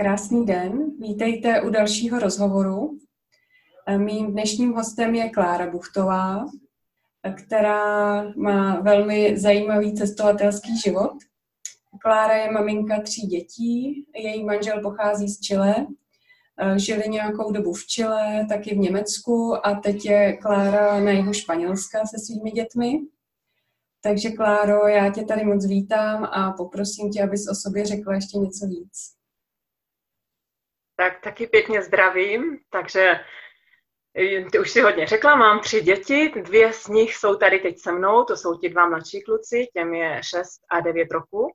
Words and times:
Krásný 0.00 0.46
den, 0.46 0.90
vítejte 0.98 1.62
u 1.62 1.70
dalšího 1.70 2.18
rozhovoru. 2.18 2.98
Mým 3.96 4.32
dnešním 4.32 4.72
hostem 4.72 5.14
je 5.14 5.30
Klára 5.30 5.70
Buchtová, 5.70 6.44
která 7.44 8.22
má 8.36 8.80
velmi 8.80 9.38
zajímavý 9.38 9.94
cestovatelský 9.94 10.78
život. 10.78 11.12
Klára 12.02 12.36
je 12.36 12.50
maminka 12.50 13.02
tří 13.02 13.26
dětí, 13.26 14.06
její 14.14 14.44
manžel 14.44 14.82
pochází 14.82 15.28
z 15.28 15.40
Chile, 15.40 15.86
žili 16.76 17.08
nějakou 17.08 17.52
dobu 17.52 17.72
v 17.72 17.86
Chile, 17.86 18.46
taky 18.48 18.74
v 18.74 18.78
Německu 18.78 19.66
a 19.66 19.74
teď 19.74 20.04
je 20.04 20.36
Klára 20.36 21.00
na 21.00 21.10
jihu 21.10 21.32
Španělska 21.32 22.06
se 22.06 22.18
svými 22.18 22.50
dětmi. 22.50 23.00
Takže 24.02 24.30
Kláro, 24.30 24.88
já 24.88 25.10
tě 25.12 25.24
tady 25.24 25.44
moc 25.44 25.66
vítám 25.66 26.24
a 26.24 26.52
poprosím 26.52 27.10
tě, 27.10 27.22
abys 27.22 27.48
o 27.48 27.54
sobě 27.54 27.86
řekla 27.86 28.14
ještě 28.14 28.38
něco 28.38 28.66
víc. 28.66 29.19
Tak 31.00 31.20
taky 31.20 31.46
pěkně 31.46 31.82
zdravím, 31.82 32.58
takže 32.70 33.20
ty 34.52 34.58
už 34.58 34.70
si 34.70 34.80
hodně 34.80 35.06
řekla, 35.06 35.36
mám 35.36 35.60
tři 35.60 35.80
děti, 35.80 36.32
dvě 36.42 36.72
z 36.72 36.88
nich 36.88 37.16
jsou 37.16 37.36
tady 37.36 37.58
teď 37.58 37.78
se 37.78 37.92
mnou, 37.92 38.24
to 38.24 38.36
jsou 38.36 38.58
ti 38.58 38.68
dva 38.68 38.88
mladší 38.88 39.22
kluci, 39.22 39.66
těm 39.74 39.94
je 39.94 40.20
6 40.24 40.60
a 40.70 40.80
9 40.80 41.12
roku. 41.12 41.52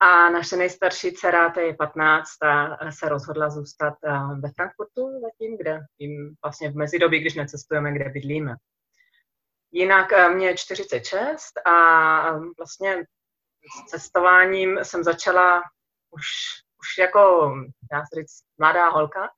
A 0.00 0.30
naše 0.30 0.56
nejstarší 0.56 1.12
dcera, 1.12 1.50
to 1.50 1.60
je 1.60 1.74
15, 1.74 2.36
ta 2.36 2.78
se 2.90 3.08
rozhodla 3.08 3.50
zůstat 3.50 3.94
ve 4.40 4.50
Frankfurtu 4.56 5.20
zatím, 5.20 5.58
kde 5.58 5.80
jim 5.98 6.34
vlastně 6.44 6.70
v 6.70 6.74
mezidobí, 6.74 7.20
když 7.20 7.34
necestujeme, 7.34 7.92
kde 7.92 8.08
bydlíme. 8.08 8.54
Jinak 9.72 10.12
mě 10.34 10.46
je 10.46 10.56
46 10.56 11.66
a 11.66 12.38
vlastně 12.58 13.04
s 13.76 13.90
cestováním 13.90 14.78
jsem 14.82 15.04
začala 15.04 15.62
už, 16.10 16.24
už 16.84 16.98
jako, 16.98 17.54
dá 17.92 18.00
se 18.00 18.20
říct, 18.20 18.44
mladá 18.58 18.88
holka. 18.88 19.30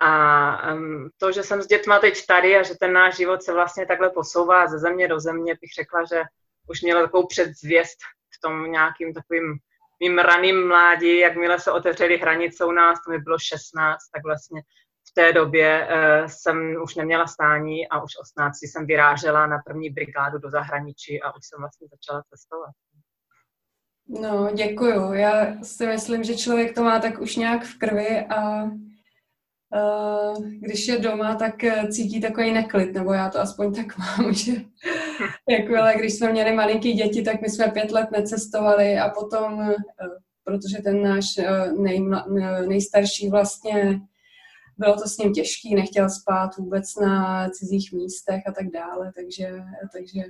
A 0.00 0.72
um, 0.72 1.10
to, 1.18 1.32
že 1.32 1.42
jsem 1.42 1.62
s 1.62 1.66
dětma 1.66 1.98
teď 1.98 2.26
tady 2.26 2.56
a 2.56 2.62
že 2.62 2.74
ten 2.74 2.92
náš 2.92 3.16
život 3.16 3.42
se 3.42 3.52
vlastně 3.52 3.86
takhle 3.86 4.10
posouvá 4.10 4.66
ze 4.66 4.78
země 4.78 5.08
do 5.08 5.20
země, 5.20 5.54
bych 5.60 5.70
řekla, 5.78 6.04
že 6.04 6.22
už 6.68 6.82
měla 6.82 7.02
takovou 7.02 7.26
předzvěst 7.26 7.98
v 8.36 8.40
tom 8.40 8.72
nějakým 8.72 9.14
takovým 9.14 9.58
mým 10.00 10.18
raným 10.18 10.68
mládí, 10.68 11.18
jakmile 11.18 11.60
se 11.60 11.72
otevřely 11.72 12.18
hranice 12.18 12.64
u 12.64 12.70
nás, 12.72 12.98
to 13.04 13.10
mi 13.10 13.18
bylo 13.18 13.38
16, 13.38 13.98
tak 14.14 14.22
vlastně 14.24 14.62
v 15.10 15.14
té 15.14 15.32
době 15.32 15.88
uh, 15.88 16.26
jsem 16.26 16.82
už 16.82 16.94
neměla 16.94 17.26
stání 17.26 17.88
a 17.88 18.02
už 18.02 18.12
18 18.20 18.62
jsem 18.62 18.86
vyrážela 18.86 19.46
na 19.46 19.58
první 19.66 19.90
brigádu 19.90 20.38
do 20.38 20.50
zahraničí 20.50 21.22
a 21.22 21.36
už 21.36 21.46
jsem 21.46 21.60
vlastně 21.60 21.88
začala 21.88 22.22
cestovat. 22.22 22.70
No, 24.08 24.50
děkuju. 24.54 25.12
Já 25.12 25.64
si 25.64 25.86
myslím, 25.86 26.24
že 26.24 26.36
člověk 26.36 26.74
to 26.74 26.82
má 26.82 26.98
tak 26.98 27.20
už 27.20 27.36
nějak 27.36 27.64
v 27.64 27.78
krvi 27.78 28.20
a 28.20 28.62
uh, 28.64 30.44
když 30.60 30.88
je 30.88 30.98
doma, 30.98 31.34
tak 31.34 31.64
eh, 31.64 31.88
cítí 31.88 32.20
takový 32.20 32.52
neklid, 32.52 32.92
nebo 32.92 33.12
já 33.12 33.30
to 33.30 33.40
aspoň 33.40 33.74
tak 33.74 33.98
mám, 34.18 34.34
že 34.34 34.52
jakmile, 35.48 35.94
když 35.98 36.14
jsme 36.14 36.32
měli 36.32 36.52
malinký 36.52 36.92
děti, 36.92 37.22
tak 37.22 37.40
my 37.42 37.50
jsme 37.50 37.68
pět 37.68 37.90
let 37.90 38.10
necestovali 38.10 38.98
a 38.98 39.08
potom, 39.10 39.58
uh, 39.58 39.74
protože 40.44 40.78
ten 40.82 41.02
náš 41.02 41.24
uh, 41.38 41.82
nej, 41.82 42.06
nejstarší 42.66 43.28
vlastně 43.28 44.00
bylo 44.78 44.96
to 44.96 45.08
s 45.08 45.18
ním 45.18 45.32
těžký, 45.32 45.74
nechtěl 45.74 46.10
spát 46.10 46.56
vůbec 46.56 46.96
na 46.96 47.48
cizích 47.50 47.92
místech 47.92 48.42
a 48.46 48.52
tak 48.52 48.66
dále, 48.70 49.12
takže, 49.16 49.62
takže 49.92 50.22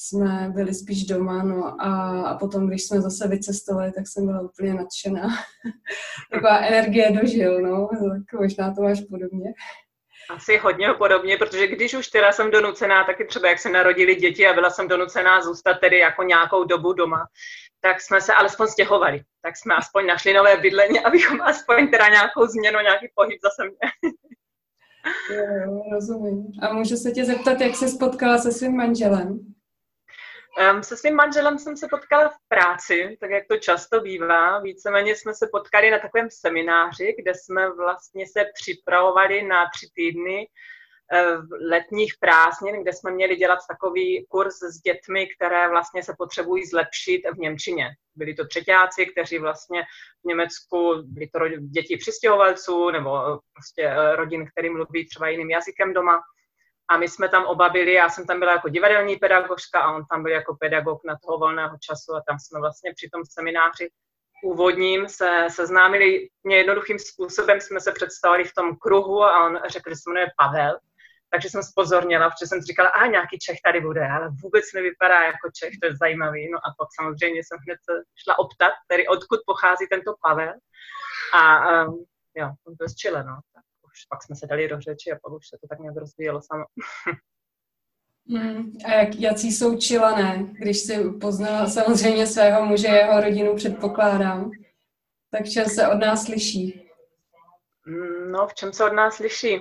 jsme 0.00 0.50
byli 0.54 0.74
spíš 0.74 1.06
doma, 1.06 1.42
no 1.42 1.82
a, 1.82 2.22
a 2.22 2.38
potom, 2.38 2.66
když 2.66 2.86
jsme 2.86 3.00
zase 3.00 3.28
vycestovali, 3.28 3.92
tak 3.92 4.08
jsem 4.08 4.26
byla 4.26 4.40
úplně 4.40 4.74
nadšená. 4.74 5.28
Taková 6.32 6.58
energie 6.58 7.12
dožil, 7.12 7.60
no, 7.62 7.88
tak 7.88 8.40
možná 8.40 8.74
to 8.74 8.82
máš 8.82 9.00
podobně. 9.00 9.52
Asi 10.30 10.56
hodně 10.56 10.88
podobně, 10.98 11.36
protože 11.36 11.66
když 11.66 11.94
už 11.94 12.08
teda 12.08 12.32
jsem 12.32 12.50
donucená, 12.50 13.04
taky 13.04 13.24
třeba 13.24 13.48
jak 13.48 13.58
se 13.58 13.70
narodili 13.70 14.14
děti 14.14 14.46
a 14.46 14.54
byla 14.54 14.70
jsem 14.70 14.88
donucená 14.88 15.42
zůstat 15.42 15.74
tedy 15.74 15.98
jako 15.98 16.22
nějakou 16.22 16.64
dobu 16.64 16.92
doma, 16.92 17.26
tak 17.80 18.00
jsme 18.00 18.20
se 18.20 18.34
alespoň 18.34 18.66
stěhovali. 18.66 19.22
Tak 19.42 19.56
jsme 19.56 19.74
aspoň 19.74 20.06
našli 20.06 20.34
nové 20.34 20.56
bydlení, 20.56 21.00
abychom 21.04 21.40
aspoň 21.40 21.90
teda 21.90 22.08
nějakou 22.08 22.46
změnu, 22.46 22.78
nějaký 22.80 23.06
pohyb 23.14 23.38
zase 23.42 23.62
měli. 23.62 24.14
Jo, 25.30 25.82
rozumím. 25.92 26.46
A 26.62 26.72
můžu 26.72 26.96
se 26.96 27.10
tě 27.10 27.24
zeptat, 27.24 27.60
jak 27.60 27.76
jsi 27.76 27.88
spotkala 27.88 28.38
se 28.38 28.52
svým 28.52 28.76
manželem? 28.76 29.54
Um, 30.58 30.82
se 30.82 30.96
svým 30.96 31.14
manželem 31.14 31.58
jsem 31.58 31.76
se 31.76 31.86
potkala 31.90 32.28
v 32.28 32.36
práci, 32.48 33.16
tak 33.20 33.30
jak 33.30 33.46
to 33.48 33.56
často 33.56 34.00
bývá. 34.00 34.58
Víceméně 34.60 35.16
jsme 35.16 35.34
se 35.34 35.48
potkali 35.52 35.90
na 35.90 35.98
takovém 35.98 36.28
semináři, 36.30 37.14
kde 37.18 37.32
jsme 37.34 37.70
vlastně 37.70 38.26
se 38.26 38.44
připravovali 38.54 39.42
na 39.42 39.70
tři 39.74 39.86
týdny 39.94 40.46
uh, 40.46 41.44
letních 41.70 42.14
prázdnin, 42.20 42.82
kde 42.82 42.92
jsme 42.92 43.10
měli 43.10 43.36
dělat 43.36 43.58
takový 43.68 44.26
kurz 44.28 44.54
s 44.62 44.80
dětmi, 44.80 45.28
které 45.36 45.68
vlastně 45.68 46.02
se 46.02 46.14
potřebují 46.18 46.66
zlepšit 46.66 47.22
v 47.34 47.38
Němčině. 47.38 47.88
Byli 48.14 48.34
to 48.34 48.46
třetíáci, 48.46 49.06
kteří 49.06 49.38
vlastně 49.38 49.82
v 50.24 50.28
Německu, 50.28 50.94
byli 51.04 51.28
to 51.28 51.38
děti 51.48 51.96
přistěhovalců 51.96 52.90
nebo 52.90 53.40
prostě 53.52 53.82
eh, 53.82 54.16
rodin, 54.16 54.46
který 54.50 54.70
mluví 54.70 55.08
třeba 55.08 55.28
jiným 55.28 55.50
jazykem 55.50 55.92
doma 55.92 56.20
a 56.88 56.96
my 56.96 57.08
jsme 57.08 57.28
tam 57.28 57.44
oba 57.44 57.68
byli, 57.68 57.92
já 57.92 58.08
jsem 58.08 58.26
tam 58.26 58.38
byla 58.38 58.52
jako 58.52 58.68
divadelní 58.68 59.16
pedagožka 59.16 59.80
a 59.80 59.92
on 59.92 60.04
tam 60.10 60.22
byl 60.22 60.32
jako 60.32 60.56
pedagog 60.60 61.00
na 61.04 61.18
toho 61.24 61.38
volného 61.38 61.76
času 61.80 62.14
a 62.14 62.22
tam 62.26 62.38
jsme 62.38 62.60
vlastně 62.60 62.92
při 62.94 63.08
tom 63.12 63.22
semináři 63.24 63.90
úvodním 64.44 65.08
se 65.08 65.46
seznámili 65.50 66.28
mě 66.44 66.56
jednoduchým 66.56 66.98
způsobem, 66.98 67.60
jsme 67.60 67.80
se 67.80 67.92
představili 67.92 68.44
v 68.44 68.54
tom 68.54 68.76
kruhu 68.76 69.22
a 69.22 69.46
on 69.46 69.58
řekl, 69.68 69.90
že 69.90 69.96
se 69.96 70.10
jmenuje 70.10 70.26
Pavel, 70.36 70.78
takže 71.30 71.50
jsem 71.50 71.62
spozorněla, 71.62 72.30
protože 72.30 72.46
jsem 72.46 72.60
si 72.62 72.66
říkala, 72.66 72.88
a 72.88 73.06
nějaký 73.06 73.38
Čech 73.38 73.58
tady 73.64 73.80
bude, 73.80 74.08
ale 74.08 74.30
vůbec 74.42 74.64
nevypadá 74.74 75.20
jako 75.22 75.50
Čech, 75.58 75.72
to 75.80 75.86
je 75.86 75.96
zajímavý. 75.96 76.50
No 76.50 76.58
a 76.58 76.74
pak 76.78 76.88
samozřejmě 77.00 77.40
jsem 77.44 77.58
hned 77.64 77.78
šla 78.22 78.38
optat, 78.38 78.72
tedy 78.86 79.08
odkud 79.08 79.40
pochází 79.46 79.86
tento 79.90 80.14
Pavel. 80.22 80.54
A 81.34 81.70
um, 81.84 82.04
jo, 82.34 82.48
on 82.66 82.74
byl 82.78 82.88
z 82.88 82.94
Chile, 82.94 83.24
no 83.24 83.38
už 83.98 84.04
pak 84.04 84.22
jsme 84.22 84.36
se 84.36 84.46
dali 84.46 84.68
do 84.68 84.80
řeči 84.80 85.12
a 85.12 85.18
pak 85.22 85.32
už 85.32 85.48
se 85.48 85.58
to 85.60 85.68
tak 85.68 85.78
nějak 85.78 85.96
rozvíjelo 85.96 86.42
samo. 86.42 86.64
Hmm, 88.30 88.72
a 88.84 88.92
jak, 88.92 89.14
jaký 89.14 89.52
jsou 89.52 89.76
čilané, 89.76 90.46
když 90.52 90.78
si 90.78 91.10
poznala 91.20 91.66
samozřejmě 91.66 92.26
svého 92.26 92.66
muže, 92.66 92.88
jeho 92.88 93.20
rodinu 93.20 93.56
předpokládám, 93.56 94.50
tak 95.30 95.42
v 95.42 95.52
čem 95.52 95.66
se 95.66 95.88
od 95.88 95.94
nás 95.94 96.28
liší? 96.28 96.90
Hmm, 97.86 98.32
no, 98.32 98.46
v 98.46 98.54
čem 98.54 98.72
se 98.72 98.84
od 98.84 98.92
nás 98.92 99.18
liší? 99.18 99.60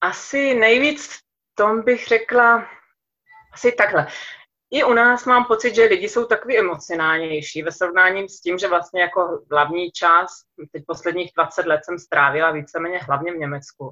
Asi 0.00 0.54
nejvíc 0.54 1.06
v 1.12 1.22
tom 1.54 1.82
bych 1.82 2.06
řekla, 2.06 2.68
asi 3.52 3.72
takhle 3.72 4.06
i 4.70 4.84
u 4.84 4.92
nás 4.92 5.26
mám 5.26 5.44
pocit, 5.44 5.74
že 5.74 5.84
lidi 5.84 6.08
jsou 6.08 6.24
takový 6.24 6.58
emocionálnější 6.58 7.62
ve 7.62 7.72
srovnání 7.72 8.28
s 8.28 8.40
tím, 8.40 8.58
že 8.58 8.68
vlastně 8.68 9.02
jako 9.02 9.44
hlavní 9.50 9.90
čas, 9.90 10.30
teď 10.72 10.84
posledních 10.86 11.30
20 11.36 11.66
let 11.66 11.80
jsem 11.84 11.98
strávila 11.98 12.50
víceméně 12.50 12.98
hlavně 12.98 13.32
v 13.32 13.36
Německu. 13.36 13.90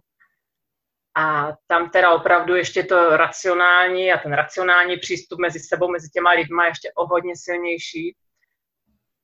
A 1.17 1.53
tam 1.67 1.91
teda 1.91 2.15
opravdu 2.15 2.55
ještě 2.55 2.83
to 2.83 3.17
racionální 3.17 4.13
a 4.13 4.19
ten 4.19 4.33
racionální 4.33 4.97
přístup 4.97 5.39
mezi 5.39 5.61
sebou, 5.61 5.91
mezi 5.91 6.09
těma 6.09 6.31
lidma 6.31 6.67
ještě 6.67 6.93
o 6.95 7.07
hodně 7.07 7.33
silnější. 7.37 8.17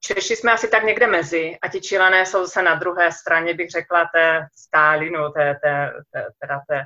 Češi 0.00 0.36
jsme 0.36 0.52
asi 0.52 0.68
tak 0.68 0.82
někde 0.82 1.06
mezi 1.06 1.58
a 1.62 1.68
ti 1.68 1.80
čilané 1.80 2.26
jsou 2.26 2.44
zase 2.44 2.62
na 2.62 2.74
druhé 2.74 3.12
straně, 3.12 3.54
bych 3.54 3.70
řekla, 3.70 4.10
té 4.14 4.46
skály, 4.56 5.10
no, 5.10 5.30
té, 5.30 5.54
té, 5.62 5.92
té, 6.12 6.26
teda 6.40 6.60
té 6.68 6.84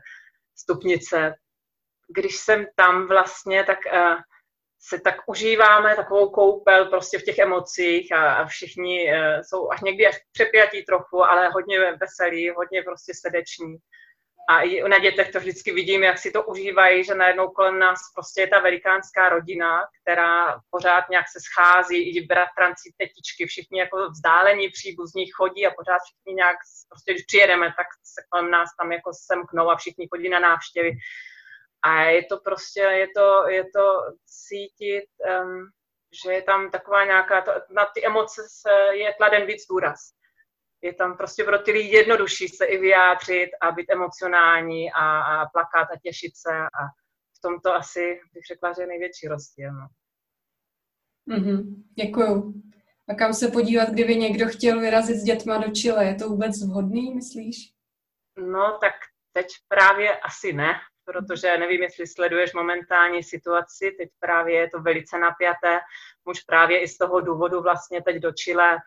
stupnice. 0.57 1.35
Když 2.09 2.37
jsem 2.37 2.67
tam 2.77 3.09
vlastně, 3.09 3.65
tak 3.65 3.79
uh, 3.93 4.21
se 4.81 5.01
tak 5.01 5.15
užíváme 5.27 5.97
takovou 5.97 6.31
koupel 6.31 6.85
prostě 6.87 7.19
v 7.19 7.23
těch 7.23 7.39
emocích 7.39 8.13
a, 8.13 8.35
a 8.35 8.47
všichni 8.47 9.13
uh, 9.13 9.43
jsou 9.43 9.71
až 9.71 9.81
někdy 9.81 10.07
až 10.07 10.17
přepjatí 10.33 10.85
trochu, 10.85 11.25
ale 11.25 11.49
hodně 11.49 11.97
veselí, 11.97 12.51
hodně 12.51 12.83
prostě 12.83 13.13
srdeční. 13.15 13.77
A 14.51 14.61
i 14.63 14.89
na 14.89 14.99
dětech 14.99 15.31
to 15.31 15.41
vždycky 15.41 15.73
vidím, 15.73 16.03
jak 16.03 16.19
si 16.19 16.31
to 16.31 16.43
užívají, 16.43 17.05
že 17.05 17.15
najednou 17.15 17.49
kolem 17.49 17.79
nás 17.79 17.99
prostě 18.15 18.41
je 18.41 18.49
ta 18.49 18.61
velikánská 18.61 19.29
rodina, 19.29 19.81
která 20.03 20.61
pořád 20.71 21.09
nějak 21.11 21.27
se 21.33 21.41
schází, 21.41 22.17
i 22.17 22.27
bratranci, 22.27 22.93
tetičky, 22.99 23.47
všichni 23.47 23.81
jako 23.81 24.11
vzdálení 24.11 24.69
příbuzní 24.69 25.27
chodí 25.27 25.67
a 25.67 25.71
pořád 25.71 25.99
všichni 26.05 26.35
nějak, 26.35 26.57
prostě 26.89 27.13
když 27.13 27.25
přijedeme, 27.25 27.67
tak 27.67 27.87
se 28.05 28.21
kolem 28.31 28.51
nás 28.51 28.69
tam 28.81 28.93
jako 28.93 29.11
semknou 29.27 29.71
a 29.71 29.77
všichni 29.77 30.09
chodí 30.09 30.29
na 30.29 30.41
návštěvy. 30.41 30.91
A 31.83 32.03
je 32.03 32.25
to 32.25 32.41
prostě, 32.41 32.81
je 32.81 33.07
to, 33.17 33.49
je 33.49 33.65
to 33.65 34.01
cítit, 34.27 35.07
um, 35.43 35.71
že 36.25 36.33
je 36.33 36.43
tam 36.43 36.71
taková 36.71 37.05
nějaká, 37.05 37.43
to, 37.43 37.53
na 37.71 37.87
ty 37.95 38.07
emoce 38.07 38.43
se 38.61 38.97
je 38.97 39.13
kladen 39.13 39.47
víc 39.47 39.67
důraz. 39.71 39.99
Je 40.83 40.95
tam 40.95 41.17
prostě 41.17 41.45
pro 41.45 41.59
ty 41.59 41.73
lidi 41.73 41.97
jednodušší 41.97 42.49
se 42.49 42.67
i 42.67 42.79
vyjádřit 42.79 43.51
a 43.61 43.73
být 43.73 43.91
emocionální 43.91 44.93
a, 44.93 45.21
a 45.21 45.47
plakat 45.47 45.89
a 45.91 45.99
těšit 46.03 46.33
se 46.37 46.57
a 46.59 46.83
v 47.37 47.41
tomto 47.43 47.75
asi 47.75 48.21
bych 48.35 48.45
řekla, 48.53 48.73
že 48.73 48.83
je 48.83 48.87
největší 48.87 49.29
rozdíl. 49.29 49.73
No. 49.73 49.87
Mm-hmm. 51.37 51.63
Děkuju. 52.05 52.55
A 53.09 53.15
kam 53.15 53.35
se 53.35 53.49
podívat, 53.49 53.89
kdyby 53.89 54.17
někdo 54.17 54.47
chtěl 54.47 54.81
vyrazit 54.81 55.17
s 55.17 55.25
dětma 55.25 55.59
do 55.59 55.71
Chile? 55.71 56.05
Je 56.05 56.15
to 56.15 56.29
vůbec 56.29 56.63
vhodný, 56.67 57.15
myslíš? 57.15 57.57
No, 58.37 58.79
tak 58.81 58.95
teď 59.33 59.47
právě 59.69 60.19
asi 60.19 60.53
ne, 60.53 60.75
protože 61.13 61.59
nevím, 61.59 61.83
jestli 61.83 62.07
sleduješ 62.07 62.53
momentální 62.53 63.23
situaci, 63.23 63.95
teď 63.99 64.09
právě 64.21 64.55
je 64.55 64.71
to 64.71 64.83
velice 64.83 65.19
napjaté. 65.19 65.81
Muž 66.25 66.41
právě 66.41 66.81
i 66.81 66.89
z 66.89 66.99
toho 66.99 67.21
důvodu 67.21 67.63
vlastně 67.63 68.03
teď 68.03 68.17
do 68.17 68.33
Chile 68.33 68.79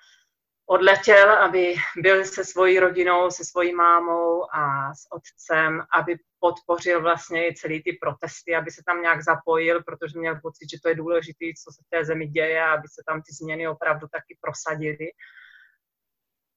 odletěl, 0.65 1.31
aby 1.31 1.75
byl 1.97 2.25
se 2.25 2.45
svojí 2.45 2.79
rodinou, 2.79 3.31
se 3.31 3.45
svojí 3.45 3.73
mámou 3.75 4.55
a 4.55 4.93
s 4.93 5.07
otcem, 5.11 5.81
aby 5.93 6.15
podpořil 6.39 7.01
vlastně 7.01 7.47
i 7.47 7.55
celý 7.55 7.83
ty 7.83 7.97
protesty, 8.01 8.55
aby 8.55 8.71
se 8.71 8.81
tam 8.85 9.01
nějak 9.01 9.23
zapojil, 9.23 9.83
protože 9.83 10.19
měl 10.19 10.39
pocit, 10.41 10.69
že 10.71 10.77
to 10.83 10.89
je 10.89 10.95
důležité, 10.95 11.45
co 11.63 11.71
se 11.71 11.81
v 11.85 11.89
té 11.89 12.05
zemi 12.05 12.27
děje, 12.27 12.63
aby 12.65 12.87
se 12.87 13.01
tam 13.07 13.21
ty 13.21 13.33
změny 13.33 13.67
opravdu 13.67 14.07
taky 14.07 14.37
prosadily. 14.41 15.07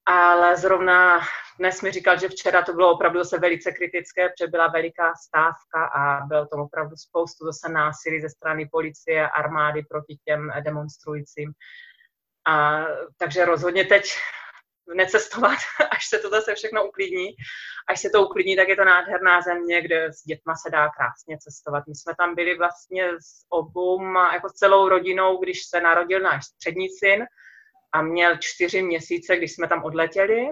Ale 0.06 0.56
zrovna 0.56 1.20
dnes 1.58 1.82
mi 1.82 1.92
říkal, 1.92 2.18
že 2.18 2.28
včera 2.28 2.62
to 2.62 2.72
bylo 2.72 2.92
opravdu 2.94 3.18
zase 3.18 3.38
velice 3.38 3.72
kritické, 3.72 4.28
protože 4.28 4.50
byla 4.50 4.68
veliká 4.68 5.14
stávka 5.14 5.84
a 5.84 6.26
bylo 6.26 6.46
tam 6.46 6.60
opravdu 6.60 6.96
spoustu 6.96 7.44
zase 7.44 7.68
násilí 7.68 8.20
ze 8.20 8.28
strany 8.28 8.68
policie, 8.72 9.28
armády 9.28 9.82
proti 9.82 10.18
těm 10.24 10.52
demonstrujícím. 10.60 11.52
A, 12.46 12.84
takže 13.18 13.44
rozhodně 13.44 13.84
teď 13.84 14.04
necestovat, 14.94 15.58
až 15.90 16.08
se 16.08 16.18
to 16.18 16.30
zase 16.30 16.54
všechno 16.54 16.88
uklidní. 16.88 17.28
Až 17.88 18.00
se 18.00 18.10
to 18.10 18.26
uklidní, 18.26 18.56
tak 18.56 18.68
je 18.68 18.76
to 18.76 18.84
nádherná 18.84 19.40
země, 19.40 19.82
kde 19.82 20.12
s 20.12 20.24
dětma 20.24 20.54
se 20.56 20.70
dá 20.70 20.88
krásně 20.88 21.38
cestovat. 21.38 21.84
My 21.86 21.94
jsme 21.94 22.14
tam 22.18 22.34
byli 22.34 22.58
vlastně 22.58 23.08
s 23.08 23.46
obou, 23.48 24.14
jako 24.32 24.48
s 24.48 24.52
celou 24.52 24.88
rodinou, 24.88 25.38
když 25.38 25.64
se 25.64 25.80
narodil 25.80 26.20
náš 26.20 26.44
střední 26.44 26.88
syn 26.88 27.26
a 27.94 28.02
měl 28.02 28.36
čtyři 28.40 28.82
měsíce, 28.82 29.36
když 29.36 29.52
jsme 29.54 29.68
tam 29.68 29.84
odletěli. 29.84 30.48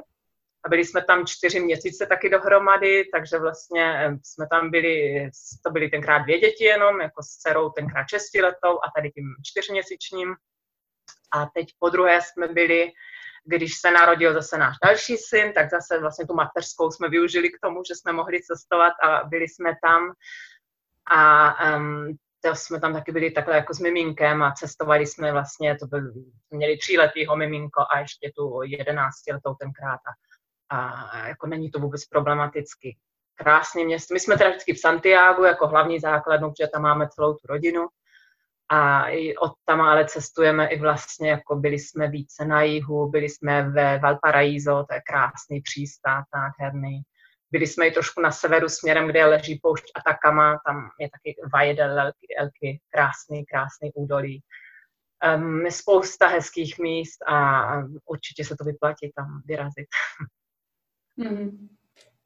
A 0.64 0.68
byli 0.68 0.84
jsme 0.84 1.04
tam 1.04 1.26
čtyři 1.26 1.60
měsíce 1.60 2.06
taky 2.06 2.30
dohromady, 2.30 3.04
takže 3.14 3.38
vlastně 3.38 4.10
jsme 4.24 4.46
tam 4.50 4.70
byli, 4.70 5.30
to 5.64 5.70
byly 5.70 5.88
tenkrát 5.88 6.18
dvě 6.18 6.38
děti 6.38 6.64
jenom, 6.64 7.00
jako 7.00 7.22
s 7.22 7.26
dcerou 7.26 7.70
tenkrát 7.70 8.08
šestiletou 8.08 8.78
a 8.78 8.90
tady 8.96 9.10
tím 9.10 9.24
čtyřměsíčním. 9.46 10.34
A 11.32 11.46
teď 11.54 11.66
po 11.78 11.90
druhé 11.90 12.20
jsme 12.22 12.48
byli, 12.48 12.92
když 13.44 13.72
se 13.80 13.90
narodil 13.90 14.34
zase 14.34 14.58
náš 14.58 14.76
další 14.84 15.16
syn, 15.16 15.52
tak 15.52 15.70
zase 15.70 16.00
vlastně 16.00 16.26
tu 16.26 16.34
mateřskou 16.34 16.90
jsme 16.90 17.08
využili 17.08 17.50
k 17.50 17.60
tomu, 17.62 17.82
že 17.88 17.94
jsme 17.94 18.12
mohli 18.12 18.42
cestovat 18.42 18.92
a 19.02 19.24
byli 19.24 19.48
jsme 19.48 19.72
tam. 19.82 20.12
A 21.10 21.76
um, 21.76 22.16
to 22.44 22.54
jsme 22.54 22.80
tam 22.80 22.92
taky 22.92 23.12
byli 23.12 23.30
takhle 23.30 23.56
jako 23.56 23.74
s 23.74 23.80
miminkem 23.80 24.42
a 24.42 24.52
cestovali 24.52 25.06
jsme 25.06 25.32
vlastně, 25.32 25.76
to 25.78 25.86
byl, 25.86 26.12
měli 26.50 26.78
tříletýho 26.78 27.36
miminko 27.36 27.80
a 27.94 27.98
ještě 27.98 28.32
tu 28.36 28.60
jedenáctiletou 28.62 29.54
tenkrát 29.54 30.00
a, 30.06 30.12
a 30.70 31.28
jako 31.28 31.46
není 31.46 31.70
to 31.70 31.78
vůbec 31.78 32.06
problematicky. 32.06 32.96
Krásně 33.34 33.84
město. 33.84 34.14
My 34.14 34.20
jsme 34.20 34.38
teda 34.38 34.50
vždycky 34.50 34.72
v 34.72 34.80
Santiago 34.80 35.44
jako 35.44 35.66
hlavní 35.66 36.00
základnu, 36.00 36.50
protože 36.50 36.68
tam 36.68 36.82
máme 36.82 37.08
celou 37.08 37.34
tu 37.34 37.46
rodinu 37.46 37.86
a 38.72 39.06
od 39.40 39.52
tam 39.64 39.80
ale 39.80 40.04
cestujeme 40.04 40.66
i 40.66 40.78
vlastně, 40.78 41.30
jako 41.30 41.56
byli 41.56 41.78
jsme 41.78 42.08
více 42.08 42.44
na 42.44 42.62
jihu, 42.62 43.08
byli 43.08 43.28
jsme 43.28 43.70
ve 43.70 43.98
Valparaíso, 43.98 44.84
to 44.88 44.94
je 44.94 45.00
krásný 45.10 45.60
přístát, 45.60 46.24
nádherný. 46.34 47.02
Byli 47.52 47.66
jsme 47.66 47.87
i 47.87 47.90
trošku 47.90 48.20
na 48.20 48.31
severu 48.31 48.69
směrem, 48.69 49.06
kde 49.06 49.25
leží 49.25 49.58
poušť 49.62 49.84
Atakama, 49.94 50.58
tam 50.66 50.88
je 51.00 51.10
taky 51.10 51.37
Valle 51.52 51.75
del 51.75 52.12
Elky, 52.38 52.81
krásný, 52.90 53.44
krásný 53.44 53.93
údolí. 53.94 54.43
Um, 55.37 55.70
spousta 55.70 56.26
hezkých 56.26 56.78
míst 56.78 57.22
a 57.28 57.62
určitě 58.06 58.44
se 58.44 58.56
to 58.56 58.64
vyplatí 58.64 59.12
tam 59.16 59.43
vyrazit. 59.46 59.87
Hmm. 61.19 61.69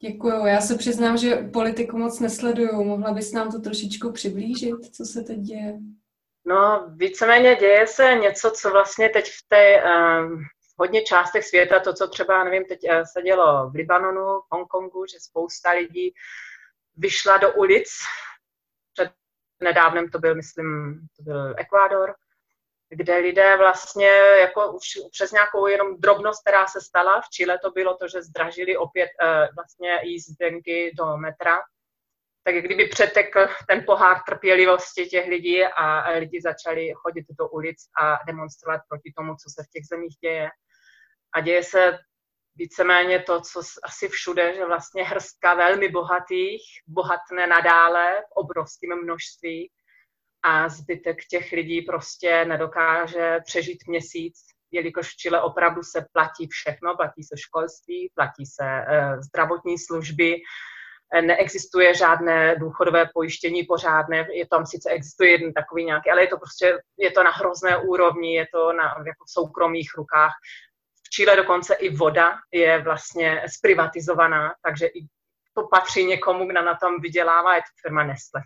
Děkuju. 0.01 0.45
Já 0.45 0.61
se 0.61 0.77
přiznám, 0.77 1.17
že 1.17 1.35
politiku 1.35 1.97
moc 1.97 2.19
nesleduju. 2.19 2.83
Mohla 2.83 3.13
bys 3.13 3.31
nám 3.31 3.51
to 3.51 3.59
trošičku 3.59 4.11
přiblížit, 4.11 4.95
co 4.95 5.05
se 5.05 5.21
teď 5.21 5.37
děje? 5.37 5.79
No, 6.45 6.89
víceméně 6.95 7.55
děje 7.55 7.87
se 7.87 8.15
něco, 8.21 8.51
co 8.51 8.71
vlastně 8.71 9.09
teď 9.09 9.25
v 9.25 9.47
té 9.47 9.83
um, 9.83 10.43
hodně 10.77 11.01
částech 11.01 11.43
světa, 11.45 11.79
to, 11.79 11.93
co 11.93 12.07
třeba, 12.07 12.43
nevím, 12.43 12.65
teď 12.65 12.79
uh, 12.83 13.03
se 13.13 13.21
dělo 13.21 13.69
v 13.69 13.75
Libanonu, 13.75 14.39
v 14.39 14.47
Hongkongu, 14.51 15.05
že 15.05 15.19
spousta 15.19 15.71
lidí 15.71 16.13
vyšla 16.95 17.37
do 17.37 17.53
ulic. 17.53 17.89
Před 18.93 19.11
nedávnem 19.59 20.09
to 20.09 20.19
byl, 20.19 20.35
myslím, 20.35 20.99
to 21.17 21.23
byl 21.23 21.55
Ekvádor, 21.57 22.15
kde 22.89 23.17
lidé 23.17 23.57
vlastně 23.57 24.07
jako 24.41 24.71
už 24.71 24.83
přes 25.11 25.31
nějakou 25.31 25.67
jenom 25.67 25.97
drobnost, 25.97 26.41
která 26.41 26.67
se 26.67 26.81
stala, 26.81 27.21
v 27.21 27.29
Chile 27.29 27.59
to 27.59 27.71
bylo 27.71 27.97
to, 27.97 28.07
že 28.07 28.23
zdražili 28.23 28.77
opět 28.77 29.09
uh, 29.21 29.55
vlastně 29.55 29.99
jízdenky 30.03 30.91
do 30.97 31.17
metra, 31.17 31.59
tak 32.43 32.55
kdyby 32.55 32.87
přetekl 32.87 33.47
ten 33.67 33.83
pohár 33.85 34.21
trpělivosti 34.23 35.05
těch 35.05 35.27
lidí 35.27 35.63
a 35.63 36.09
lidi 36.09 36.41
začali 36.41 36.93
chodit 36.95 37.25
do 37.39 37.47
ulic 37.47 37.77
a 38.01 38.19
demonstrovat 38.27 38.81
proti 38.89 39.13
tomu, 39.17 39.35
co 39.35 39.49
se 39.49 39.63
v 39.63 39.71
těch 39.71 39.85
zemích 39.85 40.15
děje. 40.21 40.49
A 41.37 41.39
děje 41.39 41.63
se 41.63 41.99
víceméně 42.55 43.19
to, 43.19 43.41
co 43.41 43.61
asi 43.83 44.07
všude, 44.07 44.55
že 44.55 44.65
vlastně 44.65 45.03
hrstka 45.03 45.53
velmi 45.53 45.89
bohatých 45.89 46.61
bohatne 46.87 47.47
nadále 47.47 48.21
v 48.21 48.31
obrovském 48.31 49.03
množství 49.03 49.71
a 50.43 50.69
zbytek 50.69 51.17
těch 51.29 51.51
lidí 51.51 51.81
prostě 51.81 52.45
nedokáže 52.45 53.39
přežít 53.45 53.87
měsíc, 53.87 54.35
jelikož 54.71 55.13
v 55.13 55.17
Chile 55.17 55.41
opravdu 55.41 55.83
se 55.83 56.05
platí 56.13 56.47
všechno, 56.47 56.95
platí 56.95 57.23
se 57.23 57.37
školství, 57.37 58.11
platí 58.15 58.45
se 58.45 58.63
uh, 58.63 59.21
zdravotní 59.21 59.77
služby, 59.77 60.35
neexistuje 61.21 61.95
žádné 61.95 62.55
důchodové 62.55 63.09
pojištění 63.13 63.63
pořádné, 63.63 64.27
je 64.31 64.47
tam 64.47 64.65
sice 64.65 64.89
existuje 64.89 65.31
jeden 65.31 65.53
takový 65.53 65.85
nějaký, 65.85 66.09
ale 66.09 66.21
je 66.21 66.27
to 66.27 66.37
prostě, 66.37 66.79
je 66.97 67.11
to 67.11 67.23
na 67.23 67.31
hrozné 67.31 67.77
úrovni, 67.77 68.35
je 68.35 68.47
to 68.53 68.73
na 68.73 68.83
jako 68.83 69.25
v 69.25 69.31
soukromých 69.31 69.89
rukách. 69.97 70.31
V 71.07 71.09
Chile 71.09 71.35
dokonce 71.35 71.75
i 71.75 71.95
voda 71.95 72.37
je 72.51 72.81
vlastně 72.81 73.43
zprivatizovaná, 73.57 74.53
takže 74.63 74.87
i 74.87 75.07
to 75.53 75.67
patří 75.67 76.05
někomu, 76.05 76.47
kdo 76.47 76.61
na 76.61 76.75
tom 76.75 77.01
vydělává, 77.01 77.55
je 77.55 77.61
to 77.61 77.81
firma 77.81 78.03
Nestle, 78.03 78.41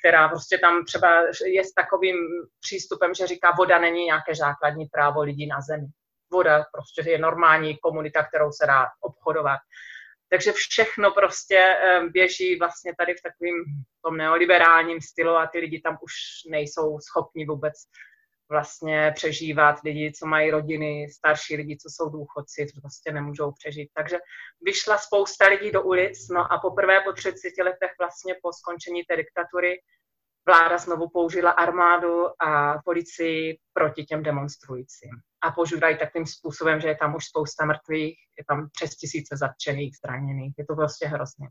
která 0.00 0.28
prostě 0.28 0.58
tam 0.58 0.84
třeba 0.84 1.22
je 1.46 1.64
s 1.64 1.72
takovým 1.72 2.16
přístupem, 2.60 3.14
že 3.14 3.26
říká, 3.26 3.50
voda 3.50 3.78
není 3.78 4.04
nějaké 4.04 4.34
základní 4.34 4.86
právo 4.86 5.22
lidí 5.22 5.46
na 5.46 5.60
zemi. 5.60 5.86
Voda 6.32 6.64
prostě 6.72 7.10
je 7.10 7.18
normální 7.18 7.78
komunita, 7.78 8.22
kterou 8.22 8.52
se 8.52 8.66
dá 8.66 8.86
obchodovat. 9.00 9.58
Takže 10.28 10.52
všechno 10.52 11.10
prostě 11.10 11.76
běží 12.12 12.58
vlastně 12.58 12.94
tady 12.98 13.14
v 13.14 13.22
takovém 13.22 13.64
tom 14.04 14.16
neoliberálním 14.16 15.00
stylu 15.00 15.36
a 15.36 15.46
ty 15.46 15.58
lidi 15.58 15.80
tam 15.80 15.98
už 16.02 16.12
nejsou 16.50 16.98
schopni 17.00 17.46
vůbec 17.46 17.74
vlastně 18.50 19.12
přežívat. 19.14 19.76
Lidi, 19.84 20.12
co 20.12 20.26
mají 20.26 20.50
rodiny, 20.50 21.08
starší 21.10 21.56
lidi, 21.56 21.76
co 21.76 21.88
jsou 21.90 22.08
důchodci, 22.10 22.66
to 22.74 22.80
prostě 22.80 23.12
nemůžou 23.12 23.52
přežít. 23.52 23.90
Takže 23.94 24.18
vyšla 24.60 24.98
spousta 24.98 25.46
lidí 25.46 25.70
do 25.70 25.82
ulic, 25.82 26.28
no 26.28 26.52
a 26.52 26.58
poprvé 26.58 27.00
po 27.00 27.12
30 27.12 27.32
letech 27.64 27.90
vlastně 27.98 28.34
po 28.42 28.52
skončení 28.52 29.04
té 29.04 29.16
diktatury 29.16 29.80
vláda 30.46 30.78
znovu 30.78 31.08
použila 31.08 31.50
armádu 31.50 32.42
a 32.42 32.78
policii 32.84 33.58
proti 33.72 34.04
těm 34.04 34.22
demonstrujícím. 34.22 35.10
A 35.42 35.52
požívají 35.52 35.98
takovým 35.98 36.26
způsobem, 36.26 36.80
že 36.80 36.88
je 36.88 36.96
tam 36.96 37.14
už 37.14 37.24
spousta 37.24 37.64
mrtvých, 37.64 38.18
je 38.38 38.44
tam 38.48 38.68
přes 38.72 38.90
tisíce 38.96 39.36
zatčených, 39.36 39.96
zraněných. 40.04 40.54
Je 40.58 40.66
to 40.66 40.74
prostě 40.74 41.06
hrozně. 41.06 41.48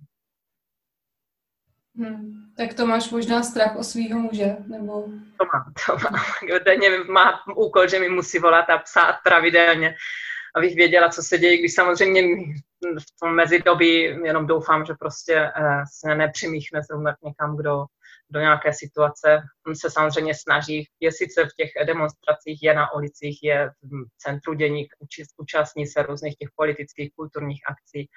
Hmm. 2.00 2.39
Tak 2.58 2.74
to 2.74 2.86
máš 2.86 3.10
možná 3.10 3.44
strach 3.44 3.75
o 3.75 3.84
svého 3.84 4.20
muže, 4.20 4.58
nebo? 4.68 5.03
To 5.38 5.46
mám, 5.53 5.74
to 5.86 5.98
mám. 6.12 6.24
Denně 6.65 6.89
má 6.98 7.48
úkol, 7.56 7.88
že 7.88 8.00
mi 8.00 8.10
musí 8.10 8.39
volat 8.39 8.70
a 8.70 8.77
psát 8.77 9.15
pravidelně, 9.24 9.96
abych 10.56 10.75
věděla, 10.75 11.10
co 11.10 11.22
se 11.24 11.38
děje, 11.38 11.58
když 11.58 11.74
samozřejmě 11.74 12.22
v 13.00 13.20
tom 13.22 13.36
mezidobí 13.36 14.01
jenom 14.01 14.48
doufám, 14.48 14.86
že 14.86 14.94
prostě 15.00 15.36
eh, 15.36 15.84
se 16.00 16.15
nepřimíchne 16.15 16.82
zrovna 16.84 17.15
někam, 17.24 17.58
kdo 17.58 17.86
do 18.32 18.39
nějaké 18.39 18.74
situace. 18.74 19.41
On 19.68 19.75
se 19.75 19.91
samozřejmě 19.91 20.36
snaží, 20.36 20.88
je 21.00 21.12
sice 21.12 21.46
v 21.46 21.56
těch 21.58 21.70
demonstracích, 21.88 22.60
je 22.63 22.74
na 22.74 22.94
ulicích, 22.94 23.39
je 23.44 23.70
v 23.84 24.06
centru 24.18 24.53
dění, 24.53 24.88
účastní 25.38 25.88
se 25.88 26.03
různých 26.03 26.36
těch 26.36 26.50
politických, 26.56 27.12
kulturních 27.15 27.62
akcí, 27.70 28.10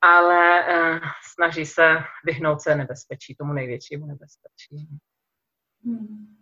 ale 0.00 0.64
eh, 0.68 1.00
snaží 1.34 1.66
se 1.66 1.82
vyhnout 2.24 2.60
se 2.60 2.74
nebezpečí, 2.74 3.34
tomu 3.34 3.52
největšímu 3.52 4.06
nebezpečí. 4.06 4.88
Hmm. 5.84 6.36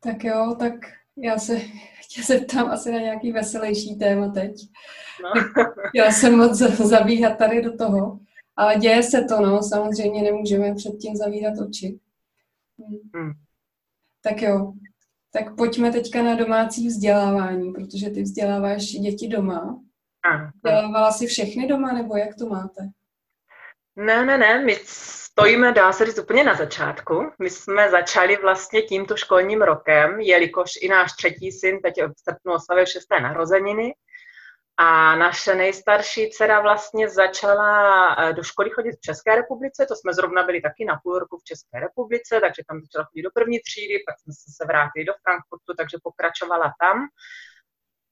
Tak 0.00 0.24
jo, 0.24 0.56
tak 0.58 0.72
já 1.16 1.38
se 1.38 1.60
tě 2.14 2.22
zeptám 2.22 2.70
asi 2.70 2.92
na 2.92 2.98
nějaký 2.98 3.32
veselější 3.32 3.98
téma 3.98 4.28
teď. 4.28 4.52
No. 5.22 5.62
Já 5.94 6.12
jsem 6.12 6.36
moc 6.36 6.58
zabíhat 6.58 7.38
tady 7.38 7.62
do 7.62 7.76
toho. 7.76 8.20
Ale 8.56 8.76
děje 8.76 9.02
se 9.02 9.24
to, 9.24 9.40
no, 9.40 9.62
samozřejmě 9.62 10.22
nemůžeme 10.22 10.74
předtím 10.74 11.16
zavírat 11.16 11.58
oči. 11.58 12.00
Hmm. 12.78 12.98
Hmm. 13.14 13.32
Tak 14.22 14.42
jo. 14.42 14.72
Tak 15.32 15.56
pojďme 15.56 15.92
teďka 15.92 16.22
na 16.22 16.34
domácí 16.34 16.88
vzdělávání, 16.88 17.72
protože 17.72 18.10
ty 18.10 18.22
vzděláváš 18.22 18.82
děti 18.82 19.28
doma. 19.28 19.80
Vzdělávala 20.54 21.12
jsi 21.12 21.26
všechny 21.26 21.66
doma, 21.66 21.92
nebo 21.92 22.16
jak 22.16 22.34
to 22.38 22.46
máte? 22.46 22.82
Ne, 23.96 24.24
ne, 24.24 24.38
ne, 24.38 24.64
my 24.64 24.74
stojíme, 24.84 25.72
dá 25.72 25.92
se 25.92 26.06
říct, 26.06 26.18
úplně 26.18 26.44
na 26.44 26.54
začátku. 26.54 27.32
My 27.38 27.50
jsme 27.50 27.90
začali 27.90 28.36
vlastně 28.36 28.82
tímto 28.82 29.16
školním 29.16 29.62
rokem, 29.62 30.20
jelikož 30.20 30.70
i 30.80 30.88
náš 30.88 31.12
třetí 31.12 31.52
syn 31.52 31.80
teď 31.82 31.94
v 32.02 32.20
srpnu 32.20 32.52
oslavil 32.52 32.86
šesté 32.86 33.20
narozeniny, 33.20 33.94
a 34.82 35.16
naše 35.16 35.54
nejstarší 35.54 36.30
dcera 36.30 36.60
vlastně 36.60 37.08
začala 37.08 37.70
eh, 38.14 38.32
do 38.32 38.42
školy 38.42 38.70
chodit 38.70 38.92
v 38.92 39.00
České 39.00 39.36
republice, 39.36 39.86
to 39.86 39.96
jsme 39.96 40.14
zrovna 40.14 40.42
byli 40.42 40.60
taky 40.60 40.84
na 40.84 41.00
půl 41.02 41.18
roku 41.18 41.38
v 41.38 41.44
České 41.44 41.80
republice, 41.80 42.40
takže 42.40 42.62
tam 42.68 42.80
začala 42.80 43.04
chodit 43.04 43.22
do 43.22 43.30
první 43.34 43.58
třídy, 43.60 43.94
pak 44.06 44.18
jsme 44.18 44.32
se 44.58 44.64
vrátili 44.66 45.04
do 45.04 45.12
Frankfurtu, 45.22 45.74
takže 45.76 45.96
pokračovala 46.02 46.72
tam. 46.80 46.96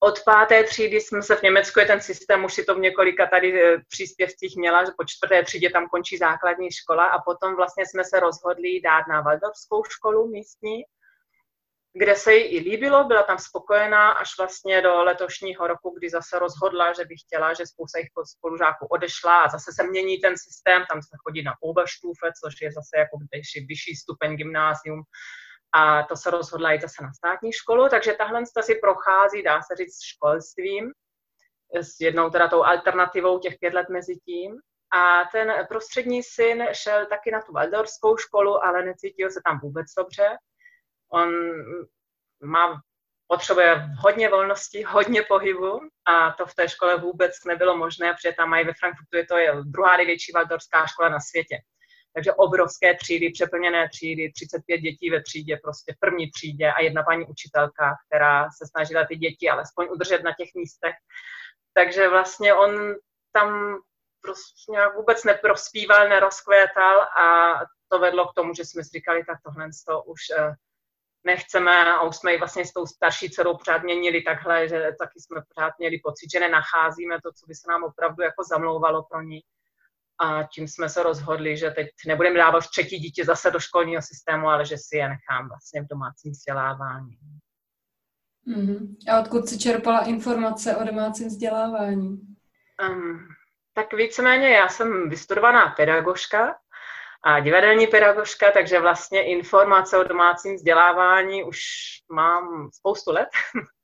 Od 0.01 0.25
páté 0.25 0.65
třídy 0.65 1.01
jsme 1.01 1.23
se 1.23 1.37
v 1.37 1.43
Německu, 1.43 1.81
je 1.81 1.87
ten 1.87 2.01
systém, 2.01 2.45
už 2.45 2.55
si 2.55 2.65
to 2.65 2.75
v 2.75 2.79
několika 2.79 3.27
tady 3.27 3.63
eh, 3.63 3.79
příspěvcích 3.89 4.57
měla, 4.57 4.85
že 4.85 4.93
po 4.99 5.05
čtvrté 5.05 5.45
třídě 5.45 5.71
tam 5.71 5.89
končí 5.89 6.17
základní 6.17 6.71
škola 6.71 7.07
a 7.07 7.23
potom 7.23 7.57
vlastně 7.57 7.85
jsme 7.87 8.05
se 8.05 8.21
rozhodli 8.21 8.81
dát 8.81 9.05
na 9.09 9.21
Waldorfskou 9.21 9.85
školu 9.85 10.29
místní, 10.29 10.83
kde 11.93 12.17
se 12.17 12.35
jí 12.35 12.43
i 12.45 12.71
líbilo, 12.71 13.05
byla 13.05 13.23
tam 13.23 13.39
spokojená 13.39 14.11
až 14.11 14.29
vlastně 14.39 14.83
do 14.83 15.05
letošního 15.05 15.67
roku, 15.67 15.95
kdy 15.99 16.11
zase 16.11 16.39
rozhodla, 16.39 16.93
že 16.93 17.05
by 17.05 17.15
chtěla, 17.17 17.55
že 17.55 17.67
spousta 17.67 17.99
jich 17.99 18.09
spolužáků 18.37 18.87
odešla 18.87 19.41
a 19.41 19.49
zase 19.49 19.73
se 19.73 19.87
mění 19.87 20.19
ten 20.19 20.35
systém, 20.39 20.85
tam 20.91 21.03
se 21.03 21.17
chodí 21.25 21.43
na 21.43 21.53
Oberstufe, 21.63 22.27
což 22.45 22.55
je 22.63 22.73
zase 22.73 22.99
jako 22.99 23.19
vyšší 23.69 23.97
stupeň 23.97 24.37
gymnázium, 24.37 25.03
a 25.73 26.03
to 26.03 26.17
se 26.17 26.31
rozhodla 26.31 26.73
jít 26.73 26.83
zase 26.83 27.03
na 27.03 27.13
státní 27.13 27.53
školu, 27.53 27.89
takže 27.89 28.13
tahle 28.13 28.43
si 28.61 28.75
prochází, 28.75 29.43
dá 29.43 29.63
se 29.63 29.77
říct, 29.77 30.03
školstvím, 30.03 30.93
s 31.75 32.01
jednou 32.01 32.31
teda 32.31 32.49
tou 32.49 32.63
alternativou 32.63 33.39
těch 33.39 33.55
pět 33.61 33.75
let 33.75 33.87
mezi 33.91 34.17
tím. 34.17 34.57
A 34.93 35.25
ten 35.33 35.67
prostřední 35.69 36.23
syn 36.23 36.67
šel 36.73 37.07
taky 37.07 37.31
na 37.31 37.43
tu 37.43 37.53
valdorskou 37.53 38.17
školu, 38.17 38.65
ale 38.65 38.85
necítil 38.85 39.31
se 39.31 39.41
tam 39.45 39.61
vůbec 39.61 39.87
dobře. 39.99 40.37
On 41.13 41.31
má, 42.45 42.81
potřebuje 43.27 43.87
hodně 43.99 44.29
volnosti, 44.29 44.83
hodně 44.83 45.23
pohybu 45.23 45.81
a 46.05 46.33
to 46.33 46.47
v 46.47 46.55
té 46.55 46.69
škole 46.69 46.97
vůbec 46.97 47.33
nebylo 47.47 47.77
možné, 47.77 48.15
protože 48.15 48.33
tam 48.33 48.49
mají 48.49 48.67
ve 48.67 48.73
Frankfurtu, 48.73 49.17
je 49.17 49.27
to 49.27 49.37
je 49.37 49.53
druhá 49.65 49.97
největší 49.97 50.33
valdorská 50.33 50.87
škola 50.87 51.09
na 51.09 51.21
světě. 51.21 51.59
Takže 52.19 52.33
obrovské 52.33 52.95
třídy, 52.95 53.31
přeplněné 53.31 53.89
třídy, 53.89 54.33
35 54.33 54.79
dětí 54.79 55.11
ve 55.11 55.23
třídě, 55.23 55.59
prostě 55.63 55.93
v 55.93 56.01
první 56.01 56.31
třídě 56.31 56.73
a 56.73 56.83
jedna 56.83 57.03
paní 57.03 57.25
učitelka, 57.27 57.95
která 58.07 58.51
se 58.51 58.67
snažila 58.67 59.07
ty 59.07 59.17
děti 59.17 59.51
alespoň 59.51 59.87
udržet 59.91 60.23
na 60.23 60.33
těch 60.39 60.49
místech. 60.55 60.95
Takže 61.75 62.09
vlastně 62.09 62.55
on 62.55 62.95
tam 63.33 63.79
prostě 64.21 64.73
vůbec 64.97 65.25
neprospíval, 65.25 66.09
nerozkvétal 66.09 67.03
a 67.03 67.55
to 67.89 67.99
vedlo 67.99 68.29
k 68.29 68.35
tomu, 68.35 68.55
že 68.55 68.65
jsme 68.65 68.85
si 68.85 68.91
říkali, 68.95 69.25
tak 69.25 69.39
tohle 69.45 69.69
to 69.87 70.03
už 70.03 70.21
eh, 70.39 70.55
nechceme 71.25 71.95
a 71.95 72.03
už 72.03 72.17
jsme 72.17 72.35
i 72.35 72.39
vlastně 72.39 72.67
s 72.67 72.73
tou 72.73 72.87
starší 72.87 73.31
dcerou 73.31 73.57
pořád 73.57 73.83
měnili 73.83 74.23
takhle, 74.23 74.69
že 74.69 74.93
taky 74.99 75.21
jsme 75.21 75.43
pořád 75.55 75.73
měli 75.79 75.99
pocit, 76.05 76.31
že 76.33 76.41
nenacházíme 76.41 77.17
to, 77.23 77.33
co 77.33 77.47
by 77.47 77.55
se 77.55 77.71
nám 77.71 77.85
opravdu 77.85 78.23
jako 78.23 78.45
zamlouvalo 78.45 79.03
pro 79.03 79.23
ní. 79.23 79.41
A 80.21 80.43
tím 80.43 80.69
jsme 80.69 80.89
se 80.89 81.03
rozhodli, 81.03 81.57
že 81.57 81.71
teď 81.71 81.89
nebudeme 82.07 82.39
dávat 82.39 82.69
třetí 82.71 82.99
dítě 82.99 83.25
zase 83.25 83.51
do 83.51 83.61
školního 83.61 84.03
systému, 84.03 84.49
ale 84.49 84.67
že 84.67 84.77
si 84.79 84.97
je 84.97 85.09
nechám 85.09 85.49
vlastně 85.49 85.83
v 85.83 85.87
domácím 85.87 86.33
vzdělávání. 86.33 87.19
Mm-hmm. 88.49 88.97
A 89.13 89.21
odkud 89.21 89.49
si 89.49 89.59
čerpala 89.59 90.05
informace 90.05 90.77
o 90.77 90.85
domácím 90.85 91.29
vzdělávání? 91.29 92.21
Um, 92.91 93.29
tak 93.75 93.93
víceméně 93.93 94.49
já 94.49 94.69
jsem 94.69 95.09
vystudovaná 95.09 95.69
pedagožka 95.69 96.57
a 97.25 97.41
divadelní 97.41 97.87
pedagožka, 97.87 98.51
takže 98.51 98.81
vlastně 98.81 99.23
informace 99.23 99.99
o 99.99 100.05
domácím 100.05 100.55
vzdělávání 100.55 101.45
už 101.45 101.61
mám 102.13 102.71
spoustu 102.73 103.13
let. 103.13 103.29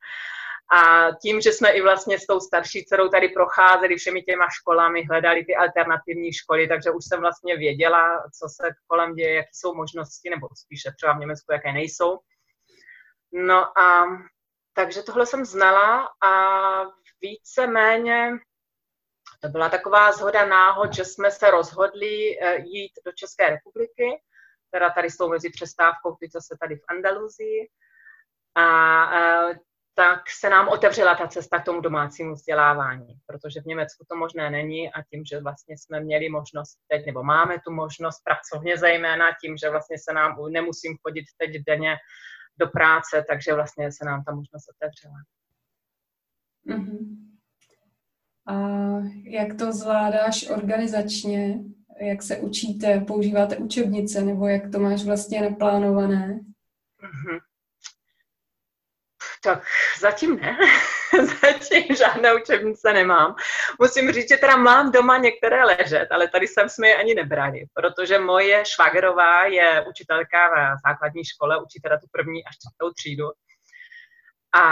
A 0.73 1.09
tím, 1.23 1.41
že 1.41 1.53
jsme 1.53 1.71
i 1.71 1.83
vlastně 1.83 2.19
s 2.19 2.27
tou 2.27 2.41
starší 2.41 2.85
dcerou 2.85 3.09
tady 3.09 3.29
procházeli 3.29 3.97
všemi 3.97 4.23
těma 4.23 4.47
školami, 4.51 5.05
hledali 5.05 5.45
ty 5.45 5.57
alternativní 5.57 6.33
školy, 6.33 6.69
takže 6.69 6.91
už 6.91 7.05
jsem 7.05 7.21
vlastně 7.21 7.57
věděla, 7.57 8.23
co 8.39 8.49
se 8.49 8.71
kolem 8.87 9.15
děje, 9.15 9.35
jaké 9.35 9.49
jsou 9.53 9.75
možnosti, 9.75 10.31
nebo 10.31 10.49
spíše 10.65 10.93
třeba 10.97 11.13
v 11.13 11.19
Německu, 11.19 11.53
jaké 11.53 11.73
nejsou. 11.73 12.19
No 13.33 13.79
a 13.79 14.05
takže 14.75 15.03
tohle 15.03 15.27
jsem 15.27 15.45
znala 15.45 16.09
a 16.23 16.31
více-méně 17.21 18.31
to 19.41 19.49
byla 19.49 19.69
taková 19.69 20.13
zhoda 20.13 20.47
náhod, 20.47 20.95
že 20.95 21.05
jsme 21.05 21.31
se 21.31 21.51
rozhodli 21.51 22.39
eh, 22.41 22.61
jít 22.61 22.93
do 23.07 23.13
České 23.13 23.51
republiky, 23.51 24.23
teda 24.71 24.91
tady 24.91 25.11
s 25.11 25.17
tou 25.17 25.29
mezi 25.29 25.51
přestávkou, 25.51 26.17
teď 26.21 26.33
zase 26.33 26.57
tady 26.61 26.77
v 26.77 26.83
Andaluzii. 26.89 27.69
A 28.55 28.67
eh, 29.19 29.59
tak 29.95 30.21
se 30.41 30.51
nám 30.51 30.69
otevřela 30.69 31.15
ta 31.15 31.29
cesta 31.29 31.59
k 31.59 31.65
tomu 31.65 31.81
domácímu 31.81 32.35
vzdělávání, 32.35 33.15
protože 33.27 33.61
v 33.61 33.65
Německu 33.65 34.05
to 34.11 34.17
možné 34.17 34.51
není 34.51 34.93
a 34.93 35.03
tím, 35.03 35.25
že 35.25 35.41
vlastně 35.41 35.79
jsme 35.79 36.01
měli 36.01 36.29
možnost 36.29 36.79
teď, 36.89 37.07
nebo 37.07 37.23
máme 37.23 37.55
tu 37.67 37.73
možnost 37.73 38.23
pracovně 38.25 38.79
zejména 38.79 39.27
tím, 39.41 39.57
že 39.57 39.71
vlastně 39.71 39.97
se 39.99 40.13
nám 40.15 40.37
nemusím 40.51 40.97
chodit 41.03 41.25
teď 41.39 41.51
denně 41.67 41.97
do 42.59 42.67
práce, 42.67 43.25
takže 43.31 43.55
vlastně 43.55 43.93
se 43.93 44.05
nám 44.05 44.25
ta 44.25 44.35
možnost 44.35 44.65
otevřela. 44.69 45.15
Mm-hmm. 46.69 47.25
A 48.47 48.57
jak 49.25 49.59
to 49.59 49.73
zvládáš 49.73 50.51
organizačně? 50.51 51.59
Jak 52.01 52.23
se 52.23 52.37
učíte? 52.37 53.01
Používáte 53.01 53.57
učebnice 53.57 54.23
nebo 54.23 54.49
jak 54.49 54.71
to 54.73 54.79
máš 54.79 55.05
vlastně 55.05 55.43
naplánované? 55.43 56.27
Mm-hmm. 56.29 57.39
Tak 59.45 59.63
zatím 60.01 60.41
ne. 60.41 60.59
zatím 61.43 61.97
žádné 61.97 62.35
učebnice 62.35 62.93
nemám. 62.93 63.35
Musím 63.81 64.13
říct, 64.13 64.29
že 64.29 64.37
teda 64.37 64.57
mám 64.57 64.93
doma 64.93 65.17
některé 65.17 65.65
ležet, 65.65 66.07
ale 66.11 66.29
tady 66.29 66.49
jsem 66.49 66.69
jsme 66.69 66.89
je 66.89 66.97
ani 66.97 67.15
nebrali, 67.15 67.65
protože 67.75 68.19
moje 68.19 68.65
švagerová 68.67 69.45
je 69.45 69.85
učitelka 69.89 70.49
v 70.49 70.89
základní 70.89 71.25
škole, 71.25 71.63
učí 71.63 71.81
teda 71.81 71.99
tu 71.99 72.07
první 72.13 72.45
až 72.45 72.55
čtvrtou 72.55 72.93
třídu. 72.93 73.27
A 74.57 74.65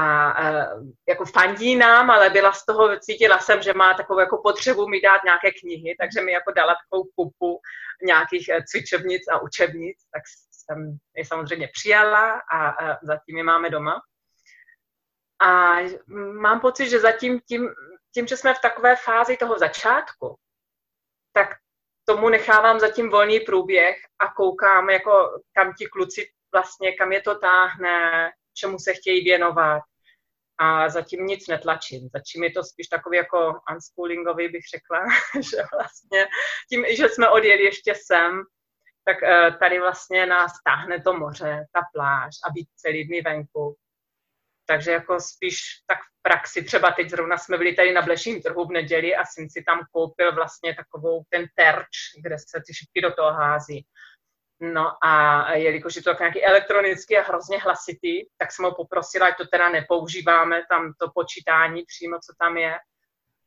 e, 0.43 0.67
jako 1.09 1.25
fandí 1.25 1.77
nám, 1.77 2.11
ale 2.11 2.31
byla 2.31 2.53
z 2.53 2.65
toho, 2.65 2.99
cítila 2.99 3.39
jsem, 3.39 3.63
že 3.63 3.75
má 3.75 3.95
takovou 3.95 4.21
jako 4.21 4.41
potřebu 4.45 4.89
mi 4.89 5.01
dát 5.01 5.25
nějaké 5.25 5.51
knihy, 5.61 5.97
takže 6.01 6.21
mi 6.21 6.33
jako 6.33 6.53
dala 6.53 6.75
takovou 6.75 7.09
kupu 7.17 7.61
nějakých 8.07 8.49
e, 8.49 8.63
cvičebnic 8.67 9.23
a 9.33 9.43
učebnic, 9.43 9.97
tak 10.13 10.23
jsem 10.53 10.99
je 11.17 11.25
samozřejmě 11.25 11.69
přijala 11.73 12.41
a 12.53 12.85
e, 12.85 12.99
zatím 13.03 13.37
je 13.37 13.45
máme 13.45 13.71
doma. 13.71 14.01
A 15.43 15.77
mám 16.41 16.61
pocit, 16.61 16.89
že 16.89 17.01
zatím 17.01 17.41
tím, 17.41 17.69
tím, 18.15 18.27
že 18.27 18.37
jsme 18.37 18.55
v 18.55 18.61
takové 18.63 18.97
fázi 18.97 19.37
toho 19.37 19.59
začátku, 19.59 20.37
tak 21.33 21.49
tomu 22.05 22.29
nechávám 22.29 22.81
zatím 22.81 23.11
volný 23.11 23.41
průběh 23.41 23.97
a 24.19 24.33
koukám, 24.33 24.91
jako 24.91 25.41
kam 25.53 25.75
ti 25.75 25.87
kluci 25.87 26.31
vlastně, 26.53 26.93
kam 26.93 27.13
je 27.13 27.21
to 27.23 27.39
táhne, 27.39 28.31
čemu 28.55 28.79
se 28.79 28.95
chtějí 28.95 29.25
věnovat. 29.25 29.83
A 30.59 30.89
zatím 30.89 31.27
nic 31.27 31.49
netlačím. 31.49 32.09
Zatím 32.13 32.45
je 32.45 32.51
to 32.51 32.65
spíš 32.65 32.89
takový 32.89 33.17
jako 33.17 33.61
unschoolingový, 33.73 34.49
bych 34.49 34.65
řekla, 34.75 35.05
že 35.51 35.57
vlastně 35.75 36.27
tím, 36.69 36.85
že 36.97 37.09
jsme 37.09 37.31
odjeli 37.31 37.63
ještě 37.63 37.95
sem, 38.07 38.43
tak 39.05 39.23
eh, 39.23 39.51
tady 39.59 39.81
vlastně 39.81 40.27
nás 40.27 40.53
táhne 40.65 41.03
to 41.03 41.13
moře, 41.13 41.67
ta 41.73 41.81
pláž 41.95 42.35
a 42.49 42.53
být 42.53 42.69
celý 42.77 43.05
dny 43.05 43.23
venku. 43.23 43.77
Takže 44.67 44.91
jako 44.93 45.21
spíš 45.21 45.61
tak 45.87 45.99
v 45.99 46.23
praxi, 46.23 46.65
třeba 46.65 46.91
teď 46.91 47.11
zrovna 47.11 47.39
jsme 47.39 47.59
byli 47.59 47.75
tady 47.75 47.93
na 47.93 48.03
Bleším 48.03 48.43
trhu 48.43 48.67
v 48.67 48.73
neděli 48.73 49.17
a 49.17 49.25
syn 49.25 49.51
si 49.51 49.63
tam 49.63 49.81
koupil 49.93 50.35
vlastně 50.35 50.75
takovou 50.75 51.23
ten 51.31 51.47
terč, 51.55 51.89
kde 52.23 52.39
se 52.39 52.63
ty 52.67 52.75
šipky 52.75 53.01
do 53.01 53.13
toho 53.13 53.33
hází. 53.33 53.87
No 54.61 55.05
a 55.05 55.45
jelikož 55.55 55.97
je 55.97 56.03
to 56.03 56.11
tak 56.11 56.21
nějaký 56.21 56.45
elektronický 56.45 57.19
a 57.19 57.23
hrozně 57.23 57.59
hlasitý, 57.59 58.25
tak 58.39 58.53
jsem 58.53 58.65
ho 58.65 58.75
poprosila, 58.75 59.27
ať 59.27 59.37
to 59.37 59.47
teda 59.47 59.69
nepoužíváme, 59.69 60.63
tam 60.69 60.93
to 60.99 61.11
počítání 61.15 61.85
přímo, 61.85 62.19
co 62.19 62.33
tam 62.39 62.57
je, 62.57 62.79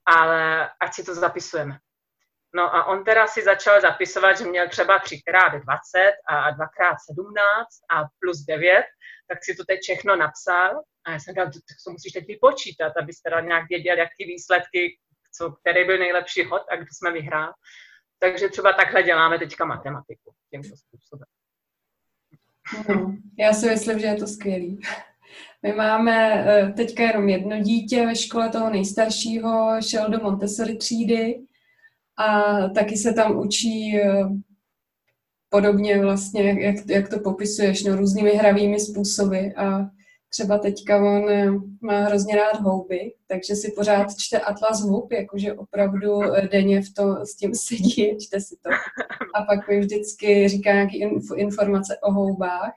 ale 0.05 0.69
ať 0.79 0.93
si 0.93 1.03
to 1.03 1.15
zapisujeme. 1.15 1.79
No 2.55 2.75
a 2.75 2.85
on 2.85 3.03
teda 3.03 3.27
si 3.27 3.43
začal 3.43 3.81
zapisovat, 3.81 4.37
že 4.37 4.45
měl 4.45 4.69
třeba 4.69 4.99
3x20 4.99 6.11
a 6.27 6.51
2x17 6.51 7.65
a 7.89 8.03
plus 8.19 8.45
9, 8.47 8.85
tak 9.27 9.43
si 9.43 9.55
to 9.55 9.63
teď 9.65 9.79
všechno 9.81 10.15
napsal 10.15 10.83
a 11.05 11.11
já 11.11 11.19
jsem 11.19 11.31
říkala, 11.31 11.45
tak 11.45 11.77
to 11.85 11.91
musíš 11.91 12.13
teď 12.13 12.27
vypočítat, 12.27 12.97
abys 12.97 13.21
teda 13.21 13.39
nějak 13.41 13.69
věděl, 13.69 13.97
jak 13.97 14.09
ty 14.17 14.25
výsledky, 14.25 14.97
co, 15.37 15.51
který 15.51 15.85
byl 15.85 15.97
nejlepší 15.97 16.43
hod 16.43 16.61
a 16.71 16.75
kdo 16.75 16.87
jsme 16.91 17.11
vyhrál. 17.11 17.53
Takže 18.19 18.49
třeba 18.49 18.73
takhle 18.73 19.03
děláme 19.03 19.39
teďka 19.39 19.65
matematiku 19.65 20.33
tímto 20.49 20.77
způsobem. 20.77 21.27
No, 22.89 23.17
já 23.39 23.53
si 23.53 23.69
myslím, 23.69 23.99
že 23.99 24.05
je 24.05 24.15
to 24.15 24.27
skvělý. 24.27 24.79
My 25.63 25.73
máme 25.73 26.45
eh, 26.47 26.73
teďka 26.73 27.03
jenom 27.03 27.29
jedno 27.29 27.59
dítě 27.59 28.05
ve 28.05 28.15
škole 28.15 28.49
toho 28.49 28.69
nejstaršího, 28.69 29.81
šel 29.81 30.09
do 30.09 30.19
Montessori 30.19 30.77
třídy 30.77 31.39
a 32.17 32.53
taky 32.69 32.97
se 32.97 33.13
tam 33.13 33.37
učí 33.37 33.97
eh, 33.97 34.23
podobně 35.49 36.01
vlastně, 36.01 36.65
jak, 36.65 36.75
jak 36.89 37.09
to 37.09 37.19
popisuješ, 37.19 37.83
no, 37.83 37.95
různými 37.95 38.31
hravými 38.31 38.79
způsoby 38.79 39.47
a 39.57 39.89
třeba 40.29 40.57
teďka 40.57 40.97
on 40.97 41.29
eh, 41.29 41.51
má 41.81 41.99
hrozně 41.99 42.35
rád 42.35 42.61
houby, 42.61 43.13
takže 43.27 43.55
si 43.55 43.71
pořád 43.71 44.07
čte 44.17 44.39
Atlas 44.39 44.81
hub, 44.81 45.11
jakože 45.11 45.53
opravdu 45.53 46.21
denně 46.51 46.81
v 46.81 46.93
to, 46.93 47.25
s 47.25 47.35
tím 47.35 47.55
sedí, 47.67 48.17
čte 48.21 48.41
si 48.41 48.55
to. 48.63 48.69
A 49.35 49.43
pak 49.43 49.67
mi 49.67 49.79
vždycky 49.79 50.49
říká 50.49 50.73
nějaké 50.73 50.97
informace 51.35 51.97
o 52.01 52.11
houbách 52.11 52.73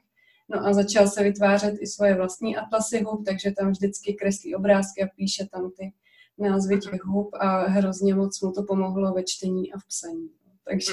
No 0.48 0.66
a 0.66 0.72
začal 0.72 1.08
se 1.08 1.22
vytvářet 1.22 1.74
i 1.80 1.86
svoje 1.86 2.14
vlastní 2.14 2.56
atlasy 2.56 3.02
hub, 3.02 3.24
takže 3.26 3.52
tam 3.52 3.70
vždycky 3.70 4.14
kreslí 4.14 4.54
obrázky 4.54 5.02
a 5.02 5.06
píše 5.16 5.46
tam 5.52 5.70
ty 5.70 5.92
názvy 6.38 6.78
těch 6.78 7.04
hub 7.04 7.34
a 7.34 7.66
hrozně 7.66 8.14
moc 8.14 8.40
mu 8.40 8.52
to 8.52 8.62
pomohlo 8.62 9.12
ve 9.12 9.22
čtení 9.26 9.72
a 9.72 9.78
v 9.78 9.86
psaní. 9.86 10.30
Takže 10.64 10.92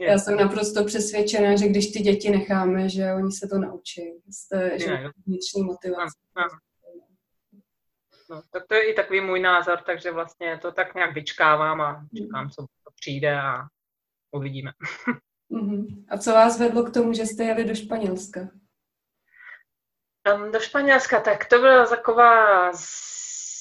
já 0.00 0.18
jsem 0.18 0.36
naprosto 0.36 0.84
přesvědčená, 0.84 1.56
že 1.56 1.68
když 1.68 1.90
ty 1.90 1.98
děti 1.98 2.30
necháme, 2.30 2.88
že 2.88 3.12
oni 3.12 3.32
se 3.32 3.48
to 3.48 3.58
naučí. 3.58 4.02
Jste, 4.30 4.78
že 4.78 4.98
vnitřní 5.26 5.62
motivace. 5.62 6.18
No, 8.30 8.42
tak 8.50 8.66
to 8.66 8.74
je 8.74 8.92
i 8.92 8.94
takový 8.94 9.20
můj 9.20 9.40
názor, 9.40 9.78
takže 9.86 10.10
vlastně 10.12 10.58
to 10.62 10.72
tak 10.72 10.94
nějak 10.94 11.14
vyčkávám 11.14 11.80
a 11.80 12.06
čekám, 12.16 12.50
co 12.50 12.62
to 12.62 12.90
přijde 13.00 13.40
a 13.40 13.62
uvidíme. 14.30 14.72
Uh-huh. 15.50 16.04
A 16.08 16.18
co 16.18 16.32
vás 16.32 16.58
vedlo 16.58 16.82
k 16.82 16.94
tomu, 16.94 17.12
že 17.12 17.26
jste 17.26 17.44
jeli 17.44 17.64
do 17.64 17.74
Španělska? 17.74 18.40
Um, 20.34 20.52
do 20.52 20.60
Španělska, 20.60 21.20
tak 21.20 21.48
to 21.48 21.58
byla 21.58 21.86
taková 21.86 22.70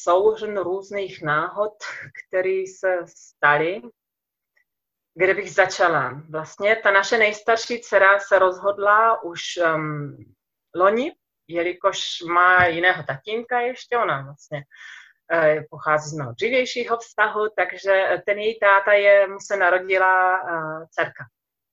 souhrn 0.04 0.58
různých 0.58 1.22
náhod, 1.22 1.74
které 2.28 2.64
se 2.80 2.98
staly. 3.06 3.82
Kde 5.18 5.34
bych 5.34 5.54
začala? 5.54 6.22
Vlastně 6.30 6.76
ta 6.76 6.92
naše 6.92 7.18
nejstarší 7.18 7.82
dcera 7.82 8.20
se 8.20 8.40
rozhodla 8.40 9.24
už 9.24 9.42
um, 9.76 10.18
loni, 10.76 11.12
jelikož 11.48 12.22
má 12.22 12.66
jiného 12.66 13.04
tatínka 13.04 13.60
ještě, 13.60 13.98
ona 13.98 14.22
vlastně 14.22 14.64
uh, 15.34 15.64
pochází 15.70 16.10
z 16.10 16.14
mého 16.14 16.32
dřívějšího 16.32 16.98
vztahu, 16.98 17.48
takže 17.56 18.22
ten 18.26 18.40
její 18.40 18.60
táta 18.60 18.94
je, 18.94 19.28
mu 19.28 19.40
se 19.40 19.58
narodila 19.58 20.44
uh, 20.44 20.86
dcerka 20.90 21.24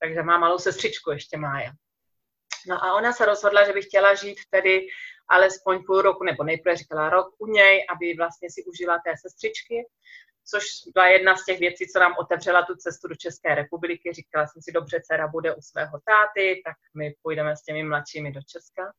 takže 0.05 0.23
má 0.23 0.39
malou 0.39 0.59
sestřičku 0.59 1.11
ještě 1.11 1.37
Mája. 1.37 1.71
No 2.69 2.85
a 2.85 2.95
ona 2.95 3.13
se 3.13 3.27
rozhodla, 3.27 3.67
že 3.67 3.73
by 3.73 3.83
chtěla 3.83 4.15
žít 4.15 4.39
tedy 4.51 4.87
alespoň 5.29 5.85
půl 5.87 6.03
roku, 6.03 6.25
nebo 6.25 6.45
nejprve 6.45 6.77
říkala 6.77 7.11
rok 7.11 7.35
u 7.39 7.47
něj, 7.47 7.87
aby 7.91 8.15
vlastně 8.19 8.49
si 8.51 8.65
užila 8.65 8.99
té 9.07 9.13
sestřičky, 9.23 9.87
což 10.51 10.65
byla 10.95 11.07
jedna 11.07 11.37
z 11.37 11.45
těch 11.45 11.61
věcí, 11.61 11.87
co 11.89 11.99
nám 11.99 12.15
otevřela 12.19 12.63
tu 12.63 12.75
cestu 12.75 13.09
do 13.09 13.15
České 13.15 13.55
republiky. 13.55 14.13
Říkala 14.13 14.47
jsem 14.47 14.63
si, 14.63 14.73
dobře, 14.73 15.01
dcera 15.05 15.29
bude 15.29 15.55
u 15.55 15.61
svého 15.61 16.01
táty, 16.05 16.63
tak 16.67 16.77
my 16.95 17.15
půjdeme 17.23 17.57
s 17.57 17.63
těmi 17.63 17.83
mladšími 17.83 18.33
do 18.33 18.41
Česka. 18.43 18.93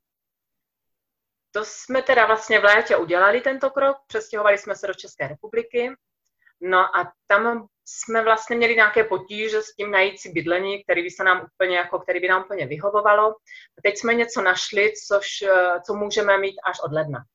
To 1.52 1.66
jsme 1.66 2.02
teda 2.02 2.26
vlastně 2.26 2.60
v 2.60 2.64
létě 2.64 2.96
udělali 2.98 3.42
tento 3.42 3.70
krok, 3.70 3.98
přestěhovali 4.08 4.58
jsme 4.58 4.76
se 4.76 4.88
do 4.88 4.94
České 4.94 5.28
republiky, 5.28 5.92
no 6.62 6.98
a 6.98 7.14
tam 7.28 7.68
jsme 7.86 8.24
vlastně 8.24 8.56
měli 8.56 8.76
nějaké 8.76 9.04
potíže 9.04 9.62
s 9.62 9.76
tím 9.76 9.92
najít 9.92 10.20
si 10.20 10.32
bydlení, 10.32 10.84
který 10.84 11.04
by 11.04 11.10
se 11.10 11.24
nám 11.24 11.46
úplně, 11.54 11.78
jako, 11.78 12.00
který 12.00 12.20
by 12.20 12.28
nám 12.28 12.44
úplně 12.44 12.66
vyhovovalo. 12.66 13.30
A 13.78 13.82
teď 13.84 13.98
jsme 13.98 14.14
něco 14.14 14.42
našli, 14.42 14.94
což, 15.08 15.28
co 15.86 15.94
můžeme 15.94 16.38
mít 16.38 16.56
až 16.66 16.78
od 16.84 16.92
ledna. 16.92 17.26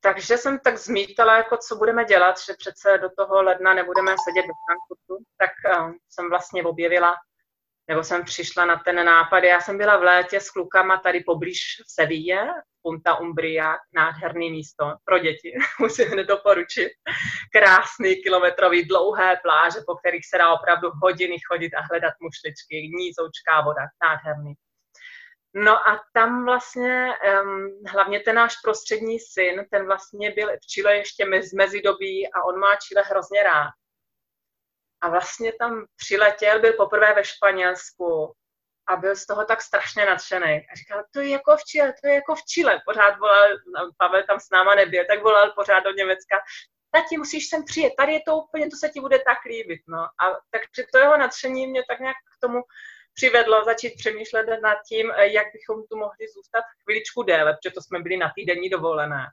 Takže 0.00 0.36
jsem 0.36 0.58
tak 0.58 0.78
zmítala, 0.78 1.36
jako 1.36 1.56
co 1.56 1.76
budeme 1.76 2.04
dělat, 2.04 2.36
že 2.46 2.54
přece 2.58 2.98
do 2.98 3.08
toho 3.18 3.42
ledna 3.42 3.74
nebudeme 3.74 4.10
sedět 4.10 4.46
ve 4.46 4.54
Frankfurtu, 4.66 5.24
tak 5.38 5.50
uh, 5.80 5.92
jsem 6.10 6.30
vlastně 6.30 6.64
objevila, 6.64 7.14
nebo 7.88 8.04
jsem 8.04 8.24
přišla 8.24 8.64
na 8.64 8.76
ten 8.76 9.06
nápad. 9.06 9.44
Já 9.44 9.60
jsem 9.60 9.78
byla 9.78 9.96
v 9.96 10.02
létě 10.02 10.40
s 10.40 10.50
klukama 10.50 10.96
tady 10.96 11.20
poblíž 11.20 11.60
v 11.86 11.92
Seville, 11.92 12.54
Punta 12.82 13.18
Umbria, 13.18 13.76
nádherný 13.94 14.50
místo 14.50 14.94
pro 15.04 15.18
děti, 15.18 15.52
musím 15.80 16.08
hned 16.08 16.24
doporučit. 16.24 16.88
Krásný 17.52 18.16
kilometrový 18.22 18.84
dlouhé 18.84 19.36
pláže, 19.42 19.78
po 19.86 19.94
kterých 19.94 20.26
se 20.26 20.38
dá 20.38 20.52
opravdu 20.52 20.90
hodiny 21.02 21.36
chodit 21.48 21.74
a 21.74 21.82
hledat 21.90 22.14
mušličky, 22.20 22.88
nízoučká 22.98 23.60
voda, 23.60 23.82
nádherný. 24.02 24.54
No 25.54 25.88
a 25.88 26.04
tam 26.12 26.44
vlastně 26.44 27.12
um, 27.42 27.68
hlavně 27.86 28.20
ten 28.20 28.34
náš 28.34 28.56
prostřední 28.64 29.18
syn, 29.20 29.66
ten 29.70 29.86
vlastně 29.86 30.30
byl 30.30 30.48
v 30.48 30.66
Chile 30.66 30.96
ještě 30.96 31.24
mez, 31.24 31.52
mezidobí 31.52 32.32
a 32.32 32.42
on 32.42 32.58
má 32.58 32.76
Chile 32.76 33.02
hrozně 33.02 33.42
rád. 33.42 33.70
A 35.00 35.08
vlastně 35.08 35.52
tam 35.52 35.86
přiletěl, 35.96 36.60
byl 36.60 36.72
poprvé 36.72 37.14
ve 37.14 37.24
Španělsku 37.24 38.34
a 38.88 38.96
byl 38.96 39.16
z 39.16 39.26
toho 39.26 39.44
tak 39.44 39.62
strašně 39.62 40.06
nadšený. 40.06 40.66
A 40.72 40.76
říkal, 40.76 41.04
to 41.12 41.20
je 41.20 41.28
jako 41.28 41.56
v 41.56 41.64
Chile, 41.64 41.94
to 42.02 42.08
je 42.08 42.14
jako 42.14 42.34
v 42.34 42.42
Chile. 42.42 42.80
Pořád 42.86 43.18
volal, 43.18 43.48
no, 43.48 43.90
Pavel 43.98 44.22
tam 44.22 44.40
s 44.40 44.50
náma 44.50 44.74
nebyl, 44.74 45.04
tak 45.10 45.22
volal 45.22 45.52
pořád 45.52 45.80
do 45.80 45.90
Německa. 45.90 46.36
Tati, 46.90 47.18
musíš 47.18 47.48
sem 47.48 47.64
přijet, 47.64 47.92
tady 47.96 48.12
je 48.12 48.20
to 48.26 48.36
úplně, 48.36 48.70
to 48.70 48.76
se 48.76 48.88
ti 48.88 49.00
bude 49.00 49.18
tak 49.18 49.44
líbit. 49.44 49.80
No. 49.88 49.98
A 49.98 50.24
takže 50.50 50.88
to 50.92 50.98
jeho 50.98 51.16
nadšení 51.16 51.66
mě 51.66 51.82
tak 51.88 52.00
nějak 52.00 52.16
k 52.16 52.40
tomu 52.46 52.60
přivedlo 53.18 53.64
začít 53.64 53.92
přemýšlet 53.96 54.46
nad 54.62 54.78
tím, 54.88 55.06
jak 55.10 55.46
bychom 55.52 55.86
tu 55.90 55.96
mohli 55.96 56.24
zůstat 56.34 56.64
chviličku 56.82 57.22
déle, 57.22 57.50
protože 57.52 57.74
to 57.74 57.82
jsme 57.82 57.98
byli 58.00 58.16
na 58.16 58.32
týdenní 58.34 58.68
dovolené. 58.68 59.26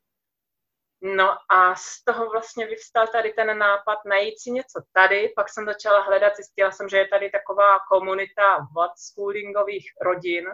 No 1.02 1.38
a 1.50 1.76
z 1.76 2.04
toho 2.04 2.30
vlastně 2.30 2.66
vyvstal 2.68 3.08
tady 3.08 3.34
ten 3.34 3.58
nápad 3.58 3.98
najít 4.06 4.40
si 4.40 4.52
něco 4.52 4.82
tady, 4.94 5.34
pak 5.36 5.50
jsem 5.50 5.66
začala 5.66 6.02
hledat, 6.02 6.36
zjistila 6.36 6.72
jsem, 6.72 6.90
že 6.90 6.98
je 6.98 7.08
tady 7.08 7.30
taková 7.30 7.80
komunita 7.92 8.68
schoolingových 8.98 9.92
rodin, 10.02 10.46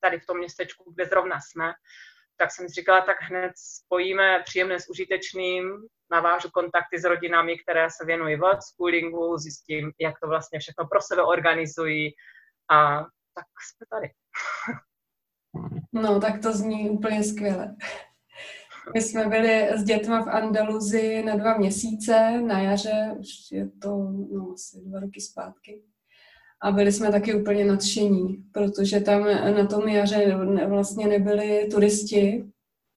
tady 0.00 0.20
v 0.20 0.26
tom 0.26 0.38
městečku, 0.38 0.92
kde 0.94 1.04
zrovna 1.06 1.38
jsme, 1.40 1.72
tak 2.36 2.52
jsem 2.52 2.68
si 2.68 2.74
říkala, 2.74 3.00
tak 3.00 3.16
hned 3.20 3.52
spojíme 3.56 4.42
příjemné 4.44 4.80
s 4.80 4.90
užitečným, 4.90 5.86
navážu 6.10 6.50
kontakty 6.50 6.98
s 6.98 7.04
rodinami, 7.04 7.58
které 7.58 7.90
se 7.90 8.04
věnují 8.06 8.38
schoolingu, 8.60 9.36
zjistím, 9.36 9.92
jak 10.00 10.20
to 10.20 10.28
vlastně 10.28 10.58
všechno 10.60 10.86
pro 10.86 11.00
sebe 11.00 11.22
organizují 11.22 12.14
a 12.70 13.00
tak 13.34 13.46
jsme 13.66 13.86
tady. 13.90 14.10
No, 15.92 16.20
tak 16.20 16.42
to 16.42 16.52
zní 16.52 16.90
úplně 16.90 17.24
skvěle. 17.24 17.76
My 18.94 19.00
jsme 19.00 19.28
byli 19.28 19.68
s 19.76 19.84
dětma 19.84 20.22
v 20.22 20.28
Andaluzii 20.28 21.22
na 21.22 21.36
dva 21.36 21.58
měsíce 21.58 22.40
na 22.40 22.60
jaře, 22.60 23.14
už 23.18 23.28
je 23.52 23.68
to 23.82 23.88
no, 24.32 24.52
asi 24.54 24.80
dva 24.80 25.00
roky 25.00 25.20
zpátky. 25.20 25.82
A 26.62 26.72
byli 26.72 26.92
jsme 26.92 27.12
taky 27.12 27.34
úplně 27.34 27.64
nadšení, 27.64 28.44
protože 28.52 29.00
tam 29.00 29.24
na 29.54 29.66
tom 29.66 29.88
jaře 29.88 30.36
vlastně 30.66 31.06
nebyli 31.06 31.68
turisti. 31.70 32.44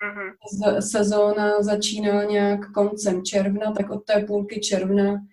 Mm-hmm. 0.01 0.79
Sezóna 0.79 1.63
začínala 1.63 2.23
nějak 2.23 2.71
koncem 2.71 3.23
června, 3.23 3.71
tak 3.71 3.89
od 3.89 4.05
té 4.05 4.23
půlky 4.27 4.59
června 4.59 5.25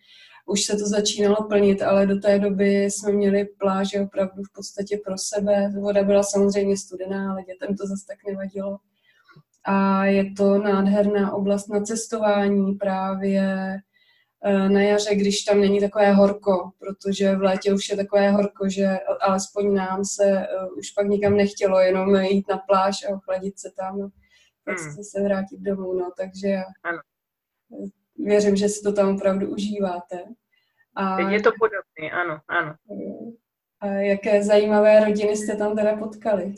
už 0.49 0.65
se 0.65 0.77
to 0.77 0.87
začínalo 0.87 1.37
plnit, 1.49 1.83
ale 1.83 2.07
do 2.07 2.21
té 2.21 2.39
doby 2.39 2.85
jsme 2.85 3.13
měli 3.13 3.45
pláže 3.45 4.01
opravdu 4.01 4.43
v 4.43 4.53
podstatě 4.53 5.01
pro 5.05 5.19
sebe. 5.19 5.73
Voda 5.81 6.03
byla 6.03 6.23
samozřejmě 6.23 6.77
studená, 6.77 7.31
ale 7.31 7.43
dětem 7.43 7.77
to 7.77 7.87
zase 7.87 8.05
tak 8.09 8.19
nevadilo 8.27 8.79
a 9.69 10.05
je 10.05 10.33
to 10.35 10.59
nádherná 10.59 11.33
oblast 11.33 11.69
na 11.69 11.81
cestování 11.81 12.75
právě 12.75 13.77
eh, 14.45 14.69
na 14.69 14.81
jaře, 14.83 15.15
když 15.15 15.43
tam 15.43 15.61
není 15.61 15.81
takové 15.81 16.13
horko, 16.13 16.71
protože 16.79 17.37
v 17.37 17.43
létě 17.43 17.73
už 17.73 17.89
je 17.89 17.97
takové 17.97 18.31
horko, 18.31 18.69
že 18.69 18.99
alespoň 19.21 19.75
nám 19.75 20.05
se 20.05 20.25
eh, 20.25 20.49
už 20.79 20.91
pak 20.91 21.07
nikam 21.07 21.37
nechtělo, 21.37 21.81
jenom 21.81 22.17
jít 22.17 22.49
na 22.49 22.59
pláž 22.59 23.05
a 23.05 23.15
ochladit 23.15 23.59
se 23.59 23.73
tam 23.77 24.03
a 24.03 24.11
prostě 24.65 24.89
hmm. 24.89 25.05
se 25.05 25.23
vrátit 25.23 25.61
domů, 25.61 25.95
no, 25.95 26.11
takže 26.17 26.63
ano. 26.83 26.99
Věřím, 28.19 28.57
že 28.57 28.69
si 28.69 28.83
to 28.83 28.93
tam 28.93 29.17
opravdu 29.17 29.47
užíváte. 29.51 30.25
A, 30.97 31.21
je 31.21 31.43
to 31.43 31.51
podobné, 31.59 32.23
ano, 32.23 32.41
ano. 32.49 32.75
A 33.81 33.87
jaké 33.87 34.45
zajímavé 34.45 35.05
rodiny 35.05 35.37
jste 35.37 35.57
tam 35.57 35.77
teda 35.77 35.97
potkali? 35.97 36.55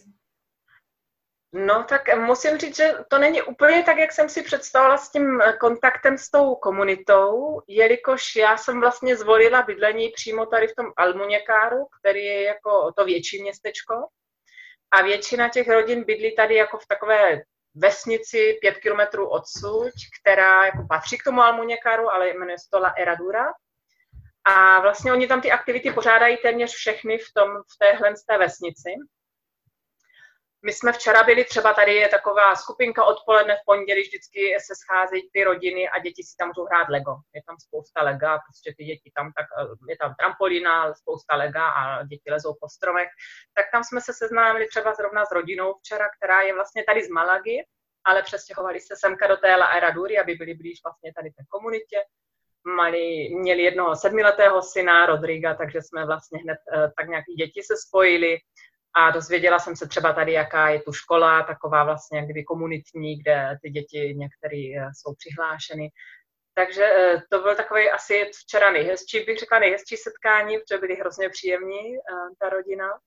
No 1.53 1.85
tak 1.89 2.17
musím 2.17 2.59
říct, 2.59 2.77
že 2.77 2.93
to 3.09 3.19
není 3.19 3.43
úplně 3.43 3.83
tak, 3.83 3.99
jak 3.99 4.13
jsem 4.13 4.29
si 4.29 4.43
představila 4.43 4.99
s 4.99 5.11
tím 5.11 5.41
kontaktem 5.61 6.19
s 6.19 6.31
tou 6.31 6.55
komunitou, 6.55 7.61
jelikož 7.69 8.37
já 8.37 8.57
jsem 8.57 8.81
vlastně 8.81 9.17
zvolila 9.17 9.63
bydlení 9.63 10.09
přímo 10.09 10.47
tady 10.47 10.69
v 10.69 10.75
tom 10.75 10.87
Almuněkáru, 10.97 11.87
který 12.01 12.25
je 12.25 12.43
jako 12.43 12.93
to 12.97 13.05
větší 13.05 13.43
městečko. 13.43 13.95
A 14.91 15.03
většina 15.03 15.49
těch 15.49 15.69
rodin 15.69 16.05
bydlí 16.05 16.37
tady 16.37 16.55
jako 16.55 16.79
v 16.79 16.87
takové 16.87 17.43
vesnici 17.75 18.59
pět 18.61 18.79
kilometrů 18.79 19.29
odsud, 19.29 19.93
která 20.21 20.67
jako 20.67 20.87
patří 20.89 21.19
k 21.19 21.25
tomu 21.25 21.43
Almuněkáru, 21.43 22.11
ale 22.11 22.29
jmenuje 22.29 22.59
se 22.59 22.69
to 22.71 22.79
La 22.79 22.95
Eradura. 22.99 23.47
A 24.45 24.81
vlastně 24.81 25.13
oni 25.13 25.27
tam 25.27 25.41
ty 25.41 25.51
aktivity 25.51 25.93
pořádají 25.93 26.37
téměř 26.37 26.71
všechny 26.71 27.19
v, 27.19 27.33
tom, 27.35 27.49
v 27.49 27.79
téhle 27.79 28.15
té 28.29 28.39
vesnici. 28.39 28.91
My 30.65 30.73
jsme 30.73 30.93
včera 30.93 31.23
byli, 31.23 31.45
třeba 31.45 31.75
tady 31.75 31.95
je 31.95 32.09
taková 32.09 32.57
skupinka 32.57 33.05
odpoledne 33.05 33.57
v 33.57 33.65
pondělí, 33.67 34.03
vždycky 34.03 34.57
se 34.61 34.75
scházejí 34.75 35.31
ty 35.33 35.45
rodiny 35.45 35.89
a 35.89 35.99
děti 35.99 36.23
si 36.23 36.37
tam 36.37 36.49
můžou 36.49 36.65
hrát 36.65 36.89
Lego. 36.89 37.15
Je 37.35 37.43
tam 37.47 37.57
spousta 37.59 38.03
Lega, 38.03 38.39
prostě 38.39 38.75
ty 38.77 38.85
děti 38.85 39.13
tam, 39.15 39.33
tak 39.33 39.47
je 39.89 39.97
tam 39.97 40.15
trampolína, 40.19 40.95
spousta 40.95 41.37
Lega 41.37 41.69
a 41.69 42.03
děti 42.03 42.31
lezou 42.31 42.55
po 42.61 42.69
stromech. 42.69 43.09
Tak 43.55 43.65
tam 43.73 43.85
jsme 43.85 44.01
se 44.01 44.13
seznámili 44.15 44.67
třeba 44.67 44.95
zrovna 44.95 45.25
s 45.27 45.33
rodinou 45.33 45.75
včera, 45.75 46.09
která 46.17 46.41
je 46.41 46.55
vlastně 46.55 46.85
tady 46.85 47.05
z 47.05 47.09
Malagy, 47.09 47.65
ale 48.05 48.23
přestěhovali 48.23 48.81
se 48.81 48.97
semka 48.97 49.27
do 49.27 49.37
té 49.37 49.57
La 49.57 49.67
Eraduri, 49.67 50.19
aby 50.19 50.35
byli 50.35 50.55
blíž 50.55 50.81
vlastně 50.85 51.13
tady 51.15 51.31
té 51.31 51.43
komunitě. 51.49 51.99
Mali, 52.77 53.29
měli 53.35 53.63
jednoho 53.63 53.97
sedmiletého 53.97 54.63
syna, 54.63 55.07
Rodriga, 55.07 55.55
takže 55.55 55.83
jsme 55.83 56.07
vlastně 56.07 56.39
hned 56.39 56.59
eh, 56.75 56.93
tak 56.97 57.09
nějaký 57.09 57.35
děti 57.35 57.63
se 57.63 57.75
spojili 57.77 58.39
a 58.95 59.11
dozvěděla 59.11 59.59
jsem 59.59 59.77
se 59.77 59.89
třeba 59.89 60.13
tady, 60.13 60.33
jaká 60.33 60.69
je 60.69 60.83
tu 60.83 60.93
škola, 60.93 61.43
taková 61.43 61.85
vlastně 61.85 62.19
jak 62.19 62.45
komunitní, 62.47 63.19
kde 63.19 63.59
ty 63.63 63.71
děti 63.71 64.15
některé 64.17 64.57
eh, 64.57 64.91
jsou 64.95 65.15
přihlášeny. 65.15 65.91
Takže 66.55 66.85
eh, 66.85 67.23
to 67.31 67.43
byl 67.43 67.55
takový 67.57 67.91
asi 67.91 68.31
včera 68.35 68.71
nejhezčí, 68.71 69.21
bych 69.21 69.39
řekla 69.39 69.59
nejhezčí 69.59 69.97
setkání, 69.97 70.59
protože 70.59 70.79
byly 70.81 70.95
hrozně 70.95 71.29
příjemní, 71.29 71.97
ta 72.39 72.49
rodina. 72.49 72.99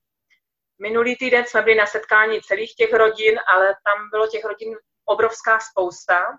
Minulý 0.82 1.15
týden 1.15 1.46
jsme 1.46 1.62
byli 1.62 1.76
na 1.76 1.86
setkání 1.86 2.41
celých 2.41 2.76
těch 2.76 2.93
rodin, 2.93 3.39
ale 3.48 3.67
tam 3.67 4.10
bylo 4.12 4.28
těch 4.28 4.46
rodin 4.46 4.78
obrovská 5.06 5.60
spousta 5.60 6.38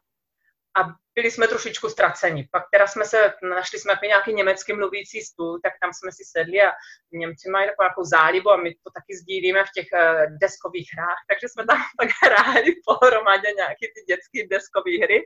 a 0.76 0.80
byli 1.14 1.30
jsme 1.30 1.48
trošičku 1.48 1.88
ztraceni. 1.88 2.48
Pak 2.52 2.62
teda 2.72 2.86
jsme 2.86 3.04
se, 3.04 3.34
našli 3.42 3.78
jsme 3.78 3.98
nějaký 4.02 4.32
německy 4.32 4.72
mluvící 4.72 5.20
stůl, 5.20 5.60
tak 5.62 5.72
tam 5.80 5.90
jsme 5.92 6.12
si 6.12 6.24
sedli 6.24 6.62
a 6.62 6.72
Němci 7.12 7.50
mají 7.50 7.66
takovou 7.68 7.86
jako 7.86 8.04
zálibu 8.04 8.50
a 8.50 8.56
my 8.56 8.74
to 8.74 8.90
taky 8.98 9.16
sdílíme 9.16 9.64
v 9.64 9.74
těch 9.74 9.88
uh, 9.92 10.38
deskových 10.40 10.88
hrách, 10.96 11.20
takže 11.28 11.46
jsme 11.48 11.66
tam 11.66 11.78
tak 12.00 12.10
hráli 12.22 12.70
pohromadě 12.86 13.48
nějaké 13.56 13.86
ty 13.94 14.00
dětské 14.08 14.38
deskové 14.50 14.94
hry. 15.02 15.18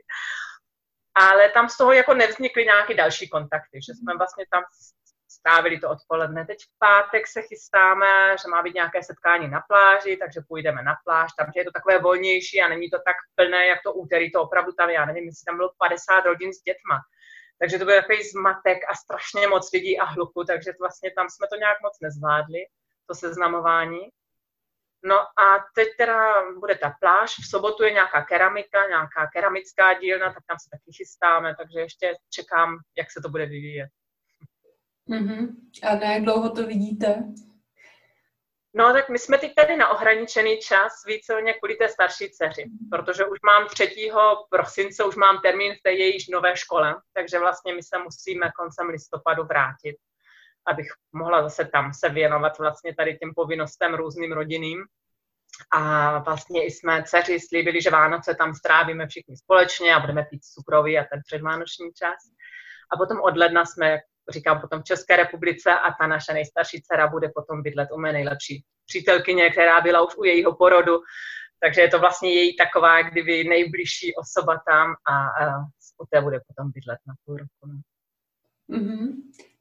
Ale 1.15 1.49
tam 1.49 1.69
z 1.69 1.77
toho 1.77 1.93
jako 1.93 2.13
nevznikly 2.13 2.63
nějaké 2.65 2.93
další 2.93 3.29
kontakty, 3.29 3.79
že 3.87 3.93
jsme 3.93 4.17
vlastně 4.17 4.45
tam 4.51 4.63
strávili 5.39 5.79
to 5.79 5.89
odpoledne. 5.89 6.45
Teď 6.45 6.57
v 6.59 6.79
pátek 6.79 7.27
se 7.27 7.41
chystáme, 7.41 8.35
že 8.41 8.47
má 8.47 8.63
být 8.63 8.75
nějaké 8.75 9.03
setkání 9.03 9.47
na 9.47 9.61
pláži, 9.67 10.17
takže 10.17 10.41
půjdeme 10.47 10.83
na 10.83 10.95
pláž, 11.05 11.31
tam 11.37 11.51
je 11.55 11.65
to 11.65 11.71
takové 11.71 11.99
volnější 11.99 12.61
a 12.61 12.67
není 12.67 12.89
to 12.89 12.97
tak 12.97 13.15
plné, 13.35 13.67
jak 13.67 13.79
to 13.83 13.93
úterý, 13.93 14.31
to 14.31 14.41
opravdu 14.41 14.71
tam, 14.71 14.89
já 14.89 15.05
nevím, 15.05 15.25
jestli 15.25 15.45
tam 15.45 15.57
bylo 15.57 15.69
50 15.77 16.21
rodin 16.21 16.53
s 16.53 16.61
dětma. 16.61 16.99
Takže 17.59 17.79
to 17.79 17.85
byl 17.85 18.01
takový 18.01 18.23
zmatek 18.23 18.77
a 18.89 18.95
strašně 18.95 19.47
moc 19.47 19.71
lidí 19.73 19.99
a 19.99 20.05
hluku, 20.05 20.43
takže 20.43 20.71
to 20.73 20.79
vlastně 20.79 21.11
tam 21.11 21.29
jsme 21.29 21.47
to 21.47 21.55
nějak 21.55 21.77
moc 21.81 21.97
nezvládli, 22.01 22.61
to 23.07 23.15
seznamování. 23.15 23.99
No 25.03 25.19
a 25.19 25.65
teď 25.75 25.87
teda 25.97 26.43
bude 26.59 26.75
ta 26.75 26.93
pláž, 26.99 27.35
v 27.35 27.49
sobotu 27.49 27.83
je 27.83 27.91
nějaká 27.91 28.23
keramika, 28.23 28.87
nějaká 28.87 29.27
keramická 29.33 29.93
dílna, 29.93 30.33
tak 30.33 30.43
tam 30.47 30.57
se 30.59 30.69
taky 30.71 30.91
chystáme, 30.97 31.55
takže 31.55 31.79
ještě 31.79 32.15
čekám, 32.29 32.77
jak 32.97 33.11
se 33.11 33.21
to 33.21 33.29
bude 33.29 33.45
vyvíjet. 33.45 33.89
Mm-hmm. 35.09 35.47
A 35.83 35.95
na 35.95 36.13
jak 36.13 36.23
dlouho 36.23 36.49
to 36.49 36.67
vidíte? 36.67 37.23
No, 38.73 38.93
tak 38.93 39.09
my 39.09 39.19
jsme 39.19 39.37
teď 39.37 39.55
tady 39.55 39.77
na 39.77 39.89
ohraničený 39.89 40.59
čas 40.59 40.93
víceméně 41.07 41.53
kvůli 41.53 41.75
té 41.75 41.89
starší 41.89 42.29
dceři, 42.29 42.65
protože 42.91 43.25
už 43.25 43.37
mám 43.45 43.67
3. 43.67 44.11
prosince, 44.49 45.03
už 45.03 45.15
mám 45.15 45.41
termín 45.41 45.73
v 45.73 45.83
té 45.83 45.91
jejíž 45.91 46.27
nové 46.27 46.55
škole, 46.55 46.95
takže 47.13 47.39
vlastně 47.39 47.73
my 47.73 47.83
se 47.83 47.97
musíme 48.03 48.51
koncem 48.59 48.87
listopadu 48.89 49.43
vrátit, 49.43 49.95
abych 50.67 50.87
mohla 51.11 51.43
zase 51.43 51.65
tam 51.65 51.93
se 51.93 52.09
věnovat 52.09 52.59
vlastně 52.59 52.95
tady 52.95 53.17
těm 53.17 53.33
povinnostem 53.35 53.93
různým 53.93 54.31
rodinným. 54.31 54.83
A 55.71 56.17
vlastně 56.19 56.65
i 56.65 56.71
jsme 56.71 57.03
dceři 57.03 57.39
slíbili, 57.39 57.81
že 57.81 57.89
Vánoce 57.89 58.35
tam 58.35 58.53
strávíme 58.53 59.07
všichni 59.07 59.37
společně 59.37 59.95
a 59.95 59.99
budeme 59.99 60.25
pít 60.29 60.43
cukroví 60.43 60.97
a 60.97 61.03
ten 61.03 61.21
předvánoční 61.25 61.93
čas. 61.93 62.17
A 62.93 62.97
potom 62.97 63.21
od 63.21 63.37
ledna 63.37 63.65
jsme 63.65 63.99
říkám 64.29 64.61
potom 64.61 64.81
v 64.81 64.83
České 64.83 65.15
republice 65.15 65.71
a 65.71 65.93
ta 65.99 66.07
naše 66.07 66.33
nejstarší 66.33 66.81
dcera 66.81 67.07
bude 67.07 67.29
potom 67.35 67.61
bydlet 67.61 67.89
u 67.91 67.99
mé 67.99 68.13
nejlepší 68.13 68.63
přítelkyně, 68.85 69.49
která 69.49 69.81
byla 69.81 70.07
už 70.07 70.17
u 70.17 70.23
jejího 70.23 70.55
porodu, 70.55 70.99
takže 71.63 71.81
je 71.81 71.87
to 71.87 71.99
vlastně 71.99 72.33
její 72.33 72.55
taková, 72.57 73.01
kdyby 73.01 73.43
nejbližší 73.43 74.15
osoba 74.15 74.61
tam 74.67 74.93
a, 75.07 75.45
a 75.45 75.59
u 76.01 76.05
té 76.11 76.21
bude 76.21 76.39
potom 76.47 76.71
bydlet 76.71 76.99
na 77.07 77.13
půl 77.25 77.37
roku. 77.37 77.65
No. 77.65 77.79
Mm-hmm. 78.77 79.13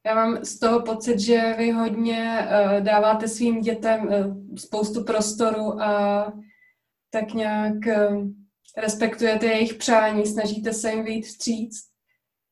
Já 0.06 0.14
mám 0.14 0.44
z 0.44 0.58
toho 0.58 0.82
pocit, 0.82 1.20
že 1.20 1.54
vy 1.58 1.70
hodně 1.70 2.48
uh, 2.48 2.80
dáváte 2.80 3.28
svým 3.28 3.60
dětem 3.60 4.06
uh, 4.06 4.54
spoustu 4.56 5.04
prostoru 5.04 5.82
a 5.82 6.32
tak 7.10 7.34
nějak 7.34 7.74
uh, 7.86 8.26
respektujete 8.76 9.46
jejich 9.46 9.74
přání, 9.74 10.26
snažíte 10.26 10.72
se 10.72 10.90
jim 10.90 11.04
vyjít 11.04 11.22
vstříc 11.22 11.88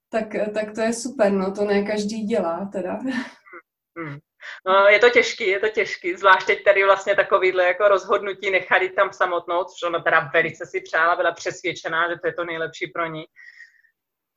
tak, 0.08 0.26
tak 0.54 0.74
to 0.74 0.80
je 0.80 0.92
super, 0.92 1.32
no 1.32 1.52
to 1.52 1.64
ne 1.64 1.82
každý 1.82 2.22
dělá 2.22 2.68
teda. 2.72 2.98
Hmm. 3.98 4.18
No, 4.66 4.86
je 4.86 4.98
to 4.98 5.10
těžký, 5.10 5.46
je 5.46 5.60
to 5.60 5.68
těžký, 5.68 6.16
zvlášť 6.16 6.46
teď 6.46 6.64
tady 6.64 6.84
vlastně 6.84 7.14
takovýhle 7.14 7.64
jako 7.64 7.88
rozhodnutí 7.88 8.50
nechali 8.50 8.90
tam 8.90 9.12
samotnou, 9.12 9.64
což 9.64 9.82
ona 9.86 10.00
teda 10.00 10.30
velice 10.32 10.66
si 10.66 10.80
přála, 10.80 11.16
byla 11.16 11.32
přesvědčená, 11.32 12.10
že 12.10 12.18
to 12.18 12.26
je 12.26 12.32
to 12.32 12.44
nejlepší 12.44 12.86
pro 12.86 13.06
ní. 13.06 13.24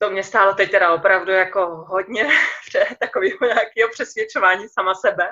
To 0.01 0.09
mě 0.09 0.23
stálo 0.23 0.53
teď 0.53 0.71
teda 0.71 0.93
opravdu 0.93 1.31
jako 1.31 1.65
hodně 1.87 2.27
takového 2.99 3.37
nějakého 3.41 3.89
přesvědčování 3.91 4.69
sama 4.69 4.95
sebe, 4.95 5.29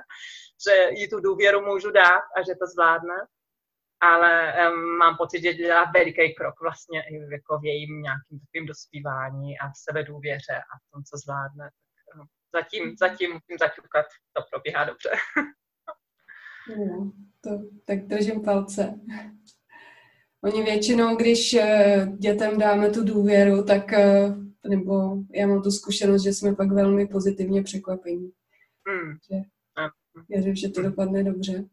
že 0.67 0.89
jí 0.89 1.09
tu 1.09 1.19
důvěru 1.19 1.61
můžu 1.61 1.91
dát 1.91 2.23
a 2.35 2.41
že 2.47 2.55
to 2.59 2.67
zvládne 2.67 3.15
ale 3.99 4.53
um, 4.69 4.97
mám 4.97 5.17
pocit, 5.17 5.41
že 5.41 5.53
dělá 5.53 5.91
veliký 5.93 6.35
krok 6.35 6.55
vlastně 6.61 7.01
i 7.01 7.15
jako 7.31 7.59
v 7.59 7.65
jejím 7.65 8.01
nějakým 8.01 8.39
takovým 8.39 8.65
dospívání 8.65 9.59
a 9.59 9.67
v 9.67 9.77
sebedůvěře 9.89 10.57
a 10.57 10.73
v 10.77 10.91
tom, 10.91 11.03
co 11.03 11.17
zvládne. 11.17 11.65
Tak, 11.65 12.17
no, 12.17 12.25
zatím, 12.53 12.95
zatím 12.99 13.29
musím 13.33 13.57
zaťukat, 13.59 14.05
to 14.33 14.41
probíhá 14.51 14.85
dobře. 14.85 15.09
No, 16.77 17.11
to, 17.41 17.49
tak 17.85 17.99
držím 17.99 18.43
palce. 18.43 18.99
Oni 20.43 20.63
většinou, 20.63 21.15
když 21.15 21.53
eh, 21.53 22.07
dětem 22.17 22.59
dáme 22.59 22.89
tu 22.89 23.03
důvěru, 23.03 23.63
tak 23.63 23.93
eh, 23.93 24.35
nebo 24.69 25.17
já 25.33 25.47
mám 25.47 25.61
tu 25.61 25.71
zkušenost, 25.71 26.23
že 26.23 26.33
jsme 26.33 26.55
pak 26.55 26.71
velmi 26.71 27.07
pozitivně 27.07 27.63
překvapení. 27.63 28.31
Mm. 28.87 29.17
Že, 29.31 29.41
věřím, 30.29 30.55
že 30.55 30.69
to 30.69 30.81
dopadne 30.81 31.23
dobře. 31.23 31.65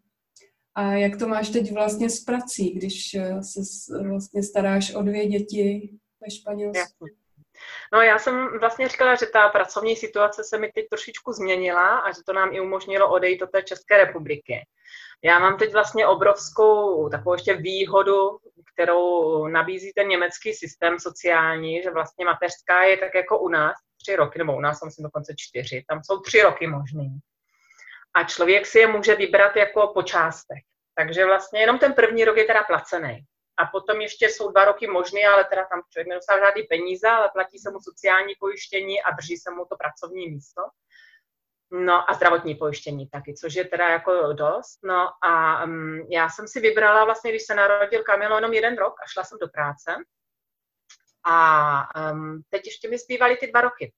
A 0.74 0.92
jak 0.92 1.18
to 1.18 1.28
máš 1.28 1.48
teď 1.48 1.72
vlastně 1.72 2.10
s 2.10 2.24
prací, 2.24 2.70
když 2.70 3.14
eh, 3.14 3.42
se 3.42 3.60
vlastně 4.08 4.42
staráš 4.42 4.94
o 4.94 5.02
dvě 5.02 5.26
děti 5.26 5.90
ve 6.20 6.30
Španělsku? 6.30 7.06
No 7.92 8.02
já 8.02 8.18
jsem 8.18 8.58
vlastně 8.60 8.88
říkala, 8.88 9.14
že 9.14 9.26
ta 9.26 9.48
pracovní 9.48 9.96
situace 9.96 10.44
se 10.44 10.58
mi 10.58 10.72
teď 10.74 10.88
trošičku 10.90 11.32
změnila 11.32 11.98
a 11.98 12.12
že 12.12 12.20
to 12.26 12.32
nám 12.32 12.54
i 12.54 12.60
umožnilo 12.60 13.12
odejít 13.12 13.40
do 13.40 13.46
té 13.46 13.62
České 13.62 13.96
republiky. 13.96 14.66
Já 15.24 15.38
mám 15.38 15.58
teď 15.58 15.72
vlastně 15.72 16.06
obrovskou 16.06 17.08
takovou 17.08 17.34
ještě 17.34 17.54
výhodu, 17.54 18.38
kterou 18.74 19.46
nabízí 19.46 19.92
ten 19.92 20.08
německý 20.08 20.52
systém 20.52 20.98
sociální, 20.98 21.82
že 21.82 21.90
vlastně 21.90 22.24
mateřská 22.24 22.82
je 22.82 22.96
tak 22.96 23.14
jako 23.14 23.38
u 23.38 23.48
nás 23.48 23.76
tři 24.02 24.16
roky, 24.16 24.38
nebo 24.38 24.56
u 24.56 24.60
nás 24.60 24.78
jsem 24.78 24.90
si 24.90 25.02
dokonce 25.02 25.34
čtyři, 25.36 25.84
tam 25.88 26.00
jsou 26.04 26.20
tři 26.20 26.42
roky 26.42 26.66
možný 26.66 27.20
a 28.14 28.24
člověk 28.24 28.66
si 28.66 28.78
je 28.78 28.86
může 28.86 29.14
vybrat 29.14 29.56
jako 29.56 29.88
po 29.94 30.02
částech. 30.02 30.62
Takže 30.94 31.24
vlastně 31.24 31.60
jenom 31.60 31.78
ten 31.78 31.92
první 31.92 32.24
rok 32.24 32.36
je 32.36 32.44
teda 32.44 32.62
placený. 32.62 33.24
A 33.56 33.66
potom 33.66 34.00
ještě 34.00 34.28
jsou 34.28 34.50
dva 34.50 34.64
roky 34.64 34.86
možný, 34.86 35.24
ale 35.24 35.44
teda 35.44 35.64
tam 35.64 35.82
člověk 35.92 36.08
nedostává 36.08 36.46
žádný 36.46 36.62
peníze, 36.62 37.08
ale 37.08 37.30
platí 37.32 37.58
se 37.58 37.70
mu 37.70 37.80
sociální 37.80 38.34
pojištění 38.40 39.02
a 39.02 39.10
drží 39.10 39.36
se 39.36 39.50
mu 39.50 39.64
to 39.64 39.76
pracovní 39.76 40.30
místo. 40.30 40.62
No 41.70 42.10
a 42.10 42.14
zdravotní 42.14 42.54
pojištění 42.54 43.08
taky, 43.08 43.34
což 43.34 43.54
je 43.54 43.64
teda 43.64 43.88
jako 43.88 44.32
dost. 44.32 44.78
No 44.82 45.08
a 45.24 45.64
um, 45.64 46.06
já 46.10 46.28
jsem 46.28 46.48
si 46.48 46.60
vybrala 46.60 47.04
vlastně, 47.04 47.30
když 47.30 47.42
se 47.42 47.54
narodil 47.54 48.02
Kamilo, 48.02 48.36
jenom 48.36 48.52
jeden 48.52 48.76
rok 48.78 48.94
a 49.02 49.06
šla 49.06 49.24
jsem 49.24 49.38
do 49.38 49.48
práce. 49.48 49.94
A 51.26 52.12
um, 52.12 52.42
teď 52.48 52.66
ještě 52.66 52.88
mi 52.88 52.98
zbývaly 52.98 53.36
ty 53.36 53.46
dva 53.46 53.60
roky. 53.60 53.92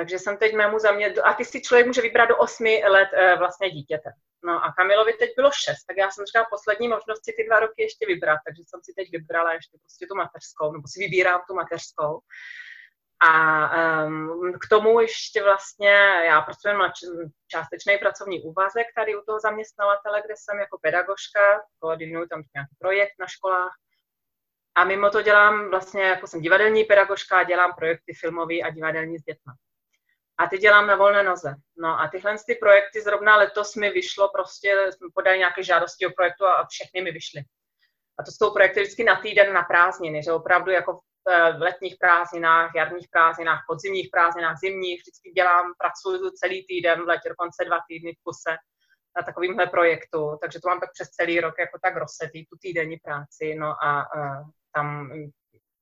Takže 0.00 0.18
jsem 0.18 0.36
teď 0.36 0.54
mému 0.54 0.78
za 0.78 0.92
mě, 0.92 1.06
a 1.24 1.34
ty 1.34 1.44
si 1.44 1.62
člověk 1.62 1.86
může 1.86 2.02
vybrat 2.02 2.28
do 2.28 2.36
osmi 2.36 2.82
let 2.88 3.08
e, 3.12 3.36
vlastně 3.36 3.70
dítěte. 3.70 4.10
No 4.44 4.64
a 4.64 4.72
Kamilovi 4.72 5.12
teď 5.12 5.30
bylo 5.36 5.50
šest, 5.64 5.84
tak 5.84 5.96
já 5.96 6.10
jsem 6.10 6.24
říkala 6.24 6.46
poslední 6.50 6.88
možnost 6.88 7.24
si 7.24 7.32
ty 7.36 7.44
dva 7.48 7.60
roky 7.60 7.82
ještě 7.82 8.06
vybrat, 8.06 8.38
takže 8.46 8.62
jsem 8.66 8.80
si 8.82 8.92
teď 8.96 9.10
vybrala 9.10 9.52
ještě 9.52 9.78
prostě 9.78 10.06
tu 10.06 10.14
mateřskou, 10.14 10.72
nebo 10.72 10.88
si 10.88 11.00
vybírám 11.00 11.40
tu 11.48 11.54
mateřskou. 11.54 12.20
A 13.28 13.32
um, 14.06 14.52
k 14.62 14.68
tomu 14.68 15.00
ještě 15.00 15.42
vlastně, 15.42 15.94
já 16.26 16.40
pracuji 16.40 16.72
na 16.78 16.92
částečný 17.48 17.98
pracovní 17.98 18.42
úvazek 18.42 18.86
tady 18.96 19.16
u 19.16 19.22
toho 19.26 19.40
zaměstnavatele, 19.40 20.22
kde 20.26 20.34
jsem 20.36 20.58
jako 20.58 20.78
pedagožka, 20.82 21.62
koordinuju 21.80 22.26
tam 22.26 22.42
nějaký 22.54 22.74
projekt 22.78 23.14
na 23.20 23.26
školách. 23.26 23.72
A 24.74 24.84
mimo 24.84 25.10
to 25.10 25.22
dělám 25.22 25.70
vlastně, 25.70 26.02
jako 26.02 26.26
jsem 26.26 26.40
divadelní 26.40 26.84
pedagožka, 26.84 27.42
dělám 27.42 27.72
projekty 27.78 28.12
filmové 28.20 28.60
a 28.64 28.70
divadelní 28.70 29.18
s 29.18 29.22
dětmi. 29.22 29.52
A 30.40 30.46
ty 30.46 30.58
dělám 30.58 30.86
na 30.86 30.96
volné 30.96 31.22
noze. 31.22 31.54
No 31.76 32.00
a 32.00 32.08
tyhle 32.08 32.36
ty 32.46 32.54
projekty 32.54 33.02
zrovna 33.02 33.36
letos 33.36 33.74
mi 33.74 33.90
vyšlo, 33.90 34.30
prostě 34.34 34.90
jsme 34.92 35.08
podali 35.14 35.38
nějaké 35.38 35.62
žádosti 35.62 36.06
o 36.06 36.10
projektu 36.10 36.46
a 36.46 36.66
všechny 36.66 37.02
mi 37.02 37.12
vyšly. 37.12 37.40
A 38.18 38.22
to 38.22 38.30
jsou 38.32 38.52
projekty 38.52 38.80
vždycky 38.80 39.04
na 39.04 39.20
týden 39.20 39.52
na 39.52 39.62
prázdniny, 39.62 40.22
že 40.22 40.32
opravdu 40.32 40.70
jako 40.70 40.92
v 40.92 41.30
eh, 41.30 41.48
letních 41.48 41.96
prázdninách, 42.00 42.70
jarních 42.76 43.08
prázdninách, 43.10 43.60
podzimních 43.68 44.08
prázdninách, 44.12 44.56
zimních, 44.58 45.00
vždycky 45.00 45.30
dělám, 45.30 45.72
pracuji 45.78 46.30
celý 46.30 46.66
týden, 46.66 47.02
v 47.02 47.08
létě 47.08 47.28
dokonce 47.28 47.64
dva 47.64 47.78
týdny 47.88 48.12
v 48.12 48.22
kuse 48.22 48.56
na 49.16 49.22
takovýmhle 49.22 49.66
projektu, 49.66 50.38
takže 50.42 50.60
to 50.60 50.68
mám 50.68 50.80
tak 50.80 50.90
přes 50.92 51.08
celý 51.08 51.40
rok 51.40 51.54
jako 51.58 51.78
tak 51.82 51.96
rozsetý, 51.96 52.46
tu 52.46 52.56
týdenní 52.62 52.96
práci, 52.96 53.54
no 53.54 53.84
a 53.84 54.14
uh, 54.16 54.48
tam 54.74 55.10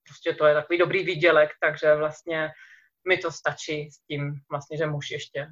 prostě 0.06 0.34
to 0.34 0.46
je 0.46 0.54
takový 0.54 0.78
dobrý 0.78 1.04
výdělek, 1.04 1.50
takže 1.60 1.94
vlastně 1.94 2.50
mi 3.08 3.18
to 3.18 3.32
stačí 3.32 3.90
s 3.90 3.98
tím 3.98 4.34
vlastně, 4.50 4.78
že 4.78 4.86
muž 4.86 5.10
ještě 5.10 5.46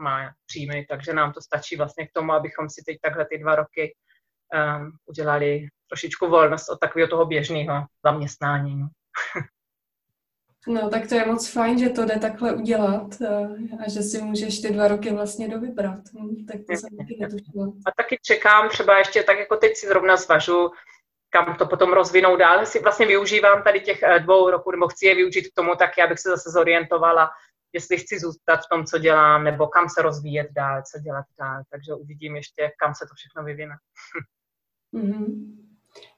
má 0.00 0.32
příjmy, 0.46 0.86
takže 0.88 1.12
nám 1.12 1.32
to 1.32 1.40
stačí 1.40 1.76
vlastně 1.76 2.06
k 2.06 2.12
tomu, 2.12 2.32
abychom 2.32 2.70
si 2.70 2.82
teď 2.86 2.96
takhle 3.02 3.26
ty 3.26 3.38
dva 3.38 3.54
roky 3.54 3.94
um, 4.54 4.92
udělali 5.06 5.68
trošičku 5.88 6.28
volnost 6.28 6.68
od 6.68 6.80
takového 6.80 7.08
toho 7.08 7.26
běžného 7.26 7.86
zaměstnání. 8.04 8.76
No. 8.76 8.88
no, 10.68 10.90
tak 10.90 11.08
to 11.08 11.14
je 11.14 11.26
moc 11.26 11.48
fajn, 11.48 11.78
že 11.78 11.88
to 11.88 12.04
jde 12.04 12.18
takhle 12.18 12.54
udělat 12.54 13.20
eh, 13.20 13.84
a 13.86 13.90
že 13.90 14.02
si 14.02 14.22
můžeš 14.22 14.60
ty 14.60 14.72
dva 14.72 14.88
roky 14.88 15.12
vlastně 15.12 15.48
dovybrat. 15.48 16.00
Hm, 16.14 16.46
tak 16.46 16.56
to 16.56 16.72
jsem 16.72 16.96
taky 16.96 17.16
netušila. 17.20 17.66
A 17.86 17.90
taky 17.96 18.18
čekám 18.22 18.68
třeba 18.68 18.98
ještě, 18.98 19.22
tak 19.22 19.38
jako 19.38 19.56
teď 19.56 19.76
si 19.76 19.86
zrovna 19.86 20.16
zvažu, 20.16 20.70
kam 21.30 21.56
to 21.56 21.66
potom 21.66 21.92
rozvinou 21.92 22.36
dál. 22.36 22.66
Si 22.66 22.78
vlastně 22.78 23.06
využívám 23.06 23.62
tady 23.62 23.80
těch 23.80 24.02
eh, 24.02 24.18
dvou 24.18 24.50
roků, 24.50 24.70
nebo 24.70 24.88
chci 24.88 25.06
je 25.06 25.14
využít 25.14 25.48
k 25.48 25.54
tomu 25.54 25.74
taky, 25.74 26.02
abych 26.02 26.18
se 26.18 26.28
zase 26.28 26.50
zorientovala, 26.50 27.30
jestli 27.72 27.98
chci 27.98 28.18
zůstat 28.18 28.56
v 28.56 28.68
tom, 28.72 28.84
co 28.84 28.98
dělám, 28.98 29.44
nebo 29.44 29.66
kam 29.66 29.88
se 29.88 30.02
rozvíjet 30.02 30.48
dál, 30.50 30.82
co 30.92 30.98
dělat 30.98 31.24
dál. 31.38 31.62
Takže 31.70 31.94
uvidím 31.94 32.36
ještě, 32.36 32.70
kam 32.82 32.94
se 32.94 33.06
to 33.06 33.14
všechno 33.14 33.44
vyvine. 33.44 33.74
Mm-hmm. 34.94 35.56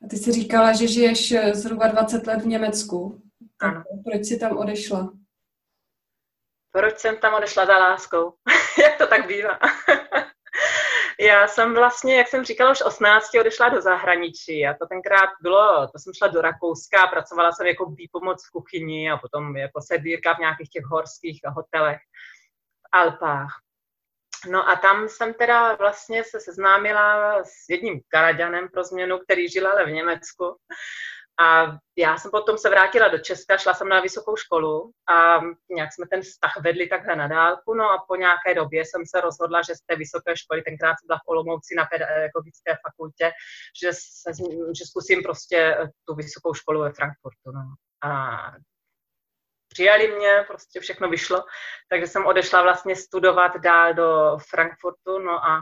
A 0.05 0.09
ty 0.11 0.17
jsi 0.17 0.33
říkala, 0.33 0.73
že 0.73 0.87
žiješ 0.87 1.33
eh, 1.33 1.55
zhruba 1.55 1.89
20 1.89 2.27
let 2.27 2.43
v 2.43 2.47
Německu. 2.47 3.23
Ano. 3.61 3.83
Proč 4.05 4.25
jsi 4.25 4.39
tam 4.39 4.57
odešla? 4.57 5.13
Proč 6.73 6.99
jsem 6.99 7.17
tam 7.17 7.35
odešla 7.35 7.67
za 7.67 7.79
láskou? 7.79 8.35
Jak 8.83 8.99
to 8.99 9.07
tak 9.07 9.27
bývá? 9.27 9.59
Já 11.21 11.49
jsem 11.49 11.75
vlastně, 11.75 12.17
jak 12.17 12.29
jsem 12.29 12.45
říkala, 12.45 12.71
už 12.71 12.83
18 12.83 13.35
odešla 13.41 13.69
do 13.69 13.81
zahraničí 13.81 14.67
a 14.67 14.75
to 14.75 14.87
tenkrát 14.87 15.31
bylo, 15.43 15.89
to 15.93 15.99
jsem 15.99 16.15
šla 16.15 16.29
do 16.29 16.41
Rakouska, 16.41 17.07
pracovala 17.07 17.53
jsem 17.53 17.67
jako 17.67 17.87
výpomoc 17.87 18.47
v 18.47 18.51
kuchyni 18.51 19.11
a 19.11 19.17
potom 19.17 19.57
jako 19.57 19.81
sedírka 19.83 20.35
v 20.35 20.39
nějakých 20.39 20.71
těch 20.71 20.85
horských 20.85 21.41
hotelech 21.47 21.99
v 21.99 22.89
Alpách. 22.93 23.61
No 24.51 24.69
a 24.69 24.77
tam 24.77 25.09
jsem 25.09 25.35
teda 25.35 25.75
vlastně 25.75 26.25
se 26.25 26.41
seznámila 26.41 27.39
s 27.45 27.69
jedním 27.69 28.01
Kanaďanem 28.09 28.69
pro 28.69 28.85
změnu, 28.85 29.19
který 29.19 29.49
žil 29.49 29.69
ale 29.69 29.87
v 29.87 29.91
Německu. 29.91 30.57
A 31.41 31.77
já 31.97 32.17
jsem 32.17 32.31
potom 32.31 32.59
se 32.59 32.71
vrátila 32.71 33.09
do 33.09 33.19
Česka, 33.19 33.57
šla 33.57 33.75
jsem 33.75 33.89
na 33.89 34.01
vysokou 34.01 34.37
školu 34.37 34.91
a 35.09 35.41
nějak 35.71 35.93
jsme 35.93 36.07
ten 36.07 36.23
vztah 36.23 36.53
vedli 36.61 36.87
takhle 36.87 37.17
na 37.17 37.29
dálku. 37.29 37.75
No 37.75 37.91
a 37.91 38.05
po 38.09 38.17
nějaké 38.17 38.55
době 38.55 38.85
jsem 38.85 39.03
se 39.07 39.21
rozhodla, 39.21 39.63
že 39.63 39.75
z 39.75 39.81
té 39.81 39.97
vysoké 39.97 40.37
školy, 40.37 40.63
tenkrát 40.63 40.95
jsem 40.99 41.07
byla 41.07 41.19
v 41.19 41.29
Olomouci 41.29 41.75
na 41.75 41.85
pedagogické 41.85 42.77
fakultě, 42.87 43.33
že, 43.83 43.93
se, 43.93 44.31
že 44.79 44.85
zkusím 44.87 45.23
prostě 45.23 45.79
tu 46.05 46.15
vysokou 46.15 46.55
školu 46.55 46.81
ve 46.81 46.93
Frankfurtu. 46.93 47.51
No. 47.55 47.75
A 48.11 48.39
přijali 49.69 50.09
mě, 50.17 50.45
prostě 50.47 50.81
všechno 50.81 51.09
vyšlo, 51.09 51.45
takže 51.89 52.07
jsem 52.07 52.27
odešla 52.27 52.63
vlastně 52.63 52.97
studovat 52.97 53.57
dál 53.57 53.95
do 53.95 54.39
Frankfurtu, 54.51 55.19
no 55.19 55.45
a 55.45 55.61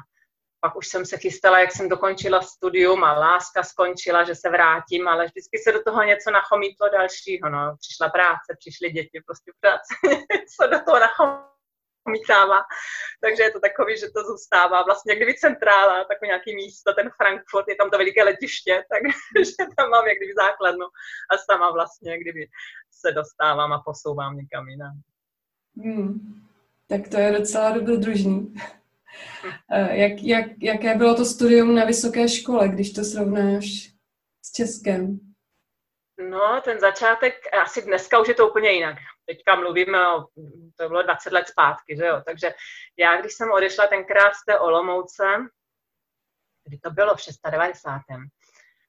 pak 0.61 0.77
už 0.77 0.87
jsem 0.89 1.07
se 1.07 1.17
chystala, 1.17 1.61
jak 1.61 1.73
jsem 1.73 1.89
dokončila 1.89 2.43
studium 2.43 3.05
a 3.05 3.19
láska 3.19 3.63
skončila, 3.63 4.25
že 4.25 4.35
se 4.35 4.51
vrátím, 4.51 5.09
ale 5.09 5.25
vždycky 5.27 5.59
se 5.59 5.73
do 5.73 5.83
toho 5.83 6.03
něco 6.03 6.31
nachomítlo 6.31 6.89
dalšího, 6.89 7.51
no. 7.51 7.77
Přišla 7.81 8.09
práce, 8.09 8.49
přišly 8.59 8.91
děti, 8.91 9.23
prostě 9.27 9.53
práce, 9.61 9.91
co 10.57 10.67
do 10.67 10.79
toho 10.85 10.99
nachomítává. 11.07 12.61
Takže 13.21 13.43
je 13.43 13.51
to 13.51 13.61
takový, 13.61 13.99
že 13.99 14.07
to 14.15 14.21
zůstává 14.25 14.83
vlastně 14.83 15.17
kdyby 15.17 15.35
centrála, 15.35 16.05
takové 16.05 16.27
nějaký 16.27 16.55
místo, 16.55 16.95
ten 16.95 17.11
Frankfurt, 17.17 17.69
je 17.69 17.77
tam 17.77 17.91
to 17.91 17.99
veliké 17.99 18.25
letiště, 18.25 18.85
takže 19.37 19.53
tam 19.77 19.91
mám 19.91 20.07
jak 20.07 20.17
kdyby 20.17 20.33
základnu 20.45 20.87
a 21.31 21.35
sama 21.39 21.71
vlastně 21.71 22.11
jak 22.11 22.21
kdyby 22.21 22.47
se 23.01 23.13
dostávám 23.13 23.73
a 23.73 23.83
posouvám 23.87 24.37
někam 24.37 24.69
jinam. 24.69 24.97
Hmm. 25.77 26.43
Tak 26.89 27.09
to 27.09 27.17
je 27.19 27.33
docela 27.33 27.71
dobrodružný. 27.71 28.55
Eh, 29.73 29.97
jak, 29.97 30.13
jak, 30.23 30.47
jaké 30.63 30.95
bylo 30.95 31.15
to 31.15 31.25
studium 31.25 31.75
na 31.75 31.85
vysoké 31.85 32.29
škole, 32.29 32.69
když 32.69 32.93
to 32.93 33.05
srovnáš 33.05 33.65
s 34.45 34.53
Českem? 34.53 35.21
No, 36.31 36.61
ten 36.65 36.81
začátek, 36.81 37.35
asi 37.63 37.83
dneska 37.83 38.19
už 38.19 38.29
je 38.29 38.35
to 38.35 38.49
úplně 38.49 38.71
jinak. 38.71 38.97
Teďka 39.27 39.55
mluvíme 39.55 39.99
o, 40.15 40.27
to 40.77 40.89
bylo 40.89 41.03
20 41.03 41.33
let 41.33 41.49
zpátky, 41.49 41.97
že 41.97 42.07
jo, 42.07 42.23
takže 42.27 42.55
já, 42.99 43.21
když 43.21 43.33
jsem 43.33 43.51
odešla 43.51 43.87
tenkrát 43.87 44.35
z 44.35 44.45
té 44.45 44.59
Olomouce, 44.59 45.25
kdy 46.69 46.79
to 46.79 46.91
bylo 46.91 47.17
v 47.17 47.21
690. 47.21 48.01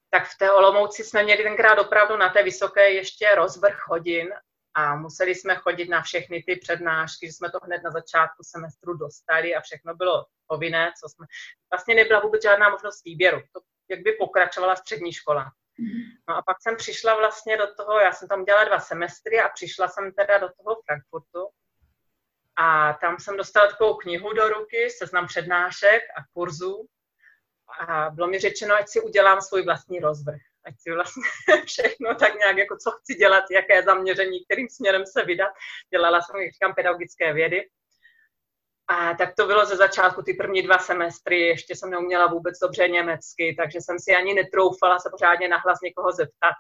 Tak 0.10 0.28
v 0.28 0.38
té 0.38 0.52
Olomouci 0.52 1.04
jsme 1.04 1.24
měli 1.24 1.44
tenkrát 1.44 1.80
opravdu 1.80 2.18
na 2.18 2.30
té 2.30 2.44
vysoké 2.44 2.90
ještě 2.90 3.36
rozvrh 3.36 3.88
hodin 3.88 4.30
a 4.78 4.96
museli 4.96 5.36
jsme 5.36 5.56
chodit 5.56 5.90
na 5.90 6.02
všechny 6.02 6.44
ty 6.44 6.56
přednášky, 6.56 7.28
že 7.28 7.34
jsme 7.34 7.52
to 7.52 7.60
hned 7.64 7.84
na 7.84 7.92
začátku 7.92 8.44
semestru 8.44 8.94
dostali 8.94 9.56
a 9.56 9.62
všechno 9.62 9.96
bylo 9.96 10.26
povinné, 10.48 10.92
co 11.02 11.10
jsme, 11.10 11.26
vlastně 11.72 11.96
nebyla 11.96 12.20
vůbec 12.20 12.44
žádná 12.44 12.70
možnost 12.70 13.06
výběru, 13.06 13.42
to 13.54 13.60
jak 13.90 14.00
by 14.00 14.12
pokračovala 14.12 14.76
střední 14.76 15.14
škola. 15.14 15.52
No 16.30 16.38
a 16.38 16.42
pak 16.42 16.58
jsem 16.62 16.76
přišla 16.76 17.16
vlastně 17.16 17.58
do 17.58 17.74
toho, 17.74 18.00
já 18.00 18.12
jsem 18.12 18.28
tam 18.28 18.46
dělala 18.46 18.66
dva 18.66 18.80
semestry 18.80 19.40
a 19.40 19.50
přišla 19.50 19.88
jsem 19.88 20.12
teda 20.12 20.38
do 20.38 20.50
toho 20.50 20.82
Frankfurtu. 20.86 21.50
A 22.56 22.94
tam 22.94 23.20
jsem 23.20 23.38
dostala 23.38 23.68
takovou 23.68 23.94
knihu 23.94 24.34
do 24.34 24.50
ruky, 24.50 24.90
seznam 24.90 25.28
přednášek 25.28 26.02
a 26.18 26.22
kurzů. 26.34 26.86
A 27.80 28.10
bylo 28.10 28.28
mi 28.28 28.40
řečeno, 28.40 28.76
ať 28.76 28.88
si 28.88 29.02
udělám 29.02 29.42
svůj 29.42 29.66
vlastní 29.66 30.00
rozvrh 30.00 30.42
ať 30.68 30.74
si 30.80 30.92
vlastně 30.92 31.24
všechno 31.66 32.16
tak 32.16 32.36
nějak, 32.36 32.58
jako 32.58 32.78
co 32.84 32.92
chci 32.92 33.14
dělat, 33.14 33.44
jaké 33.52 33.84
zaměření, 33.84 34.46
kterým 34.46 34.70
směrem 34.70 35.04
se 35.06 35.26
vydat. 35.26 35.52
Dělala 35.94 36.22
jsem, 36.22 36.42
jak 36.42 36.54
říkám, 36.54 36.76
pedagogické 36.76 37.34
vědy. 37.34 37.70
A 38.90 39.14
tak 39.14 39.30
to 39.38 39.48
bylo 39.48 39.66
ze 39.66 39.76
začátku, 39.76 40.22
ty 40.22 40.34
první 40.34 40.62
dva 40.62 40.78
semestry, 40.78 41.42
ještě 41.42 41.76
jsem 41.76 41.90
neuměla 41.90 42.28
vůbec 42.28 42.60
dobře 42.60 42.88
německy, 42.88 43.56
takže 43.60 43.80
jsem 43.82 44.00
si 44.00 44.16
ani 44.16 44.34
netroufala 44.34 45.00
se 45.00 45.10
pořádně 45.12 45.48
nahlas 45.48 45.80
někoho 45.84 46.12
zeptat. 46.12 46.56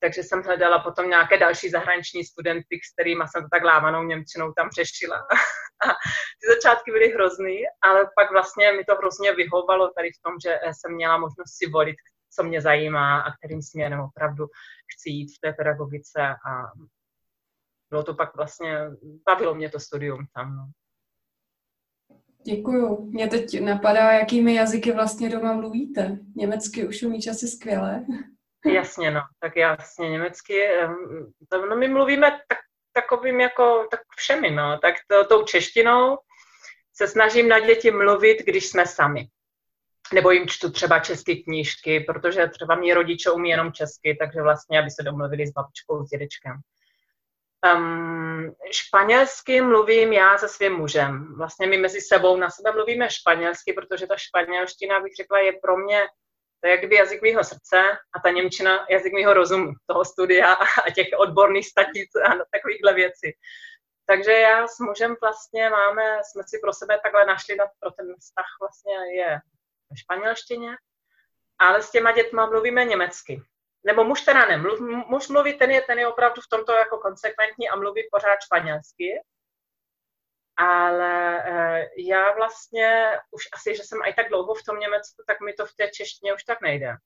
Takže 0.00 0.22
jsem 0.22 0.42
hledala 0.42 0.78
potom 0.78 1.10
nějaké 1.10 1.38
další 1.38 1.70
zahraniční 1.70 2.24
studenty, 2.24 2.80
s 2.84 2.92
kterými 2.92 3.24
jsem 3.28 3.42
to 3.42 3.48
tak 3.52 3.64
lámanou 3.64 4.02
Němčinou 4.02 4.52
tam 4.52 4.70
řešila. 4.70 5.16
A 5.84 5.88
ty 6.40 6.54
začátky 6.54 6.90
byly 6.92 7.08
hrozný, 7.08 7.62
ale 7.82 8.10
pak 8.16 8.30
vlastně 8.30 8.72
mi 8.72 8.84
to 8.84 8.94
hrozně 8.94 9.32
vyhovalo 9.32 9.90
tady 9.96 10.08
v 10.10 10.22
tom, 10.22 10.34
že 10.44 10.58
jsem 10.72 10.94
měla 10.94 11.18
možnost 11.18 11.52
si 11.58 11.70
volit, 11.70 11.96
co 12.30 12.42
mě 12.42 12.60
zajímá 12.60 13.20
a 13.20 13.32
kterým 13.32 13.62
směrem 13.62 14.00
opravdu 14.00 14.46
chci 14.94 15.10
jít 15.10 15.36
v 15.36 15.40
té 15.40 15.52
pedagogice 15.52 16.20
a 16.22 16.72
bylo 17.90 18.02
to 18.02 18.14
pak 18.14 18.36
vlastně, 18.36 18.78
bavilo 19.26 19.54
mě 19.54 19.70
to 19.70 19.80
studium 19.80 20.26
tam. 20.34 20.56
No. 20.56 20.64
Děkuju. 22.46 23.10
Mě 23.10 23.28
teď 23.28 23.60
napadá, 23.60 24.12
jakými 24.12 24.54
jazyky 24.54 24.92
vlastně 24.92 25.30
doma 25.30 25.52
mluvíte. 25.52 26.18
Německy 26.36 26.88
už 26.88 27.02
umíš 27.02 27.26
asi 27.26 27.48
skvěle. 27.48 28.04
Jasně, 28.74 29.10
no. 29.10 29.20
Tak 29.40 29.56
jasně, 29.56 30.10
německy. 30.10 30.68
No 31.68 31.76
my 31.76 31.88
mluvíme 31.88 32.30
tak, 32.30 32.58
takovým 32.92 33.40
jako, 33.40 33.86
tak 33.90 34.00
všemi, 34.16 34.50
no. 34.50 34.78
Tak 34.78 34.94
to, 35.06 35.24
tou 35.24 35.44
češtinou 35.44 36.18
se 36.94 37.08
snažím 37.08 37.48
na 37.48 37.60
děti 37.60 37.90
mluvit, 37.90 38.38
když 38.44 38.66
jsme 38.66 38.86
sami 38.86 39.28
nebo 40.14 40.30
jim 40.30 40.48
čtu 40.48 40.70
třeba 40.70 40.98
české 40.98 41.34
knížky, 41.34 42.00
protože 42.00 42.48
třeba 42.48 42.74
mý 42.74 42.94
rodiče 42.94 43.30
umí 43.30 43.50
jenom 43.50 43.72
česky, 43.72 44.16
takže 44.20 44.42
vlastně, 44.42 44.80
aby 44.80 44.90
se 44.90 45.02
domluvili 45.02 45.46
s 45.46 45.50
babičkou, 45.50 46.04
s 46.04 46.08
dědečkem. 46.08 46.52
Um, 47.76 48.54
španělsky 48.70 49.60
mluvím 49.60 50.12
já 50.12 50.38
se 50.38 50.48
svým 50.48 50.72
mužem. 50.72 51.34
Vlastně 51.36 51.66
my 51.66 51.76
mezi 51.76 52.00
sebou 52.00 52.36
na 52.36 52.50
sebe 52.50 52.72
mluvíme 52.72 53.10
španělsky, 53.10 53.72
protože 53.72 54.06
ta 54.06 54.16
španělština, 54.16 55.00
bych 55.00 55.14
řekla, 55.14 55.38
je 55.38 55.52
pro 55.62 55.76
mě 55.76 56.06
to 56.60 56.68
je 56.68 56.70
jak 56.70 56.92
jazyk 56.92 57.22
mého 57.22 57.44
srdce 57.44 57.76
a 58.12 58.20
ta 58.24 58.30
Němčina 58.30 58.86
jazyk 58.90 59.12
mého 59.12 59.34
rozumu, 59.34 59.72
toho 59.86 60.04
studia 60.04 60.52
a 60.86 60.90
těch 60.90 61.06
odborných 61.18 61.68
static 61.68 62.10
a 62.16 62.28
takovýchhle 62.52 62.94
věcí. 62.94 63.32
Takže 64.06 64.32
já 64.32 64.68
s 64.68 64.78
mužem 64.78 65.16
vlastně 65.20 65.70
máme, 65.70 66.20
jsme 66.22 66.42
si 66.46 66.58
pro 66.58 66.72
sebe 66.72 67.00
takhle 67.02 67.26
našli, 67.26 67.56
pro 67.80 67.90
ten 67.90 68.14
vztah 68.20 68.46
vlastně 68.60 68.94
je 69.16 69.40
španělštině, 69.96 70.76
ale 71.58 71.82
s 71.82 71.90
těma 71.90 72.12
dětma 72.12 72.46
mluvíme 72.46 72.84
německy. 72.84 73.42
Nebo 73.86 74.04
muž 74.04 74.20
teda 74.20 74.46
nemluv, 74.46 74.80
muž 75.08 75.28
mluví, 75.28 75.58
ten 75.58 75.70
je, 75.70 75.80
ten 75.82 75.98
je 75.98 76.08
opravdu 76.08 76.42
v 76.42 76.48
tomto 76.48 76.72
jako 76.72 76.98
konsekventní 76.98 77.68
a 77.68 77.76
mluví 77.76 78.08
pořád 78.12 78.38
španělsky. 78.44 79.22
ale 80.56 81.44
uh, 81.48 82.04
já 82.06 82.32
vlastně 82.32 83.12
už 83.30 83.44
asi, 83.52 83.76
že 83.76 83.82
jsem 83.82 83.98
i 84.04 84.14
tak 84.14 84.28
dlouho 84.28 84.54
v 84.54 84.62
tom 84.62 84.78
Německu, 84.78 85.22
tak 85.26 85.40
mi 85.40 85.52
to 85.52 85.66
v 85.66 85.74
té 85.76 85.88
češtině 85.88 86.34
už 86.34 86.44
tak 86.44 86.60
nejde. 86.60 86.96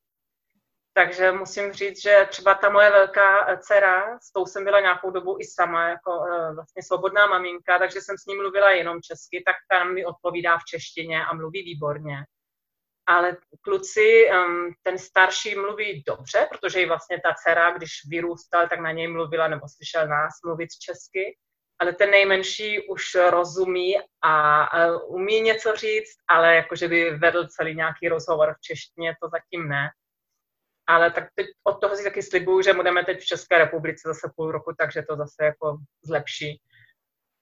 Takže 0.95 1.33
musím 1.33 1.73
říct, 1.73 2.03
že 2.03 2.27
třeba 2.31 2.55
ta 2.55 2.68
moje 2.71 2.90
velká 2.90 3.47
eh, 3.49 3.59
dcera, 3.59 4.18
s 4.18 4.33
tou 4.33 4.47
jsem 4.47 4.64
byla 4.64 4.81
nějakou 4.81 5.11
dobu 5.11 5.37
i 5.40 5.45
sama, 5.45 5.88
jako 5.88 6.18
uh, 6.18 6.55
vlastně 6.55 6.83
svobodná 6.83 7.27
maminka, 7.27 7.79
takže 7.79 8.01
jsem 8.01 8.18
s 8.18 8.27
ní 8.27 8.37
mluvila 8.37 8.71
jenom 8.71 9.03
česky, 9.03 9.42
tak 9.47 9.57
tam 9.71 9.95
mi 9.95 10.05
odpovídá 10.05 10.59
v 10.59 10.64
češtině 10.64 11.25
a 11.25 11.35
mluví 11.35 11.62
výborně. 11.62 12.16
Ale 13.06 13.36
kluci, 13.60 14.28
ten 14.82 14.98
starší 14.98 15.54
mluví 15.54 16.02
dobře, 16.06 16.46
protože 16.50 16.82
i 16.82 16.86
vlastně 16.86 17.20
ta 17.20 17.34
dcera, 17.34 17.70
když 17.70 17.90
vyrůstal, 18.08 18.68
tak 18.68 18.80
na 18.80 18.92
něj 18.92 19.08
mluvila 19.08 19.48
nebo 19.48 19.66
slyšel 19.68 20.08
nás 20.08 20.32
mluvit 20.44 20.68
česky 20.80 21.36
ale 21.82 21.92
ten 21.92 22.10
nejmenší 22.10 22.88
už 22.88 23.02
rozumí 23.30 23.96
a, 24.22 24.66
umí 25.06 25.40
něco 25.40 25.76
říct, 25.76 26.16
ale 26.28 26.56
jakože 26.56 26.88
by 26.88 27.10
vedl 27.10 27.46
celý 27.46 27.74
nějaký 27.74 28.08
rozhovor 28.08 28.54
v 28.54 28.60
češtině, 28.60 29.14
to 29.22 29.28
zatím 29.28 29.68
ne. 29.68 29.90
Ale 30.86 31.10
tak 31.10 31.24
teď 31.34 31.46
od 31.64 31.80
toho 31.80 31.96
si 31.96 32.04
taky 32.04 32.22
slibuju, 32.22 32.62
že 32.62 32.72
budeme 32.72 33.04
teď 33.04 33.20
v 33.20 33.24
České 33.26 33.58
republice 33.58 34.02
zase 34.08 34.32
půl 34.36 34.52
roku, 34.52 34.72
takže 34.78 35.02
to 35.02 35.16
zase 35.16 35.44
jako 35.44 35.76
zlepší. 36.04 36.60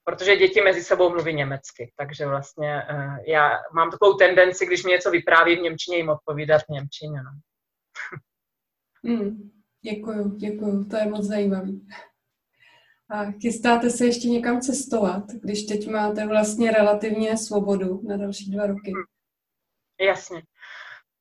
Protože 0.04 0.36
děti 0.36 0.60
mezi 0.60 0.84
sebou 0.84 1.10
mluví 1.10 1.34
německy, 1.34 1.92
takže 1.96 2.26
vlastně 2.26 2.82
uh, 2.92 3.16
já 3.26 3.50
mám 3.74 3.90
takovou 3.90 4.14
tendenci, 4.14 4.66
když 4.66 4.84
mi 4.84 4.90
něco 4.90 5.10
vypráví 5.10 5.56
v 5.56 5.62
Němčině, 5.62 5.96
jim 5.96 6.08
odpovídat 6.08 6.62
v 6.62 6.68
Němčině. 6.68 7.22
No. 7.22 7.30
Hmm, 9.04 9.50
děkuju, 9.84 10.36
děkuju, 10.36 10.84
to 10.84 10.96
je 10.96 11.06
moc 11.06 11.24
zajímavý. 11.24 11.88
A 13.10 13.24
chystáte 13.42 13.90
se 13.90 14.06
ještě 14.06 14.28
někam 14.28 14.60
cestovat, 14.60 15.24
když 15.26 15.62
teď 15.62 15.88
máte 15.88 16.26
vlastně 16.26 16.70
relativně 16.70 17.36
svobodu 17.36 18.00
na 18.08 18.16
další 18.16 18.50
dva 18.50 18.66
roky? 18.66 18.92
Hmm. 18.92 19.04
Jasně. 20.00 20.42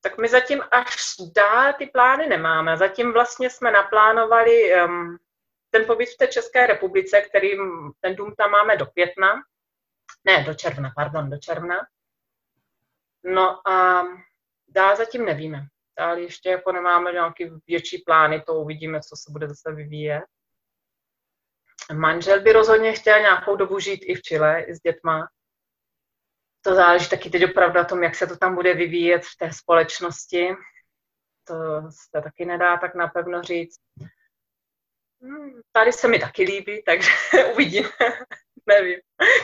Tak 0.01 0.17
my 0.17 0.27
zatím 0.27 0.61
až 0.71 0.95
dál 1.35 1.73
ty 1.77 1.85
plány 1.85 2.27
nemáme. 2.27 2.77
Zatím 2.77 3.13
vlastně 3.13 3.49
jsme 3.49 3.71
naplánovali 3.71 4.71
um, 4.85 5.17
ten 5.69 5.85
pobyt 5.85 6.05
v 6.05 6.17
té 6.17 6.27
České 6.27 6.67
republice, 6.67 7.21
který 7.21 7.49
ten 7.99 8.15
dům 8.15 8.35
tam 8.37 8.51
máme 8.51 8.77
do 8.77 8.85
května. 8.85 9.33
Ne, 10.23 10.43
do 10.43 10.53
června, 10.53 10.91
pardon, 10.95 11.29
do 11.29 11.37
června. 11.37 11.75
No 13.23 13.67
a 13.67 14.03
dál 14.67 14.95
zatím 14.95 15.25
nevíme. 15.25 15.67
Dál 15.99 16.17
ještě 16.17 16.49
jako 16.49 16.71
nemáme 16.71 17.11
nějaký 17.11 17.51
větší 17.67 17.97
plány, 17.97 18.41
to 18.41 18.53
uvidíme, 18.53 19.01
co 19.01 19.15
se 19.15 19.31
bude 19.31 19.47
zase 19.47 19.71
vyvíjet. 19.71 20.23
Manžel 21.93 22.41
by 22.41 22.53
rozhodně 22.53 22.93
chtěl 22.93 23.19
nějakou 23.19 23.55
dobu 23.55 23.79
žít 23.79 24.03
i 24.03 24.15
v 24.15 24.21
Chile, 24.21 24.61
i 24.61 24.75
s 24.75 24.79
dětma. 24.79 25.27
To 26.61 26.75
záleží 26.75 27.09
taky 27.09 27.29
teď 27.29 27.51
opravdu 27.51 27.77
na 27.77 27.83
tom, 27.83 28.03
jak 28.03 28.15
se 28.15 28.27
to 28.27 28.37
tam 28.37 28.55
bude 28.55 28.73
vyvíjet 28.73 29.25
v 29.25 29.37
té 29.39 29.53
společnosti. 29.53 30.49
To 31.43 31.81
se 31.91 32.21
taky 32.23 32.45
nedá 32.45 32.77
tak 32.77 32.95
napevno 32.95 33.43
říct. 33.43 33.79
Hmm, 35.21 35.61
tady 35.71 35.91
se 35.91 36.07
mi 36.07 36.19
taky 36.19 36.43
líbí, 36.43 36.83
takže 36.85 37.09
uvidíme 37.53 37.89
nevím. 38.69 38.99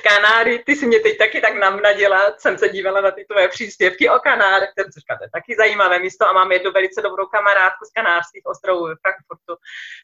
Kanáry, 0.07 0.63
ty 0.65 0.75
si 0.75 0.85
mě 0.87 0.99
teď 0.99 1.17
taky 1.17 1.41
tak 1.41 1.55
namnadila, 1.55 2.19
jsem 2.37 2.57
se 2.57 2.69
dívala 2.69 3.01
na 3.01 3.11
ty 3.11 3.25
tvoje 3.29 3.47
příspěvky 3.47 4.09
o 4.09 4.19
Kanárech, 4.19 4.69
jsem 4.79 4.91
si 4.91 4.99
říkala, 4.99 5.17
to 5.17 5.25
je 5.25 5.35
taky 5.37 5.55
zajímavé 5.55 5.99
místo 5.99 6.27
a 6.29 6.33
mám 6.33 6.51
jednu 6.51 6.71
velice 6.71 7.01
dobrou 7.01 7.25
kamarádku 7.25 7.85
z 7.85 7.91
Kanárských 7.97 8.45
ostrovů 8.45 8.83
ve 8.87 8.95
Frankfurtu. 9.01 9.53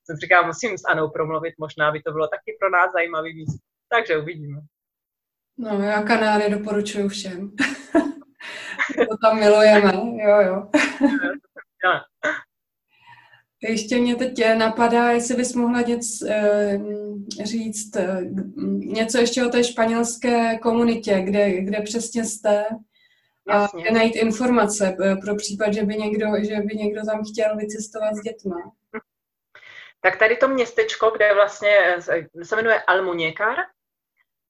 Jsem 0.04 0.16
si 0.16 0.22
říkala, 0.22 0.48
musím 0.48 0.78
s 0.78 0.86
Anou 0.92 1.10
promluvit, 1.10 1.54
možná 1.58 1.92
by 1.92 2.02
to 2.02 2.12
bylo 2.12 2.28
taky 2.28 2.58
pro 2.60 2.70
nás 2.70 2.92
zajímavý 2.92 3.36
místo. 3.36 3.60
Takže 3.90 4.18
uvidíme. 4.18 4.60
No, 5.58 5.84
já 5.84 6.04
Kanáry 6.04 6.50
doporučuji 6.50 7.10
všem. 7.10 7.52
to 9.10 9.16
tam 9.24 9.40
milujeme, 9.40 9.92
jo, 10.28 10.38
jo. 10.48 10.70
Ještě 13.64 13.98
mě 13.98 14.16
teď 14.16 14.34
napadá, 14.58 15.12
jestli 15.12 15.36
bys 15.36 15.54
mohla 15.54 15.82
něc, 15.82 16.22
eh, 16.22 16.80
říct 17.44 17.96
eh, 17.96 18.22
něco 18.78 19.18
ještě 19.18 19.46
o 19.46 19.50
té 19.50 19.64
španělské 19.64 20.58
komunitě, 20.58 21.22
kde, 21.22 21.62
kde 21.62 21.82
přesně 21.82 22.26
jste? 22.26 22.66
A 23.48 23.68
kde 23.82 23.92
najít 23.92 24.16
informace 24.16 24.98
eh, 25.02 25.16
pro 25.16 25.36
případ, 25.36 25.74
že 25.74 25.84
by, 25.84 25.96
někdo, 25.96 26.28
že 26.48 26.56
by 26.56 26.76
někdo 26.76 27.02
tam 27.06 27.24
chtěl 27.32 27.58
vycestovat 27.58 28.16
s 28.16 28.22
dětma. 28.22 28.72
Tak 30.02 30.20
tady 30.20 30.38
to 30.38 30.48
městečko, 30.48 31.10
kde 31.10 31.34
vlastně 31.34 31.78
se 32.44 32.56
jmenuje 32.56 32.82
Almuñécar, 32.88 33.56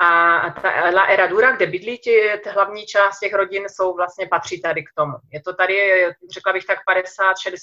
a 0.02 0.50
ta 0.62 0.90
La 0.90 1.06
Eradura, 1.06 1.56
kde 1.56 1.66
bydlí 1.66 1.98
ti, 1.98 2.22
hlavní 2.54 2.86
část 2.86 3.20
těch 3.20 3.34
rodin, 3.34 3.70
jsou 3.70 3.96
vlastně 3.96 4.28
patří 4.28 4.62
tady 4.62 4.84
k 4.84 4.90
tomu. 4.96 5.14
Je 5.34 5.42
to 5.42 5.54
tady, 5.54 6.06
řekla 6.34 6.54
bych 6.54 6.66
tak 6.66 6.80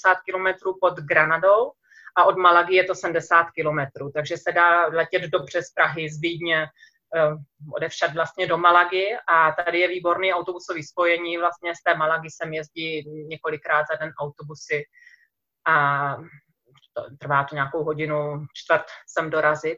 50-60 0.05 0.15
kilometrů 0.25 0.77
pod 0.81 0.99
Granadou 0.99 1.71
a 2.17 2.23
od 2.23 2.37
Malagy 2.37 2.75
je 2.75 2.83
to 2.83 2.95
70 2.95 3.43
kilometrů, 3.51 4.11
takže 4.11 4.37
se 4.37 4.51
dá 4.51 4.87
letět 4.87 5.23
dobře 5.23 5.63
z 5.63 5.71
Prahy, 5.71 6.09
z 6.09 6.21
Vídně, 6.21 6.67
eh, 7.15 7.31
odevšad 7.75 8.13
vlastně 8.13 8.47
do 8.47 8.57
Malagy 8.57 9.17
a 9.27 9.51
tady 9.51 9.79
je 9.79 9.87
výborný 9.87 10.33
autobusový 10.33 10.83
spojení, 10.83 11.37
vlastně 11.37 11.75
z 11.75 11.83
té 11.83 11.95
Malagy 11.95 12.29
sem 12.31 12.53
jezdí 12.53 13.09
několikrát 13.27 13.85
za 13.91 13.95
den 13.95 14.11
autobusy 14.19 14.83
a 15.67 16.15
to, 16.93 17.03
trvá 17.19 17.43
to 17.43 17.55
nějakou 17.55 17.83
hodinu, 17.83 18.45
čtvrt 18.53 18.85
sem 19.07 19.29
dorazit. 19.29 19.77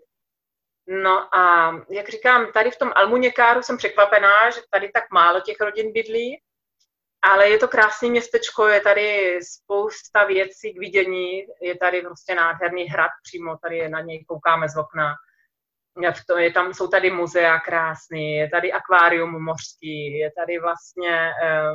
No 0.92 1.36
a 1.36 1.72
jak 1.90 2.10
říkám, 2.10 2.52
tady 2.52 2.72
v 2.72 2.78
tom 2.78 2.92
Almuněkáru 2.96 3.62
jsem 3.62 3.78
překvapená, 3.78 4.50
že 4.50 4.62
tady 4.70 4.92
tak 4.92 5.04
málo 5.12 5.42
těch 5.42 5.60
rodin 5.62 5.94
bydlí, 5.94 6.42
ale 7.22 7.50
je 7.50 7.58
to 7.58 7.68
krásné 7.68 8.10
městečko, 8.10 8.68
je 8.68 8.82
tady 8.82 9.40
spousta 9.44 10.26
věcí 10.26 10.74
k 10.74 10.80
vidění, 10.80 11.46
je 11.62 11.78
tady 11.78 12.02
prostě 12.02 12.36
nádherný 12.36 12.84
hrad, 12.84 13.12
přímo 13.24 13.58
tady 13.58 13.90
na 13.90 14.02
něj 14.02 14.26
koukáme 14.26 14.70
z 14.70 14.78
okna. 14.78 15.16
Je 16.38 16.52
tam, 16.52 16.74
jsou 16.74 16.88
tady 16.88 17.12
muzea 17.12 17.60
krásný, 17.60 18.34
je 18.34 18.50
tady 18.50 18.72
akvárium 18.72 19.44
mořský, 19.44 20.18
je 20.18 20.32
tady 20.32 20.60
vlastně 20.60 21.32
eh, 21.44 21.72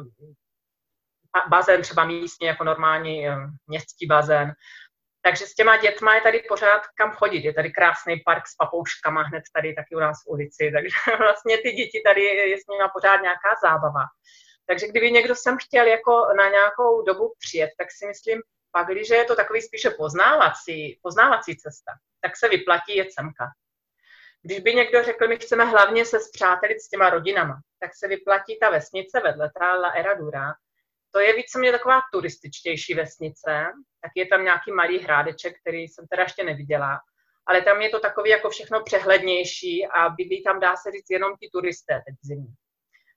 bazén 1.48 1.82
třeba 1.82 2.04
místní, 2.04 2.46
jako 2.46 2.64
normální 2.64 3.28
eh, 3.28 3.36
městský 3.66 4.06
bazén. 4.06 4.52
Takže 5.26 5.46
s 5.46 5.54
těma 5.54 5.76
dětma 5.76 6.14
je 6.14 6.20
tady 6.20 6.38
pořád 6.48 6.82
kam 6.94 7.10
chodit. 7.10 7.44
Je 7.44 7.54
tady 7.54 7.70
krásný 7.70 8.20
park 8.24 8.46
s 8.46 8.54
papouškama 8.54 9.22
hned 9.22 9.44
tady 9.54 9.74
taky 9.74 9.96
u 9.96 9.98
nás 9.98 10.24
v 10.24 10.30
ulici. 10.30 10.70
Takže 10.74 11.16
vlastně 11.18 11.58
ty 11.58 11.72
děti 11.72 12.02
tady 12.04 12.22
je 12.24 12.56
s 12.56 12.66
nimi 12.66 12.84
pořád 12.92 13.22
nějaká 13.22 13.50
zábava. 13.62 14.04
Takže 14.66 14.88
kdyby 14.88 15.12
někdo 15.12 15.34
sem 15.34 15.56
chtěl 15.62 15.86
jako 15.86 16.12
na 16.36 16.48
nějakou 16.48 17.02
dobu 17.02 17.34
přijet, 17.38 17.70
tak 17.78 17.88
si 17.90 18.06
myslím, 18.06 18.42
pak, 18.72 18.86
když 18.88 19.08
je 19.08 19.24
to 19.24 19.36
takový 19.36 19.62
spíše 19.62 19.90
poznávací, 19.90 21.00
poznávací 21.02 21.56
cesta, 21.56 21.92
tak 22.20 22.36
se 22.36 22.48
vyplatí 22.48 22.96
jet 22.96 23.12
semka. 23.12 23.44
Když 24.42 24.60
by 24.60 24.74
někdo 24.74 25.02
řekl, 25.02 25.28
my 25.28 25.36
chceme 25.36 25.64
hlavně 25.64 26.04
se 26.04 26.20
zpřátelit 26.20 26.80
s 26.80 26.88
těma 26.88 27.10
rodinama, 27.10 27.60
tak 27.80 27.90
se 27.94 28.08
vyplatí 28.08 28.58
ta 28.58 28.70
vesnice 28.70 29.20
vedle, 29.20 29.50
ta 29.58 29.74
La 29.74 29.90
Eradura, 29.90 30.54
to 31.16 31.20
je 31.20 31.36
víceméně 31.36 31.72
taková 31.72 32.00
turističtější 32.12 32.94
vesnice, 32.94 33.66
tak 34.02 34.12
je 34.14 34.26
tam 34.26 34.44
nějaký 34.44 34.72
malý 34.72 34.98
hrádeček, 34.98 35.60
který 35.60 35.88
jsem 35.88 36.06
teda 36.06 36.22
ještě 36.22 36.44
neviděla, 36.44 36.98
ale 37.46 37.62
tam 37.62 37.82
je 37.82 37.88
to 37.88 38.00
takový 38.00 38.30
jako 38.30 38.50
všechno 38.50 38.82
přehlednější 38.82 39.86
a 39.86 40.08
bydlí 40.08 40.42
tam, 40.44 40.60
dá 40.60 40.76
se 40.76 40.90
říct, 40.90 41.10
jenom 41.10 41.32
ti 41.40 41.48
turisté 41.52 41.94
teď 42.06 42.14
zimní. 42.22 42.54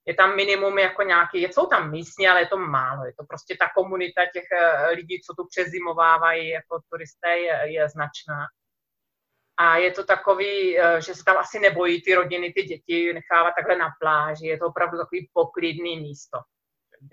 Je 0.05 0.13
tam 0.13 0.35
minimum 0.35 0.79
jako 0.79 1.03
nějaký, 1.03 1.43
jsou 1.43 1.65
tam 1.65 1.91
místní, 1.91 2.27
ale 2.27 2.39
je 2.41 2.47
to 2.47 2.57
málo. 2.57 3.05
Je 3.05 3.13
to 3.19 3.25
prostě 3.29 3.57
ta 3.59 3.69
komunita 3.75 4.21
těch 4.33 4.47
eh, 4.51 4.89
lidí, 4.91 5.21
co 5.21 5.33
tu 5.33 5.47
přezimovávají 5.47 6.49
jako 6.49 6.79
turisté, 6.91 7.38
je, 7.38 7.73
je 7.73 7.89
značná. 7.89 8.45
A 9.57 9.77
je 9.77 9.91
to 9.91 10.03
takový, 10.03 10.79
eh, 10.79 11.01
že 11.01 11.15
se 11.15 11.23
tam 11.23 11.38
asi 11.38 11.59
nebojí 11.59 12.01
ty 12.01 12.15
rodiny, 12.15 12.53
ty 12.53 12.63
děti 12.63 13.13
nechávat 13.13 13.53
takhle 13.55 13.77
na 13.77 13.89
pláži. 14.01 14.47
Je 14.47 14.57
to 14.57 14.65
opravdu 14.65 14.97
takový 14.97 15.29
poklidný 15.33 16.00
místo 16.00 16.39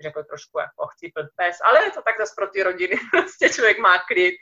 řekl 0.01 0.23
trošku 0.23 0.59
jako 0.59 0.87
chcípl 0.87 1.21
pes, 1.35 1.57
ale 1.63 1.83
je 1.83 1.91
to 1.91 2.01
tak 2.01 2.17
zase 2.17 2.33
pro 2.35 2.47
ty 2.47 2.63
rodiny, 2.63 2.95
prostě 3.11 3.49
člověk 3.49 3.79
má 3.79 3.97
klid. 3.97 4.35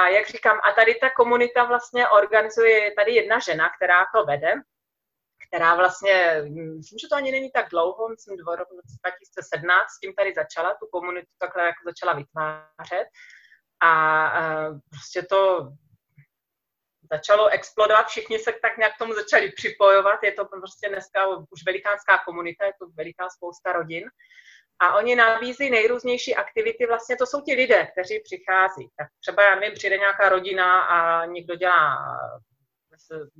A 0.00 0.08
jak 0.08 0.28
říkám, 0.28 0.58
a 0.64 0.72
tady 0.72 0.94
ta 0.94 1.10
komunita 1.10 1.64
vlastně 1.64 2.08
organizuje, 2.08 2.92
tady 2.96 3.12
jedna 3.14 3.38
žena, 3.38 3.70
která 3.76 4.04
to 4.14 4.24
vede, 4.24 4.52
která 5.48 5.74
vlastně, 5.74 6.42
myslím, 6.76 6.98
že 6.98 7.08
to 7.08 7.16
ani 7.16 7.32
není 7.32 7.50
tak 7.50 7.68
dlouho, 7.70 8.08
myslím, 8.08 8.36
v 8.36 8.56
roku 8.56 8.74
2017 8.74 9.90
s 9.90 10.00
tím 10.00 10.14
tady 10.14 10.32
začala, 10.34 10.74
tu 10.74 10.86
komunitu 10.92 11.28
takhle 11.38 11.64
jako 11.64 11.80
začala 11.84 12.12
vytvářet. 12.12 13.06
A, 13.82 14.26
a 14.26 14.70
prostě 14.90 15.22
to 15.22 15.68
začalo 17.12 17.48
explodovat, 17.48 18.06
všichni 18.06 18.38
se 18.38 18.52
tak 18.62 18.76
nějak 18.76 18.94
k 18.94 18.98
tomu 18.98 19.14
začali 19.14 19.52
připojovat, 19.52 20.22
je 20.22 20.32
to 20.32 20.44
prostě 20.44 20.88
dneska 20.88 21.26
už 21.26 21.60
velikánská 21.66 22.18
komunita, 22.24 22.64
je 22.66 22.72
to 22.78 22.86
veliká 22.96 23.28
spousta 23.28 23.72
rodin. 23.72 24.04
A 24.78 24.96
oni 24.96 25.14
nabízí 25.14 25.70
nejrůznější 25.70 26.34
aktivity, 26.34 26.86
vlastně 26.86 27.16
to 27.16 27.26
jsou 27.26 27.40
ti 27.40 27.54
lidé, 27.54 27.88
kteří 27.92 28.20
přichází. 28.24 28.88
Tak 28.96 29.08
třeba, 29.20 29.42
já 29.42 29.54
nevím, 29.54 29.74
přijde 29.74 29.98
nějaká 29.98 30.28
rodina 30.28 30.82
a 30.82 31.26
někdo 31.26 31.54
dělá 31.54 31.96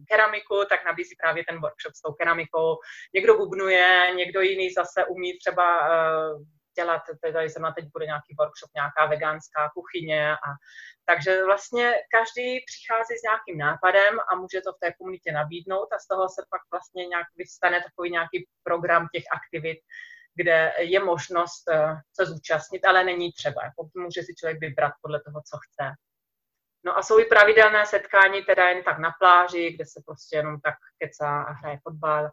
keramiku, 0.08 0.64
tak 0.68 0.84
nabízí 0.84 1.14
právě 1.16 1.44
ten 1.48 1.60
workshop 1.60 1.94
s 1.94 2.00
tou 2.00 2.12
keramikou. 2.12 2.76
Někdo 3.14 3.36
bubnuje, 3.36 4.12
někdo 4.16 4.40
jiný 4.40 4.70
zase 4.70 5.04
umí 5.04 5.38
třeba 5.38 5.66
uh, 5.80 6.42
dělat, 6.74 7.02
tady 7.32 7.48
zrovna 7.48 7.72
teď 7.72 7.84
bude 7.92 8.06
nějaký 8.06 8.34
workshop, 8.38 8.70
nějaká 8.74 9.06
veganská 9.06 9.70
kuchyně. 9.74 10.32
A, 10.32 10.48
takže 11.04 11.44
vlastně 11.44 11.94
každý 12.16 12.48
přichází 12.70 13.14
s 13.18 13.26
nějakým 13.28 13.58
nápadem 13.58 14.14
a 14.28 14.36
může 14.36 14.60
to 14.60 14.72
v 14.72 14.80
té 14.82 14.92
komunitě 14.92 15.32
nabídnout 15.32 15.88
a 15.92 15.98
z 15.98 16.06
toho 16.06 16.28
se 16.28 16.42
pak 16.50 16.62
vlastně 16.72 17.06
nějak 17.06 17.26
vystane 17.36 17.82
takový 17.82 18.10
nějaký 18.10 18.38
program 18.62 19.08
těch 19.14 19.24
aktivit, 19.38 19.78
kde 20.34 20.72
je 20.78 21.00
možnost 21.04 21.64
uh, 21.68 21.98
se 22.16 22.26
zúčastnit, 22.26 22.84
ale 22.84 23.04
není 23.04 23.32
třeba. 23.32 23.64
Jako 23.64 23.88
může 23.94 24.22
si 24.22 24.34
člověk 24.34 24.60
vybrat 24.60 24.92
podle 25.02 25.20
toho, 25.20 25.40
co 25.50 25.56
chce. 25.64 25.84
No 26.84 26.98
a 26.98 27.02
jsou 27.02 27.18
i 27.18 27.24
pravidelné 27.24 27.86
setkání, 27.86 28.42
teda 28.42 28.68
jen 28.68 28.82
tak 28.84 28.98
na 28.98 29.10
pláži, 29.20 29.72
kde 29.72 29.84
se 29.86 30.02
prostě 30.06 30.36
jenom 30.36 30.60
tak 30.60 30.74
kecá 30.98 31.42
a 31.42 31.52
hraje 31.52 31.78
fotbal. 31.82 32.30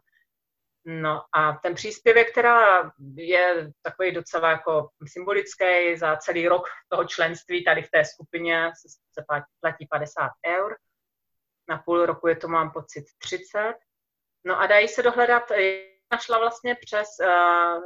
No 0.84 1.22
a 1.32 1.52
ten 1.62 1.74
příspěvek, 1.74 2.30
která 2.30 2.92
je 3.14 3.72
takový 3.82 4.12
docela 4.12 4.50
jako 4.50 4.88
symbolický 5.06 5.96
za 5.96 6.16
celý 6.16 6.48
rok 6.48 6.62
toho 6.88 7.04
členství 7.04 7.64
tady 7.64 7.82
v 7.82 7.90
té 7.90 8.04
skupině 8.04 8.70
se 9.18 9.24
platí 9.60 9.86
50 9.90 10.30
eur. 10.46 10.76
Na 11.68 11.78
půl 11.78 12.06
roku 12.06 12.28
je 12.28 12.36
to, 12.36 12.48
mám 12.48 12.70
pocit, 12.70 13.04
30. 13.18 13.74
No 14.44 14.60
a 14.60 14.66
dají 14.66 14.88
se 14.88 15.02
dohledat 15.02 15.50
našla 16.12 16.38
vlastně 16.38 16.74
přes 16.74 17.08
uh, 17.20 17.82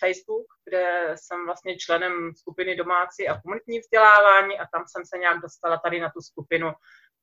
Facebook, 0.00 0.46
kde 0.64 1.14
jsem 1.14 1.46
vlastně 1.46 1.76
členem 1.78 2.32
skupiny 2.36 2.76
domácí 2.76 3.28
a 3.28 3.40
komunitní 3.40 3.78
vzdělávání 3.80 4.58
a 4.58 4.66
tam 4.72 4.84
jsem 4.86 5.06
se 5.06 5.18
nějak 5.18 5.40
dostala 5.40 5.76
tady 5.78 6.00
na 6.00 6.10
tu 6.10 6.20
skupinu 6.20 6.72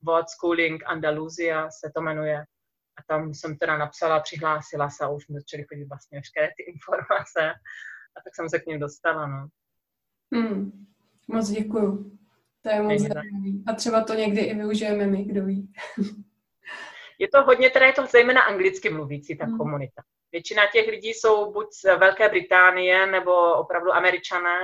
World 0.04 0.30
Schooling 0.30 0.84
Andalusia 0.86 1.70
se 1.72 1.92
to 1.96 2.02
jmenuje. 2.02 2.46
A 2.98 3.04
tam 3.08 3.34
jsem 3.34 3.58
teda 3.58 3.78
napsala, 3.78 4.20
přihlásila 4.20 4.90
se 4.90 5.04
a 5.04 5.10
už 5.10 5.28
mi 5.28 5.40
začaly 5.40 5.64
chodit 5.64 5.86
vlastně 5.86 6.20
veškeré 6.20 6.48
ty 6.58 6.64
informace. 6.64 7.54
A 8.18 8.22
tak 8.24 8.36
jsem 8.36 8.50
se 8.50 8.60
k 8.60 8.66
ním 8.66 8.80
dostala, 8.80 9.28
no. 9.28 9.48
Hmm. 10.34 10.86
Moc 11.28 11.50
děkuju. 11.50 12.18
To 12.62 12.70
je 12.70 12.82
moc 12.82 13.02
zajímavý. 13.02 13.64
A 13.68 13.74
třeba 13.74 14.04
to 14.04 14.14
někdy 14.14 14.42
i 14.42 14.56
využijeme 14.56 15.08
my, 15.08 15.24
kdo 15.24 15.46
ví. 15.46 15.74
je 17.20 17.28
to 17.28 17.44
hodně, 17.44 17.70
teda 17.70 17.86
je 17.86 17.94
to 17.94 18.06
zejména 18.06 18.42
anglicky 18.42 18.90
mluvící 18.90 19.38
ta 19.38 19.46
hmm. 19.46 19.58
komunita. 19.58 20.02
Většina 20.32 20.64
těch 20.74 20.88
lidí 20.88 21.10
jsou 21.10 21.52
buď 21.54 21.68
z 21.74 21.84
Velké 21.84 22.30
Británie 22.30 23.06
nebo 23.06 23.54
opravdu 23.54 23.92
američané 23.92 24.58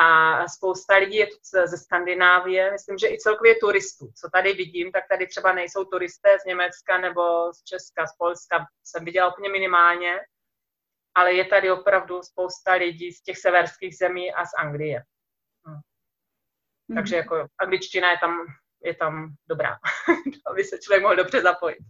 a 0.00 0.48
spousta 0.48 0.96
lidí 0.96 1.16
je 1.16 1.26
tu 1.26 1.36
ze 1.66 1.76
Skandinávie. 1.76 2.72
Myslím, 2.72 2.98
že 2.98 3.08
i 3.08 3.18
celkově 3.18 3.54
turistů. 3.54 4.12
Co 4.20 4.28
tady 4.32 4.52
vidím, 4.52 4.92
tak 4.92 5.04
tady 5.08 5.26
třeba 5.26 5.52
nejsou 5.52 5.84
turisté 5.84 6.28
z 6.42 6.44
Německa 6.44 6.98
nebo 6.98 7.52
z 7.52 7.64
Česka, 7.64 8.06
z 8.06 8.16
Polska. 8.18 8.66
Jsem 8.84 9.04
viděla 9.04 9.32
úplně 9.32 9.48
minimálně, 9.48 10.20
ale 11.14 11.32
je 11.32 11.44
tady 11.44 11.70
opravdu 11.70 12.22
spousta 12.22 12.72
lidí 12.72 13.12
z 13.12 13.22
těch 13.22 13.38
severských 13.38 13.96
zemí 13.96 14.32
a 14.32 14.46
z 14.46 14.50
Anglie. 14.58 15.02
Hm. 15.68 15.80
Mm. 16.88 16.96
Takže 16.96 17.16
jako 17.16 17.46
angličtina 17.60 18.10
je 18.10 18.18
tam, 18.18 18.46
je 18.84 18.94
tam 18.94 19.34
dobrá, 19.48 19.76
aby 20.50 20.64
se 20.64 20.78
člověk 20.78 21.02
mohl 21.02 21.16
dobře 21.16 21.42
zapojit. 21.42 21.84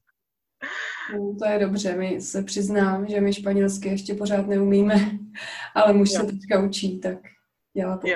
No, 1.12 1.36
to 1.38 1.44
je 1.52 1.58
dobře, 1.58 1.96
my 1.96 2.20
se 2.20 2.42
přiznám, 2.42 3.08
že 3.08 3.20
my 3.20 3.32
španělsky 3.32 3.88
ještě 3.88 4.14
pořád 4.14 4.46
neumíme, 4.46 4.94
ale 5.74 5.92
muž 5.92 6.10
jo. 6.12 6.20
se 6.20 6.26
teďka 6.26 6.62
učí, 6.62 7.00
tak 7.00 7.16
dělá 7.76 7.98
to. 7.98 8.06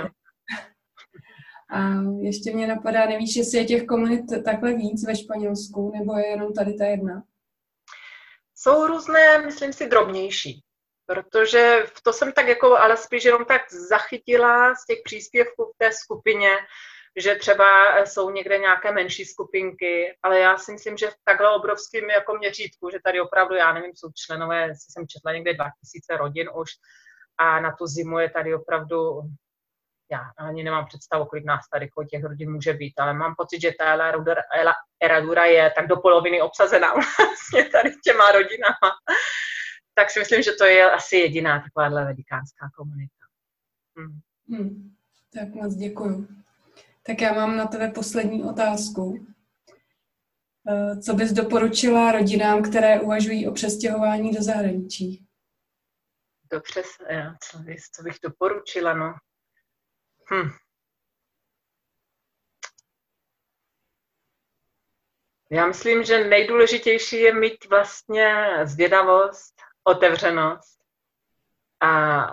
A 1.70 1.80
ještě 2.20 2.52
mě 2.52 2.66
napadá, 2.66 3.07
nevíš, 3.07 3.36
jestli 3.36 3.59
je 3.59 3.64
těch 3.64 3.86
komunit 3.86 4.24
takhle 4.44 4.74
víc 4.74 5.07
ve 5.07 5.16
Španělsku, 5.16 5.92
nebo 5.98 6.18
je 6.18 6.26
jenom 6.26 6.52
tady 6.52 6.74
ta 6.74 6.84
jedna? 6.84 7.22
Jsou 8.55 8.86
různé, 8.86 9.38
myslím 9.38 9.72
si, 9.72 9.88
drobnější. 9.88 10.64
Protože 11.07 11.86
to 12.05 12.12
jsem 12.12 12.32
tak 12.32 12.48
jako, 12.48 12.76
ale 12.76 12.96
spíš 12.96 13.24
jenom 13.24 13.44
tak 13.44 13.72
zachytila 13.72 14.74
z 14.74 14.86
těch 14.86 14.98
příspěvků 15.05 15.64
v 15.64 15.78
té 15.78 15.92
skupině, 15.92 16.50
že 17.16 17.34
třeba 17.34 17.66
jsou 18.05 18.30
někde 18.30 18.59
nějaké 18.59 18.92
menší 18.92 19.24
skupinky, 19.24 20.18
ale 20.22 20.38
já 20.38 20.59
si 20.59 20.72
myslím, 20.72 20.96
že 20.96 21.11
v 21.11 21.16
takhle 21.24 21.57
obrovském 21.57 22.11
jako 22.11 22.34
měřítku, 22.38 22.90
že 22.90 22.98
tady 23.05 23.20
opravdu, 23.20 23.55
já 23.55 23.72
nevím, 23.72 23.92
jsou 23.94 24.09
členové, 24.26 24.72
jsem 24.74 25.09
četla 25.09 25.32
někde 25.32 25.55
2000 25.55 26.16
rodin 26.16 26.50
už 26.55 26.70
a 27.38 27.61
na 27.61 27.76
tu 27.76 27.86
zimu 27.86 28.18
je 28.18 28.30
tady 28.30 28.55
opravdu, 28.55 29.22
já 30.11 30.20
ani 30.38 30.64
nemám 30.64 30.86
představu, 30.86 31.24
kolik 31.24 31.44
nás 31.44 31.68
tady 31.68 31.88
kolik 31.88 32.09
těch 32.09 32.24
rodin 32.24 32.52
může 32.52 32.72
být, 32.72 32.92
ale 32.98 33.14
mám 33.14 33.34
pocit, 33.38 33.61
že 33.61 33.72
ta 33.78 34.12
Eradura 35.02 35.44
je 35.44 35.72
tak 35.76 35.86
do 35.86 35.96
poloviny 35.96 36.42
obsazená 36.42 36.92
vlastně 36.94 37.64
tady 37.64 37.94
těma 38.05 38.32
rodinama. 38.32 38.90
Tak 39.94 40.11
si 40.11 40.18
myslím, 40.18 40.42
že 40.42 40.52
to 40.52 40.64
je 40.64 40.90
asi 40.90 41.16
jediná 41.16 41.61
takováhle 41.61 42.05
vedikánská 42.05 42.70
komunita. 42.76 43.24
Hmm. 43.96 44.20
Hmm. 44.48 44.94
Tak 45.34 45.48
moc 45.48 45.74
děkuju. 45.74 46.28
Tak 47.07 47.20
já 47.20 47.32
mám 47.32 47.57
na 47.57 47.66
tebe 47.66 47.90
poslední 47.90 48.44
otázku. 48.44 49.26
Eh, 50.68 51.00
co 51.00 51.14
bys 51.14 51.32
doporučila 51.32 52.12
rodinám, 52.12 52.62
které 52.62 53.00
uvažují 53.00 53.48
o 53.48 53.52
přestěhování 53.52 54.32
do 54.32 54.42
zahraničí? 54.42 55.26
Dobře, 56.52 56.82
co, 57.40 57.59
bys, 57.59 57.90
co 57.90 58.02
bych 58.02 58.16
doporučila, 58.22 58.94
no. 58.94 59.14
Hm. 60.31 60.51
Já 65.51 65.66
myslím, 65.66 66.05
že 66.05 66.25
nejdůležitější 66.25 67.20
je 67.20 67.35
mít 67.35 67.66
vlastně 67.70 68.47
zvědavost, 68.64 69.55
otevřenost 69.85 70.75
a 71.81 72.27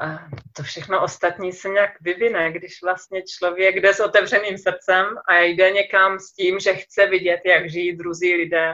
to 0.56 0.64
všechno 0.64 1.04
ostatní 1.04 1.54
se 1.54 1.70
nějak 1.70 2.02
vyvine, 2.02 2.52
když 2.52 2.82
vlastně 2.84 3.24
člověk 3.24 3.76
jde 3.76 3.94
s 3.94 4.00
otevřeným 4.00 4.58
srdcem 4.58 5.06
a 5.28 5.40
jde 5.40 5.72
někam 5.72 6.20
s 6.20 6.34
tím, 6.34 6.60
že 6.60 6.74
chce 6.74 7.08
vidět, 7.08 7.42
jak 7.46 7.70
žijí 7.70 7.98
druzí 7.98 8.36
lidé, 8.36 8.74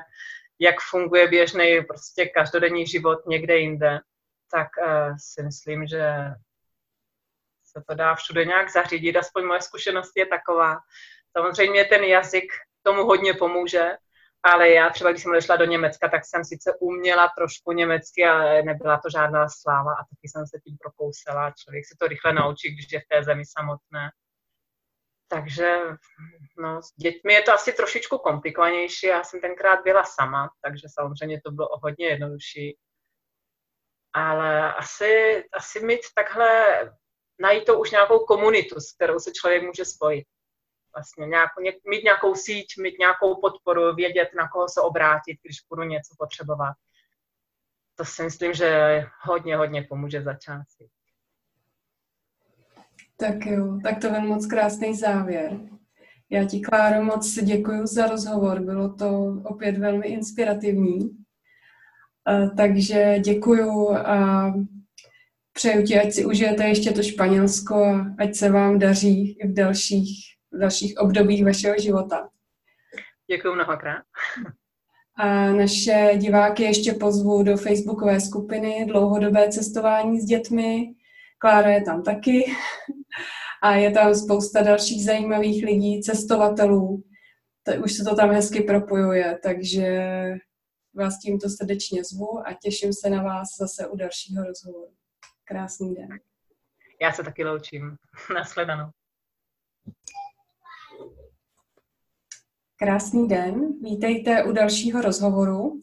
jak 0.59 0.76
funguje 0.89 1.28
běžný 1.28 1.84
prostě 1.88 2.26
každodenní 2.26 2.88
život 2.88 3.28
někde 3.28 3.57
jinde, 3.57 3.99
tak 4.51 4.68
uh, 4.88 5.15
si 5.20 5.43
myslím, 5.43 5.88
že 5.88 6.13
se 7.78 7.84
to 7.88 7.95
dá 7.95 8.15
všude 8.15 8.45
nějak 8.45 8.69
zařídit, 8.69 9.15
aspoň 9.15 9.45
moje 9.45 9.61
zkušenost 9.61 10.11
je 10.15 10.25
taková. 10.25 10.78
Samozřejmě 11.38 11.86
ten 11.86 12.03
jazyk 12.03 12.51
tomu 12.84 13.03
hodně 13.03 13.34
pomůže, 13.34 13.97
ale 14.43 14.69
já 14.69 14.89
třeba, 14.89 15.11
když 15.11 15.23
jsem 15.23 15.32
odešla 15.32 15.55
do 15.55 15.65
Německa, 15.65 16.09
tak 16.09 16.21
jsem 16.25 16.45
sice 16.45 16.73
uměla 16.80 17.32
trošku 17.38 17.71
německy, 17.71 18.25
ale 18.25 18.61
nebyla 18.61 18.97
to 18.97 19.09
žádná 19.09 19.49
sláva 19.49 19.91
a 19.93 20.03
taky 20.03 20.25
jsem 20.30 20.47
se 20.47 20.59
tím 20.63 20.78
prokousela. 20.78 21.53
Člověk 21.63 21.86
se 21.86 21.95
to 21.99 22.07
rychle 22.07 22.34
naučí, 22.34 22.71
když 22.73 22.91
je 22.91 22.99
v 22.99 23.07
té 23.11 23.23
zemi 23.23 23.43
samotné. 23.45 24.11
Takže 25.30 25.80
no, 26.57 26.82
s 26.82 26.93
dětmi 26.95 27.34
je 27.34 27.41
to 27.41 27.53
asi 27.53 27.73
trošičku 27.73 28.17
komplikovanější. 28.17 29.07
Já 29.07 29.23
jsem 29.23 29.41
tenkrát 29.41 29.84
byla 29.84 30.03
sama, 30.03 30.49
takže 30.61 30.88
samozřejmě 30.99 31.41
to 31.41 31.51
bylo 31.51 31.67
o 31.67 31.80
hodně 31.80 32.07
jednodušší. 32.07 32.78
Ale 34.13 34.73
asi, 34.73 35.43
asi 35.53 35.86
mít 35.86 35.99
takhle, 36.15 36.65
najít 37.39 37.65
to 37.65 37.79
už 37.79 37.91
nějakou 37.91 38.19
komunitu, 38.19 38.79
s 38.79 38.91
kterou 38.91 39.19
se 39.19 39.31
člověk 39.31 39.63
může 39.63 39.85
spojit 39.85 40.25
vlastně 40.95 41.27
nějak, 41.27 41.49
mít 41.89 42.03
nějakou 42.03 42.35
síť, 42.35 42.65
mít 42.81 42.99
nějakou 42.99 43.41
podporu, 43.41 43.95
vědět, 43.95 44.29
na 44.38 44.49
koho 44.49 44.69
se 44.69 44.81
obrátit, 44.81 45.38
když 45.43 45.57
budu 45.69 45.83
něco 45.83 46.15
potřebovat. 46.17 46.73
To 47.95 48.05
si 48.05 48.23
myslím, 48.23 48.53
že 48.53 49.03
hodně, 49.21 49.57
hodně 49.57 49.83
pomůže 49.89 50.21
začátci. 50.21 50.89
Tak 53.17 53.45
jo, 53.45 53.79
tak 53.83 54.01
to 54.01 54.09
byl 54.09 54.21
moc 54.21 54.45
krásný 54.45 54.95
závěr. 54.95 55.59
Já 56.29 56.45
ti, 56.45 56.61
Kláro, 56.61 57.03
moc 57.03 57.33
děkuji 57.33 57.88
za 57.88 58.07
rozhovor. 58.07 58.59
Bylo 58.59 58.93
to 58.93 59.41
opět 59.45 59.77
velmi 59.77 60.07
inspirativní. 60.07 61.17
Takže 62.57 63.19
děkuju 63.19 63.95
a 63.95 64.53
přeju 65.58 65.84
ti, 65.84 65.99
ať 65.99 66.14
si 66.14 66.26
užijete 66.26 66.64
ještě 66.68 66.91
to 66.91 67.03
Španělsko 67.03 67.76
a 67.76 68.16
ať 68.20 68.36
se 68.36 68.49
vám 68.51 68.80
daří 68.80 69.32
i 69.32 69.47
v 69.47 69.53
dalších 69.53 70.38
v 70.51 70.60
dalších 70.60 70.97
obdobích 70.97 71.45
vašeho 71.45 71.76
života. 71.80 72.30
Děkuji 73.32 73.55
mnohokrát. 73.55 74.03
A 75.18 75.51
naše 75.51 76.12
diváky 76.18 76.64
ještě 76.64 76.93
pozvu 76.93 77.43
do 77.43 77.58
facebookové 77.58 78.20
skupiny 78.20 78.86
Dlouhodobé 78.88 79.49
cestování 79.49 80.22
s 80.22 80.26
dětmi. 80.26 80.93
Klára 81.39 81.70
je 81.70 81.82
tam 81.82 82.03
taky. 82.03 82.45
A 83.64 83.76
je 83.76 83.91
tam 83.91 84.16
spousta 84.16 84.62
dalších 84.62 85.05
zajímavých 85.05 85.66
lidí, 85.66 86.01
cestovatelů. 86.01 87.03
To, 87.64 87.84
už 87.84 87.93
se 87.93 88.03
to 88.03 88.16
tam 88.16 88.30
hezky 88.30 88.62
propojuje, 88.62 89.39
takže 89.43 90.12
vás 90.95 91.20
tímto 91.20 91.49
srdečně 91.49 92.03
zvu 92.03 92.39
a 92.47 92.53
těším 92.64 92.93
se 92.93 93.10
na 93.10 93.24
vás 93.24 93.47
zase 93.60 93.88
u 93.88 93.95
dalšího 93.95 94.43
rozhovoru. 94.43 94.91
Krásný 95.47 95.95
den. 95.95 96.19
Já 97.01 97.11
se 97.11 97.23
taky 97.23 97.45
loučím. 97.45 97.95
Nasledanou. 98.33 98.89
Krásný 102.75 103.27
den, 103.27 103.79
vítejte 103.81 104.43
u 104.43 104.51
dalšího 104.51 105.01
rozhovoru. 105.01 105.81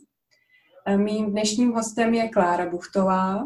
Mým 0.97 1.31
dnešním 1.31 1.73
hostem 1.73 2.15
je 2.15 2.29
Klára 2.29 2.71
Buchtová, 2.71 3.45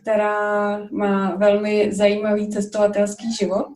která 0.00 0.78
má 0.92 1.36
velmi 1.36 1.94
zajímavý 1.94 2.50
cestovatelský 2.50 3.36
život. 3.36 3.68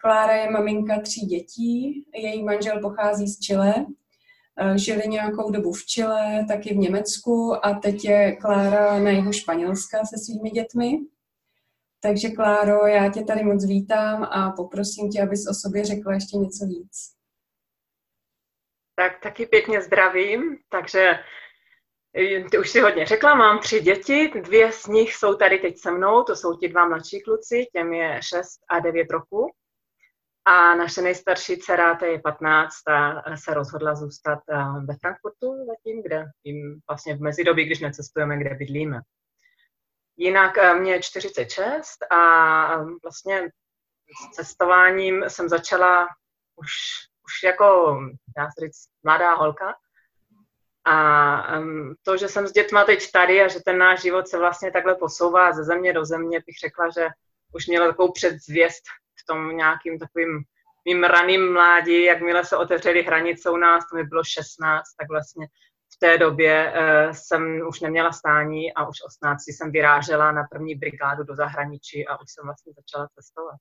Klára 0.00 0.32
je 0.32 0.50
maminka 0.50 1.00
tří 1.00 1.20
dětí, 1.20 2.04
její 2.14 2.42
manžel 2.42 2.80
pochází 2.80 3.28
z 3.28 3.38
Chile, 3.38 3.86
žili 4.76 5.02
nějakou 5.08 5.50
dobu 5.50 5.72
v 5.72 5.84
Chile, 5.86 6.44
taky 6.48 6.74
v 6.74 6.76
Německu 6.76 7.66
a 7.66 7.74
teď 7.74 8.04
je 8.04 8.36
Klára 8.36 8.98
na 8.98 9.10
jihu 9.10 9.32
Španělska 9.32 9.98
se 10.04 10.24
svými 10.24 10.50
dětmi. 10.50 10.98
Takže 12.00 12.28
Kláro, 12.28 12.86
já 12.86 13.10
tě 13.10 13.24
tady 13.24 13.44
moc 13.44 13.66
vítám 13.66 14.22
a 14.22 14.50
poprosím 14.50 15.10
tě, 15.10 15.22
abys 15.22 15.46
o 15.50 15.54
sobě 15.54 15.84
řekla 15.84 16.14
ještě 16.14 16.36
něco 16.36 16.66
víc. 16.66 17.14
Tak 18.96 19.20
taky 19.22 19.46
pěkně 19.46 19.82
zdravím, 19.82 20.58
takže 20.68 21.10
eh, 22.18 22.44
ty 22.50 22.58
už 22.58 22.70
si 22.70 22.80
hodně 22.80 23.06
řekla, 23.06 23.34
mám 23.34 23.58
tři 23.58 23.80
děti, 23.80 24.30
dvě 24.40 24.72
z 24.72 24.86
nich 24.86 25.14
jsou 25.14 25.34
tady 25.34 25.58
teď 25.58 25.78
se 25.78 25.90
mnou, 25.90 26.22
to 26.22 26.36
jsou 26.36 26.56
ti 26.56 26.68
dva 26.68 26.88
mladší 26.88 27.20
kluci, 27.22 27.66
těm 27.72 27.92
je 27.92 28.20
6 28.22 28.60
a 28.68 28.80
9 28.80 29.10
roku. 29.10 29.50
A 30.46 30.74
naše 30.74 31.02
nejstarší 31.02 31.56
dcera, 31.56 31.96
to 31.96 32.04
je 32.04 32.18
15, 32.18 32.82
ta 32.82 33.22
se 33.36 33.54
rozhodla 33.54 33.94
zůstat 33.94 34.38
eh, 34.50 34.56
ve 34.84 34.96
Frankfurtu 35.00 35.66
zatím, 35.66 36.02
kde 36.02 36.24
jim 36.44 36.80
vlastně 36.88 37.16
v 37.16 37.20
mezidobí, 37.20 37.64
když 37.64 37.80
necestujeme, 37.80 38.38
kde 38.38 38.54
bydlíme. 38.54 39.00
Jinak 40.16 40.58
eh, 40.58 40.74
mě 40.74 40.92
je 40.92 41.02
46 41.02 41.88
a 42.10 42.84
vlastně 43.02 43.48
s 44.22 44.36
cestováním 44.36 45.24
jsem 45.28 45.48
začala 45.48 46.08
už, 46.56 46.70
už 47.24 47.42
jako, 47.44 47.98
já 48.38 48.44
se 48.44 48.66
říct, 48.66 48.88
mladá 49.02 49.34
holka. 49.34 49.74
A 50.86 51.60
to, 52.02 52.16
že 52.16 52.28
jsem 52.28 52.46
s 52.46 52.52
dětma 52.52 52.84
teď 52.84 53.10
tady 53.10 53.42
a 53.42 53.48
že 53.48 53.60
ten 53.64 53.78
náš 53.78 54.02
život 54.02 54.28
se 54.28 54.38
vlastně 54.38 54.72
takhle 54.72 54.94
posouvá 54.94 55.52
ze 55.52 55.64
země 55.64 55.92
do 55.92 56.04
země, 56.04 56.42
bych 56.46 56.58
řekla, 56.58 56.90
že 56.90 57.08
už 57.52 57.66
měla 57.66 57.86
takovou 57.86 58.12
předzvěst 58.12 58.82
tom 59.24 59.56
nějakým 59.56 59.98
takovým 59.98 60.44
mým 60.84 61.04
raným 61.04 61.52
mládí, 61.52 62.04
jakmile 62.04 62.44
se 62.44 62.56
otevřely 62.56 63.02
hranice 63.02 63.50
u 63.50 63.56
nás, 63.56 63.84
to 63.90 63.96
mi 63.96 64.04
bylo 64.04 64.24
16, 64.24 64.82
tak 64.98 65.08
vlastně 65.08 65.46
v 65.94 65.98
té 65.98 66.18
době 66.18 66.72
uh, 66.72 67.12
jsem 67.12 67.60
už 67.68 67.80
neměla 67.80 68.12
stání 68.12 68.74
a 68.74 68.88
už 68.88 68.96
18 69.06 69.42
jsem 69.46 69.70
vyrážela 69.72 70.32
na 70.32 70.42
první 70.50 70.74
brigádu 70.74 71.24
do 71.24 71.34
zahraničí 71.34 72.06
a 72.06 72.20
už 72.20 72.26
jsem 72.28 72.44
vlastně 72.44 72.72
začala 72.72 73.08
cestovat. 73.14 73.56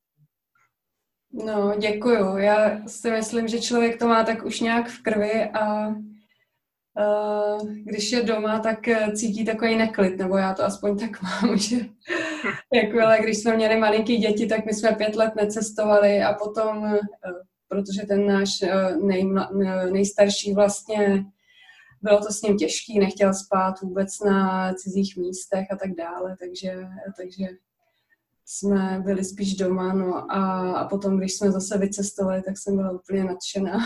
No, 1.33 1.73
děkuju. 1.77 2.37
Já 2.37 2.87
si 2.87 3.11
myslím, 3.11 3.47
že 3.47 3.61
člověk 3.61 3.99
to 3.99 4.07
má 4.07 4.23
tak 4.23 4.43
už 4.43 4.59
nějak 4.59 4.87
v 4.87 5.03
krvi 5.03 5.43
a 5.43 5.87
uh, 5.87 7.69
když 7.69 8.11
je 8.11 8.23
doma, 8.23 8.59
tak 8.59 8.87
eh, 8.87 9.11
cítí 9.11 9.45
takový 9.45 9.75
neklid, 9.77 10.17
nebo 10.17 10.37
já 10.37 10.53
to 10.53 10.63
aspoň 10.63 10.99
tak 10.99 11.21
mám, 11.21 11.57
že 11.57 11.75
jakmile, 12.73 13.19
když 13.23 13.37
jsme 13.37 13.55
měli 13.55 13.77
malinký 13.77 14.17
děti, 14.17 14.47
tak 14.47 14.65
my 14.65 14.73
jsme 14.73 14.91
pět 14.91 15.15
let 15.15 15.35
necestovali 15.35 16.23
a 16.23 16.33
potom, 16.33 16.77
uh, 16.77 16.97
protože 17.67 18.01
ten 18.07 18.27
náš 18.27 18.49
uh, 18.61 19.07
nej, 19.07 19.33
nejstarší 19.91 20.53
vlastně 20.53 21.25
bylo 22.01 22.19
to 22.19 22.33
s 22.33 22.41
ním 22.41 22.57
těžký, 22.57 22.99
nechtěl 22.99 23.33
spát 23.33 23.81
vůbec 23.81 24.19
na 24.19 24.73
cizích 24.73 25.17
místech 25.17 25.67
a 25.71 25.75
tak 25.75 25.95
dále, 25.95 26.37
takže, 26.39 26.87
takže 27.17 27.45
jsme 28.45 29.01
byli 29.05 29.23
spíš 29.23 29.55
doma, 29.55 29.93
no 29.93 30.31
a, 30.31 30.71
a 30.71 30.87
potom, 30.87 31.17
když 31.17 31.33
jsme 31.33 31.51
zase 31.51 31.77
vycestovali, 31.77 32.41
tak 32.41 32.57
jsem 32.57 32.75
byla 32.75 32.91
úplně 32.91 33.23
nadšená. 33.23 33.79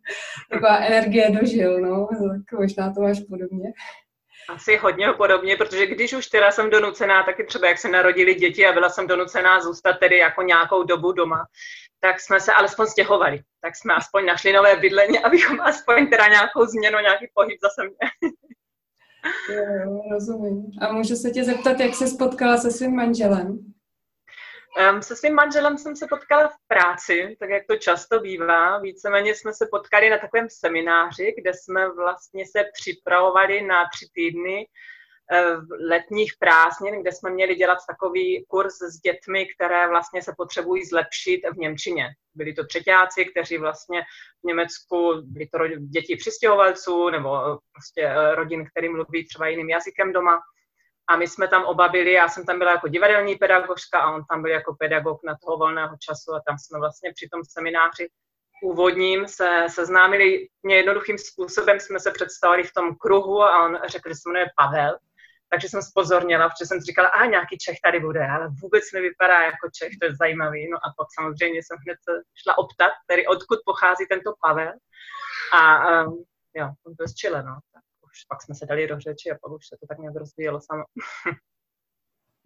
Taková 0.50 0.78
energie 0.78 1.30
dožil, 1.30 1.80
no, 1.80 2.08
tak 2.08 2.60
možná 2.60 2.92
to 2.92 3.00
máš 3.00 3.20
podobně. 3.20 3.72
Asi 4.54 4.76
hodně 4.76 5.12
podobně, 5.12 5.56
protože 5.56 5.86
když 5.86 6.12
už 6.12 6.26
teda 6.26 6.50
jsem 6.50 6.70
donucená, 6.70 7.22
taky 7.22 7.44
třeba 7.44 7.68
jak 7.68 7.78
se 7.78 7.88
narodili 7.88 8.34
děti 8.34 8.66
a 8.66 8.72
byla 8.72 8.88
jsem 8.88 9.06
donucená 9.06 9.60
zůstat 9.60 9.92
tedy 9.92 10.18
jako 10.18 10.42
nějakou 10.42 10.82
dobu 10.82 11.12
doma, 11.12 11.46
tak 12.00 12.20
jsme 12.20 12.40
se 12.40 12.52
alespoň 12.52 12.86
stěhovali. 12.86 13.42
Tak 13.60 13.76
jsme 13.76 13.94
aspoň 13.94 14.26
našli 14.26 14.52
nové 14.52 14.76
bydlení, 14.76 15.18
abychom 15.18 15.60
aspoň 15.60 16.10
teda 16.10 16.28
nějakou 16.28 16.66
změnu, 16.66 16.98
nějaký 16.98 17.26
pohyb 17.34 17.58
zase 17.62 17.82
měli. 17.82 18.34
Rozumím. 20.12 20.70
A 20.80 20.92
můžu 20.92 21.16
se 21.16 21.30
tě 21.30 21.44
zeptat, 21.44 21.80
jak 21.80 21.94
jsi 21.94 22.08
spotkala 22.08 22.56
se 22.56 22.70
svým 22.70 22.96
manželem? 22.96 23.71
Um, 24.72 25.02
se 25.02 25.16
svým 25.16 25.34
manželem 25.34 25.78
jsem 25.78 25.96
se 25.96 26.06
potkala 26.10 26.48
v 26.48 26.56
práci, 26.66 27.36
tak 27.40 27.50
jak 27.50 27.66
to 27.66 27.76
často 27.76 28.20
bývá. 28.20 28.78
Víceméně 28.78 29.34
jsme 29.34 29.52
se 29.52 29.68
potkali 29.70 30.10
na 30.10 30.18
takovém 30.18 30.46
semináři, 30.50 31.34
kde 31.38 31.52
jsme 31.54 31.94
vlastně 31.94 32.44
se 32.46 32.64
připravovali 32.80 33.62
na 33.62 33.84
tři 33.94 34.06
týdny 34.14 34.66
uh, 34.66 35.64
letních 35.88 36.32
prázdnin, 36.38 37.02
kde 37.02 37.12
jsme 37.12 37.30
měli 37.30 37.54
dělat 37.54 37.78
takový 37.88 38.44
kurz 38.48 38.74
s 38.82 39.00
dětmi, 39.00 39.46
které 39.46 39.88
vlastně 39.88 40.22
se 40.22 40.34
potřebují 40.36 40.84
zlepšit 40.84 41.40
v 41.54 41.56
Němčině. 41.56 42.08
Byli 42.34 42.52
to 42.52 42.66
třetíáci, 42.66 43.24
kteří 43.24 43.58
vlastně 43.58 44.02
v 44.44 44.46
Německu, 44.46 45.22
byli 45.24 45.46
to 45.46 45.58
děti 45.68 46.16
přistěhovalců 46.16 47.10
nebo 47.10 47.58
prostě 47.72 48.02
eh, 48.02 48.34
rodin, 48.34 48.66
který 48.70 48.88
mluví 48.88 49.26
třeba 49.26 49.48
jiným 49.48 49.70
jazykem 49.70 50.12
doma 50.12 50.40
a 51.08 51.16
my 51.16 51.28
jsme 51.28 51.48
tam 51.48 51.64
oba 51.64 51.88
byli, 51.88 52.12
já 52.12 52.28
jsem 52.28 52.44
tam 52.44 52.58
byla 52.58 52.70
jako 52.70 52.88
divadelní 52.88 53.36
pedagožka 53.36 54.00
a 54.00 54.10
on 54.10 54.24
tam 54.24 54.42
byl 54.42 54.50
jako 54.50 54.74
pedagog 54.74 55.20
na 55.24 55.36
toho 55.44 55.56
volného 55.56 55.96
času 56.00 56.34
a 56.34 56.42
tam 56.46 56.58
jsme 56.58 56.78
vlastně 56.78 57.12
při 57.12 57.28
tom 57.28 57.40
semináři 57.44 58.08
úvodním 58.62 59.28
se 59.28 59.66
seznámili 59.68 60.48
mě 60.62 60.76
jednoduchým 60.76 61.18
způsobem, 61.18 61.80
jsme 61.80 62.00
se 62.00 62.10
představili 62.10 62.62
v 62.62 62.74
tom 62.74 62.96
kruhu 62.96 63.42
a 63.42 63.64
on 63.64 63.78
řekl, 63.88 64.08
že 64.08 64.14
se 64.14 64.28
jmenuje 64.28 64.46
Pavel, 64.56 64.98
takže 65.50 65.68
jsem 65.68 65.82
spozornila, 65.82 66.48
protože 66.48 66.66
jsem 66.66 66.80
říkala, 66.80 67.08
a 67.08 67.26
nějaký 67.26 67.58
Čech 67.58 67.76
tady 67.84 68.00
bude, 68.00 68.26
ale 68.26 68.48
vůbec 68.62 68.84
nevypadá 68.94 69.40
jako 69.40 69.70
Čech, 69.74 69.92
to 70.00 70.06
je 70.06 70.14
zajímavý. 70.14 70.70
No 70.70 70.76
a 70.76 70.88
pak 70.98 71.08
samozřejmě 71.18 71.60
jsem 71.62 71.78
hned 71.84 71.98
šla 72.42 72.58
optat, 72.58 72.92
tedy 73.06 73.26
odkud 73.26 73.58
pochází 73.64 74.06
tento 74.06 74.34
Pavel. 74.42 74.72
A 75.52 75.60
um, 76.04 76.24
jo, 76.54 76.66
on 76.86 76.94
byl 76.94 77.08
z 77.08 77.14
Chile, 77.14 77.42
no. 77.42 77.58
Tak 77.72 77.82
už 78.12 78.24
pak 78.28 78.42
jsme 78.42 78.54
se 78.54 78.66
dali 78.66 78.86
do 78.86 79.00
řeči 79.00 79.30
a 79.30 79.38
pak 79.42 79.52
už 79.52 79.66
se 79.66 79.76
to 79.80 79.86
tak 79.86 79.98
nějak 79.98 80.16
rozvíjelo 80.16 80.60
samo. 80.60 80.84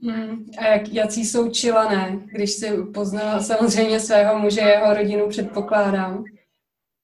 Hmm. 0.03 0.47
A 0.59 0.65
jak, 0.65 0.89
jací 0.89 1.25
jsou 1.25 1.51
čilané, 1.51 2.27
když 2.27 2.53
si 2.53 2.83
poznala 2.95 3.43
samozřejmě 3.43 4.01
svého 4.01 4.39
muže, 4.39 4.61
jeho 4.61 4.95
rodinu 4.95 5.29
předpokládám, 5.29 6.25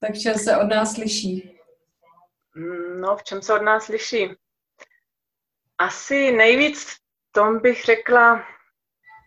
tak 0.01 0.19
čem 0.19 0.35
se 0.35 0.57
od 0.57 0.67
nás 0.67 0.97
liší? 0.97 1.59
Hmm, 2.55 3.01
no, 3.01 3.17
v 3.17 3.23
čem 3.23 3.43
se 3.43 3.55
od 3.55 3.63
nás 3.63 3.89
liší? 3.89 4.29
Asi 5.79 6.33
nejvíc 6.33 6.85
v 6.85 6.99
tom 7.33 7.59
bych 7.61 7.85
řekla, 7.85 8.45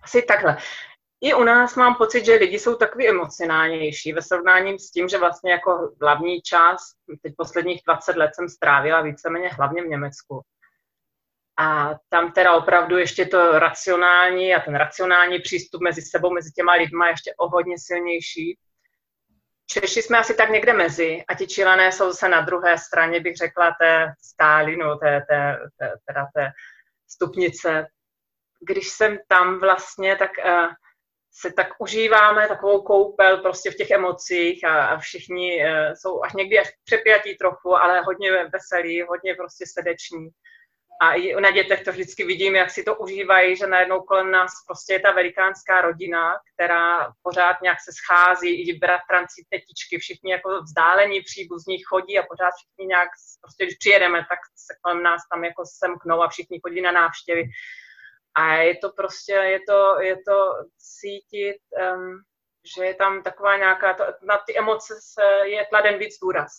asi 0.03 0.21
takhle 0.21 0.57
i 1.21 1.33
u 1.33 1.43
nás 1.43 1.75
mám 1.75 1.95
pocit, 1.95 2.25
že 2.25 2.35
lidi 2.35 2.59
jsou 2.59 2.75
takový 2.75 3.09
emocionálnější 3.09 4.13
ve 4.13 4.21
srovnání 4.21 4.79
s 4.79 4.91
tím, 4.91 5.09
že 5.09 5.17
vlastně 5.17 5.51
jako 5.51 5.95
hlavní 6.01 6.41
část, 6.41 6.95
teď 7.21 7.33
posledních 7.37 7.81
20 7.85 8.15
let 8.15 8.35
jsem 8.35 8.49
strávila 8.49 9.01
víceméně 9.01 9.49
hlavně 9.49 9.83
v 9.83 9.87
Německu. 9.87 10.41
A 11.59 11.95
tam 12.09 12.31
teda 12.31 12.53
opravdu 12.53 12.97
ještě 12.97 13.25
to 13.25 13.59
racionální 13.59 14.55
a 14.55 14.59
ten 14.59 14.75
racionální 14.75 15.39
přístup 15.39 15.81
mezi 15.81 16.01
sebou, 16.01 16.33
mezi 16.33 16.51
těma 16.51 16.73
lidma 16.73 17.09
ještě 17.09 17.33
o 17.37 17.47
hodně 17.49 17.75
silnější. 17.79 18.57
Češi 19.67 20.01
jsme 20.01 20.17
asi 20.17 20.33
tak 20.33 20.49
někde 20.49 20.73
mezi 20.73 21.23
a 21.27 21.33
ti 21.35 21.47
čilané 21.47 21.91
jsou 21.91 22.11
zase 22.11 22.29
na 22.29 22.41
druhé 22.41 22.77
straně, 22.77 23.19
bych 23.19 23.35
řekla, 23.35 23.75
té 23.81 24.13
skály, 24.21 24.75
no, 24.77 24.97
té, 24.97 25.25
té, 25.29 25.59
té, 25.79 25.93
teda 26.05 26.27
té 26.35 26.51
stupnice. 27.07 27.87
Když 28.67 28.89
jsem 28.89 29.17
tam 29.27 29.59
vlastně, 29.59 30.15
tak 30.15 30.31
uh, 30.45 30.73
se 31.41 31.53
tak 31.53 31.67
užíváme 31.79 32.47
takovou 32.47 32.81
koupel 32.81 33.37
prostě 33.37 33.71
v 33.71 33.75
těch 33.75 33.91
emocích 33.91 34.63
a, 34.63 34.85
a 34.85 34.97
všichni 34.97 35.65
uh, 35.65 35.93
jsou 35.93 36.23
až 36.23 36.33
někdy 36.33 36.59
až 36.59 36.71
přepjatí 36.83 37.35
trochu, 37.35 37.75
ale 37.75 38.01
hodně 38.01 38.31
veselí, 38.53 39.01
hodně 39.01 39.35
prostě 39.35 39.65
srdeční. 39.67 40.29
A 41.01 41.13
i 41.13 41.41
na 41.41 41.51
dětech 41.51 41.83
to 41.83 41.91
vždycky 41.91 42.25
vidím, 42.25 42.55
jak 42.55 42.71
si 42.71 42.83
to 42.83 42.95
užívají, 42.95 43.55
že 43.55 43.67
najednou 43.67 44.01
kolem 44.01 44.31
nás 44.31 44.51
prostě 44.67 44.93
je 44.93 44.99
ta 44.99 45.11
velikánská 45.11 45.81
rodina, 45.81 46.33
která 46.53 47.13
pořád 47.23 47.61
nějak 47.61 47.77
se 47.81 47.91
schází, 47.93 48.69
i 48.69 48.77
bratranci, 48.79 49.45
tetičky, 49.49 49.97
všichni 49.97 50.31
jako 50.31 50.61
vzdálení 50.61 51.21
příbuzní 51.21 51.77
chodí 51.79 52.19
a 52.19 52.25
pořád 52.29 52.51
všichni 52.57 52.85
nějak, 52.85 53.09
prostě 53.41 53.65
když 53.65 53.77
přijedeme, 53.77 54.25
tak 54.29 54.39
se 54.55 54.73
kolem 54.81 55.03
nás 55.03 55.21
tam 55.33 55.43
jako 55.43 55.63
semknou 55.65 56.21
a 56.21 56.27
všichni 56.29 56.59
chodí 56.63 56.81
na 56.81 56.91
návštěvy. 56.91 57.43
A 58.37 58.55
je 58.55 58.77
to 58.77 58.89
prostě, 58.89 59.31
je 59.31 59.59
to, 59.67 60.01
je 60.01 60.15
to 60.15 60.53
cítit, 60.77 61.59
um, 61.95 62.23
že 62.77 62.85
je 62.85 62.95
tam 62.95 63.23
taková 63.23 63.57
nějaká, 63.57 63.93
to, 63.93 64.03
na 64.03 64.37
ty 64.47 64.57
emoce 64.57 64.93
se 65.13 65.23
je 65.47 65.65
kladen 65.65 65.99
víc 65.99 66.19
důraz. 66.21 66.51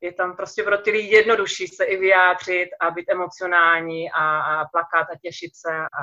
Je 0.00 0.12
tam 0.12 0.36
prostě 0.36 0.62
pro 0.62 0.78
ty 0.78 0.90
lidi 0.90 1.08
jednodušší 1.08 1.66
se 1.66 1.84
i 1.84 1.96
vyjádřit 1.96 2.68
a 2.80 2.90
být 2.90 3.10
emocionální 3.10 4.10
a, 4.10 4.40
a 4.40 4.64
plakat 4.68 5.06
a 5.10 5.18
těšit 5.22 5.50
se 5.56 5.72
a 5.76 6.00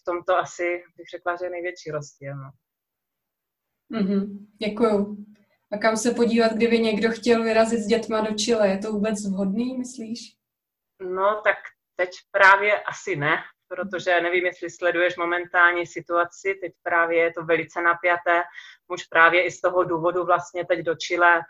v 0.00 0.04
tomto 0.04 0.38
asi 0.38 0.82
bych 0.96 1.06
řekla, 1.10 1.36
že 1.36 1.44
je 1.44 1.50
největší 1.50 1.90
rozdíl. 1.90 2.34
No. 2.36 2.50
Mm-hmm. 3.92 4.46
Děkuju. 4.68 5.16
A 5.72 5.78
kam 5.78 5.96
se 5.96 6.14
podívat, 6.14 6.52
kdyby 6.52 6.78
někdo 6.78 7.10
chtěl 7.10 7.42
vyrazit 7.42 7.80
s 7.80 7.86
dětma 7.86 8.20
do 8.20 8.34
Chile? 8.34 8.68
Je 8.68 8.78
to 8.78 8.92
vůbec 8.92 9.14
vhodný, 9.30 9.78
myslíš? 9.78 10.18
No, 11.00 11.40
tak 11.44 11.56
teď 11.96 12.10
právě 12.30 12.82
asi 12.82 13.16
ne, 13.16 13.36
protože 13.68 14.20
nevím, 14.20 14.46
jestli 14.46 14.70
sleduješ 14.70 15.16
momentální 15.16 15.86
situaci, 15.86 16.58
teď 16.60 16.72
právě 16.82 17.18
je 17.18 17.32
to 17.32 17.44
velice 17.44 17.82
napjaté. 17.82 18.42
Muž 18.88 19.04
právě 19.04 19.44
i 19.44 19.50
z 19.50 19.60
toho 19.60 19.84
důvodu 19.84 20.24
vlastně 20.24 20.64
teď 20.66 20.80
do 20.80 20.94
Chile 20.94 21.40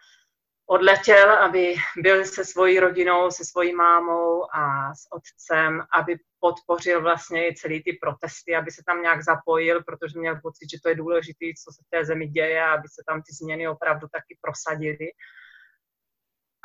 odletěl, 0.66 1.32
aby 1.32 1.74
byl 1.96 2.24
se 2.24 2.44
svojí 2.44 2.80
rodinou, 2.80 3.30
se 3.30 3.44
svojí 3.44 3.74
mámou 3.74 4.54
a 4.54 4.94
s 4.94 5.06
otcem, 5.12 5.82
aby 5.92 6.18
podpořil 6.40 7.02
vlastně 7.02 7.48
i 7.48 7.54
celý 7.54 7.82
ty 7.82 7.92
protesty, 7.92 8.56
aby 8.56 8.70
se 8.70 8.82
tam 8.86 9.02
nějak 9.02 9.22
zapojil, 9.22 9.84
protože 9.84 10.18
měl 10.18 10.40
pocit, 10.42 10.70
že 10.70 10.78
to 10.82 10.88
je 10.88 10.94
důležité, 10.94 11.46
co 11.64 11.72
se 11.72 11.82
v 11.86 11.90
té 11.90 12.04
zemi 12.04 12.28
děje, 12.28 12.64
aby 12.64 12.88
se 12.88 13.02
tam 13.08 13.22
ty 13.22 13.32
změny 13.32 13.68
opravdu 13.68 14.08
taky 14.12 14.38
prosadily. 14.40 15.08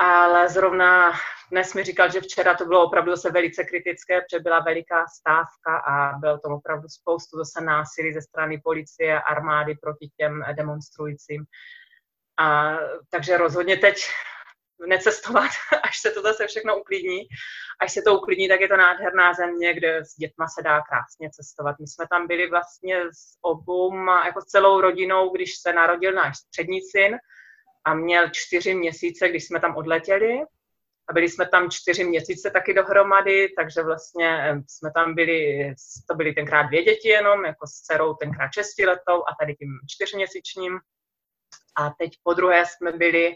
Ale 0.03 0.49
zrovna 0.49 1.11
dnes 1.51 1.73
mi 1.73 1.83
říkal, 1.83 2.11
že 2.11 2.21
včera 2.21 2.53
to 2.55 2.65
bylo 2.65 2.85
opravdu 2.85 3.11
zase 3.11 3.31
velice 3.31 3.63
kritické, 3.63 4.21
protože 4.21 4.39
byla 4.39 4.59
veliká 4.59 5.05
stávka 5.07 5.77
a 5.77 6.17
bylo 6.17 6.37
tam 6.37 6.53
opravdu 6.53 6.87
spoustu 6.89 7.37
zase 7.37 7.61
násilí 7.61 8.13
ze 8.13 8.21
strany 8.21 8.61
policie 8.63 9.21
armády 9.21 9.75
proti 9.81 10.09
těm 10.17 10.43
demonstrujícím. 10.57 11.45
A, 12.39 12.77
takže 13.09 13.37
rozhodně 13.37 13.77
teď 13.77 13.95
necestovat, 14.87 15.51
až 15.83 16.01
se 16.01 16.11
to 16.11 16.21
zase 16.21 16.47
všechno 16.47 16.79
uklidní. 16.79 17.19
Až 17.81 17.93
se 17.93 18.01
to 18.01 18.17
uklidní, 18.17 18.47
tak 18.47 18.61
je 18.61 18.67
to 18.67 18.77
nádherná 18.77 19.33
země, 19.33 19.73
kde 19.73 20.05
s 20.05 20.15
dětma 20.15 20.47
se 20.47 20.61
dá 20.63 20.81
krásně 20.81 21.29
cestovat. 21.29 21.75
My 21.79 21.87
jsme 21.87 22.05
tam 22.09 22.27
byli 22.27 22.49
vlastně 22.49 23.01
s 23.01 23.37
obou, 23.41 24.05
jako 24.25 24.41
s 24.41 24.45
celou 24.45 24.81
rodinou, 24.81 25.29
když 25.29 25.57
se 25.57 25.73
narodil 25.73 26.13
náš 26.13 26.37
střední 26.37 26.81
syn 26.81 27.17
a 27.85 27.93
měl 27.93 28.29
čtyři 28.29 28.73
měsíce, 28.75 29.29
když 29.29 29.47
jsme 29.47 29.59
tam 29.59 29.75
odletěli. 29.75 30.39
A 31.09 31.13
byli 31.13 31.29
jsme 31.29 31.47
tam 31.47 31.69
čtyři 31.71 32.03
měsíce 32.03 32.51
taky 32.51 32.73
dohromady, 32.73 33.49
takže 33.57 33.83
vlastně 33.83 34.27
eh, 34.27 34.61
jsme 34.67 34.91
tam 34.95 35.15
byli, 35.15 35.73
to 36.07 36.15
byly 36.15 36.33
tenkrát 36.33 36.63
dvě 36.63 36.83
děti 36.83 37.07
jenom, 37.07 37.45
jako 37.45 37.67
s 37.67 37.71
dcerou 37.71 38.13
tenkrát 38.13 38.49
šestiletou 38.53 39.17
a 39.21 39.35
tady 39.39 39.55
tím 39.55 39.79
čtyřměsíčním. 39.87 40.79
A 41.77 41.89
teď 41.99 42.11
po 42.23 42.33
druhé 42.33 42.65
jsme 42.65 42.91
byli, 42.91 43.35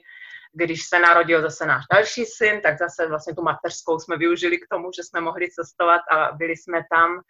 když 0.53 0.85
se 0.87 0.99
narodil 0.99 1.41
zase 1.41 1.65
náš 1.65 1.83
další 1.91 2.25
syn, 2.25 2.61
tak 2.61 2.77
zase 2.77 3.07
vlastně 3.07 3.35
tu 3.35 3.41
mateřskou 3.41 3.99
jsme 3.99 4.17
využili 4.17 4.57
k 4.57 4.67
tomu, 4.71 4.89
že 4.95 5.03
jsme 5.03 5.21
mohli 5.21 5.51
cestovat 5.51 6.01
a 6.11 6.31
byli 6.31 6.57
jsme 6.57 6.81
tam. 6.91 7.21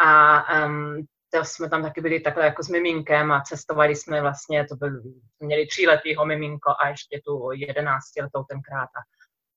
A 0.00 0.66
um, 0.66 1.06
to 1.38 1.44
jsme 1.44 1.70
tam 1.70 1.82
taky 1.82 2.00
byli 2.00 2.20
takhle 2.20 2.44
jako 2.44 2.62
s 2.62 2.68
miminkem 2.68 3.32
a 3.32 3.40
cestovali 3.40 3.96
jsme 3.96 4.20
vlastně, 4.20 4.66
to 4.66 4.76
byl, 4.76 5.02
měli 5.40 5.66
tříletýho 5.66 6.26
miminko 6.26 6.70
a 6.84 6.88
ještě 6.88 7.20
tu 7.26 7.50
jedenáctiletou 7.52 8.44
tenkrát 8.44 8.88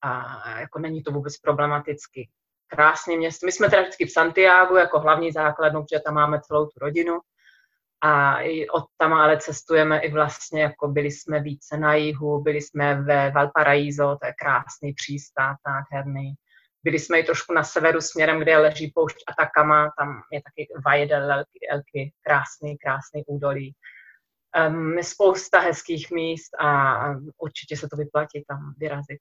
a, 0.02 0.22
a 0.22 0.60
jako 0.60 0.80
není 0.80 1.04
to 1.04 1.12
vůbec 1.12 1.38
problematicky. 1.38 2.30
Krásné 2.68 3.18
město. 3.18 3.46
My 3.46 3.52
jsme 3.52 3.70
teda 3.70 3.82
vždycky 3.82 4.06
v 4.06 4.12
Santiago 4.12 4.76
jako 4.76 5.00
hlavní 5.00 5.32
základnu, 5.32 5.82
protože 5.82 6.00
tam 6.00 6.14
máme 6.14 6.42
celou 6.42 6.66
tu 6.66 6.80
rodinu 6.80 7.20
a 8.04 8.38
od 8.72 8.84
tam 8.98 9.14
ale 9.14 9.38
cestujeme 9.38 10.00
i 10.00 10.12
vlastně, 10.12 10.62
jako 10.62 10.88
byli 10.88 11.12
jsme 11.12 11.40
více 11.40 11.78
na 11.78 11.94
jihu, 11.96 12.42
byli 12.42 12.62
jsme 12.62 13.02
ve 13.02 13.32
Valparaíso, 13.32 14.18
to 14.22 14.28
je 14.28 14.34
krásný 14.34 14.94
přístav, 14.94 15.56
nádherný. 15.68 16.34
Byli 16.84 17.00
jsme 17.00 17.20
i 17.20 17.24
trošku 17.24 17.54
na 17.54 17.64
severu 17.64 18.02
směrem, 18.02 18.40
kde 18.40 18.58
leží 18.58 18.92
poušť 18.96 19.18
Atacama, 19.28 19.92
tam 19.98 20.22
je 20.34 20.42
taky 20.42 20.68
Valle 20.86 21.06
del 21.06 21.32
Elky, 21.72 22.14
krásný, 22.22 22.78
krásný 22.78 23.24
údolí. 23.28 23.76
Um, 24.68 25.04
spousta 25.04 25.60
hezkých 25.60 26.12
míst 26.12 26.50
a 26.60 26.98
určitě 27.38 27.78
se 27.78 27.88
to 27.90 27.98
vyplatí 27.98 28.44
tam 28.48 28.74
vyrazit. 28.78 29.20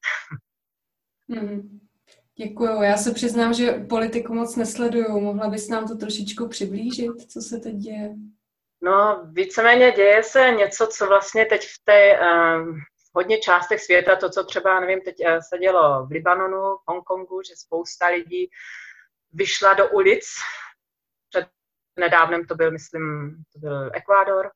Mm. 1.28 1.80
Děkuju. 2.38 2.82
Já 2.82 2.96
se 2.96 3.14
přiznám, 3.14 3.54
že 3.54 3.72
politiku 3.72 4.34
moc 4.34 4.56
nesleduju. 4.56 5.20
Mohla 5.20 5.48
bys 5.48 5.68
nám 5.68 5.88
to 5.88 5.96
trošičku 5.96 6.48
přiblížit, 6.48 7.30
co 7.30 7.40
se 7.40 7.58
teď 7.58 7.74
děje? 7.74 8.14
No, 8.82 9.26
víceméně 9.32 9.92
děje 9.92 10.22
se 10.22 10.50
něco, 10.58 10.86
co 10.86 11.06
vlastně 11.06 11.44
teď 11.44 11.62
v 11.62 11.84
té 11.84 12.18
um, 12.20 12.80
hodně 13.14 13.38
částech 13.38 13.80
světa, 13.80 14.16
to, 14.16 14.30
co 14.30 14.44
třeba, 14.44 14.80
nevím, 14.80 15.00
teď 15.00 15.16
uh, 15.20 15.38
se 15.48 15.58
dělo 15.58 16.06
v 16.06 16.10
Libanonu, 16.10 16.76
v 16.76 16.82
Hongkongu, 16.86 17.42
že 17.42 17.56
spousta 17.56 18.06
lidí 18.06 18.50
vyšla 19.32 19.74
do 19.74 19.88
ulic. 19.90 20.24
Před 21.28 21.46
nedávnem 21.96 22.46
to 22.46 22.54
byl, 22.54 22.70
myslím, 22.70 23.36
to 23.52 23.58
byl 23.58 23.90
Ekvádor, 23.94 24.50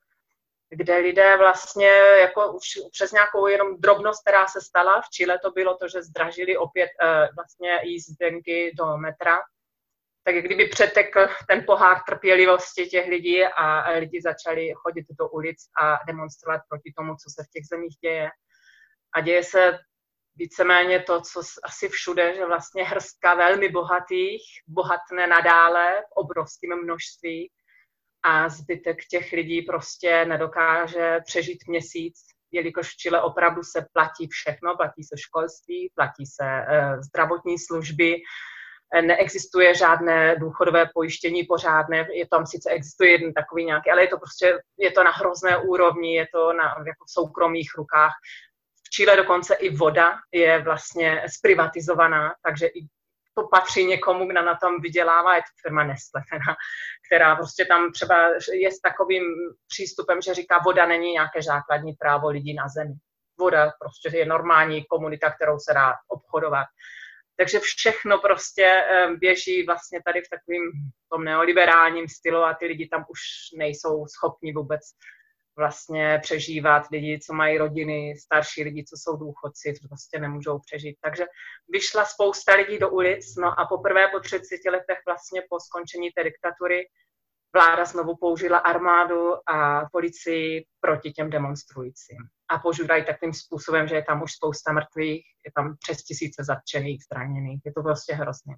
kde 0.71 0.97
lidé 0.97 1.37
vlastně 1.37 1.89
jako 2.21 2.53
už 2.53 2.65
přes 2.93 3.13
nějakou 3.13 3.47
jenom 3.47 3.81
drobnost, 3.81 4.23
která 4.23 4.47
se 4.47 4.61
stala, 4.61 5.01
v 5.01 5.09
Chile 5.09 5.39
to 5.39 5.51
bylo 5.51 5.77
to, 5.77 5.89
že 5.89 6.03
zdražili 6.03 6.57
opět 6.57 6.91
uh, 7.03 7.35
vlastně 7.37 7.81
jízdenky 7.83 8.73
do 8.79 8.97
metra, 8.97 9.41
tak 10.25 10.35
kdyby 10.35 10.69
přetekl 10.69 11.27
ten 11.49 11.65
pohár 11.67 12.03
trpělivosti 12.09 12.87
těch 12.87 13.09
lidí 13.09 13.45
a 13.45 13.91
lidi 13.91 14.21
začali 14.23 14.73
chodit 14.77 15.07
do 15.19 15.29
ulic 15.29 15.59
a 15.83 15.99
demonstrovat 16.07 16.61
proti 16.69 16.93
tomu, 16.97 17.15
co 17.15 17.31
se 17.31 17.45
v 17.45 17.51
těch 17.51 17.67
zemích 17.67 17.97
děje. 18.03 18.31
A 19.15 19.21
děje 19.21 19.45
se 19.45 19.79
víceméně 20.37 21.01
to, 21.01 21.21
co 21.21 21.41
asi 21.65 21.89
všude, 21.89 22.35
že 22.35 22.47
vlastně 22.47 22.85
hrstka 22.85 23.35
velmi 23.35 23.69
bohatých 23.69 24.43
bohatne 24.69 25.27
nadále 25.27 26.01
v 26.01 26.13
obrovském 26.13 26.83
množství 26.83 27.51
a 28.25 28.49
zbytek 28.49 29.05
těch 29.11 29.33
lidí 29.33 29.63
prostě 29.63 30.25
nedokáže 30.25 31.21
přežít 31.27 31.59
měsíc, 31.69 32.15
jelikož 32.51 32.89
v 32.89 32.97
Chile 32.97 33.23
opravdu 33.23 33.63
se 33.63 33.87
platí 33.93 34.29
všechno, 34.29 34.77
platí 34.77 35.05
se 35.05 35.19
školství, 35.19 35.93
platí 35.95 36.27
se 36.27 36.45
uh, 36.45 37.01
zdravotní 37.01 37.59
služby, 37.59 38.17
neexistuje 39.01 39.75
žádné 39.75 40.37
důchodové 40.37 40.87
pojištění 40.95 41.45
pořádné, 41.45 42.07
je 42.13 42.27
tam 42.31 42.47
sice 42.47 42.71
existuje 42.71 43.11
jeden 43.11 43.33
takový 43.33 43.65
nějaký, 43.65 43.91
ale 43.91 44.03
je 44.03 44.09
to 44.09 44.19
prostě, 44.19 44.59
je 44.79 44.91
to 44.91 45.05
na 45.05 45.11
hrozné 45.11 45.57
úrovni, 45.57 46.15
je 46.15 46.27
to 46.35 46.53
na 46.53 46.65
jako 46.65 47.05
v 47.05 47.11
soukromých 47.11 47.71
rukách. 47.77 48.13
V 48.87 48.91
Chile 48.91 49.17
dokonce 49.17 49.55
i 49.55 49.77
voda 49.77 50.19
je 50.33 50.63
vlastně 50.63 51.25
zprivatizovaná, 51.37 52.35
takže 52.45 52.67
i 52.67 52.87
to 53.35 53.49
patří 53.49 53.85
někomu, 53.85 54.27
kdo 54.27 54.43
na 54.43 54.55
tom 54.55 54.81
vydělává, 54.81 55.35
je 55.37 55.41
to 55.41 55.63
firma 55.63 55.85
Nestle, 55.85 56.23
která, 56.27 56.57
která 57.07 57.37
prostě 57.37 57.65
tam 57.65 57.93
třeba 57.93 58.29
je 58.53 58.73
s 58.73 58.81
takovým 58.81 59.25
přístupem, 59.69 60.23
že 60.23 60.35
říká, 60.35 60.59
voda 60.65 60.87
není 60.87 61.13
nějaké 61.13 61.43
základní 61.43 61.93
právo 61.93 62.29
lidí 62.29 62.55
na 62.55 62.69
zemi. 62.69 62.95
Voda 63.39 63.73
prostě 63.81 64.19
je 64.19 64.27
normální 64.27 64.85
komunita, 64.85 65.31
kterou 65.31 65.59
se 65.59 65.75
dá 65.75 65.95
obchodovat. 66.09 66.67
Takže 67.37 67.61
všechno 67.61 68.19
prostě 68.19 68.65
eh, 68.65 69.15
běží 69.17 69.63
vlastně 69.67 70.01
tady 70.07 70.21
v 70.21 70.29
takovém 70.31 70.63
tom 71.13 71.25
neoliberálním 71.25 72.09
stylu 72.09 72.39
a 72.39 72.55
ty 72.55 72.67
lidi 72.67 72.89
tam 72.89 73.05
už 73.09 73.21
nejsou 73.59 74.07
schopni 74.07 74.53
vůbec 74.53 74.81
vlastně 75.57 76.19
přežívat 76.23 76.83
lidi, 76.93 77.21
co 77.21 77.35
mají 77.35 77.59
rodiny, 77.59 78.15
starší 78.17 78.65
lidi, 78.65 78.85
co 78.85 78.97
jsou 78.97 79.17
důchodci, 79.17 79.75
to 79.83 79.89
prostě 79.89 80.19
nemůžou 80.19 80.59
přežít. 80.59 80.97
Takže 81.01 81.25
vyšla 81.69 82.05
spousta 82.05 82.55
lidí 82.55 82.79
do 82.79 82.91
ulic, 82.91 83.37
no 83.37 83.61
a 83.61 83.67
poprvé 83.67 84.09
po 84.09 84.21
30 84.21 84.45
letech 84.71 84.99
vlastně 85.07 85.43
po 85.51 85.61
skončení 85.61 86.11
té 86.11 86.25
diktatury 86.25 86.89
vláda 87.53 87.85
znovu 87.85 88.17
použila 88.17 88.59
armádu 88.59 89.51
a 89.51 89.85
policii 89.93 90.65
proti 90.81 91.13
těm 91.13 91.31
demonstrujícím. 91.31 92.19
A 92.49 92.59
používají 92.59 93.05
takovým 93.05 93.35
způsobem, 93.35 93.89
že 93.89 93.95
je 93.95 94.05
tam 94.05 94.23
už 94.23 94.33
spousta 94.33 94.73
mrtvých, 94.73 95.25
je 95.47 95.53
tam 95.55 95.77
přes 95.79 96.03
tisíce 96.03 96.45
zatčených, 96.45 97.03
zraněných. 97.13 97.61
Je 97.65 97.73
to 97.73 97.83
prostě 97.83 98.15
hrozné. 98.15 98.55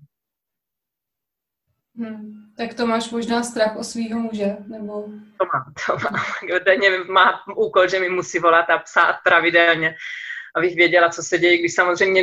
Hmm. 1.97 2.53
Tak 2.57 2.75
to 2.75 2.87
máš 2.87 3.11
možná 3.11 3.43
strach 3.43 3.77
o 3.77 3.85
svého 3.85 4.21
muže, 4.21 4.57
nebo? 4.67 5.03
To 5.39 5.45
mám, 5.55 5.73
to 5.87 5.97
mám. 6.11 6.25
Denně 6.65 6.91
má 6.99 7.47
úkol, 7.57 7.89
že 7.89 8.01
mi 8.01 8.09
musí 8.09 8.39
volat 8.39 8.71
a 8.71 8.79
psát 8.79 9.17
pravidelně, 9.25 9.95
abych 10.57 10.77
věděla, 10.77 11.09
co 11.09 11.23
se 11.23 11.39
děje, 11.39 11.59
když 11.59 11.75
samozřejmě 11.75 12.23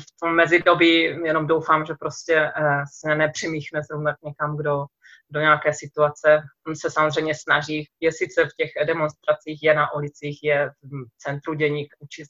v 0.00 0.20
tom 0.20 0.34
mezidobí 0.34 1.02
jenom 1.02 1.46
doufám, 1.46 1.86
že 1.86 1.94
prostě 1.94 2.52
uh, 2.60 2.82
se 3.00 3.14
nepřimíchne 3.14 3.82
zrovna 3.82 4.16
někam, 4.24 4.56
kdo 4.56 4.86
do 5.34 5.40
nějaké 5.40 5.72
situace. 5.72 6.42
On 6.66 6.76
se 6.76 6.90
samozřejmě 6.90 7.34
snaží, 7.34 7.88
je 8.00 8.12
sice 8.12 8.44
v 8.44 8.56
těch 8.56 8.86
demonstracích, 8.86 9.62
je 9.62 9.74
na 9.74 9.94
ulicích, 9.94 10.38
je 10.42 10.70
v 10.82 11.06
centru 11.18 11.54
dění, 11.54 11.86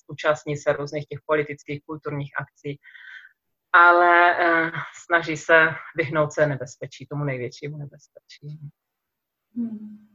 účastní 0.07 0.57
se 0.57 0.73
různých 0.73 1.07
těch 1.07 1.19
politických, 1.27 1.83
kulturních 1.87 2.33
akcí, 2.41 2.79
ale 3.73 4.37
eh, 4.39 4.71
snaží 5.05 5.37
se 5.37 5.67
vyhnout 5.97 6.33
se 6.33 6.47
nebezpečí, 6.47 7.07
tomu 7.07 7.25
největšímu 7.25 7.77
nebezpečí. 7.77 8.59
Hmm. 9.57 10.09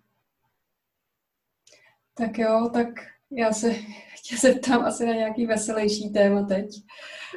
Tak 2.13 2.37
jo, 2.37 2.69
tak 2.73 2.87
já 3.31 3.51
se 3.51 3.75
tě 4.23 4.37
zeptám 4.37 4.85
asi 4.85 5.05
na 5.05 5.13
nějaký 5.13 5.45
veselější 5.45 6.09
téma 6.13 6.43
teď. 6.43 6.65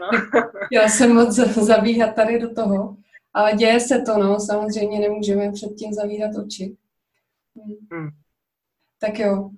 No. 0.01 0.11
Já 0.73 0.89
jsem 0.89 1.15
moc 1.15 1.35
zabíhat 1.35 2.15
tady 2.15 2.39
do 2.39 2.55
toho. 2.55 2.97
Ale 3.35 3.53
děje 3.53 3.81
se 3.81 4.03
to, 4.07 4.19
no, 4.19 4.41
samozřejmě 4.41 5.01
nemůžeme 5.01 5.53
před 5.53 5.69
tím 5.69 5.93
zavírat 5.93 6.31
oči. 6.37 6.77
Hmm. 7.91 8.09
Tak 9.01 9.19
jo. 9.19 9.51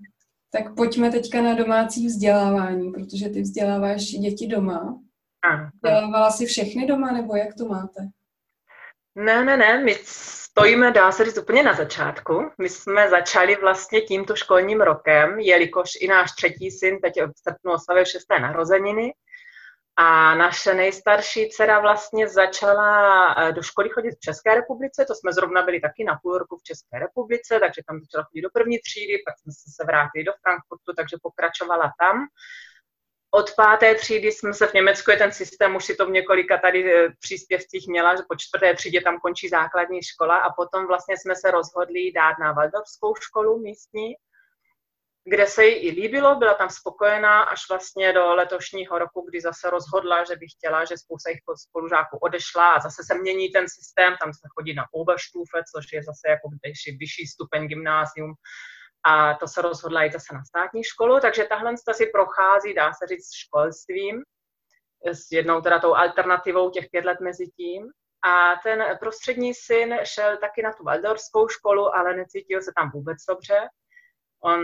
Tak 0.50 0.74
pojďme 0.74 1.10
teďka 1.10 1.42
na 1.42 1.54
domácí 1.54 2.06
vzdělávání, 2.06 2.92
protože 2.92 3.28
ty 3.28 3.40
vzděláváš 3.40 4.02
děti 4.04 4.46
doma. 4.46 5.00
Vzdělávala 5.74 6.30
jsi 6.30 6.46
všechny 6.46 6.86
doma, 6.86 7.12
nebo 7.12 7.36
jak 7.36 7.54
to 7.54 7.64
máte? 7.64 8.08
Ne, 9.14 9.44
ne, 9.44 9.56
ne, 9.56 9.84
my 9.84 9.96
stojíme, 10.04 10.92
dá 10.92 11.12
se 11.12 11.24
říct, 11.24 11.38
úplně 11.38 11.62
na 11.62 11.74
začátku. 11.74 12.50
My 12.58 12.68
jsme 12.68 13.10
začali 13.10 13.56
vlastně 13.56 14.00
tímto 14.00 14.36
školním 14.36 14.80
rokem, 14.80 15.38
jelikož 15.38 15.90
i 16.00 16.08
náš 16.08 16.32
třetí 16.32 16.70
syn 16.70 16.98
teď 17.00 17.14
v 17.16 17.38
srpnu 17.38 17.72
oslavil 17.72 18.04
šesté 18.04 18.40
narozeniny, 18.40 19.12
a 19.96 20.34
naše 20.34 20.74
nejstarší 20.74 21.48
dcera 21.48 21.80
vlastně 21.80 22.28
začala 22.28 23.34
eh, 23.34 23.52
do 23.52 23.62
školy 23.62 23.88
chodit 23.88 24.10
v 24.10 24.20
České 24.20 24.54
republice, 24.54 25.04
to 25.08 25.14
jsme 25.14 25.32
zrovna 25.32 25.62
byli 25.62 25.80
taky 25.80 26.04
na 26.04 26.18
půl 26.22 26.38
roku 26.38 26.56
v 26.56 26.62
České 26.62 26.98
republice, 26.98 27.60
takže 27.60 27.82
tam 27.86 28.00
začala 28.00 28.24
chodit 28.24 28.42
do 28.42 28.50
první 28.52 28.78
třídy, 28.78 29.22
pak 29.26 29.38
jsme 29.38 29.52
se 29.52 29.84
vrátili 29.86 30.24
do 30.24 30.32
Frankfurtu, 30.42 30.92
takže 30.96 31.16
pokračovala 31.22 31.92
tam. 32.00 32.26
Od 33.30 33.54
páté 33.54 33.94
třídy 33.94 34.32
jsme 34.32 34.54
se 34.54 34.66
v 34.66 34.74
Německu, 34.74 35.10
je 35.10 35.16
ten 35.16 35.32
systém, 35.32 35.76
už 35.76 35.84
si 35.84 35.94
to 35.94 36.06
v 36.06 36.10
několika 36.10 36.58
tady 36.58 36.94
eh, 36.94 37.08
příspěvcích 37.20 37.88
měla, 37.88 38.16
že 38.16 38.22
po 38.28 38.36
čtvrté 38.36 38.74
třídě 38.74 39.00
tam 39.00 39.20
končí 39.20 39.48
základní 39.48 40.02
škola 40.02 40.36
a 40.36 40.52
potom 40.52 40.86
vlastně 40.86 41.16
jsme 41.18 41.36
se 41.36 41.50
rozhodli 41.50 42.12
dát 42.12 42.38
na 42.40 42.52
Waldorfskou 42.52 43.14
školu 43.14 43.58
místní, 43.58 44.14
kde 45.24 45.46
se 45.46 45.64
jí 45.64 45.74
i 45.74 45.90
líbilo, 45.90 46.34
byla 46.36 46.54
tam 46.54 46.70
spokojená 46.70 47.42
až 47.42 47.60
vlastně 47.70 48.12
do 48.12 48.34
letošního 48.34 48.98
roku, 48.98 49.26
kdy 49.28 49.40
zase 49.40 49.70
rozhodla, 49.70 50.24
že 50.24 50.36
by 50.36 50.46
chtěla, 50.48 50.84
že 50.84 50.98
spousta 50.98 51.30
jich 51.30 51.38
spolužáků 51.68 52.18
odešla 52.18 52.72
a 52.72 52.80
zase 52.80 53.02
se 53.04 53.14
mění 53.14 53.48
ten 53.48 53.68
systém, 53.68 54.14
tam 54.20 54.32
se 54.32 54.48
chodí 54.54 54.74
na 54.74 54.84
Oberstufe, 54.92 55.58
což 55.74 55.92
je 55.92 56.02
zase 56.02 56.28
jako 56.28 56.48
vyšší, 56.64 56.96
vyšší 56.96 57.26
stupeň 57.26 57.66
gymnázium 57.66 58.34
a 59.06 59.34
to 59.34 59.48
se 59.48 59.62
rozhodla 59.62 60.04
jít 60.04 60.12
zase 60.12 60.34
na 60.34 60.44
státní 60.44 60.84
školu, 60.84 61.20
takže 61.20 61.44
tahle 61.44 61.74
si 61.92 62.06
prochází, 62.06 62.74
dá 62.74 62.92
se 62.92 63.06
říct, 63.06 63.34
školstvím, 63.34 64.22
s 65.06 65.32
jednou 65.32 65.60
teda 65.60 65.78
tou 65.78 65.94
alternativou 65.94 66.70
těch 66.70 66.86
pět 66.90 67.04
let 67.04 67.18
mezi 67.20 67.46
tím. 67.56 67.88
A 68.26 68.60
ten 68.62 68.84
prostřední 69.00 69.54
syn 69.54 69.98
šel 70.04 70.36
taky 70.36 70.62
na 70.62 70.72
tu 70.72 70.84
Waldorskou 70.84 71.48
školu, 71.48 71.96
ale 71.96 72.16
necítil 72.16 72.62
se 72.62 72.72
tam 72.76 72.90
vůbec 72.90 73.18
dobře 73.28 73.68
On 74.44 74.60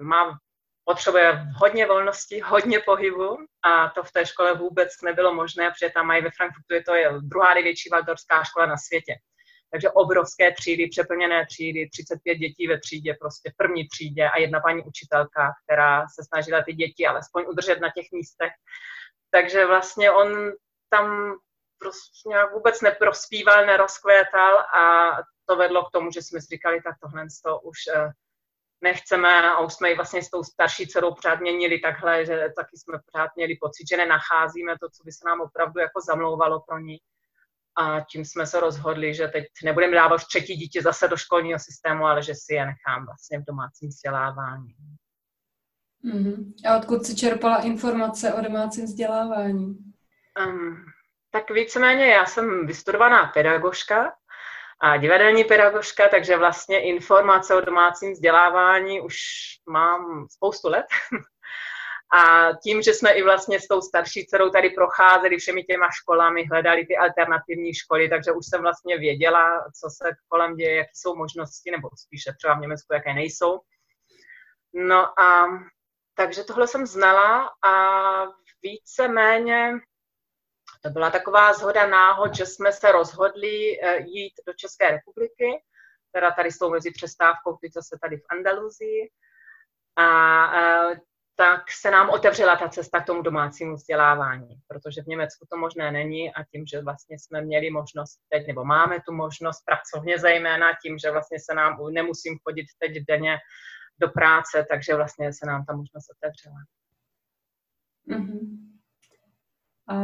má, 0.00 0.38
potřebuje 0.84 1.46
hodně 1.56 1.86
volnosti, 1.86 2.40
hodně 2.40 2.80
pohybu 2.80 3.36
a 3.64 3.88
to 3.88 4.02
v 4.02 4.12
té 4.12 4.26
škole 4.26 4.54
vůbec 4.54 4.88
nebylo 5.04 5.34
možné, 5.34 5.70
protože 5.70 5.90
tam 5.90 6.06
mají 6.06 6.22
ve 6.22 6.30
Frankfurtu, 6.36 6.74
je 6.74 6.82
to 6.82 6.94
je 6.94 7.10
druhá 7.22 7.54
největší 7.54 7.88
valdorská 7.92 8.44
škola 8.44 8.66
na 8.66 8.76
světě. 8.76 9.14
Takže 9.70 9.90
obrovské 9.90 10.52
třídy, 10.52 10.88
přeplněné 10.88 11.46
třídy, 11.46 11.88
35 11.92 12.38
dětí 12.38 12.66
ve 12.66 12.80
třídě, 12.80 13.16
prostě 13.20 13.50
v 13.50 13.56
první 13.56 13.88
třídě 13.88 14.28
a 14.28 14.38
jedna 14.38 14.60
paní 14.60 14.82
učitelka, 14.82 15.52
která 15.64 16.06
se 16.08 16.24
snažila 16.24 16.62
ty 16.62 16.72
děti 16.72 17.06
alespoň 17.06 17.44
udržet 17.48 17.80
na 17.80 17.90
těch 17.96 18.06
místech. 18.12 18.52
Takže 19.30 19.66
vlastně 19.66 20.10
on 20.10 20.52
tam 20.90 21.34
prostě 21.78 22.28
nějak 22.28 22.52
vůbec 22.52 22.80
neprospíval, 22.80 23.66
nerozkvétal 23.66 24.58
a 24.58 25.12
to 25.46 25.56
vedlo 25.56 25.84
k 25.84 25.90
tomu, 25.90 26.10
že 26.12 26.22
jsme 26.22 26.40
si 26.40 26.46
říkali, 26.46 26.82
tak 26.82 26.94
tohle 27.02 27.26
to 27.44 27.60
už 27.60 27.78
eh, 27.96 28.10
nechceme 28.82 29.50
a 29.50 29.60
už 29.60 29.72
jsme 29.72 29.88
ji 29.90 29.96
vlastně 29.96 30.22
s 30.22 30.30
tou 30.30 30.42
starší 30.42 30.86
dcerou 30.86 31.14
pořád 31.14 31.40
měnili 31.40 31.78
takhle, 31.78 32.26
že 32.26 32.48
taky 32.56 32.76
jsme 32.76 32.98
pořád 33.12 33.30
měli 33.36 33.56
pocit, 33.60 33.88
že 33.90 33.96
nenacházíme 33.96 34.72
to, 34.80 34.88
co 34.90 35.02
by 35.04 35.12
se 35.12 35.28
nám 35.28 35.40
opravdu 35.40 35.80
jako 35.80 36.00
zamlouvalo 36.00 36.60
pro 36.68 36.78
ní. 36.78 36.98
A 37.76 38.00
tím 38.00 38.24
jsme 38.24 38.46
se 38.46 38.60
rozhodli, 38.60 39.14
že 39.14 39.28
teď 39.28 39.44
nebudeme 39.64 39.94
dávat 39.94 40.24
třetí 40.24 40.54
dítě 40.56 40.82
zase 40.82 41.08
do 41.08 41.16
školního 41.16 41.58
systému, 41.58 42.04
ale 42.04 42.22
že 42.22 42.34
si 42.34 42.54
je 42.54 42.66
nechám 42.66 43.06
vlastně 43.06 43.38
v 43.38 43.44
domácím 43.44 43.88
vzdělávání. 43.88 44.74
Mm-hmm. 46.04 46.52
A 46.68 46.78
odkud 46.78 47.06
si 47.06 47.16
čerpala 47.16 47.62
informace 47.62 48.34
o 48.34 48.40
domácím 48.40 48.84
vzdělávání? 48.84 49.78
Um, 50.46 50.84
tak 51.30 51.50
víceméně 51.50 52.06
já 52.06 52.26
jsem 52.26 52.66
vystudovaná 52.66 53.26
pedagožka, 53.26 54.12
a 54.80 54.96
divadelní 54.96 55.44
pedagožka, 55.44 56.08
takže 56.08 56.36
vlastně 56.36 56.80
informace 56.80 57.54
o 57.54 57.60
domácím 57.60 58.12
vzdělávání 58.12 59.00
už 59.00 59.16
mám 59.70 60.26
spoustu 60.30 60.68
let. 60.68 60.86
A 62.12 62.52
tím, 62.62 62.82
že 62.82 62.94
jsme 62.94 63.12
i 63.12 63.22
vlastně 63.22 63.60
s 63.60 63.66
tou 63.66 63.80
starší 63.80 64.26
dcerou 64.26 64.50
tady 64.50 64.70
procházeli 64.70 65.36
všemi 65.36 65.62
těma 65.62 65.88
školami, 65.90 66.44
hledali 66.44 66.86
ty 66.86 66.96
alternativní 66.96 67.74
školy, 67.74 68.08
takže 68.08 68.32
už 68.32 68.46
jsem 68.46 68.62
vlastně 68.62 68.98
věděla, 68.98 69.64
co 69.80 69.90
se 69.90 70.10
kolem 70.28 70.56
děje, 70.56 70.76
jaké 70.76 70.90
jsou 70.94 71.16
možnosti, 71.16 71.70
nebo 71.70 71.88
spíše 71.96 72.32
třeba 72.38 72.54
v 72.54 72.60
Německu, 72.60 72.94
jaké 72.94 73.14
nejsou. 73.14 73.60
No 74.74 75.20
a 75.20 75.48
takže 76.14 76.44
tohle 76.44 76.66
jsem 76.66 76.86
znala 76.86 77.50
a 77.64 77.72
více-méně 78.62 79.72
to 80.80 80.90
byla 80.90 81.10
taková 81.10 81.52
zhoda 81.52 81.86
náhod, 81.86 82.34
že 82.34 82.46
jsme 82.46 82.72
se 82.72 82.92
rozhodli 82.92 83.80
eh, 83.82 83.98
jít 83.98 84.32
do 84.46 84.52
České 84.52 84.90
republiky, 84.90 85.62
teda 86.12 86.30
tady 86.30 86.52
s 86.52 86.58
tou 86.58 86.70
mezi 86.70 86.90
přestávkou, 86.90 87.56
teď 87.60 87.72
zase 87.72 87.98
tady 88.02 88.16
v 88.16 88.24
Andaluzii. 88.30 89.10
A 89.96 90.06
eh, 90.56 91.00
tak 91.36 91.70
se 91.70 91.90
nám 91.90 92.10
otevřela 92.10 92.56
ta 92.56 92.68
cesta 92.68 93.00
k 93.00 93.06
tomu 93.06 93.22
domácímu 93.22 93.74
vzdělávání, 93.74 94.60
protože 94.68 95.02
v 95.02 95.06
Německu 95.06 95.46
to 95.50 95.56
možné 95.56 95.92
není 95.92 96.34
a 96.34 96.44
tím, 96.44 96.66
že 96.66 96.82
vlastně 96.82 97.18
jsme 97.18 97.42
měli 97.42 97.70
možnost 97.70 98.20
teď, 98.28 98.46
nebo 98.46 98.64
máme 98.64 99.00
tu 99.06 99.12
možnost 99.12 99.64
pracovně 99.64 100.18
zejména 100.18 100.66
tím, 100.82 100.98
že 100.98 101.10
vlastně 101.10 101.38
se 101.40 101.54
nám, 101.54 101.76
nemusím 101.90 102.38
chodit 102.44 102.66
teď 102.78 102.92
denně 103.08 103.38
do 103.98 104.08
práce, 104.08 104.66
takže 104.70 104.94
vlastně 104.94 105.32
se 105.32 105.46
nám 105.46 105.64
ta 105.64 105.76
možnost 105.76 106.06
otevřela. 106.16 106.56
Mm-hmm. 108.08 108.69
A 109.90 109.96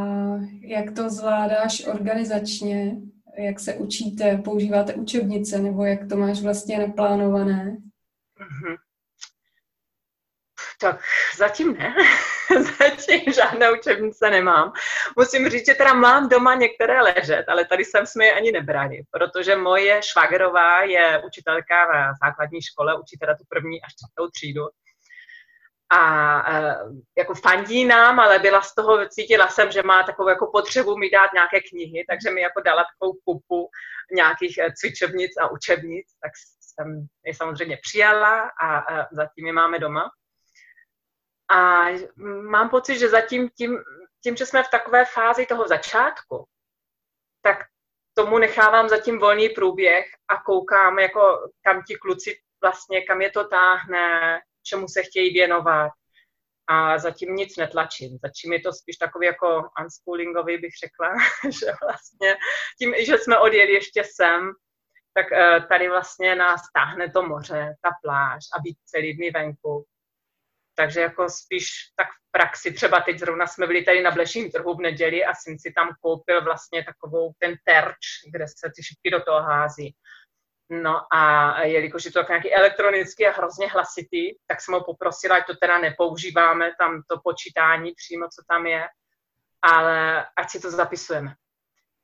jak 0.60 0.94
to 0.96 1.10
zvládáš 1.10 1.86
organizačně? 1.86 2.96
Jak 3.38 3.60
se 3.60 3.74
učíte? 3.74 4.36
Používáte 4.44 4.94
učebnice 4.94 5.58
nebo 5.58 5.84
jak 5.84 6.08
to 6.08 6.16
máš 6.16 6.42
vlastně 6.42 6.78
naplánované? 6.78 7.76
Mm-hmm. 8.40 8.76
Tak 10.80 11.00
zatím 11.38 11.76
ne. 11.76 11.94
zatím 12.78 13.32
žádné 13.32 13.72
učebnice 13.72 14.30
nemám. 14.30 14.72
Musím 15.16 15.48
říct, 15.48 15.66
že 15.66 15.74
teda 15.74 15.92
mám 15.92 16.28
doma 16.28 16.54
některé 16.54 17.02
ležet, 17.02 17.44
ale 17.48 17.64
tady 17.64 17.84
jsem 17.84 18.06
jsme 18.06 18.24
je 18.24 18.34
ani 18.34 18.52
nebrali, 18.52 19.02
protože 19.10 19.56
moje 19.56 20.00
švagrová 20.02 20.82
je 20.82 21.22
učitelka 21.26 21.86
v 21.86 22.14
základní 22.24 22.62
škole, 22.62 23.00
učí 23.00 23.18
teda 23.18 23.34
tu 23.34 23.44
první 23.48 23.82
až 23.82 23.92
čtvrtou 23.92 24.30
třídu 24.30 24.62
a 25.90 26.02
uh, 26.48 26.96
jako 27.18 27.34
fandí 27.34 27.84
nám, 27.84 28.20
ale 28.20 28.38
byla 28.38 28.62
z 28.62 28.74
toho, 28.74 29.08
cítila 29.08 29.48
jsem, 29.48 29.70
že 29.70 29.82
má 29.82 30.02
takovou 30.02 30.28
jako 30.28 30.46
potřebu 30.46 30.96
mi 30.96 31.10
dát 31.10 31.32
nějaké 31.32 31.60
knihy, 31.60 32.04
takže 32.08 32.30
mi 32.30 32.40
jako 32.40 32.60
dala 32.60 32.84
takovou 32.84 33.18
kupu 33.24 33.70
nějakých 34.14 34.58
uh, 34.60 34.72
cvičebnic 34.74 35.32
a 35.40 35.50
učebnic, 35.50 36.06
tak 36.22 36.32
jsem 36.60 37.06
je 37.24 37.34
samozřejmě 37.34 37.78
přijala 37.82 38.50
a 38.62 38.90
uh, 38.90 39.04
zatím 39.12 39.46
je 39.46 39.52
máme 39.52 39.78
doma. 39.78 40.10
A 41.50 41.84
mám 42.50 42.68
pocit, 42.68 42.98
že 42.98 43.08
zatím 43.08 43.48
tím, 43.48 43.78
tím, 44.22 44.36
že 44.36 44.46
jsme 44.46 44.62
v 44.62 44.70
takové 44.70 45.04
fázi 45.04 45.46
toho 45.46 45.68
začátku, 45.68 46.44
tak 47.42 47.56
tomu 48.14 48.38
nechávám 48.38 48.88
zatím 48.88 49.18
volný 49.18 49.48
průběh 49.48 50.06
a 50.28 50.42
koukám, 50.42 50.98
jako 50.98 51.50
kam 51.62 51.82
ti 51.82 51.94
kluci 51.94 52.38
vlastně, 52.62 53.02
kam 53.02 53.20
je 53.20 53.30
to 53.30 53.48
táhne, 53.48 54.40
čemu 54.66 54.88
se 54.88 55.02
chtějí 55.02 55.32
věnovat. 55.32 55.90
A 56.68 56.98
zatím 56.98 57.34
nic 57.34 57.56
netlačím. 57.56 58.18
Zatím 58.22 58.52
je 58.52 58.60
to 58.60 58.72
spíš 58.72 58.96
takový 58.96 59.26
jako 59.26 59.62
unschoolingový, 59.82 60.58
bych 60.58 60.72
řekla, 60.84 61.08
že 61.60 61.66
vlastně 61.82 62.36
tím, 62.78 62.94
že 62.98 63.18
jsme 63.18 63.38
odjeli 63.38 63.72
ještě 63.72 64.02
sem, 64.04 64.52
tak 65.14 65.32
eh, 65.32 65.60
tady 65.68 65.88
vlastně 65.88 66.34
nás 66.34 66.60
táhne 66.74 67.10
to 67.10 67.22
moře, 67.22 67.74
ta 67.82 67.90
pláž 68.02 68.42
a 68.56 68.60
být 68.60 68.78
celý 68.84 69.16
dny 69.16 69.30
venku. 69.30 69.86
Takže 70.74 71.00
jako 71.00 71.28
spíš 71.28 71.68
tak 71.96 72.08
v 72.08 72.30
praxi, 72.30 72.72
třeba 72.72 73.00
teď 73.00 73.18
zrovna 73.18 73.46
jsme 73.46 73.66
byli 73.66 73.82
tady 73.82 74.02
na 74.02 74.10
Bleším 74.10 74.50
trhu 74.50 74.74
v 74.74 74.80
neděli 74.80 75.24
a 75.24 75.34
syn 75.34 75.58
si 75.58 75.72
tam 75.72 75.88
koupil 76.00 76.44
vlastně 76.44 76.84
takovou 76.84 77.32
ten 77.38 77.54
terč, 77.64 78.04
kde 78.32 78.44
se 78.48 78.70
ty 78.76 78.82
šipky 78.82 79.10
do 79.10 79.22
toho 79.22 79.42
hází. 79.42 79.94
No 80.70 81.14
a 81.14 81.62
jelikož 81.62 82.04
je 82.04 82.12
to 82.12 82.18
tak 82.18 82.28
nějaký 82.28 82.54
elektronický 82.54 83.26
a 83.26 83.32
hrozně 83.32 83.68
hlasitý, 83.68 84.34
tak 84.46 84.60
jsem 84.60 84.74
ho 84.74 84.84
poprosila, 84.84 85.36
ať 85.36 85.46
to 85.46 85.56
teda 85.56 85.78
nepoužíváme, 85.78 86.72
tam 86.78 87.02
to 87.08 87.20
počítání 87.24 87.92
přímo, 87.92 88.26
co 88.28 88.42
tam 88.48 88.66
je, 88.66 88.88
ale 89.62 90.26
ať 90.36 90.50
si 90.50 90.60
to 90.60 90.70
zapisujeme. 90.70 91.34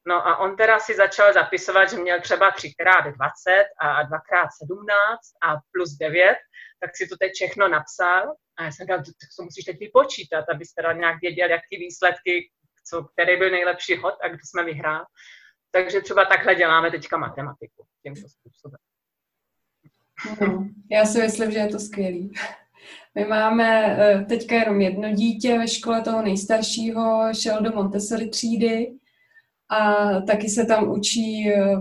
No 0.07 0.27
a 0.27 0.37
on 0.37 0.57
teda 0.57 0.79
si 0.79 0.95
začal 0.95 1.33
zapisovat, 1.33 1.91
že 1.91 1.97
měl 1.97 2.21
třeba 2.21 2.53
3x20 2.53 3.65
a 3.81 4.03
2x17 4.03 5.17
a 5.43 5.57
plus 5.73 5.91
9, 6.01 6.37
tak 6.81 6.97
si 6.97 7.09
to 7.09 7.17
teď 7.17 7.33
všechno 7.35 7.69
napsal. 7.69 8.35
A 8.57 8.65
já 8.65 8.73
jsem 8.73 8.85
říkal, 8.85 8.99
tak 8.99 9.31
to 9.39 9.43
musíš 9.43 9.65
teď 9.65 9.79
vypočítat, 9.79 10.45
abys 10.49 10.75
teda 10.75 10.93
nějak 10.93 11.21
věděl, 11.21 11.51
jak 11.51 11.61
ty 11.71 11.77
výsledky, 11.77 12.51
co, 12.89 13.05
který 13.05 13.37
byl 13.37 13.51
nejlepší 13.51 13.97
hod 13.97 14.15
a 14.23 14.29
kdo 14.29 14.39
jsme 14.45 14.65
vyhrál. 14.65 15.05
Takže 15.73 16.01
třeba 16.01 16.25
takhle 16.25 16.55
děláme 16.55 16.91
teďka 16.91 17.17
matematiku 17.17 17.85
tímto 18.03 18.29
způsobem. 18.29 18.79
No, 20.41 20.69
já 20.91 21.05
si 21.05 21.21
myslím, 21.21 21.51
že 21.51 21.59
je 21.59 21.69
to 21.69 21.79
skvělý. 21.79 22.33
My 23.15 23.25
máme 23.25 23.97
eh, 23.99 24.25
teďka 24.25 24.55
jenom 24.55 24.81
jedno 24.81 25.13
dítě 25.13 25.59
ve 25.59 25.69
škole 25.69 26.03
toho 26.03 26.23
nejstaršího, 26.23 27.35
šel 27.35 27.63
do 27.63 27.73
Montessori 27.73 28.29
třídy 28.29 28.93
a 29.69 30.05
taky 30.21 30.49
se 30.49 30.67
tam 30.67 30.91
učí 30.91 31.51
eh, 31.51 31.77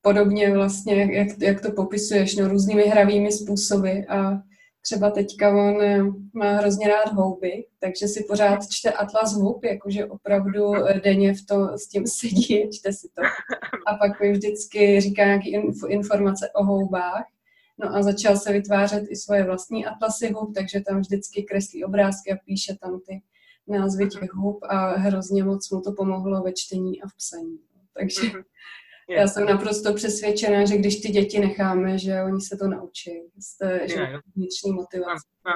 podobně 0.00 0.54
vlastně, 0.54 1.16
jak, 1.16 1.28
jak 1.38 1.60
to 1.60 1.72
popisuješ, 1.72 2.36
no, 2.36 2.48
různými 2.48 2.82
hravými 2.82 3.32
způsoby 3.32 3.98
a 4.08 4.42
třeba 4.82 5.10
teďka 5.10 5.50
on 5.50 5.82
eh, 5.82 6.02
má 6.32 6.52
hrozně 6.52 6.88
rád 6.88 7.12
houby, 7.12 7.64
takže 7.80 8.08
si 8.08 8.24
pořád 8.24 8.58
čte 8.70 8.92
Atlas 8.92 9.34
hub, 9.34 9.64
jakože 9.64 10.06
opravdu 10.06 10.72
denně 11.04 11.34
v 11.34 11.46
to, 11.46 11.78
s 11.78 11.88
tím 11.88 12.06
sedí, 12.20 12.70
čte 12.72 12.92
si 12.92 13.08
to. 13.14 13.22
A 13.86 13.94
pak 13.94 14.20
mi 14.20 14.32
vždycky 14.32 15.00
říká 15.00 15.24
nějaké 15.24 15.48
informace 15.88 16.50
o 16.54 16.64
houbách 16.64 17.24
No 17.78 17.94
a 17.94 18.02
začal 18.02 18.36
se 18.36 18.52
vytvářet 18.52 19.04
i 19.08 19.16
svoje 19.16 19.44
vlastní 19.44 19.86
atlasy 19.86 20.32
hub, 20.32 20.54
takže 20.54 20.80
tam 20.80 21.00
vždycky 21.00 21.42
kreslí 21.42 21.84
obrázky 21.84 22.32
a 22.32 22.36
píše 22.44 22.76
tam 22.80 23.00
ty 23.00 23.22
názvy 23.68 24.08
těch 24.08 24.32
hub 24.32 24.58
a 24.62 24.96
hrozně 24.96 25.44
moc 25.44 25.70
mu 25.70 25.80
to 25.80 25.92
pomohlo 25.92 26.42
ve 26.42 26.52
čtení 26.52 27.02
a 27.02 27.08
v 27.08 27.16
psaní. 27.16 27.58
Takže 27.94 28.22
mm-hmm. 28.22 28.42
Já 29.12 29.26
jsem 29.26 29.46
naprosto 29.46 29.94
přesvědčená, 29.94 30.64
že 30.64 30.76
když 30.76 31.00
ty 31.00 31.08
děti 31.08 31.40
necháme, 31.40 31.98
že 31.98 32.22
oni 32.22 32.40
se 32.40 32.56
to 32.56 32.68
naučí. 32.68 33.10
Jste, 33.38 33.88
že 33.88 34.18
vnitřní 34.36 34.72
motivace. 34.72 35.28
No, 35.46 35.52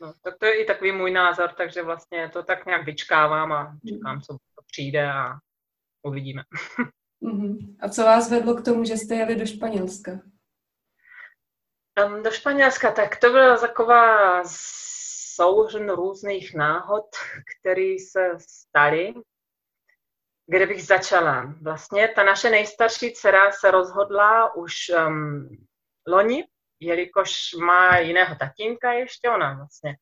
no, 0.00 0.12
tak 0.22 0.38
to 0.38 0.46
je 0.46 0.62
i 0.62 0.64
takový 0.64 0.92
můj 0.92 1.10
názor, 1.10 1.50
takže 1.56 1.82
vlastně 1.82 2.30
to 2.32 2.42
tak 2.42 2.66
nějak 2.66 2.86
vyčkávám 2.86 3.52
a 3.52 3.76
čekám, 3.88 4.20
co 4.20 4.32
to 4.32 4.62
přijde 4.72 5.12
a 5.12 5.32
uvidíme. 6.02 6.42
Uh-huh. 7.22 7.76
A 7.80 7.88
co 7.88 8.02
vás 8.02 8.30
vedlo 8.30 8.54
k 8.54 8.64
tomu, 8.64 8.84
že 8.84 8.96
jste 8.96 9.14
jeli 9.14 9.36
do 9.36 9.46
Španělska? 9.46 10.12
Do 12.24 12.30
Španělska, 12.30 12.92
tak 12.92 13.20
to 13.20 13.30
byla 13.30 13.56
taková 13.56 14.42
souhrn 15.34 15.90
různých 15.90 16.54
náhod, 16.54 17.04
které 17.60 17.96
se 18.10 18.30
staly. 18.38 19.14
Kde 20.46 20.66
bych 20.66 20.84
začala? 20.84 21.54
Vlastně 21.62 22.08
ta 22.08 22.22
naše 22.22 22.50
nejstarší 22.50 23.12
dcera 23.12 23.52
se 23.52 23.70
rozhodla 23.70 24.54
už 24.54 24.74
um, 25.06 25.48
loni, 26.06 26.44
jelikož 26.80 27.32
má 27.64 27.98
jiného 27.98 28.36
tatínka 28.36 28.92
ještě, 28.92 29.30
ona 29.30 29.54
vlastně 29.54 29.94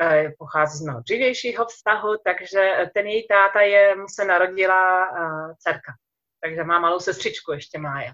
uh, 0.00 0.30
pochází 0.38 0.78
z 0.78 0.82
mého 0.82 1.00
dřívějšího 1.00 1.66
vztahu, 1.66 2.16
takže 2.24 2.90
ten 2.94 3.06
její 3.06 3.28
táta 3.28 3.60
je, 3.60 3.96
mu 3.96 4.08
se 4.08 4.24
narodila 4.24 5.10
uh, 5.10 5.54
dcerka 5.58 5.92
takže 6.40 6.64
má 6.64 6.78
malou 6.78 7.00
sestřičku 7.00 7.52
ještě 7.52 7.78
Mája. 7.78 8.12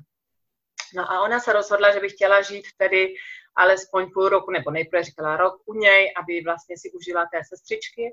No 0.95 1.11
a 1.13 1.21
ona 1.21 1.41
se 1.41 1.53
rozhodla, 1.53 1.95
že 1.95 2.01
by 2.01 2.09
chtěla 2.09 2.43
žít 2.43 2.67
tedy 2.77 3.15
alespoň 3.57 4.11
půl 4.15 4.29
roku, 4.29 4.51
nebo 4.51 4.71
nejprve 4.71 5.03
říkala 5.03 5.37
rok 5.37 5.63
u 5.67 5.75
něj, 5.75 6.13
aby 6.17 6.43
vlastně 6.45 6.79
si 6.79 6.91
užila 6.91 7.27
té 7.33 7.41
sestřičky, 7.49 8.13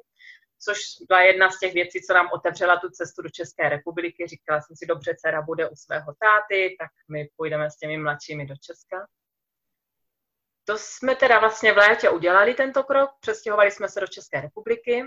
což 0.65 0.77
byla 1.07 1.21
jedna 1.21 1.51
z 1.51 1.59
těch 1.59 1.73
věcí, 1.73 2.01
co 2.01 2.13
nám 2.13 2.29
otevřela 2.33 2.79
tu 2.79 2.89
cestu 2.89 3.21
do 3.21 3.29
České 3.29 3.69
republiky. 3.69 4.27
Říkala 4.27 4.61
jsem 4.61 4.75
si, 4.75 4.85
dobře, 4.85 5.15
dcera 5.17 5.41
bude 5.41 5.69
u 5.69 5.75
svého 5.75 6.13
táty, 6.19 6.75
tak 6.79 6.89
my 7.11 7.29
půjdeme 7.37 7.71
s 7.71 7.77
těmi 7.77 7.97
mladšími 7.97 8.45
do 8.45 8.55
Česka. 8.55 9.07
To 10.65 10.77
jsme 10.77 11.15
teda 11.15 11.39
vlastně 11.39 11.73
v 11.73 11.77
létě 11.77 12.09
udělali 12.09 12.53
tento 12.53 12.83
krok, 12.83 13.09
přestěhovali 13.19 13.71
jsme 13.71 13.89
se 13.89 13.99
do 13.99 14.07
České 14.07 14.41
republiky. 14.41 15.03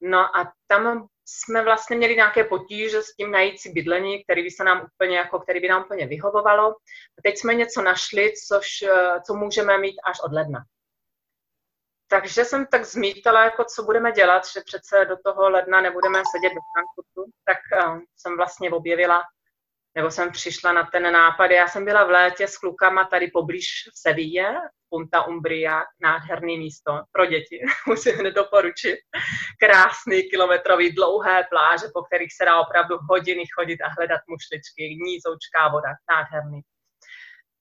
No 0.00 0.18
a 0.18 0.52
tam 0.66 1.08
jsme 1.24 1.62
vlastně 1.62 1.96
měli 1.96 2.16
nějaké 2.16 2.44
potíže 2.44 3.02
s 3.02 3.14
tím 3.14 3.30
najít 3.30 3.60
si 3.60 3.72
bydlení, 3.72 4.24
který 4.24 4.42
by 4.42 4.50
se 4.50 4.64
nám 4.64 4.86
úplně, 4.94 5.16
jako, 5.16 5.40
který 5.40 5.60
by 5.60 5.68
nám 5.68 5.82
úplně 5.84 6.06
vyhovovalo. 6.06 6.70
A 7.18 7.22
teď 7.22 7.38
jsme 7.38 7.54
něco 7.54 7.82
našli, 7.82 8.32
což, 8.48 8.66
co 9.26 9.34
můžeme 9.34 9.78
mít 9.78 9.96
až 10.04 10.20
od 10.24 10.32
ledna. 10.32 10.64
Takže 12.10 12.44
jsem 12.44 12.66
tak 12.66 12.84
zmítala, 12.84 13.44
jako 13.44 13.64
co 13.64 13.82
budeme 13.82 14.12
dělat, 14.12 14.42
že 14.46 14.60
přece 14.66 15.04
do 15.04 15.16
toho 15.24 15.50
ledna 15.50 15.80
nebudeme 15.80 16.22
sedět 16.32 16.54
ve 16.54 16.60
Frankfurtu, 16.72 17.32
tak 17.44 17.58
uh, 17.86 17.98
jsem 18.16 18.36
vlastně 18.36 18.70
objevila, 18.70 19.22
nebo 19.94 20.10
jsem 20.10 20.32
přišla 20.32 20.72
na 20.72 20.88
ten 20.92 21.12
nápad. 21.12 21.50
Já 21.50 21.68
jsem 21.68 21.84
byla 21.84 22.04
v 22.04 22.10
létě 22.10 22.48
s 22.48 22.56
klukama 22.56 23.04
tady 23.04 23.28
poblíž 23.28 23.66
v 23.94 23.98
Punta 24.88 25.26
Umbria, 25.26 25.82
nádherný 26.00 26.58
místo 26.58 26.92
pro 27.12 27.26
děti, 27.26 27.60
musím 27.86 28.14
hned 28.14 28.34
doporučit. 28.34 28.98
Krásný 29.60 30.22
kilometrový 30.22 30.92
dlouhé 30.92 31.44
pláže, 31.50 31.86
po 31.94 32.02
kterých 32.02 32.32
se 32.36 32.44
dá 32.44 32.60
opravdu 32.60 32.98
hodiny 33.10 33.44
chodit 33.54 33.80
a 33.82 33.88
hledat 33.98 34.20
mušličky, 34.28 34.98
nízoučká 35.04 35.68
voda, 35.68 35.90
nádherný. 36.10 36.60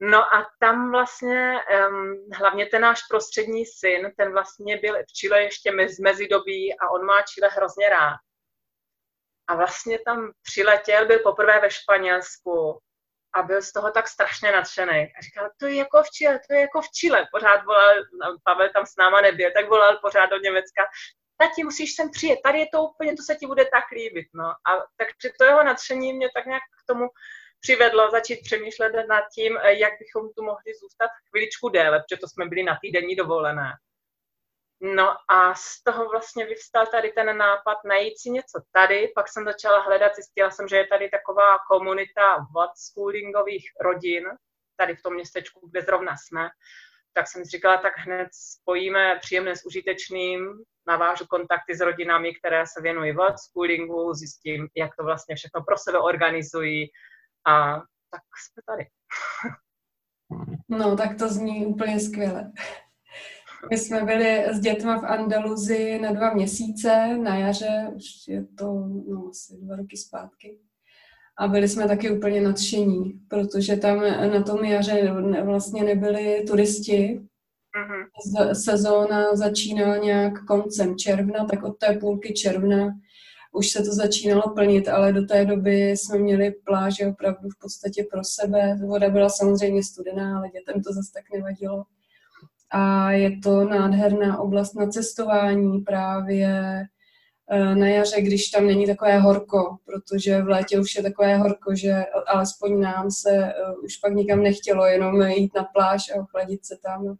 No 0.02 0.36
a 0.36 0.50
tam 0.60 0.92
vlastně, 0.92 1.54
um, 1.90 2.30
hlavně 2.34 2.66
ten 2.66 2.82
náš 2.82 3.02
prostřední 3.10 3.66
syn, 3.66 4.12
ten 4.18 4.32
vlastně 4.32 4.78
byl 4.78 4.96
v 5.04 5.14
Chile 5.14 5.42
ještě 5.44 5.72
mez, 5.72 6.00
mezidobí 6.00 6.80
a 6.80 6.90
on 6.90 7.06
má 7.06 7.22
Chile 7.22 7.50
hrozně 7.50 7.90
rád. 7.90 8.18
A 9.48 9.56
vlastně 9.56 10.00
tam 10.06 10.32
přiletěl, 10.44 11.06
byl 11.06 11.20
poprvé 11.20 11.60
ve 11.60 11.72
Španělsku 11.72 12.80
a 13.34 13.42
byl 13.42 13.62
z 13.62 13.72
toho 13.72 13.92
tak 13.92 14.08
strašně 14.08 14.52
nadšený. 14.52 15.14
A 15.18 15.22
říkal, 15.22 15.50
to 15.58 15.66
je 15.66 15.76
jako 15.76 16.04
v 16.04 16.10
Chile, 16.10 16.40
to 16.48 16.54
je 16.54 16.62
jako 16.62 16.82
v 16.82 16.90
Chile. 16.90 17.28
Pořád 17.32 17.66
volal, 17.66 17.94
Pavel 18.44 18.70
tam 18.74 18.86
s 18.86 18.96
náma 18.96 19.22
nebyl, 19.22 19.52
tak 19.52 19.70
volal 19.70 19.98
pořád 20.02 20.26
do 20.26 20.38
Německa. 20.38 20.84
Tati, 21.38 21.64
musíš 21.64 21.96
sem 21.96 22.12
přijet, 22.12 22.40
tady 22.44 22.60
je 22.60 22.68
to 22.74 22.84
úplně, 22.84 23.16
to 23.16 23.24
se 23.24 23.36
ti 23.36 23.48
bude 23.48 23.66
tak 23.66 23.92
líbit. 23.92 24.28
No. 24.34 24.46
A 24.46 24.72
takže 24.98 25.34
to 25.40 25.46
jeho 25.46 25.64
nadšení 25.64 26.14
mě 26.14 26.30
tak 26.36 26.46
nějak 26.46 26.64
k 26.64 26.94
tomu 26.94 27.08
přivedlo 27.60 28.12
začít 28.12 28.40
přemýšlet 28.44 28.94
nad 29.10 29.24
tím, 29.36 29.58
jak 29.64 29.94
bychom 30.00 30.34
tu 30.34 30.44
mohli 30.44 30.74
zůstat 30.82 31.10
chviličku 31.30 31.70
déle, 31.70 32.00
protože 32.00 32.20
to 32.20 32.28
jsme 32.28 32.46
byli 32.46 32.64
na 32.64 32.78
týdenní 32.82 33.16
dovolené. 33.16 33.74
No 34.82 35.16
a 35.32 35.56
z 35.56 35.84
toho 35.84 36.10
vlastně 36.10 36.46
vyvstal 36.46 36.86
tady 36.86 37.12
ten 37.12 37.38
nápad 37.38 37.78
najít 37.86 38.20
si 38.20 38.30
něco 38.30 38.62
tady, 38.72 39.12
pak 39.16 39.28
jsem 39.28 39.46
začala 39.46 39.82
hledat, 39.82 40.16
zjistila 40.16 40.52
jsem, 40.52 40.68
že 40.68 40.76
je 40.76 40.88
tady 40.88 41.10
taková 41.10 41.58
komunita 41.70 42.48
schoolingových 42.78 43.72
rodin, 43.82 44.24
tady 44.78 44.96
v 44.96 45.02
tom 45.02 45.14
městečku, 45.14 45.70
kde 45.72 45.82
zrovna 45.82 46.16
jsme, 46.18 46.50
tak 47.14 47.28
jsem 47.28 47.46
si 47.46 47.50
říkala, 47.50 47.78
tak 47.78 47.94
hned 47.98 48.28
spojíme 48.32 49.20
příjemné 49.22 49.56
s 49.56 49.66
užitečným, 49.66 50.64
navážu 50.88 51.26
kontakty 51.28 51.76
s 51.76 51.82
rodinami, 51.82 52.36
které 52.36 52.68
se 52.68 52.82
věnují 52.82 53.16
schoolingu, 53.36 54.14
zjistím, 54.14 54.68
jak 54.76 54.96
to 54.96 55.04
vlastně 55.04 55.36
všechno 55.36 55.64
pro 55.64 55.78
sebe 55.78 56.00
organizují 56.00 56.90
a 57.48 57.76
tak 58.12 58.22
jsme 58.44 58.64
tady. 58.66 58.88
No, 60.70 60.98
tak 60.98 61.18
to 61.18 61.30
zní 61.30 61.66
úplně 61.66 62.00
skvěle. 62.00 62.52
My 63.70 63.78
jsme 63.78 64.04
byli 64.04 64.46
s 64.52 64.60
dětma 64.60 65.02
v 65.02 65.06
Andaluzii 65.06 66.00
na 66.00 66.12
dva 66.12 66.34
měsíce, 66.34 67.18
na 67.18 67.38
jaře, 67.38 67.92
už 67.96 68.06
je 68.28 68.46
to 68.46 68.66
no, 69.08 69.28
asi 69.30 69.58
dva 69.58 69.76
roky 69.76 69.98
zpátky. 69.98 70.60
A 71.38 71.48
byli 71.48 71.68
jsme 71.68 71.88
taky 71.88 72.12
úplně 72.12 72.42
nadšení, 72.42 73.20
protože 73.28 73.78
tam 73.78 74.00
na 74.34 74.44
tom 74.44 74.64
jaře 74.64 75.14
vlastně 75.44 75.84
nebyli 75.84 76.44
turisti. 76.48 77.22
Mm-hmm. 77.76 78.54
Sezóna 78.54 79.36
začíná 79.36 79.98
nějak 79.98 80.46
koncem 80.46 80.98
června, 80.98 81.46
tak 81.46 81.64
od 81.64 81.78
té 81.78 81.98
půlky 82.00 82.34
června 82.34 83.00
už 83.52 83.70
se 83.70 83.84
to 83.84 83.94
začínalo 83.94 84.54
plnit, 84.54 84.88
ale 84.88 85.14
do 85.14 85.26
té 85.26 85.46
doby 85.46 85.90
jsme 85.90 86.18
měli 86.18 86.52
pláže 86.52 87.08
opravdu 87.08 87.50
v 87.50 87.60
podstatě 87.62 88.06
pro 88.12 88.24
sebe. 88.24 88.76
Voda 88.88 89.10
byla 89.10 89.30
samozřejmě 89.30 89.84
studená, 89.84 90.38
ale 90.38 90.50
dětem 90.50 90.84
to 90.84 90.94
zase 90.94 91.12
tak 91.14 91.24
nevadilo 91.34 91.86
a 92.72 93.12
je 93.12 93.40
to 93.40 93.64
nádherná 93.64 94.40
oblast 94.40 94.74
na 94.74 94.88
cestování 94.88 95.80
právě 95.80 96.84
eh, 97.52 97.76
na 97.76 97.88
jaře, 97.88 98.22
když 98.22 98.50
tam 98.50 98.68
není 98.68 98.88
takové 98.88 99.20
horko, 99.20 99.78
protože 99.86 100.42
v 100.42 100.48
létě 100.48 100.80
už 100.80 100.96
je 100.96 101.04
takové 101.04 101.38
horko, 101.38 101.76
že 101.76 102.06
alespoň 102.28 102.80
nám 102.80 103.12
se 103.12 103.32
eh, 103.32 103.54
už 103.84 103.98
pak 103.98 104.14
nikam 104.14 104.44
nechtělo, 104.44 104.86
jenom 104.86 105.22
jít 105.22 105.56
na 105.56 105.64
pláž 105.64 106.02
a 106.10 106.22
ochladit 106.22 106.66
se 106.66 106.78
tam 106.84 107.08
a 107.08 107.16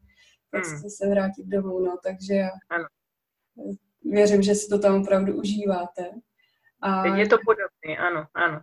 prostě 0.50 0.76
hmm. 0.76 0.90
se 0.90 1.10
vrátit 1.10 1.46
domů, 1.46 1.80
no, 1.80 1.98
takže 2.04 2.44
ano. 2.70 2.86
Věřím, 4.10 4.42
že 4.42 4.56
si 4.56 4.70
to 4.70 4.80
tam 4.80 5.02
opravdu 5.02 5.34
užíváte. 5.34 6.12
A, 6.82 7.06
je 7.06 7.28
to 7.28 7.38
podobné, 7.46 7.98
ano, 8.08 8.26
ano. 8.34 8.62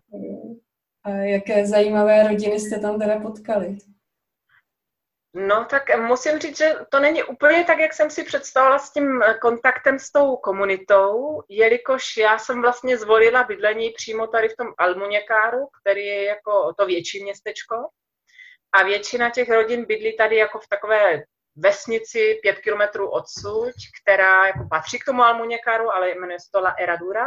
A 1.03 1.11
jaké 1.11 1.67
zajímavé 1.67 2.29
rodiny 2.29 2.61
jste 2.61 2.79
tam 2.79 2.99
teda 2.99 3.21
potkali? 3.21 3.79
No 5.35 5.65
tak 5.65 5.83
musím 5.99 6.39
říct, 6.39 6.59
že 6.59 6.75
to 6.91 7.01
není 7.01 7.23
úplně 7.23 7.65
tak, 7.65 7.79
jak 7.79 7.95
jsem 7.95 8.11
si 8.11 8.25
představila 8.25 8.79
s 8.79 8.93
tím 8.93 9.23
kontaktem 9.41 9.99
s 9.99 10.13
tou 10.13 10.37
komunitou, 10.37 11.43
jelikož 11.49 12.17
já 12.17 12.39
jsem 12.39 12.63
vlastně 12.63 12.99
zvolila 12.99 13.45
bydlení 13.45 13.91
přímo 13.91 14.27
tady 14.27 14.49
v 14.49 14.57
tom 14.57 14.69
Almuněkáru, 14.79 15.69
který 15.81 16.07
je 16.07 16.25
jako 16.25 16.75
to 16.79 16.87
větší 16.87 17.23
městečko. 17.23 17.75
A 18.73 18.83
většina 18.83 19.31
těch 19.31 19.51
rodin 19.51 19.85
bydlí 19.85 20.17
tady 20.17 20.37
jako 20.37 20.59
v 20.59 20.69
takové 20.69 21.23
vesnici 21.57 22.39
pět 22.43 22.59
kilometrů 22.59 23.11
odsud, 23.11 23.73
která 24.03 24.47
jako 24.47 24.67
patří 24.71 24.99
k 24.99 25.05
tomu 25.05 25.23
Almuněkáru, 25.23 25.91
ale 25.91 26.11
jmenuje 26.11 26.41
se 26.41 26.51
to 26.53 26.61
La 26.61 26.75
Eradura. 26.79 27.27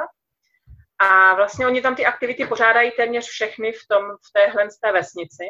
A 0.99 1.36
vlastně 1.36 1.67
oni 1.67 1.82
tam 1.82 1.95
ty 1.95 2.05
aktivity 2.05 2.45
pořádají 2.45 2.91
téměř 2.91 3.25
všechny 3.25 3.71
v, 3.71 3.88
tom, 3.89 4.03
v 4.03 4.32
téhle 4.34 4.67
té 4.84 4.91
vesnici. 4.91 5.43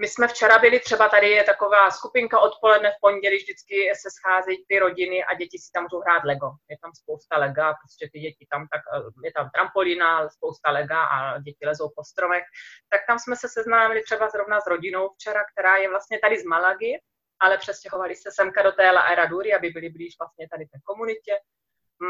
My 0.00 0.08
jsme 0.08 0.28
včera 0.28 0.58
byli, 0.58 0.80
třeba 0.80 1.08
tady 1.08 1.30
je 1.30 1.44
taková 1.44 1.90
skupinka 1.90 2.40
odpoledne 2.40 2.90
v 2.90 3.00
pondělí, 3.00 3.36
vždycky 3.36 3.92
se 4.02 4.08
scházejí 4.10 4.64
ty 4.68 4.78
rodiny 4.78 5.24
a 5.24 5.34
děti 5.34 5.58
si 5.58 5.72
tam 5.72 5.82
můžou 5.82 6.00
hrát 6.00 6.24
Lego. 6.24 6.50
Je 6.70 6.76
tam 6.82 6.92
spousta 6.94 7.38
Lega, 7.38 7.74
prostě 7.82 8.08
ty 8.12 8.20
děti 8.20 8.46
tam, 8.52 8.68
tak, 8.72 8.80
eh, 8.94 9.26
je 9.26 9.32
tam 9.32 9.50
trampolína, 9.54 10.28
spousta 10.28 10.70
Lega 10.70 11.04
a 11.04 11.38
děti 11.38 11.66
lezou 11.66 11.88
po 11.96 12.04
stromech. 12.04 12.44
Tak 12.92 13.00
tam 13.08 13.18
jsme 13.18 13.36
se 13.36 13.48
seznámili 13.48 14.02
třeba 14.02 14.28
zrovna 14.28 14.60
s 14.60 14.66
rodinou 14.66 15.08
včera, 15.08 15.42
která 15.52 15.76
je 15.76 15.88
vlastně 15.88 16.18
tady 16.18 16.40
z 16.40 16.44
Malagy, 16.44 17.00
ale 17.40 17.58
přestěhovali 17.58 18.16
se 18.16 18.30
semka 18.32 18.62
do 18.62 18.72
té 18.72 18.90
La 18.90 19.02
Eraduri, 19.02 19.54
aby 19.54 19.70
byli 19.70 19.88
blíž 19.88 20.14
vlastně 20.20 20.48
tady 20.52 20.64
té 20.64 20.78
komunitě. 20.84 21.34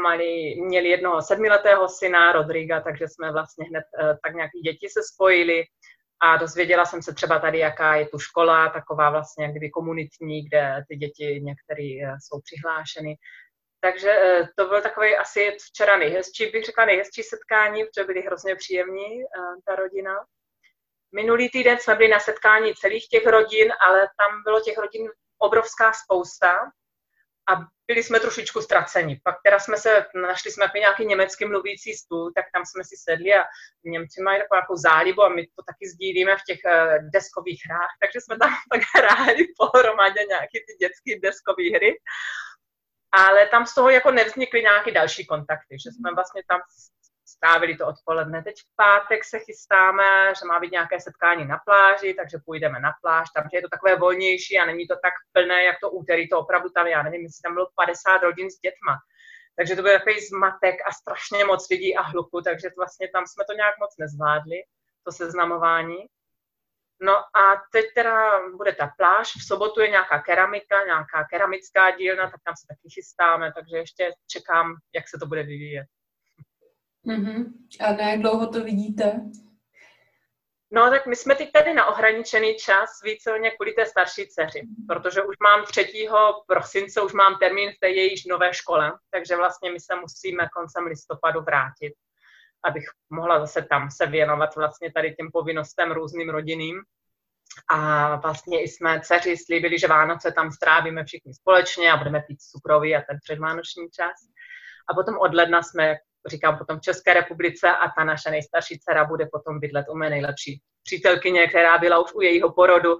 Mali, 0.03 0.55
měli 0.61 0.89
jednoho 0.89 1.21
sedmiletého 1.21 1.89
syna, 1.89 2.31
Rodriga, 2.31 2.81
takže 2.81 3.07
jsme 3.07 3.31
vlastně 3.31 3.65
hned 3.65 3.83
eh, 3.99 4.17
tak 4.23 4.33
nějaký 4.35 4.59
děti 4.59 4.89
se 4.89 5.01
spojili 5.13 5.63
a 6.21 6.37
dozvěděla 6.37 6.85
jsem 6.85 7.01
se 7.01 7.13
třeba 7.13 7.39
tady, 7.39 7.59
jaká 7.59 7.95
je 7.95 8.07
tu 8.07 8.19
škola, 8.19 8.69
taková 8.69 9.09
vlastně 9.09 9.51
kdyby 9.51 9.69
komunitní, 9.69 10.45
kde 10.45 10.83
ty 10.87 10.95
děti 10.95 11.41
některé 11.43 11.83
eh, 11.83 12.17
jsou 12.19 12.41
přihlášeny. 12.41 13.15
Takže 13.79 14.11
eh, 14.11 14.47
to 14.57 14.67
byl 14.67 14.81
takový 14.81 15.15
asi 15.15 15.57
včera 15.59 15.97
nejhezčí, 15.97 16.45
bych 16.45 16.65
řekla 16.65 16.85
nejhezčí 16.85 17.23
setkání, 17.23 17.83
protože 17.83 18.05
byly 18.05 18.21
hrozně 18.21 18.55
příjemní, 18.55 19.23
ta 19.65 19.75
rodina. 19.75 20.15
Minulý 21.15 21.49
týden 21.49 21.77
jsme 21.79 21.95
byli 21.95 22.09
na 22.09 22.19
setkání 22.19 22.73
celých 22.75 23.07
těch 23.07 23.25
rodin, 23.25 23.73
ale 23.79 23.99
tam 23.99 24.43
bylo 24.43 24.61
těch 24.61 24.77
rodin 24.77 25.09
obrovská 25.37 25.91
spousta 25.93 26.71
a 27.49 27.51
byli 27.87 28.03
jsme 28.03 28.19
trošičku 28.19 28.61
ztraceni. 28.61 29.21
Pak 29.23 29.35
teda 29.45 29.59
jsme 29.59 29.77
se, 29.77 30.05
našli 30.15 30.51
jsme 30.51 30.71
nějaký 30.75 31.05
německy 31.05 31.45
mluvící 31.45 31.93
stůl, 31.93 32.31
tak 32.35 32.45
tam 32.53 32.65
jsme 32.65 32.83
si 32.83 32.95
sedli 32.97 33.33
a 33.33 33.43
Němci 33.83 34.21
mají 34.21 34.39
takovou 34.39 34.57
jako 34.57 34.77
zálibu 34.77 35.23
a 35.23 35.29
my 35.29 35.47
to 35.47 35.63
taky 35.69 35.89
sdílíme 35.89 36.37
v 36.37 36.43
těch 36.47 36.59
uh, 36.65 37.09
deskových 37.13 37.61
hrách, 37.67 37.93
takže 38.01 38.21
jsme 38.21 38.37
tam 38.37 38.49
tak 38.71 38.81
hráli 38.95 39.43
pohromadě 39.57 40.21
nějaký 40.29 40.57
ty 40.67 40.73
dětské 40.79 41.19
deskové 41.19 41.69
hry. 41.75 41.91
Ale 43.13 43.47
tam 43.47 43.65
z 43.65 43.73
toho 43.73 43.89
jako 43.89 44.11
nevznikly 44.11 44.61
nějaké 44.61 44.91
další 44.91 45.25
kontakty, 45.25 45.77
že 45.83 45.91
jsme 45.91 46.13
vlastně 46.15 46.41
tam 46.47 46.59
strávili 47.41 47.77
to 47.77 47.87
odpoledne. 47.87 48.43
Teď 48.43 48.55
v 48.55 48.75
pátek 48.75 49.25
se 49.25 49.39
chystáme, 49.39 50.33
že 50.39 50.45
má 50.45 50.59
být 50.59 50.71
nějaké 50.71 50.99
setkání 51.01 51.45
na 51.45 51.57
pláži, 51.65 52.13
takže 52.13 52.37
půjdeme 52.45 52.79
na 52.79 52.91
pláž, 53.01 53.27
tam 53.35 53.49
je 53.53 53.61
to 53.61 53.69
takové 53.69 53.95
volnější 53.95 54.59
a 54.59 54.65
není 54.65 54.87
to 54.87 54.95
tak 54.95 55.13
plné, 55.33 55.63
jak 55.63 55.77
to 55.81 55.89
úterý, 55.91 56.29
to 56.29 56.39
opravdu 56.39 56.69
tam, 56.69 56.87
já 56.87 57.03
nevím, 57.03 57.21
jestli 57.21 57.41
tam 57.41 57.53
bylo 57.53 57.67
50 57.75 58.17
rodin 58.17 58.51
s 58.51 58.59
dětma. 58.65 58.93
Takže 59.55 59.75
to 59.75 59.81
byl 59.81 59.93
takový 59.97 60.19
zmatek 60.19 60.75
a 60.85 60.91
strašně 60.91 61.45
moc 61.45 61.69
lidí 61.69 61.95
a 61.95 62.01
hluku, 62.01 62.41
takže 62.41 62.69
vlastně 62.77 63.07
tam 63.13 63.23
jsme 63.27 63.43
to 63.45 63.53
nějak 63.53 63.75
moc 63.79 63.93
nezvládli, 63.99 64.57
to 65.03 65.11
seznamování. 65.11 65.97
No 67.01 67.15
a 67.41 67.43
teď 67.71 67.85
teda 67.95 68.15
bude 68.57 68.71
ta 68.75 68.87
pláž, 68.97 69.27
v 69.41 69.47
sobotu 69.47 69.81
je 69.81 69.89
nějaká 69.89 70.19
keramika, 70.19 70.85
nějaká 70.85 71.23
keramická 71.31 71.91
dílna, 71.91 72.23
tak 72.31 72.41
tam 72.45 72.55
se 72.55 72.67
taky 72.67 72.87
chystáme, 72.93 73.53
takže 73.53 73.77
ještě 73.77 74.11
čekám, 74.27 74.75
jak 74.95 75.09
se 75.09 75.17
to 75.19 75.25
bude 75.25 75.43
vyvíjet. 75.43 75.87
Mm-hmm. 77.07 77.45
A 77.79 77.91
na 77.93 78.09
jak 78.09 78.19
dlouho 78.19 78.47
to 78.47 78.63
vidíte? 78.63 79.21
No, 80.73 80.89
tak 80.89 81.05
my 81.05 81.15
jsme 81.15 81.35
teď 81.35 81.51
tady 81.51 81.73
na 81.73 81.85
ohraničený 81.85 82.55
čas 82.55 82.89
víceméně 83.03 83.51
kvůli 83.51 83.73
té 83.73 83.85
starší 83.85 84.27
dceři, 84.27 84.67
protože 84.87 85.21
už 85.21 85.35
mám 85.43 85.65
3. 85.65 86.07
prosince, 86.47 87.01
už 87.01 87.13
mám 87.13 87.37
termín 87.37 87.71
v 87.71 87.79
té 87.79 87.89
jejíž 87.89 88.25
nové 88.25 88.53
škole, 88.53 88.93
takže 89.11 89.35
vlastně 89.35 89.71
my 89.71 89.79
se 89.79 89.95
musíme 89.95 90.47
koncem 90.57 90.83
listopadu 90.83 91.41
vrátit, 91.41 91.93
abych 92.63 92.83
mohla 93.09 93.39
zase 93.39 93.61
tam 93.61 93.91
se 93.91 94.05
věnovat 94.05 94.55
vlastně 94.55 94.91
tady 94.91 95.15
těm 95.15 95.31
povinnostem 95.31 95.91
různým 95.91 96.29
rodinným. 96.29 96.81
A 97.69 98.15
vlastně 98.15 98.63
i 98.63 98.67
jsme 98.67 99.01
dceři 99.01 99.37
slíbili, 99.37 99.79
že 99.79 99.87
Vánoce 99.87 100.31
tam 100.31 100.51
strávíme 100.51 101.03
všichni 101.03 101.33
společně 101.33 101.91
a 101.91 101.97
budeme 101.97 102.23
pít 102.27 102.41
cukroví 102.41 102.95
a 102.95 103.01
ten 103.01 103.17
předvánoční 103.23 103.89
čas. 103.89 104.15
A 104.89 104.93
potom 104.93 105.17
od 105.17 105.33
ledna 105.33 105.63
jsme 105.63 105.95
říkám 106.27 106.57
potom 106.57 106.77
v 106.77 106.81
České 106.81 107.13
republice 107.13 107.69
a 107.69 107.89
ta 107.97 108.03
naše 108.03 108.31
nejstarší 108.31 108.79
dcera 108.79 109.05
bude 109.05 109.25
potom 109.31 109.59
bydlet 109.59 109.85
u 109.89 109.95
mé 109.95 110.09
nejlepší 110.09 110.61
přítelkyně, 110.83 111.47
která 111.47 111.77
byla 111.77 111.99
už 111.99 112.13
u 112.13 112.21
jejího 112.21 112.51
porodu, 112.51 112.95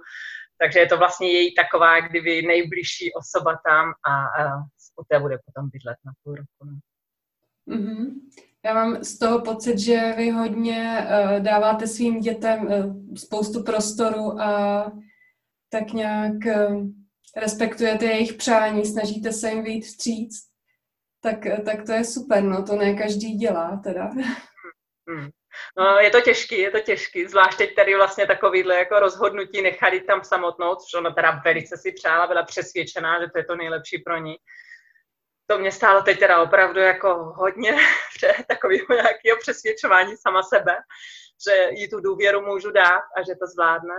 takže 0.58 0.78
je 0.78 0.86
to 0.86 0.98
vlastně 0.98 1.32
její 1.32 1.54
taková 1.54 2.00
kdyby 2.00 2.42
nejbližší 2.42 3.12
osoba 3.12 3.58
tam 3.66 3.92
a, 4.06 4.42
a 4.42 4.58
u 5.00 5.04
té 5.08 5.20
bude 5.20 5.38
potom 5.46 5.70
bydlet 5.70 5.96
na 6.04 6.12
půl 6.22 6.34
roku. 6.34 6.80
Mm-hmm. 7.68 8.06
Já 8.64 8.74
mám 8.74 9.04
z 9.04 9.18
toho 9.18 9.40
pocit, 9.40 9.78
že 9.78 10.12
vy 10.16 10.30
hodně 10.30 11.06
uh, 11.06 11.40
dáváte 11.40 11.86
svým 11.86 12.20
dětem 12.20 12.66
uh, 12.66 12.96
spoustu 13.14 13.62
prostoru 13.62 14.40
a 14.40 14.92
tak 15.68 15.92
nějak 15.92 16.32
uh, 16.46 16.86
respektujete 17.36 18.04
jejich 18.04 18.32
přání, 18.32 18.86
snažíte 18.86 19.32
se 19.32 19.50
jim 19.50 19.64
vyjít 19.64 19.84
vstříc 19.84 20.51
tak, 21.22 21.38
tak 21.64 21.86
to 21.86 21.92
je 21.92 22.04
super, 22.04 22.42
no 22.42 22.64
to 22.64 22.76
ne 22.76 22.94
každý 22.94 23.34
dělá 23.34 23.80
teda. 23.84 24.10
Hmm. 25.08 25.28
No, 25.78 25.98
je 25.98 26.10
to 26.10 26.20
těžký, 26.20 26.58
je 26.58 26.70
to 26.70 26.80
těžký, 26.80 27.26
zvlášť 27.26 27.58
teď 27.58 27.74
tady 27.74 27.96
vlastně 27.96 28.26
takovýhle 28.26 28.74
jako 28.74 28.98
rozhodnutí 28.98 29.62
nechali 29.62 30.00
tam 30.00 30.24
samotnou, 30.24 30.74
což 30.74 30.94
ona 30.94 31.10
teda 31.10 31.40
velice 31.44 31.76
si 31.76 31.92
přála, 31.92 32.26
byla 32.26 32.42
přesvědčená, 32.42 33.20
že 33.20 33.30
to 33.30 33.38
je 33.38 33.44
to 33.44 33.56
nejlepší 33.56 33.98
pro 33.98 34.16
ní. 34.16 34.36
To 35.46 35.58
mě 35.58 35.72
stálo 35.72 36.02
teď 36.02 36.18
teda 36.18 36.42
opravdu 36.42 36.80
jako 36.80 37.14
hodně 37.14 37.76
takového 38.48 38.86
nějakého 38.90 39.38
přesvědčování 39.40 40.16
sama 40.16 40.42
sebe, 40.42 40.76
že 41.48 41.68
jí 41.70 41.90
tu 41.90 42.00
důvěru 42.00 42.40
můžu 42.40 42.70
dát 42.70 43.02
a 43.16 43.22
že 43.26 43.34
to 43.40 43.46
zvládne 43.46 43.94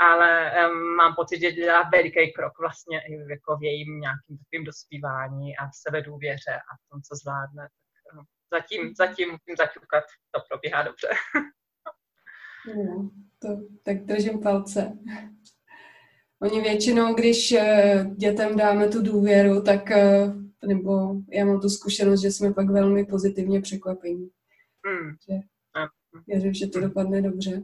ale 0.00 0.52
um, 0.52 0.96
mám 0.96 1.14
pocit, 1.14 1.40
že 1.40 1.52
dělá 1.52 1.90
veliký 1.92 2.32
krok 2.32 2.52
vlastně 2.60 3.00
i 3.00 3.12
jako 3.30 3.56
v 3.56 3.62
jejím 3.62 4.00
nějakým 4.00 4.38
takovým 4.38 4.64
dospívání 4.64 5.56
a 5.56 5.66
v 5.66 5.76
sebedůvěře 5.86 6.54
a 6.70 6.72
v 6.80 6.82
tom, 6.90 7.00
co 7.02 7.12
zvládne. 7.22 7.68
Tak, 7.94 8.18
um, 8.18 8.24
zatím, 8.54 8.84
mhm. 8.84 8.94
zatím 8.94 9.28
musím 9.30 9.56
zaťukat, 9.56 10.04
to 10.30 10.40
probíhá 10.48 10.82
dobře. 10.82 11.08
No, 12.76 13.10
to, 13.38 13.48
tak 13.82 13.96
držím 14.04 14.40
palce. 14.42 14.98
Oni 16.42 16.60
většinou, 16.60 17.14
když 17.14 17.52
eh, 17.52 18.06
dětem 18.16 18.56
dáme 18.56 18.88
tu 18.88 19.02
důvěru, 19.02 19.62
tak 19.62 19.90
eh, 19.90 20.32
nebo 20.66 21.14
já 21.32 21.44
mám 21.44 21.60
tu 21.60 21.68
zkušenost, 21.68 22.20
že 22.20 22.30
jsme 22.30 22.52
pak 22.52 22.70
velmi 22.70 23.06
pozitivně 23.06 23.60
překvapení. 23.60 24.30
Mm. 24.86 25.10
Že, 25.28 25.34
věřím, 26.26 26.54
že 26.54 26.66
to 26.66 26.80
dopadne 26.80 27.22
dobře. 27.22 27.62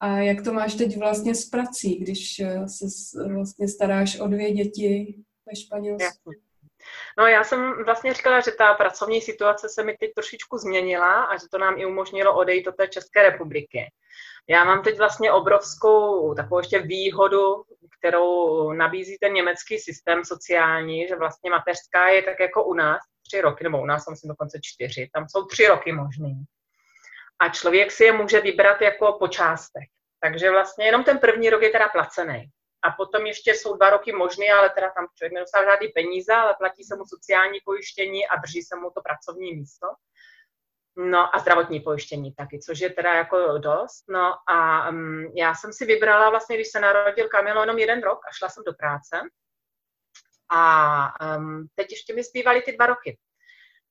A 0.00 0.18
jak 0.18 0.44
to 0.44 0.52
máš 0.52 0.74
teď 0.74 0.98
vlastně 0.98 1.34
s 1.34 1.50
prací, 1.50 1.96
když 1.96 2.40
eh, 2.40 2.68
se 2.68 2.86
vlastně 3.34 3.68
staráš 3.68 4.20
o 4.20 4.26
dvě 4.26 4.52
děti 4.52 5.14
ve 5.46 5.56
Španělsku? 5.56 6.30
No 7.18 7.26
já 7.26 7.44
jsem 7.44 7.84
vlastně 7.84 8.14
říkala, 8.14 8.40
že 8.40 8.50
ta 8.50 8.74
pracovní 8.74 9.20
situace 9.20 9.68
se 9.68 9.84
mi 9.84 9.96
teď 10.00 10.10
trošičku 10.14 10.58
změnila 10.58 11.24
a 11.24 11.36
že 11.36 11.46
to 11.50 11.58
nám 11.58 11.78
i 11.78 11.86
umožnilo 11.86 12.36
odejít 12.36 12.64
do 12.64 12.72
té 12.72 12.88
České 12.88 13.22
republiky. 13.22 13.92
Já 14.48 14.64
mám 14.64 14.82
teď 14.82 14.98
vlastně 14.98 15.32
obrovskou 15.32 16.34
takovou 16.34 16.58
ještě 16.58 16.78
výhodu, 16.78 17.64
kterou 17.98 18.72
nabízí 18.72 19.18
ten 19.20 19.32
německý 19.32 19.78
systém 19.78 20.24
sociální, 20.24 21.08
že 21.08 21.16
vlastně 21.16 21.50
mateřská 21.50 22.08
je 22.08 22.22
tak 22.22 22.40
jako 22.40 22.64
u 22.64 22.74
nás 22.74 22.98
tři 23.26 23.40
roky, 23.40 23.64
nebo 23.64 23.82
u 23.82 23.86
nás 23.86 24.04
si 24.14 24.28
dokonce 24.28 24.58
čtyři, 24.62 25.10
tam 25.12 25.28
jsou 25.28 25.44
tři 25.44 25.66
roky 25.66 25.92
možný 25.92 26.44
a 27.38 27.48
člověk 27.48 27.92
si 27.92 28.04
je 28.04 28.12
může 28.12 28.40
vybrat 28.40 28.80
jako 28.80 29.12
po 29.12 29.28
částech. 29.28 29.84
Takže 30.20 30.50
vlastně 30.50 30.86
jenom 30.86 31.04
ten 31.04 31.18
první 31.18 31.50
rok 31.50 31.62
je 31.62 31.70
teda 31.70 31.88
placený. 31.88 32.50
A 32.84 32.90
potom 32.90 33.26
ještě 33.26 33.54
jsou 33.54 33.76
dva 33.76 33.90
roky 33.90 34.12
možný, 34.12 34.50
ale 34.50 34.70
teda 34.70 34.90
tam 34.90 35.06
člověk 35.16 35.32
nedostává 35.32 35.70
žádný 35.70 35.88
peníze, 35.88 36.32
ale 36.32 36.54
platí 36.58 36.84
se 36.84 36.96
mu 36.96 37.04
sociální 37.06 37.58
pojištění 37.64 38.28
a 38.28 38.36
drží 38.36 38.62
se 38.62 38.76
mu 38.76 38.90
to 38.90 39.00
pracovní 39.02 39.54
místo. 39.54 39.86
No 40.96 41.36
a 41.36 41.38
zdravotní 41.38 41.80
pojištění 41.80 42.34
taky, 42.34 42.58
což 42.58 42.80
je 42.80 42.90
teda 42.90 43.14
jako 43.14 43.58
dost. 43.58 44.04
No 44.08 44.32
a 44.48 44.88
um, 44.88 45.32
já 45.36 45.54
jsem 45.54 45.72
si 45.72 45.86
vybrala 45.86 46.30
vlastně, 46.30 46.56
když 46.56 46.68
se 46.68 46.80
narodil 46.80 47.28
Kamilo, 47.28 47.60
jenom 47.60 47.78
jeden 47.78 48.02
rok 48.02 48.18
a 48.28 48.32
šla 48.32 48.48
jsem 48.48 48.64
do 48.66 48.72
práce. 48.72 49.20
A 50.50 51.36
um, 51.36 51.66
teď 51.74 51.86
ještě 51.90 52.14
mi 52.14 52.22
zbývaly 52.22 52.62
ty 52.62 52.72
dva 52.72 52.86
roky. 52.86 53.18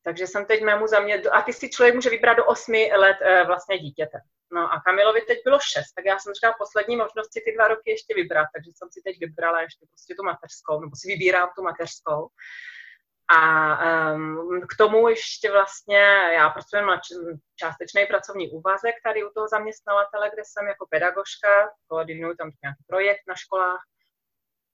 Takže 0.04 0.28
jsem 0.28 0.46
teď 0.46 0.62
mému 0.62 0.88
za 0.88 1.00
mě, 1.00 1.16
a 1.16 1.42
ty 1.42 1.54
si 1.54 1.70
člověk 1.70 1.96
může 1.96 2.10
vybrat 2.10 2.34
do 2.38 2.46
osmi 2.46 2.92
let 2.96 3.18
e, 3.22 3.44
vlastně 3.44 3.78
dítěte. 3.78 4.18
No 4.54 4.74
a 4.74 4.82
Kamilovi 4.86 5.22
teď 5.22 5.40
bylo 5.44 5.60
šest, 5.60 5.94
tak 5.96 6.06
já 6.06 6.20
jsem 6.20 6.34
říkala 6.34 6.56
poslední 6.58 6.96
možnost 6.98 7.34
si 7.34 7.42
ty 7.46 7.52
dva 7.56 7.68
roky 7.68 7.92
ještě 7.92 8.14
vybrat, 8.16 8.48
takže 8.56 8.72
jsem 8.76 8.88
si 8.92 9.02
teď 9.04 9.20
vybrala 9.20 9.62
ještě 9.62 9.86
prostě 9.90 10.16
tu 10.16 10.24
mateřskou, 10.24 10.82
nebo 10.82 10.96
si 10.96 11.08
vybírám 11.08 11.50
tu 11.56 11.64
mateřskou. 11.64 12.28
A 13.28 13.40
um, 14.14 14.62
k 14.70 14.78
tomu 14.78 15.08
ještě 15.08 15.52
vlastně, 15.52 16.00
já 16.34 16.50
pracuji 16.50 16.82
na 16.86 17.02
částečný 17.56 18.06
pracovní 18.06 18.50
úvazek 18.50 18.96
tady 19.04 19.24
u 19.24 19.30
toho 19.30 19.48
zaměstnavatele, 19.48 20.30
kde 20.34 20.44
jsem 20.46 20.68
jako 20.68 20.88
pedagožka, 20.90 21.72
koordinuju 21.88 22.36
tam 22.36 22.52
nějaký 22.64 22.84
projekt 22.88 23.22
na 23.28 23.36
školách. 23.36 23.82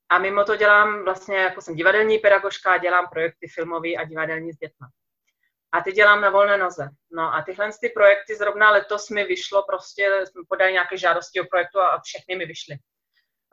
A 0.09 0.19
mimo 0.19 0.43
to 0.43 0.55
dělám 0.55 1.03
vlastně, 1.03 1.37
jako 1.37 1.61
jsem 1.61 1.75
divadelní 1.75 2.17
pedagožka, 2.17 2.77
dělám 2.77 3.07
projekty 3.11 3.47
filmové 3.47 3.93
a 3.93 4.03
divadelní 4.03 4.53
s 4.53 4.57
dětmi. 4.57 4.87
A 5.71 5.81
ty 5.81 5.91
dělám 5.91 6.21
na 6.21 6.29
volné 6.29 6.57
noze. 6.57 6.89
No 7.11 7.33
a 7.35 7.41
tyhle 7.41 7.69
ty 7.81 7.89
projekty 7.89 8.35
zrovna 8.35 8.71
letos 8.71 9.09
mi 9.09 9.23
vyšlo, 9.23 9.63
prostě 9.63 10.23
jsme 10.25 10.41
podali 10.49 10.73
nějaké 10.73 10.97
žádosti 10.97 11.41
o 11.41 11.45
projektu 11.45 11.79
a 11.79 12.01
všechny 12.03 12.35
mi 12.35 12.45
vyšly. 12.45 12.75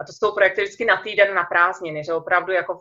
A 0.01 0.05
to 0.05 0.13
jsou 0.13 0.35
projekty 0.35 0.63
vždycky 0.63 0.85
na 0.85 0.97
týden 0.97 1.35
na 1.35 1.45
prázdniny, 1.45 2.05
že 2.05 2.15
opravdu 2.15 2.53
jako 2.53 2.81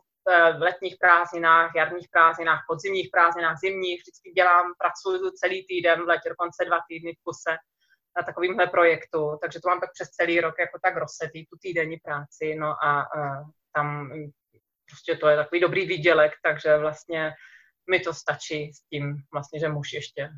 v 0.57 0.61
letních 0.61 0.95
prázdninách, 0.99 1.71
jarních 1.75 2.07
prázdninách, 2.11 2.65
podzimních 2.67 3.09
prázdninách, 3.11 3.57
zimních, 3.59 4.01
vždycky 4.01 4.31
dělám, 4.31 4.73
pracuji 4.77 5.31
celý 5.31 5.67
týden, 5.67 6.03
v 6.03 6.07
letě 6.07 6.29
dokonce 6.29 6.65
dva 6.65 6.79
týdny 6.87 7.13
v 7.13 7.23
kuse 7.23 7.57
na 8.17 8.23
takovýmhle 8.23 8.67
projektu, 8.67 9.37
takže 9.41 9.59
to 9.59 9.69
mám 9.69 9.79
tak 9.79 9.89
přes 9.93 10.09
celý 10.09 10.41
rok 10.41 10.55
jako 10.59 10.79
tak 10.83 10.97
rozsetý, 10.97 11.45
tu 11.45 11.57
týdenní 11.61 11.97
práci, 11.97 12.55
no 12.55 12.67
a, 12.67 13.01
a 13.01 13.43
tam 13.75 14.11
prostě 14.89 15.15
to 15.15 15.27
je 15.27 15.35
takový 15.35 15.61
dobrý 15.61 15.85
výdělek, 15.85 16.31
takže 16.43 16.77
vlastně 16.77 17.33
mi 17.89 17.99
to 17.99 18.13
stačí 18.13 18.73
s 18.73 18.81
tím 18.89 19.17
vlastně, 19.33 19.59
že 19.59 19.69
muž 19.69 19.93
ještě 19.93 20.29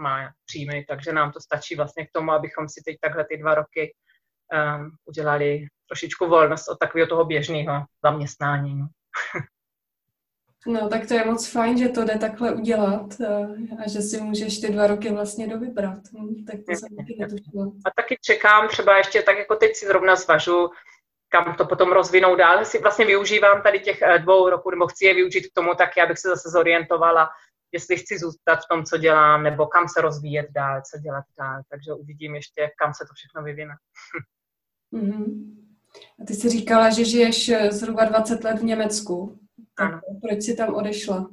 má 0.00 0.32
příjmy, 0.46 0.84
takže 0.88 1.12
nám 1.12 1.32
to 1.32 1.40
stačí 1.40 1.76
vlastně 1.76 2.06
k 2.06 2.12
tomu, 2.12 2.32
abychom 2.32 2.68
si 2.68 2.82
teď 2.84 2.96
takhle 3.00 3.24
ty 3.24 3.36
dva 3.36 3.54
roky 3.54 3.94
um, 4.52 4.90
udělali 5.04 5.66
trošičku 5.88 6.26
volnost 6.26 6.68
od 6.68 6.78
takového 6.78 7.08
toho 7.08 7.24
běžného 7.24 7.84
zaměstnání. 8.04 8.78
No. 8.78 8.88
no, 10.66 10.88
tak 10.88 11.08
to 11.08 11.14
je 11.14 11.24
moc 11.24 11.48
fajn, 11.48 11.78
že 11.78 11.88
to 11.88 12.04
jde 12.04 12.18
takhle 12.18 12.52
udělat 12.52 13.20
a, 13.20 13.38
a 13.84 13.88
že 13.88 14.00
si 14.02 14.20
můžeš 14.20 14.58
ty 14.58 14.72
dva 14.72 14.86
roky 14.86 15.12
vlastně 15.12 15.48
dovybrat. 15.48 15.98
Hm, 16.18 16.44
tak 16.44 16.56
to 16.56 16.76
jsem 16.76 16.96
taky 16.96 17.16
netušila. 17.18 17.66
A 17.84 17.90
taky 17.96 18.18
čekám 18.24 18.68
třeba 18.68 18.96
ještě, 18.96 19.22
tak 19.22 19.38
jako 19.38 19.56
teď 19.56 19.76
si 19.76 19.86
zrovna 19.86 20.16
zvažu, 20.16 20.68
kam 21.32 21.54
to 21.54 21.66
potom 21.66 21.92
rozvinou 21.92 22.36
dál. 22.36 22.64
Si 22.64 22.78
vlastně 22.78 23.04
využívám 23.04 23.62
tady 23.62 23.80
těch 23.80 24.02
eh, 24.02 24.18
dvou 24.18 24.48
roků, 24.48 24.70
nebo 24.70 24.86
chci 24.86 25.04
je 25.04 25.14
využít 25.14 25.46
k 25.46 25.54
tomu 25.54 25.74
taky, 25.74 26.00
abych 26.00 26.18
se 26.18 26.28
zase 26.28 26.48
zorientovala, 26.48 27.28
jestli 27.72 27.96
chci 27.96 28.18
zůstat 28.18 28.56
v 28.56 28.68
tom, 28.70 28.84
co 28.84 28.96
dělám, 28.96 29.42
nebo 29.42 29.66
kam 29.66 29.88
se 29.88 30.00
rozvíjet 30.00 30.46
dál, 30.50 30.82
co 30.90 30.98
dělat 30.98 31.24
dál. 31.38 31.62
Takže 31.70 31.92
uvidím 31.92 32.34
ještě, 32.34 32.70
kam 32.78 32.94
se 32.94 33.04
to 33.04 33.14
všechno 33.14 33.42
vyvine. 33.42 33.74
Mm-hmm. 34.94 35.56
A 36.22 36.24
ty 36.26 36.34
jsi 36.34 36.48
říkala, 36.48 36.90
že 36.90 37.04
žiješ 37.04 37.48
eh, 37.48 37.72
zhruba 37.72 38.04
20 38.04 38.44
let 38.44 38.58
v 38.58 38.64
Německu. 38.64 39.40
Tak 39.74 39.92
ano. 39.92 40.00
proč 40.22 40.42
jsi 40.42 40.56
tam 40.56 40.74
odešla? 40.74 41.30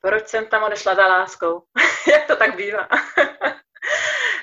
Proč 0.00 0.28
jsem 0.28 0.46
tam 0.46 0.62
odešla 0.62 0.94
za 0.94 1.06
láskou? 1.06 1.62
Jak 2.12 2.26
to 2.26 2.36
tak 2.36 2.56
bývá? 2.56 2.88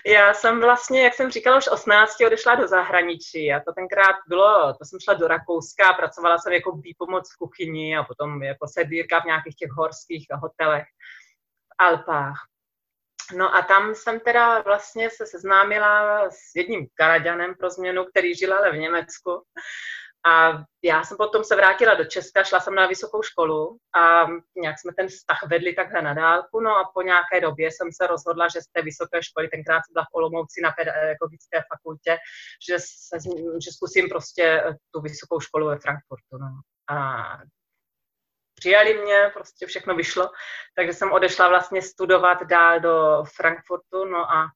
Já 0.06 0.34
jsem 0.34 0.62
vlastně, 0.62 1.04
jak 1.04 1.14
jsem 1.14 1.32
říkala, 1.32 1.58
už 1.58 1.68
18 1.68 2.22
odešla 2.26 2.56
do 2.56 2.68
zahraničí 2.68 3.54
a 3.54 3.60
to 3.60 3.74
tenkrát 3.74 4.16
bylo, 4.28 4.74
to 4.74 4.86
jsem 4.86 5.00
šla 5.00 5.14
do 5.14 5.28
Rakouska, 5.28 5.94
pracovala 5.94 6.38
jsem 6.38 6.54
jako 6.54 6.72
výpomoc 6.72 7.34
v 7.34 7.38
kuchyni 7.38 7.98
a 7.98 8.04
potom 8.04 8.44
jako 8.44 8.68
sedírka 8.68 9.20
v 9.20 9.26
nějakých 9.26 9.56
těch 9.56 9.72
horských 9.72 10.28
hotelech 10.34 10.84
v 10.84 11.76
Alpách. 11.80 12.46
No 13.36 13.56
a 13.56 13.62
tam 13.62 13.96
jsem 13.96 14.20
teda 14.20 14.62
vlastně 14.62 15.10
se 15.10 15.26
seznámila 15.26 16.26
s 16.32 16.56
jedním 16.56 16.88
Kanaďanem 16.94 17.56
pro 17.56 17.70
změnu, 17.70 18.06
který 18.06 18.36
žil 18.36 18.54
ale 18.54 18.72
v 18.72 18.78
Německu. 18.78 19.44
A 20.26 20.64
já 20.84 21.04
jsem 21.04 21.18
potom 21.18 21.44
se 21.44 21.56
vrátila 21.56 21.94
do 21.94 22.06
Česka, 22.06 22.44
šla 22.44 22.60
jsem 22.60 22.76
na 22.76 22.88
vysokou 22.88 23.22
školu 23.22 23.78
a 23.96 24.28
nějak 24.56 24.80
jsme 24.80 24.94
ten 24.94 25.08
vztah 25.08 25.40
vedli 25.48 25.74
takhle 25.74 26.02
na 26.02 26.14
dálku. 26.14 26.60
No 26.60 26.76
a 26.78 26.92
po 26.94 27.02
nějaké 27.02 27.42
době 27.42 27.72
jsem 27.72 27.88
se 27.92 28.08
rozhodla, 28.08 28.48
že 28.48 28.62
z 28.62 28.68
té 28.68 28.82
vysoké 28.82 29.24
školy, 29.24 29.48
tenkrát 29.48 29.82
jsem 29.82 29.94
byla 29.94 30.06
v 30.06 30.16
Olomouci 30.16 30.62
na 30.62 30.72
pedagogické 30.72 31.64
fakultě, 31.74 32.18
že, 32.70 32.80
se, 32.80 33.18
že 33.64 33.72
zkusím 33.72 34.10
prostě 34.10 34.64
tu 34.92 35.02
vysokou 35.02 35.40
školu 35.40 35.68
ve 35.68 35.80
Frankfurtu. 35.80 36.38
No. 36.40 36.48
A 36.98 37.24
přijali 38.56 39.02
mě, 39.02 39.32
prostě 39.34 39.66
všechno 39.66 39.96
vyšlo, 39.96 40.30
takže 40.76 40.94
jsem 40.94 41.12
odešla 41.12 41.50
vlastně 41.50 41.82
studovat 41.82 42.44
dál 42.44 42.80
do 42.80 43.24
Frankfurtu, 43.36 44.06
no 44.06 44.32
a 44.32 44.48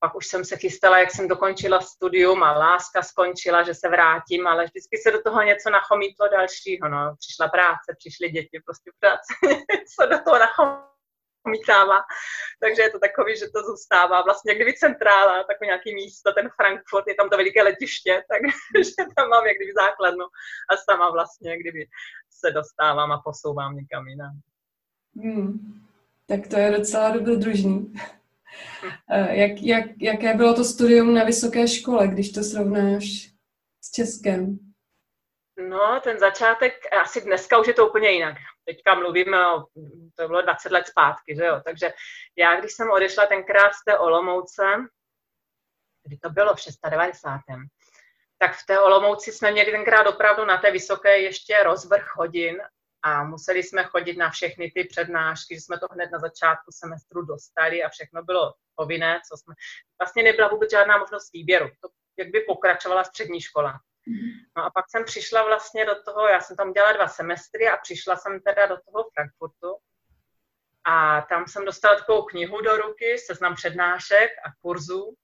pak 0.00 0.14
už 0.14 0.26
jsem 0.26 0.44
se 0.44 0.56
chystala, 0.56 0.98
jak 0.98 1.10
jsem 1.10 1.28
dokončila 1.28 1.80
studium 1.80 2.42
a 2.42 2.52
láska 2.52 3.02
skončila, 3.02 3.62
že 3.62 3.74
se 3.74 3.88
vrátím, 3.88 4.46
ale 4.46 4.64
vždycky 4.64 4.98
se 4.98 5.10
do 5.10 5.22
toho 5.22 5.42
něco 5.42 5.70
nachomítlo 5.70 6.28
dalšího, 6.28 6.88
no. 6.88 7.16
Přišla 7.18 7.48
práce, 7.48 7.88
přišly 7.98 8.28
děti, 8.30 8.60
prostě 8.66 8.90
práce 9.00 9.34
co 9.94 10.06
do 10.06 10.18
toho 10.24 10.38
nachomítává. 10.46 12.00
Takže 12.60 12.82
je 12.82 12.90
to 12.90 12.98
takový, 12.98 13.36
že 13.36 13.46
to 13.54 13.62
zůstává 13.62 14.22
vlastně 14.22 14.54
kdyby 14.54 14.72
centrála, 14.74 15.44
takové 15.44 15.66
nějaký 15.66 15.94
místo, 15.94 16.32
ten 16.32 16.48
Frankfurt, 16.56 17.08
je 17.08 17.14
tam 17.14 17.30
to 17.30 17.36
veliké 17.36 17.62
letiště, 17.62 18.22
takže 18.30 18.92
tam 19.16 19.28
mám 19.28 19.46
jak 19.46 19.56
kdyby 19.56 19.72
základnu 19.72 20.24
a 20.70 20.76
sama 20.76 21.10
vlastně, 21.10 21.58
kdyby 21.58 21.86
se 22.30 22.50
dostávám 22.50 23.12
a 23.12 23.22
posouvám 23.24 23.76
někam 23.76 24.08
jinam. 24.08 24.32
Hmm. 25.16 25.80
Tak 26.26 26.40
to 26.48 26.56
je 26.58 26.70
docela 26.70 27.10
dobrodružný. 27.10 27.92
Eh, 29.12 29.36
jak, 29.36 29.62
jak, 29.62 29.84
jaké 30.00 30.34
bylo 30.34 30.54
to 30.54 30.64
studium 30.64 31.14
na 31.14 31.24
vysoké 31.24 31.68
škole, 31.68 32.08
když 32.08 32.32
to 32.32 32.42
srovnáš 32.42 33.04
s 33.84 33.90
Českem? 33.90 34.58
No, 35.68 36.00
ten 36.00 36.18
začátek, 36.18 36.72
asi 37.02 37.20
dneska 37.20 37.58
už 37.58 37.66
je 37.66 37.74
to 37.74 37.88
úplně 37.88 38.10
jinak. 38.10 38.36
Teďka 38.64 38.94
mluvíme 38.94 39.52
o, 39.52 39.64
to 40.14 40.28
bylo 40.28 40.42
20 40.42 40.72
let 40.72 40.86
zpátky, 40.86 41.36
že 41.36 41.44
jo? 41.44 41.60
Takže 41.64 41.92
já, 42.36 42.60
když 42.60 42.72
jsem 42.72 42.90
odešla 42.90 43.26
tenkrát 43.26 43.72
z 43.74 43.84
té 43.84 43.98
Olomouce, 43.98 44.62
kdy 46.06 46.16
to 46.16 46.30
bylo 46.30 46.54
v 46.54 46.60
690. 46.60 47.40
Tak 48.38 48.56
v 48.56 48.66
té 48.66 48.80
Olomouci 48.80 49.32
jsme 49.32 49.52
měli 49.52 49.70
tenkrát 49.70 50.06
opravdu 50.06 50.44
na 50.44 50.58
té 50.58 50.72
vysoké 50.72 51.18
ještě 51.18 51.62
rozvrh 51.62 52.16
hodin 52.16 52.62
a 53.02 53.24
museli 53.24 53.62
jsme 53.62 53.84
chodit 53.84 54.16
na 54.16 54.30
všechny 54.30 54.70
ty 54.74 54.84
přednášky, 54.84 55.54
že 55.54 55.60
jsme 55.60 55.78
to 55.78 55.86
hned 55.92 56.10
na 56.10 56.18
začátku 56.18 56.70
semestru 56.72 57.22
dostali 57.22 57.82
a 57.82 57.88
všechno 57.88 58.22
bylo 58.22 58.54
povinné, 58.74 59.20
co 59.28 59.36
jsme, 59.36 59.54
vlastně 60.00 60.22
nebyla 60.22 60.48
vůbec 60.48 60.70
žádná 60.70 60.98
možnost 60.98 61.32
výběru, 61.32 61.68
to 61.80 61.88
jak 62.18 62.28
by 62.28 62.40
pokračovala 62.40 63.04
střední 63.04 63.40
škola. 63.40 63.80
Mhm. 64.06 64.30
No 64.56 64.64
a 64.64 64.70
pak 64.70 64.84
jsem 64.90 65.04
přišla 65.04 65.44
vlastně 65.44 65.86
do 65.86 66.02
toho, 66.02 66.28
já 66.28 66.40
jsem 66.40 66.56
tam 66.56 66.72
dělala 66.72 66.92
dva 66.92 67.08
semestry 67.08 67.68
a 67.68 67.76
přišla 67.76 68.16
jsem 68.16 68.40
teda 68.40 68.66
do 68.66 68.76
toho 68.76 69.10
Frankfurtu 69.14 69.76
a 70.84 71.20
tam 71.22 71.46
jsem 71.46 71.64
dostala 71.64 71.96
takovou 71.96 72.22
knihu 72.22 72.60
do 72.60 72.76
ruky, 72.76 73.18
seznam 73.18 73.54
přednášek 73.54 74.30
a 74.46 74.48
kurzů 74.62 75.14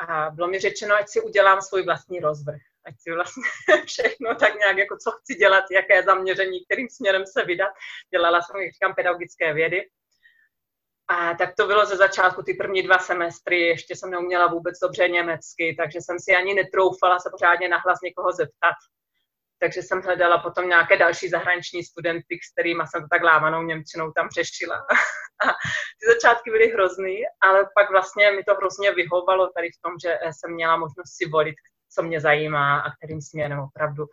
a 0.00 0.30
bylo 0.30 0.48
mi 0.48 0.58
řečeno, 0.60 0.94
ať 0.94 1.08
si 1.08 1.20
udělám 1.20 1.62
svůj 1.62 1.84
vlastní 1.84 2.20
rozvrh 2.20 2.71
ať 2.86 2.94
si 2.98 3.12
vlastně 3.12 3.42
všechno 3.86 4.34
tak 4.34 4.54
nějak, 4.54 4.76
jako 4.76 4.96
co 4.96 5.10
chci 5.10 5.34
dělat, 5.34 5.64
jaké 5.70 6.02
zaměření, 6.02 6.64
kterým 6.64 6.88
směrem 6.88 7.26
se 7.26 7.44
vydat. 7.44 7.70
Dělala 8.10 8.42
jsem, 8.42 8.60
jak 8.60 8.72
říkám, 8.72 8.94
pedagogické 8.94 9.54
vědy. 9.54 9.88
A 11.08 11.34
tak 11.34 11.54
to 11.56 11.66
bylo 11.66 11.86
ze 11.86 11.96
začátku, 11.96 12.42
ty 12.42 12.54
první 12.54 12.82
dva 12.82 12.98
semestry, 12.98 13.60
ještě 13.60 13.96
jsem 13.96 14.10
neuměla 14.10 14.46
vůbec 14.46 14.78
dobře 14.78 15.08
německy, 15.08 15.76
takže 15.78 15.98
jsem 16.00 16.16
si 16.20 16.36
ani 16.36 16.54
netroufala 16.54 17.18
se 17.18 17.30
pořádně 17.30 17.68
nahlas 17.68 17.98
někoho 18.04 18.32
zeptat. 18.32 18.76
Takže 19.60 19.82
jsem 19.82 20.02
hledala 20.02 20.38
potom 20.38 20.68
nějaké 20.68 20.96
další 20.96 21.28
zahraniční 21.28 21.84
studenty, 21.84 22.38
s 22.42 22.52
kterými 22.52 22.82
jsem 22.86 23.02
to 23.02 23.08
tak 23.10 23.22
lámanou 23.22 23.62
Němčinou 23.62 24.12
tam 24.12 24.28
řešila. 24.28 24.76
A 25.44 25.48
ty 25.98 26.04
začátky 26.14 26.50
byly 26.50 26.66
hrozný, 26.68 27.22
ale 27.40 27.68
pak 27.74 27.90
vlastně 27.90 28.30
mi 28.30 28.44
to 28.44 28.54
hrozně 28.54 28.92
vyhovalo 28.92 29.50
tady 29.56 29.68
v 29.68 29.80
tom, 29.84 29.92
že 30.04 30.18
jsem 30.32 30.54
měla 30.54 30.76
možnost 30.76 31.16
si 31.16 31.28
volit, 31.28 31.54
co 31.94 32.02
mě 32.02 32.20
zajímá 32.20 32.80
a 32.80 32.90
kterým 32.96 33.20
směrem 33.20 33.58
opravdu 33.58 34.04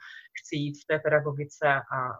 chci 0.41 0.55
jít 0.55 0.81
v 0.83 0.85
té 0.87 0.99
pedagogice 0.99 1.67
a 1.67 2.17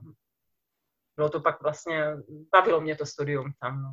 bylo 1.15 1.30
to 1.30 1.40
pak 1.40 1.61
vlastně, 1.61 2.03
bavilo 2.52 2.81
mě 2.81 2.95
to 2.95 3.06
studium 3.06 3.52
tam. 3.61 3.84
No. 3.84 3.91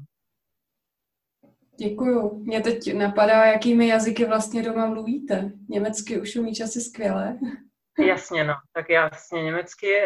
Děkuju. 1.78 2.38
Mě 2.44 2.60
teď 2.60 2.94
napadá, 2.94 3.44
jakými 3.44 3.88
jazyky 3.88 4.24
vlastně 4.24 4.62
doma 4.62 4.86
mluvíte. 4.86 5.52
Německy 5.68 6.20
už 6.20 6.36
umíš 6.36 6.60
asi 6.60 6.80
skvěle. 6.80 7.38
Jasně, 8.06 8.44
no. 8.44 8.54
Tak 8.72 8.90
jasně, 8.90 9.42
německy. 9.42 10.02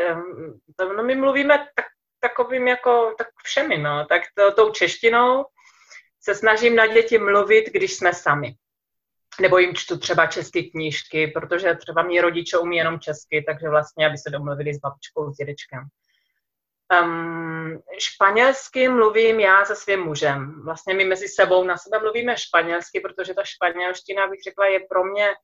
No 0.96 1.02
my 1.02 1.16
mluvíme 1.16 1.58
tak, 1.58 1.84
takovým 2.20 2.68
jako 2.68 3.14
tak 3.18 3.28
všemi, 3.44 3.78
no. 3.78 4.06
Tak 4.06 4.22
to, 4.34 4.52
tou 4.52 4.70
češtinou 4.70 5.44
se 6.20 6.34
snažím 6.34 6.76
na 6.76 6.86
děti 6.86 7.18
mluvit, 7.18 7.72
když 7.72 7.94
jsme 7.94 8.14
sami 8.14 8.54
nebo 9.40 9.58
jim 9.58 9.74
čtu 9.74 9.98
třeba 9.98 10.26
české 10.26 10.62
knížky, 10.62 11.26
protože 11.26 11.74
třeba 11.74 12.02
mý 12.02 12.20
rodiče 12.20 12.58
umí 12.58 12.76
jenom 12.76 13.00
česky, 13.00 13.44
takže 13.46 13.68
vlastně, 13.68 14.06
aby 14.06 14.18
se 14.18 14.30
domluvili 14.30 14.74
s 14.74 14.78
babičkou, 14.78 15.32
s 15.32 15.36
dědečkem. 15.36 15.80
Um, 17.02 17.82
španělsky 17.98 18.88
mluvím 18.88 19.40
já 19.40 19.64
se 19.64 19.76
svým 19.76 20.00
mužem. 20.00 20.62
Vlastně 20.64 20.94
my 20.94 21.04
mezi 21.04 21.28
sebou 21.28 21.64
na 21.64 21.76
sebe 21.76 21.98
mluvíme 21.98 22.36
španělsky, 22.36 23.00
protože 23.00 23.34
ta 23.34 23.44
španělština, 23.44 24.26
bych 24.26 24.42
řekla, 24.42 24.66
je 24.66 24.80
pro 24.80 25.04
mě 25.04 25.34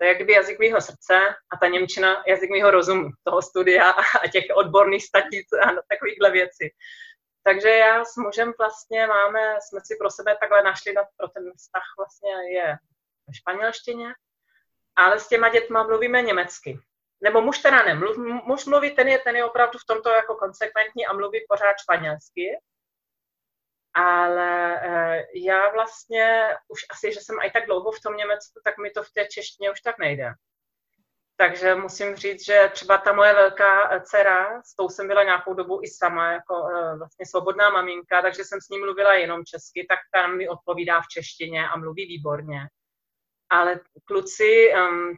to 0.00 0.04
je 0.04 0.12
jakby 0.12 0.32
jazyk 0.32 0.58
mého 0.58 0.80
srdce 0.80 1.14
a 1.52 1.56
ta 1.60 1.66
Němčina 1.66 2.22
jazyk 2.26 2.50
mého 2.50 2.70
rozumu, 2.70 3.08
toho 3.24 3.42
studia 3.42 3.90
a 4.22 4.28
těch 4.32 4.44
odborných 4.54 5.04
static 5.04 5.52
a 5.52 5.66
takovýchhle 5.88 6.30
věcí. 6.30 6.68
Takže 7.42 7.68
já 7.68 8.04
s 8.04 8.16
mužem 8.16 8.52
vlastně 8.58 9.06
máme, 9.06 9.40
jsme 9.60 9.80
si 9.84 9.96
pro 10.00 10.10
sebe 10.10 10.36
takhle 10.40 10.62
našli, 10.62 10.94
pro 11.16 11.28
ten 11.28 11.52
vztah 11.56 11.82
vlastně 11.98 12.32
je 12.56 12.76
ve 13.30 13.34
španělštině, 13.34 14.14
ale 14.96 15.20
s 15.20 15.28
těma 15.28 15.48
dětma 15.48 15.82
mluvíme 15.82 16.22
německy. 16.22 16.80
Nebo 17.22 17.40
muž 17.40 17.58
teda 17.58 17.82
nemluv, 17.82 18.16
muž 18.46 18.64
mluví, 18.66 18.90
ten 18.90 19.08
je, 19.08 19.18
ten 19.18 19.36
je 19.36 19.44
opravdu 19.44 19.78
v 19.78 19.86
tomto 19.86 20.10
jako 20.10 20.34
konsekventní 20.34 21.06
a 21.06 21.12
mluví 21.12 21.38
pořád 21.48 21.74
španělsky. 21.82 22.58
ale 23.94 24.80
uh, 24.86 25.42
já 25.44 25.70
vlastně 25.70 26.56
už 26.68 26.80
asi, 26.90 27.12
že 27.12 27.20
jsem 27.20 27.36
i 27.42 27.50
tak 27.50 27.66
dlouho 27.66 27.92
v 27.92 28.00
tom 28.00 28.16
Německu, 28.16 28.60
tak 28.64 28.78
mi 28.78 28.90
to 28.90 29.02
v 29.02 29.12
té 29.12 29.26
češtině 29.26 29.70
už 29.70 29.80
tak 29.80 29.98
nejde. 29.98 30.32
Takže 31.36 31.74
musím 31.74 32.16
říct, 32.16 32.44
že 32.46 32.70
třeba 32.72 32.98
ta 32.98 33.12
moje 33.12 33.34
velká 33.34 34.00
dcera, 34.00 34.62
s 34.62 34.76
tou 34.76 34.88
jsem 34.88 35.08
byla 35.08 35.22
nějakou 35.24 35.54
dobu 35.54 35.80
i 35.82 35.88
sama, 35.88 36.32
jako 36.32 36.54
uh, 36.62 36.98
vlastně 36.98 37.26
svobodná 37.26 37.70
maminka, 37.70 38.22
takže 38.22 38.44
jsem 38.44 38.60
s 38.60 38.68
ní 38.68 38.78
mluvila 38.78 39.14
jenom 39.14 39.44
česky, 39.44 39.86
tak 39.88 39.98
tam 40.12 40.36
mi 40.36 40.48
odpovídá 40.48 41.00
v 41.00 41.08
češtině 41.08 41.68
a 41.68 41.76
mluví 41.76 42.06
výborně 42.06 42.60
ale 43.50 43.80
kluci, 44.04 44.72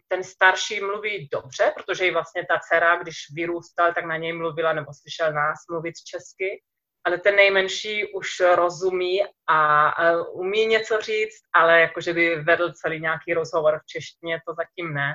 ten 0.09 0.25
starší 0.25 0.81
mluví 0.81 1.29
dobře, 1.33 1.73
protože 1.77 2.07
i 2.07 2.11
vlastně 2.11 2.47
ta 2.49 2.59
dcera, 2.59 2.97
když 2.97 3.17
vyrůstal, 3.35 3.95
tak 3.95 4.05
na 4.05 4.17
něj 4.17 4.33
mluvila 4.33 4.73
nebo 4.73 4.87
slyšel 4.95 5.33
nás 5.33 5.59
mluvit 5.71 5.95
česky, 6.07 6.63
ale 7.05 7.19
ten 7.19 7.37
nejmenší 7.37 8.13
už 8.15 8.41
rozumí 8.55 9.23
a, 9.47 9.89
a 9.89 10.23
umí 10.23 10.67
něco 10.67 11.01
říct, 11.01 11.43
ale 11.55 11.81
jakože 11.81 12.13
by 12.13 12.37
vedl 12.43 12.73
celý 12.73 13.01
nějaký 13.01 13.35
rozhovor 13.35 13.81
v 13.83 13.87
češtině, 13.87 14.41
to 14.47 14.55
zatím 14.55 14.95
ne. 14.95 15.15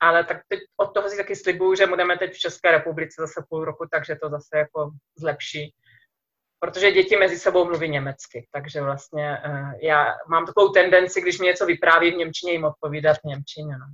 Ale 0.00 0.24
tak 0.24 0.36
teď 0.48 0.60
od 0.76 0.94
toho 0.94 1.08
si 1.08 1.16
taky 1.16 1.36
slibuju, 1.36 1.74
že 1.74 1.86
budeme 1.86 2.18
teď 2.18 2.32
v 2.32 2.38
České 2.38 2.70
republice 2.70 3.14
zase 3.18 3.44
půl 3.48 3.64
roku, 3.64 3.86
takže 3.90 4.16
to 4.22 4.28
zase 4.28 4.58
jako 4.58 4.90
zlepší 5.18 5.74
protože 6.60 6.92
děti 6.92 7.16
mezi 7.16 7.38
sebou 7.38 7.64
mluví 7.64 7.88
německy, 7.88 8.48
takže 8.52 8.82
vlastně 8.82 9.38
uh, 9.48 9.72
já 9.82 10.06
mám 10.30 10.46
takovou 10.46 10.68
tendenci, 10.68 11.20
když 11.20 11.38
mi 11.38 11.46
něco 11.46 11.66
vypráví 11.66 12.10
v 12.10 12.16
Němčině, 12.16 12.52
jim 12.52 12.64
odpovídat 12.64 13.16
v 13.16 13.24
Němčině. 13.24 13.74
No. 13.78 13.86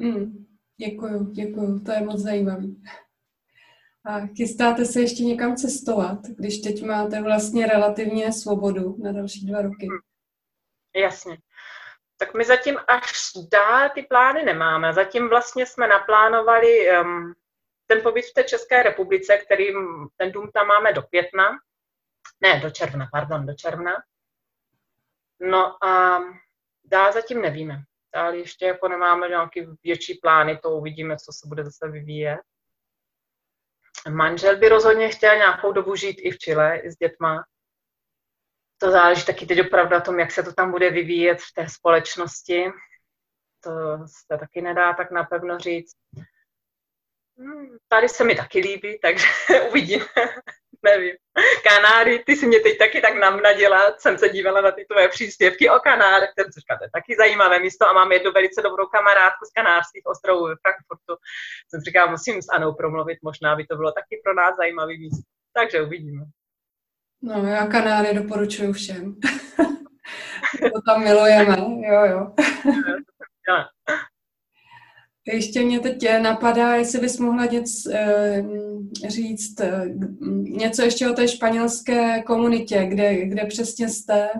Hmm, 0.00 0.46
děkuju, 0.76 1.30
děkuju, 1.30 1.80
to 1.80 1.92
je 1.92 2.00
moc 2.00 2.20
zajímavý. 2.20 2.82
A 4.04 4.26
chystáte 4.36 4.84
se 4.84 5.00
ještě 5.00 5.22
někam 5.22 5.56
cestovat, 5.56 6.18
když 6.26 6.58
teď 6.58 6.82
máte 6.82 7.22
vlastně 7.22 7.66
relativně 7.66 8.32
svobodu 8.32 8.96
na 9.02 9.12
další 9.12 9.46
dva 9.46 9.62
roky? 9.62 9.86
Hmm. 9.86 9.98
Jasně. 10.96 11.38
Tak 12.16 12.34
my 12.34 12.44
zatím 12.44 12.76
až 12.88 13.12
dál 13.52 13.90
ty 13.94 14.02
plány 14.02 14.44
nemáme. 14.44 14.92
Zatím 14.92 15.28
vlastně 15.28 15.66
jsme 15.66 15.88
naplánovali 15.88 17.00
um, 17.00 17.34
ten 17.90 18.02
pobyt 18.02 18.22
v 18.22 18.34
té 18.34 18.44
České 18.44 18.82
republice, 18.82 19.36
který 19.36 19.66
ten 20.16 20.32
dům 20.32 20.50
tam 20.54 20.66
máme 20.66 20.92
do 20.92 21.02
května, 21.02 21.58
ne, 22.40 22.60
do 22.60 22.70
června, 22.70 23.08
pardon, 23.12 23.46
do 23.46 23.54
června. 23.54 23.92
No 25.40 25.84
a 25.84 26.20
dál 26.84 27.12
zatím 27.12 27.42
nevíme. 27.42 27.82
Dál 28.14 28.34
ještě 28.34 28.66
jako 28.66 28.88
nemáme 28.88 29.28
nějaký 29.28 29.66
větší 29.82 30.14
plány, 30.14 30.58
to 30.58 30.70
uvidíme, 30.70 31.16
co 31.16 31.32
se 31.32 31.48
bude 31.48 31.64
zase 31.64 31.88
vyvíjet. 31.88 32.40
Manžel 34.08 34.56
by 34.56 34.68
rozhodně 34.68 35.08
chtěl 35.08 35.36
nějakou 35.36 35.72
dobu 35.72 35.96
žít 35.96 36.20
i 36.20 36.30
v 36.30 36.38
Chile, 36.38 36.78
i 36.78 36.90
s 36.90 36.96
dětma. 36.96 37.44
To 38.78 38.90
záleží 38.90 39.26
taky 39.26 39.46
teď 39.46 39.66
opravdu 39.66 39.92
na 39.92 40.00
tom, 40.00 40.20
jak 40.20 40.30
se 40.30 40.42
to 40.42 40.52
tam 40.52 40.70
bude 40.70 40.90
vyvíjet 40.90 41.40
v 41.40 41.52
té 41.54 41.68
společnosti. 41.68 42.64
To 43.60 43.70
se 44.06 44.38
taky 44.38 44.62
nedá 44.62 44.94
tak 44.94 45.10
napevno 45.10 45.58
říct. 45.58 45.96
Tady 47.88 48.08
se 48.08 48.24
mi 48.24 48.34
taky 48.34 48.58
líbí, 48.58 48.98
takže 49.02 49.26
uvidíme. 49.70 50.04
Nevím. 50.82 51.14
Kanáry, 51.68 52.22
ty 52.26 52.36
si 52.36 52.46
mě 52.46 52.60
teď 52.60 52.78
taky 52.78 53.00
tak 53.00 53.14
namnadila, 53.14 53.80
jsem 53.98 54.18
se 54.18 54.28
dívala 54.28 54.60
na 54.60 54.72
ty 54.72 54.84
tvoje 54.90 55.08
příspěvky 55.08 55.70
o 55.70 55.78
Kanárech, 55.78 56.30
jsem 56.38 56.52
si 56.52 56.60
říkala, 56.60 56.78
to 56.78 56.84
je 56.84 56.90
taky 56.90 57.16
zajímavé 57.18 57.58
místo 57.58 57.88
a 57.88 57.92
mám 57.92 58.12
jednu 58.12 58.32
velice 58.32 58.62
dobrou 58.62 58.86
kamarádku 58.86 59.44
z 59.44 59.52
Kanárských 59.52 60.06
ostrovů 60.06 60.46
ve 60.46 60.54
Frankfurtu. 60.62 61.22
Jsem 61.68 61.80
říkala, 61.80 62.10
musím 62.10 62.42
s 62.42 62.48
Anou 62.48 62.74
promluvit, 62.74 63.18
možná 63.22 63.56
by 63.56 63.66
to 63.66 63.76
bylo 63.76 63.92
taky 63.92 64.20
pro 64.24 64.34
nás 64.34 64.56
zajímavý 64.56 64.98
místo. 64.98 65.22
Takže 65.52 65.82
uvidíme. 65.82 66.24
No, 67.22 67.46
já 67.46 67.66
Kanáry 67.66 68.14
doporučuji 68.14 68.72
všem. 68.72 69.14
to 70.74 70.80
tam 70.86 71.04
milujeme, 71.04 71.56
jo, 71.92 72.04
jo. 72.04 72.32
Ještě 75.32 75.60
mě 75.60 75.80
teď 75.80 76.20
napadá, 76.22 76.74
jestli 76.74 77.00
bys 77.00 77.18
mohla 77.18 77.44
něc, 77.44 77.86
eh, 77.92 78.42
říct 79.08 79.60
eh, 79.60 79.84
něco 80.42 80.82
ještě 80.82 81.08
o 81.08 81.12
té 81.12 81.28
španělské 81.28 82.22
komunitě, 82.22 82.84
kde, 82.84 83.14
kde 83.26 83.44
přesně 83.44 83.88
jste? 83.88 84.30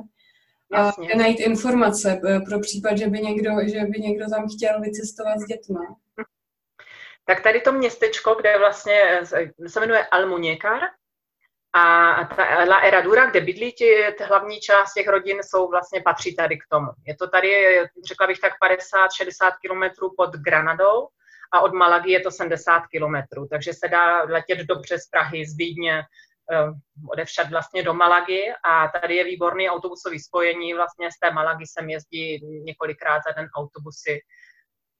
A 0.73 0.93
kde 1.05 1.15
najít 1.15 1.41
informace 1.41 2.21
eh, 2.27 2.41
pro 2.41 2.61
případ, 2.61 2.99
že 2.99 3.07
by, 3.07 3.19
někdo, 3.21 3.51
že 3.65 3.81
by 3.81 4.01
někdo 4.01 4.25
tam 4.31 4.49
chtěl 4.49 4.81
vycestovat 4.81 5.39
s 5.39 5.45
dětma. 5.45 5.97
Tak 7.25 7.43
tady 7.43 7.61
to 7.61 7.73
městečko, 7.73 8.35
kde 8.35 8.59
vlastně 8.59 9.01
se 9.67 9.81
jmenuje 9.81 10.05
Almuñécar, 10.13 10.81
a 11.73 12.25
ta 12.25 12.65
La 12.65 12.79
Eradura, 12.81 13.31
kde 13.31 13.41
bydlí 13.41 13.73
ti, 13.73 14.05
hlavní 14.25 14.61
část 14.61 14.93
těch 14.93 15.09
rodin, 15.09 15.39
jsou 15.43 15.69
vlastně 15.69 16.03
patří 16.03 16.37
tady 16.37 16.59
k 16.59 16.67
tomu. 16.71 16.89
Je 17.07 17.17
to 17.17 17.29
tady, 17.29 17.79
řekla 18.09 18.27
bych 18.27 18.41
tak 18.41 18.53
50-60 18.53 19.53
kilometrů 19.61 20.15
pod 20.17 20.31
Granadou 20.35 21.09
a 21.53 21.61
od 21.61 21.73
Malagy 21.73 22.11
je 22.11 22.21
to 22.21 22.31
70 22.31 22.87
kilometrů, 22.87 23.47
takže 23.51 23.73
se 23.75 23.89
dá 23.89 24.23
letět 24.23 24.59
dobře 24.59 24.99
z 24.99 25.07
Prahy, 25.07 25.47
z 25.47 25.57
Vídně, 25.57 26.03
eh, 26.53 26.73
odevšad 27.13 27.51
vlastně 27.51 27.83
do 27.83 27.95
Malagy 27.95 28.53
a 28.65 28.89
tady 28.89 29.17
je 29.17 29.25
výborný 29.25 29.71
autobusový 29.71 30.21
spojení, 30.21 30.75
vlastně 30.75 31.13
z 31.13 31.19
té 31.19 31.31
Malagy 31.31 31.67
sem 31.67 31.91
jezdí 31.91 32.41
několikrát 32.65 33.21
za 33.27 33.33
den 33.33 33.49
autobusy 33.57 34.21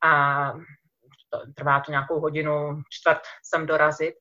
a 0.03 0.53
to, 1.31 1.39
trvá 1.57 1.81
to 1.81 1.91
nějakou 1.91 2.21
hodinu, 2.21 2.83
čtvrt 2.91 3.23
sem 3.43 3.67
dorazit. 3.67 4.15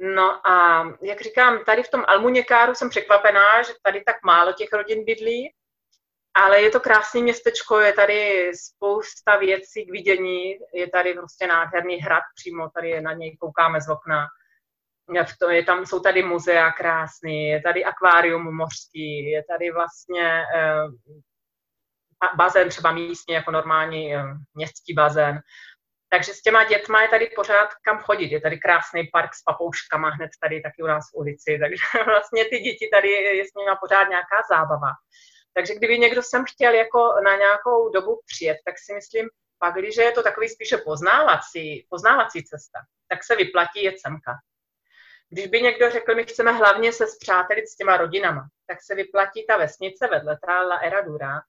No 0.00 0.46
a 0.46 0.84
jak 1.02 1.20
říkám, 1.20 1.64
tady 1.64 1.82
v 1.82 1.90
tom 1.90 2.04
Almuněkáru 2.08 2.74
jsem 2.74 2.90
překvapená, 2.90 3.62
že 3.62 3.72
tady 3.82 4.02
tak 4.06 4.16
málo 4.24 4.52
těch 4.52 4.72
rodin 4.72 5.04
bydlí, 5.04 5.52
ale 6.34 6.62
je 6.62 6.70
to 6.70 6.80
krásné 6.80 7.20
městečko, 7.20 7.80
je 7.80 7.92
tady 7.92 8.50
spousta 8.54 9.36
věcí 9.36 9.86
k 9.86 9.90
vidění, 9.90 10.58
je 10.74 10.90
tady 10.90 11.14
prostě 11.14 11.46
nádherný 11.46 11.96
hrad 11.96 12.22
přímo, 12.34 12.70
tady 12.70 13.00
na 13.00 13.12
něj 13.12 13.36
koukáme 13.36 13.80
z 13.80 13.88
okna. 13.88 14.26
Je 15.50 15.64
tam, 15.64 15.86
jsou 15.86 16.00
tady 16.00 16.22
muzea 16.22 16.72
krásný, 16.72 17.48
je 17.48 17.62
tady 17.62 17.84
akvárium 17.84 18.56
mořský, 18.56 19.30
je 19.30 19.44
tady 19.44 19.70
vlastně 19.70 20.44
eh, 20.56 20.84
bazén 22.36 22.68
třeba 22.68 22.92
místní, 22.92 23.34
jako 23.34 23.50
normální 23.50 24.14
eh, 24.14 24.22
městský 24.54 24.94
bazén. 24.94 25.40
Takže 26.10 26.34
s 26.34 26.42
těma 26.42 26.64
dětma 26.64 27.02
je 27.02 27.08
tady 27.08 27.30
pořád 27.36 27.68
kam 27.84 27.98
chodit. 27.98 28.32
Je 28.32 28.40
tady 28.40 28.58
krásný 28.58 29.08
park 29.12 29.34
s 29.34 29.42
papouškama 29.42 30.08
hned 30.08 30.30
tady 30.42 30.60
taky 30.60 30.82
u 30.82 30.86
nás 30.86 31.04
v 31.10 31.16
ulici, 31.16 31.58
takže 31.62 32.04
vlastně 32.04 32.44
ty 32.44 32.58
děti 32.58 32.88
tady 32.92 33.08
je 33.08 33.44
s 33.44 33.54
nimi 33.54 33.70
pořád 33.80 34.08
nějaká 34.08 34.42
zábava. 34.50 34.92
Takže 35.54 35.74
kdyby 35.74 35.98
někdo 35.98 36.22
sem 36.22 36.44
chtěl 36.48 36.74
jako 36.74 37.14
na 37.24 37.36
nějakou 37.36 37.88
dobu 37.88 38.20
přijet, 38.26 38.56
tak 38.64 38.74
si 38.78 38.94
myslím, 38.94 39.28
pak 39.58 39.74
když 39.74 39.96
je 39.96 40.12
to 40.12 40.22
takový 40.22 40.48
spíše 40.48 40.76
poznávací, 40.76 41.86
poznávací 41.90 42.44
cesta, 42.44 42.78
tak 43.08 43.24
se 43.24 43.36
vyplatí 43.36 43.84
jet 43.84 44.00
semka. 44.00 44.32
Když 45.30 45.46
by 45.46 45.62
někdo 45.62 45.90
řekl, 45.90 46.14
my 46.14 46.24
chceme 46.24 46.52
hlavně 46.52 46.92
se 46.92 47.06
zpřátelit 47.06 47.68
s 47.68 47.76
těma 47.76 47.96
rodinama, 47.96 48.48
tak 48.66 48.78
se 48.82 48.94
vyplatí 48.94 49.46
ta 49.46 49.56
vesnice 49.56 50.08
vedle, 50.08 50.38
ta 50.46 50.62
La 50.62 50.76
Eradura, 50.76 51.40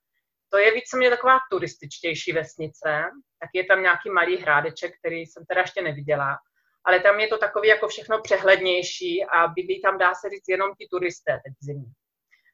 to 0.50 0.58
je 0.58 0.74
víceméně 0.74 1.10
taková 1.10 1.40
turističtější 1.52 2.32
vesnice, 2.32 3.04
tak 3.40 3.50
je 3.54 3.66
tam 3.66 3.82
nějaký 3.82 4.10
malý 4.10 4.38
hrádeček, 4.38 4.94
který 5.00 5.26
jsem 5.26 5.46
teda 5.46 5.62
ještě 5.62 5.82
neviděla, 5.82 6.38
ale 6.86 7.00
tam 7.00 7.20
je 7.20 7.28
to 7.28 7.38
takový 7.38 7.68
jako 7.68 7.88
všechno 7.88 8.22
přehlednější 8.22 9.26
a 9.26 9.48
bydlí 9.48 9.82
tam, 9.82 9.98
dá 9.98 10.16
se 10.16 10.30
říct, 10.30 10.48
jenom 10.48 10.76
ti 10.76 10.88
turisté 10.92 11.32
teď 11.46 11.54
zimní. 11.60 11.92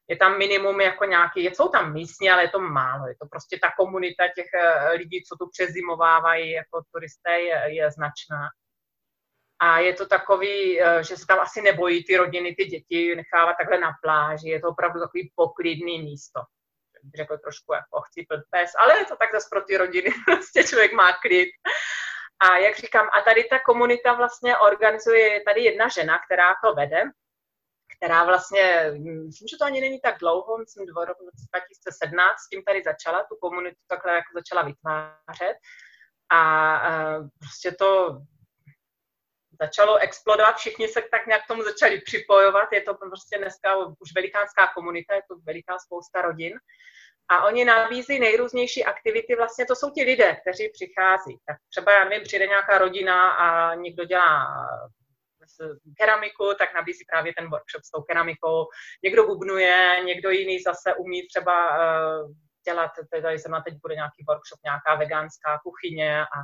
Je 0.08 0.16
tam 0.16 0.38
minimum 0.38 0.80
jako 0.80 1.04
nějaký, 1.04 1.44
jsou 1.44 1.68
tam 1.68 1.92
místní, 1.92 2.30
ale 2.30 2.42
je 2.42 2.48
to 2.48 2.60
málo. 2.60 3.08
Je 3.08 3.14
to 3.20 3.26
prostě 3.30 3.58
ta 3.62 3.70
komunita 3.78 4.24
těch 4.28 4.46
eh, 4.54 4.92
lidí, 4.92 5.22
co 5.22 5.36
tu 5.36 5.50
přezimovávají 5.50 6.50
jako 6.50 6.82
turisté, 6.94 7.40
je, 7.40 7.62
je 7.66 7.90
značná. 7.90 8.48
A 9.60 9.78
je 9.78 9.94
to 9.94 10.06
takový, 10.06 10.82
eh, 10.82 11.04
že 11.04 11.16
se 11.16 11.26
tam 11.26 11.40
asi 11.40 11.62
nebojí 11.62 12.04
ty 12.04 12.16
rodiny, 12.16 12.54
ty 12.54 12.64
děti 12.64 13.16
nechávat 13.16 13.56
takhle 13.60 13.78
na 13.80 13.90
pláži. 14.02 14.48
Je 14.48 14.60
to 14.60 14.68
opravdu 14.68 15.00
takový 15.00 15.32
poklidný 15.36 16.02
místo 16.02 16.40
řekl 17.16 17.38
trošku 17.38 17.74
jako 17.74 18.00
chcípl 18.00 18.36
pes, 18.50 18.70
ale 18.78 18.98
je 18.98 19.04
to 19.04 19.16
tak 19.16 19.32
zase 19.32 19.48
pro 19.50 19.62
ty 19.62 19.76
rodiny, 19.76 20.10
prostě 20.24 20.64
člověk 20.64 20.92
má 20.92 21.12
klid. 21.12 21.48
A 22.40 22.56
jak 22.56 22.76
říkám, 22.76 23.08
a 23.12 23.20
tady 23.20 23.44
ta 23.44 23.58
komunita 23.58 24.12
vlastně 24.12 24.56
organizuje, 24.56 25.40
tady 25.40 25.60
jedna 25.60 25.88
žena, 25.88 26.18
která 26.18 26.54
to 26.64 26.74
vede, 26.74 27.02
která 27.96 28.24
vlastně, 28.24 28.90
myslím, 29.26 29.48
že 29.48 29.56
to 29.56 29.64
ani 29.64 29.80
není 29.80 30.00
tak 30.00 30.18
dlouho, 30.18 30.58
myslím, 30.58 30.86
v 30.86 31.06
roku 31.06 31.24
2017 31.24 32.38
s 32.38 32.48
tím 32.48 32.62
tady 32.62 32.82
začala, 32.82 33.24
tu 33.24 33.36
komunitu 33.36 33.76
takhle 33.86 34.14
jako 34.14 34.30
začala 34.34 34.62
vytvářet. 34.62 35.56
A 36.32 36.80
prostě 37.38 37.72
to 37.72 38.20
začalo 39.60 39.96
explodovat, 39.96 40.56
všichni 40.56 40.88
se 40.88 41.02
tak 41.10 41.26
nějak 41.26 41.44
k 41.44 41.46
tomu 41.46 41.62
začali 41.62 42.00
připojovat, 42.00 42.72
je 42.72 42.82
to 42.82 42.94
prostě 42.94 43.38
dneska 43.38 43.76
už 43.76 44.14
velikánská 44.14 44.66
komunita, 44.74 45.14
je 45.14 45.22
to 45.28 45.36
veliká 45.46 45.78
spousta 45.78 46.22
rodin. 46.22 46.58
A 47.28 47.44
oni 47.44 47.64
nabízí 47.64 48.18
nejrůznější 48.18 48.84
aktivity, 48.84 49.36
vlastně 49.36 49.66
to 49.66 49.76
jsou 49.76 49.90
ti 49.90 50.02
lidé, 50.04 50.36
kteří 50.40 50.70
přichází. 50.72 51.38
Tak 51.46 51.56
třeba, 51.70 51.92
já 51.92 52.04
nevím, 52.04 52.22
přijde 52.24 52.46
nějaká 52.46 52.78
rodina 52.78 53.30
a 53.30 53.74
někdo 53.74 54.04
dělá 54.04 54.46
keramiku, 55.98 56.54
tak 56.58 56.74
nabízí 56.74 57.04
právě 57.04 57.32
ten 57.38 57.50
workshop 57.50 57.82
s 57.84 57.90
tou 57.90 58.02
keramikou. 58.02 58.66
Někdo 59.04 59.26
bubnuje, 59.26 60.00
někdo 60.04 60.30
jiný 60.30 60.60
zase 60.60 60.94
umí 60.94 61.26
třeba 61.26 61.54
uh, 61.68 62.30
dělat, 62.68 62.90
tady 63.10 63.38
zrovna 63.38 63.60
teď 63.60 63.74
bude 63.82 63.94
nějaký 63.94 64.20
workshop, 64.28 64.60
nějaká 64.64 64.94
veganská 64.94 65.58
kuchyně. 65.66 66.22
A, 66.22 66.38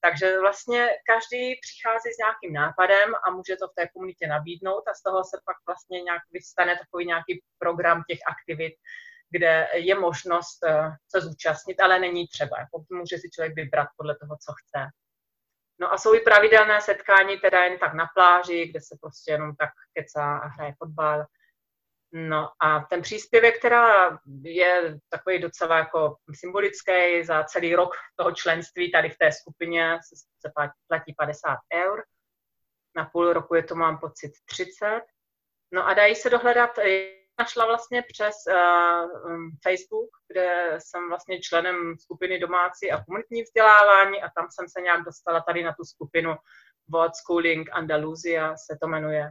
takže 0.00 0.40
vlastně 0.40 0.88
každý 1.10 1.42
přichází 1.64 2.08
s 2.12 2.22
nějakým 2.24 2.52
nápadem 2.52 3.08
a 3.24 3.30
může 3.30 3.56
to 3.56 3.66
v 3.68 3.76
té 3.78 3.88
komunitě 3.88 4.26
nabídnout 4.26 4.84
a 4.88 4.94
z 4.94 5.02
toho 5.02 5.24
se 5.24 5.36
pak 5.48 5.56
vlastně 5.68 6.02
nějak 6.02 6.22
vystane 6.32 6.72
takový 6.82 7.06
nějaký 7.06 7.32
program 7.58 7.98
těch 8.08 8.20
aktivit, 8.32 8.74
kde 9.32 9.68
je 9.74 9.94
možnost 9.94 10.64
eh, 10.64 10.90
se 11.08 11.20
zúčastnit, 11.20 11.80
ale 11.80 11.98
není 11.98 12.28
třeba. 12.28 12.58
Jako 12.58 12.84
může 12.90 13.18
si 13.18 13.30
člověk 13.30 13.54
vybrat 13.56 13.88
podle 13.96 14.16
toho, 14.16 14.36
co 14.36 14.52
chce. 14.52 14.86
No 15.80 15.92
a 15.92 15.98
jsou 15.98 16.14
i 16.14 16.20
pravidelné 16.20 16.80
setkání, 16.80 17.38
teda 17.38 17.64
jen 17.64 17.78
tak 17.78 17.94
na 17.94 18.06
pláži, 18.14 18.66
kde 18.66 18.80
se 18.80 18.96
prostě 19.00 19.32
jenom 19.32 19.56
tak 19.56 19.70
kecá 19.94 20.38
a 20.38 20.46
hraje 20.46 20.74
fotbal. 20.78 21.26
No 22.12 22.48
a 22.62 22.80
ten 22.90 23.02
příspěvek, 23.02 23.58
která 23.58 24.18
je 24.42 24.98
takový 25.08 25.38
docela 25.38 25.78
jako 25.78 26.16
symbolický 26.34 27.24
za 27.24 27.44
celý 27.44 27.74
rok 27.74 27.90
toho 28.16 28.32
členství 28.32 28.92
tady 28.92 29.10
v 29.10 29.18
té 29.18 29.32
skupině 29.32 29.98
se 30.40 30.52
platí 30.88 31.14
50 31.18 31.58
eur. 31.74 32.02
Na 32.96 33.04
půl 33.04 33.32
roku 33.32 33.54
je 33.54 33.62
to, 33.62 33.74
mám 33.74 33.98
pocit, 33.98 34.32
30. 34.44 35.00
No 35.72 35.86
a 35.86 35.94
dají 35.94 36.14
se 36.14 36.30
dohledat 36.30 36.78
našla 37.42 37.66
vlastně 37.66 38.02
přes 38.12 38.36
uh, 38.48 39.10
Facebook, 39.62 40.10
kde 40.28 40.78
jsem 40.78 41.08
vlastně 41.08 41.40
členem 41.40 41.76
skupiny 41.98 42.38
domácí 42.38 42.92
a 42.92 43.04
komunitní 43.04 43.42
vzdělávání 43.42 44.22
a 44.22 44.30
tam 44.36 44.46
jsem 44.50 44.66
se 44.68 44.80
nějak 44.80 45.04
dostala 45.04 45.40
tady 45.40 45.62
na 45.62 45.72
tu 45.72 45.84
skupinu 45.84 46.34
World 46.92 47.16
Schooling 47.16 47.70
Andalusia 47.72 48.56
se 48.56 48.78
to 48.80 48.86
jmenuje. 48.88 49.24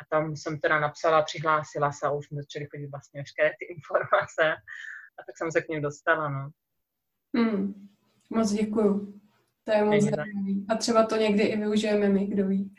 A 0.00 0.02
tam 0.10 0.36
jsem 0.36 0.60
teda 0.60 0.80
napsala, 0.80 1.22
přihlásila 1.22 1.92
se 1.92 2.06
a 2.06 2.10
už 2.10 2.30
mi 2.30 2.36
začaly 2.36 2.66
chodit 2.70 2.86
vlastně 2.86 3.20
veškeré 3.20 3.50
ty 3.58 3.64
informace. 3.74 4.44
A 5.18 5.20
tak 5.26 5.34
jsem 5.38 5.52
se 5.52 5.60
k 5.60 5.68
ním 5.68 5.82
dostala, 5.82 6.28
no. 6.28 6.50
Hmm. 7.36 7.88
Moc 8.30 8.52
děkuju. 8.52 9.20
To 9.64 9.70
je 9.72 9.84
moc 9.84 10.04
zajímavý. 10.04 10.66
A 10.70 10.74
třeba 10.74 11.06
to 11.06 11.16
někdy 11.16 11.42
i 11.42 11.56
využijeme 11.56 12.08
my, 12.08 12.26
kdo 12.26 12.46
ví. 12.46 12.74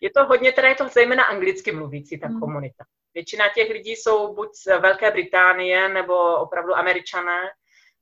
je 0.00 0.10
to 0.10 0.24
hodně, 0.24 0.52
teda 0.52 0.68
je 0.68 0.74
to 0.74 0.88
zejména 0.88 1.24
anglicky 1.24 1.72
mluvící, 1.72 2.18
ta 2.18 2.28
hmm. 2.28 2.40
komunita. 2.40 2.84
Většina 3.14 3.48
těch 3.48 3.70
lidí 3.70 3.90
jsou 3.90 4.34
buď 4.34 4.48
z 4.54 4.66
Velké 4.66 5.10
Británie 5.10 5.88
nebo 5.88 6.36
opravdu 6.36 6.74
američané 6.74 7.50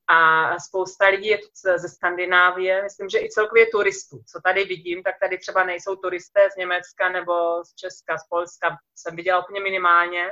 a 0.09 0.59
spousta 0.59 1.07
lidí 1.09 1.28
je 1.28 1.39
tu 1.39 1.49
ze 1.77 1.89
Skandinávie. 1.89 2.83
Myslím, 2.83 3.09
že 3.09 3.19
i 3.19 3.31
celkově 3.31 3.66
turistů. 3.66 4.23
Co 4.27 4.41
tady 4.45 4.65
vidím, 4.65 5.03
tak 5.03 5.15
tady 5.20 5.39
třeba 5.39 5.65
nejsou 5.65 5.97
turisté 5.97 6.49
z 6.51 6.57
Německa 6.57 7.09
nebo 7.09 7.65
z 7.65 7.74
Česka, 7.74 8.19
z 8.19 8.28
Polska. 8.28 8.77
Jsem 8.95 9.16
viděla 9.16 9.43
úplně 9.43 9.61
minimálně, 9.61 10.31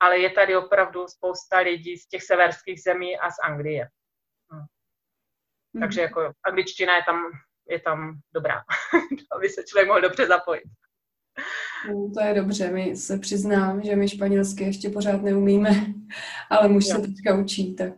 ale 0.00 0.18
je 0.18 0.30
tady 0.30 0.56
opravdu 0.56 1.08
spousta 1.08 1.58
lidí 1.58 1.96
z 1.96 2.06
těch 2.06 2.22
severských 2.22 2.82
zemí 2.82 3.18
a 3.18 3.30
z 3.30 3.38
Anglie. 3.44 3.88
Hm. 4.54 4.66
Takže 5.80 6.00
jako 6.00 6.32
angličtina 6.44 6.96
je 6.96 7.02
tam, 7.04 7.30
je 7.68 7.80
tam 7.80 8.20
dobrá, 8.34 8.64
aby 9.36 9.48
se 9.48 9.64
člověk 9.64 9.88
mohl 9.88 10.00
dobře 10.00 10.26
zapojit. 10.26 10.64
No, 11.88 12.10
to 12.14 12.20
je 12.20 12.34
dobře, 12.34 12.70
my 12.70 12.96
se 12.96 13.18
přiznám, 13.18 13.82
že 13.82 13.96
my 13.96 14.08
španělsky 14.08 14.64
ještě 14.64 14.90
pořád 14.90 15.22
neumíme, 15.22 15.70
ale 16.50 16.68
muž 16.68 16.84
jo. 16.88 16.96
se 16.96 17.02
teďka 17.02 17.38
učí, 17.38 17.74
tak 17.74 17.92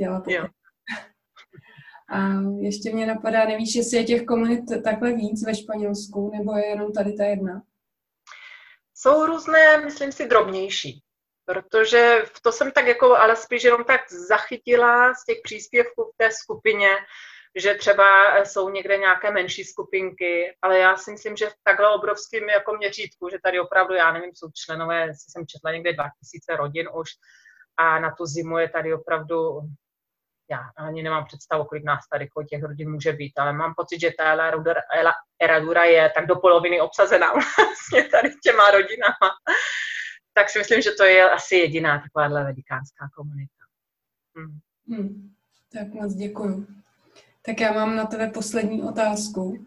dělá 0.00 0.20
pokrok. 0.20 0.50
A 2.10 2.18
ještě 2.60 2.92
mě 2.92 3.06
napadá, 3.06 3.44
nevíš, 3.44 3.74
jestli 3.74 3.96
je 3.96 4.04
těch 4.04 4.24
komunit 4.24 4.64
takhle 4.84 5.12
víc 5.12 5.46
ve 5.46 5.54
Španělsku, 5.54 6.30
nebo 6.34 6.56
je 6.56 6.66
jenom 6.66 6.92
tady 6.92 7.12
ta 7.12 7.24
jedna? 7.24 7.62
Jsou 8.94 9.26
různé, 9.26 9.80
myslím 9.84 10.12
si, 10.12 10.28
drobnější. 10.28 11.02
Protože 11.44 12.24
to 12.42 12.52
jsem 12.52 12.70
tak 12.70 12.86
jako, 12.86 13.16
ale 13.16 13.36
spíš 13.36 13.64
jenom 13.64 13.84
tak 13.84 14.00
zachytila 14.28 15.14
z 15.14 15.24
těch 15.24 15.38
příspěvků 15.42 16.04
v 16.04 16.16
té 16.16 16.30
skupině, 16.30 16.88
že 17.56 17.74
třeba 17.74 18.36
jsou 18.44 18.68
někde 18.68 18.96
nějaké 18.96 19.30
menší 19.30 19.64
skupinky, 19.64 20.56
ale 20.62 20.78
já 20.78 20.96
si 20.96 21.10
myslím, 21.10 21.36
že 21.36 21.46
v 21.46 21.54
takhle 21.64 21.94
obrovském 21.94 22.48
jako 22.48 22.72
měřítku, 22.76 23.28
že 23.28 23.38
tady 23.42 23.60
opravdu, 23.60 23.94
já 23.94 24.12
nevím, 24.12 24.30
jsou 24.34 24.48
členové, 24.64 25.08
jsem 25.14 25.46
četla 25.46 25.72
někde 25.72 25.92
2000 25.92 26.56
rodin 26.56 26.88
už 26.94 27.08
a 27.76 28.00
na 28.00 28.10
tu 28.10 28.26
zimu 28.26 28.58
je 28.58 28.68
tady 28.68 28.94
opravdu, 28.94 29.60
já 30.50 30.58
ani 30.76 31.02
nemám 31.02 31.24
představu, 31.24 31.64
kolik 31.64 31.84
nás 31.84 32.08
tady 32.12 32.28
kolik 32.28 32.48
těch 32.48 32.62
rodin 32.62 32.92
může 32.92 33.12
být, 33.12 33.38
ale 33.38 33.52
mám 33.52 33.74
pocit, 33.76 34.00
že 34.00 34.10
ta 34.18 34.52
Eradura 35.42 35.84
je 35.84 36.10
tak 36.14 36.26
do 36.26 36.36
poloviny 36.36 36.80
obsazená 36.80 37.32
vlastně 37.32 38.04
tady 38.04 38.30
těma 38.42 38.70
rodinama. 38.70 39.28
Tak 40.34 40.50
si 40.50 40.58
myslím, 40.58 40.82
že 40.82 40.90
to 40.90 41.04
je 41.04 41.30
asi 41.30 41.56
jediná 41.56 41.98
takováhle 41.98 42.44
vedikánská 42.44 43.08
komunita. 43.16 43.64
Hmm. 44.36 44.58
Hmm. 44.88 45.34
Tak 45.72 45.88
moc 45.88 46.14
děkuju. 46.14 46.66
Tak 47.48 47.60
já 47.60 47.72
mám 47.72 47.96
na 47.96 48.06
tebe 48.06 48.30
poslední 48.30 48.82
otázku. 48.82 49.66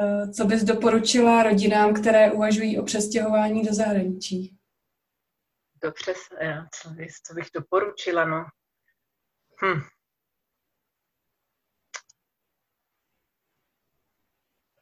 Eh, 0.00 0.32
co 0.32 0.44
bys 0.44 0.64
doporučila 0.64 1.42
rodinám, 1.42 1.94
které 1.94 2.32
uvažují 2.32 2.78
o 2.78 2.82
přestěhování 2.82 3.62
do 3.62 3.74
zahraničí? 3.74 4.58
Dobře, 5.82 6.14
co, 6.70 6.90
bych, 6.90 7.10
co 7.26 7.34
bych 7.34 7.48
doporučila, 7.54 8.24
no. 8.24 8.44
Hm. 9.64 9.80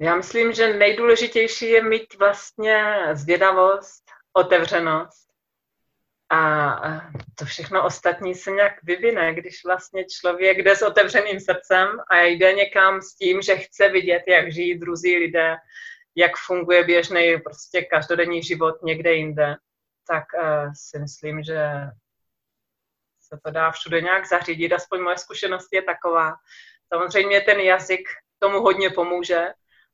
Já 0.00 0.16
myslím, 0.16 0.52
že 0.52 0.76
nejdůležitější 0.76 1.66
je 1.66 1.84
mít 1.84 2.18
vlastně 2.18 2.98
zvědavost, 3.14 4.04
otevřenost 4.32 5.27
a 6.30 7.00
to 7.34 7.44
všechno 7.44 7.84
ostatní 7.84 8.34
se 8.34 8.50
nějak 8.50 8.82
vyvine, 8.82 9.34
když 9.34 9.64
vlastně 9.64 10.04
člověk 10.04 10.58
jde 10.58 10.76
s 10.76 10.82
otevřeným 10.82 11.40
srdcem 11.40 11.88
a 12.10 12.20
jde 12.20 12.52
někam 12.52 13.02
s 13.02 13.14
tím, 13.14 13.42
že 13.42 13.56
chce 13.56 13.88
vidět, 13.88 14.22
jak 14.26 14.52
žijí 14.52 14.78
druzí 14.78 15.16
lidé, 15.16 15.56
jak 16.16 16.32
funguje 16.46 16.84
běžný 16.84 17.40
prostě 17.44 17.82
každodenní 17.82 18.42
život 18.42 18.82
někde 18.82 19.12
jinde, 19.12 19.56
tak 20.08 20.24
uh, 20.42 20.72
si 20.74 20.98
myslím, 20.98 21.42
že 21.42 21.60
se 23.20 23.38
to 23.44 23.50
dá 23.50 23.70
všude 23.70 24.00
nějak 24.00 24.26
zařídit, 24.26 24.72
aspoň 24.72 25.00
moje 25.00 25.18
zkušenost 25.18 25.68
je 25.72 25.82
taková. 25.82 26.34
Samozřejmě 26.94 27.40
ten 27.40 27.60
jazyk 27.60 28.08
tomu 28.38 28.60
hodně 28.60 28.90
pomůže, 28.90 29.46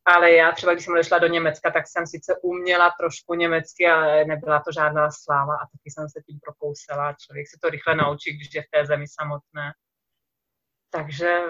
ale 0.05 0.33
já 0.33 0.53
třeba, 0.53 0.73
když 0.73 0.85
jsem 0.85 0.95
odešla 0.95 1.19
do 1.19 1.27
Německa, 1.27 1.71
tak 1.71 1.85
jsem 1.87 2.07
sice 2.07 2.37
uměla 2.43 2.95
trošku 3.01 3.35
německy, 3.35 3.87
ale 3.87 4.25
nebyla 4.25 4.63
to 4.63 4.73
žádná 4.73 5.11
sláva 5.11 5.55
a 5.55 5.67
taky 5.67 5.91
jsem 5.91 6.09
se 6.09 6.23
tím 6.27 6.39
prokousela. 6.41 7.17
Člověk 7.27 7.49
se 7.49 7.59
to 7.63 7.71
rychle 7.71 7.95
naučí, 7.95 8.37
když 8.37 8.55
je 8.55 8.63
v 8.63 8.71
té 8.71 8.87
zemi 8.87 9.05
samotné. 9.09 9.73
Takže 10.91 11.43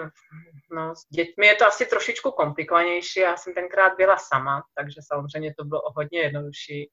no, 0.71 0.95
s 0.95 1.07
dětmi 1.09 1.47
je 1.47 1.55
to 1.55 1.65
asi 1.65 1.85
trošičku 1.85 2.31
komplikovanější. 2.31 3.19
Já 3.19 3.37
jsem 3.37 3.53
tenkrát 3.53 3.97
byla 3.97 4.17
sama, 4.17 4.63
takže 4.77 5.01
samozřejmě 5.13 5.53
to 5.57 5.65
bylo 5.65 5.81
hodně 5.95 6.19
jednodušší. 6.19 6.91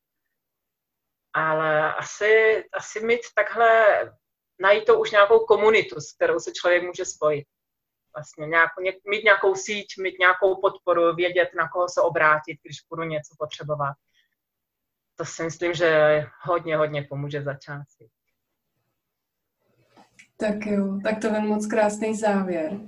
Ale 1.34 1.94
asi, 1.94 2.64
asi 2.72 3.00
mít 3.00 3.20
takhle, 3.34 4.00
najít 4.60 4.84
to 4.84 4.98
už 4.98 5.10
nějakou 5.10 5.38
komunitu, 5.38 6.00
s 6.00 6.12
kterou 6.12 6.38
se 6.38 6.52
člověk 6.52 6.82
může 6.82 7.04
spojit 7.04 7.46
vlastně 8.16 8.46
nějakou, 8.46 8.82
mít 9.10 9.24
nějakou 9.24 9.54
síť, 9.54 9.86
mít 10.02 10.18
nějakou 10.18 10.60
podporu, 10.60 11.14
vědět, 11.14 11.48
na 11.56 11.68
koho 11.68 11.88
se 11.88 12.00
obrátit, 12.00 12.58
když 12.62 12.76
budu 12.90 13.02
něco 13.02 13.34
potřebovat. 13.38 13.94
To 15.16 15.24
si 15.24 15.42
myslím, 15.42 15.74
že 15.74 16.22
hodně, 16.42 16.76
hodně 16.76 17.02
pomůže 17.02 17.42
začátci. 17.42 18.08
Tak 20.36 20.66
jo, 20.66 20.98
tak 21.04 21.20
to 21.20 21.30
byl 21.30 21.40
moc 21.40 21.66
krásný 21.66 22.16
závěr. 22.16 22.80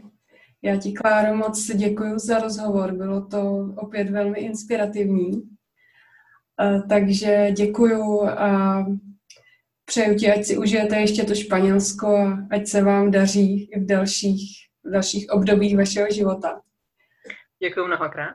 Já 0.63 0.77
ti, 0.77 0.93
Kláro, 0.93 1.37
moc 1.37 1.67
děkuji 1.67 2.19
za 2.19 2.39
rozhovor. 2.39 2.93
Bylo 2.93 3.27
to 3.27 3.69
opět 3.77 4.11
velmi 4.11 4.41
inspirativní. 4.41 5.43
Takže 6.89 7.51
děkuju 7.53 8.29
a 8.29 8.79
přeju 9.85 10.19
ti, 10.19 10.33
ať 10.33 10.45
si 10.45 10.59
užijete 10.59 10.97
ještě 10.97 11.25
to 11.25 11.35
Španělsko 11.35 12.17
a 12.17 12.39
ať 12.51 12.67
se 12.67 12.83
vám 12.83 13.11
daří 13.11 13.65
i 13.65 13.81
v 13.81 13.87
dalších 13.87 14.69
dalších 14.91 15.31
obdobích 15.31 15.77
vašeho 15.77 16.11
života. 16.11 16.61
Děkuji 17.63 17.87
mnohokrát. 17.87 18.35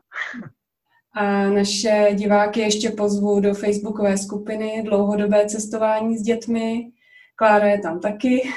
A 1.13 1.49
naše 1.49 2.07
diváky 2.13 2.59
ještě 2.59 2.89
pozvu 2.89 3.39
do 3.39 3.53
facebookové 3.53 4.17
skupiny 4.17 4.83
Dlouhodobé 4.85 5.45
cestování 5.45 6.17
s 6.17 6.21
dětmi. 6.21 6.91
Klára 7.35 7.67
je 7.67 7.79
tam 7.79 7.99
taky. 7.99 8.49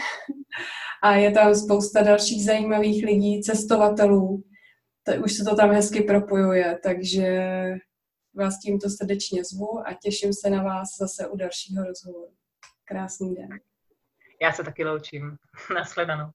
A 1.03 1.13
je 1.13 1.31
tam 1.31 1.55
spousta 1.55 2.03
dalších 2.03 2.45
zajímavých 2.45 3.05
lidí, 3.05 3.43
cestovatelů. 3.43 4.45
To, 5.03 5.13
už 5.25 5.33
se 5.33 5.45
to 5.45 5.57
tam 5.57 5.71
hezky 5.71 6.01
propojuje, 6.01 6.79
takže 6.83 7.27
vás 8.35 8.59
tímto 8.59 8.91
srdečně 8.91 9.45
zvu 9.45 9.79
a 9.79 9.95
těším 10.03 10.33
se 10.33 10.51
na 10.51 10.63
vás 10.63 10.89
zase 10.99 11.29
u 11.29 11.37
dalšího 11.37 11.85
rozhovoru. 11.85 12.33
Krásný 12.85 13.35
den. 13.35 13.49
Já 14.43 14.53
se 14.53 14.65
taky 14.65 14.85
loučím. 14.85 15.37
Nasledanou. 15.75 16.31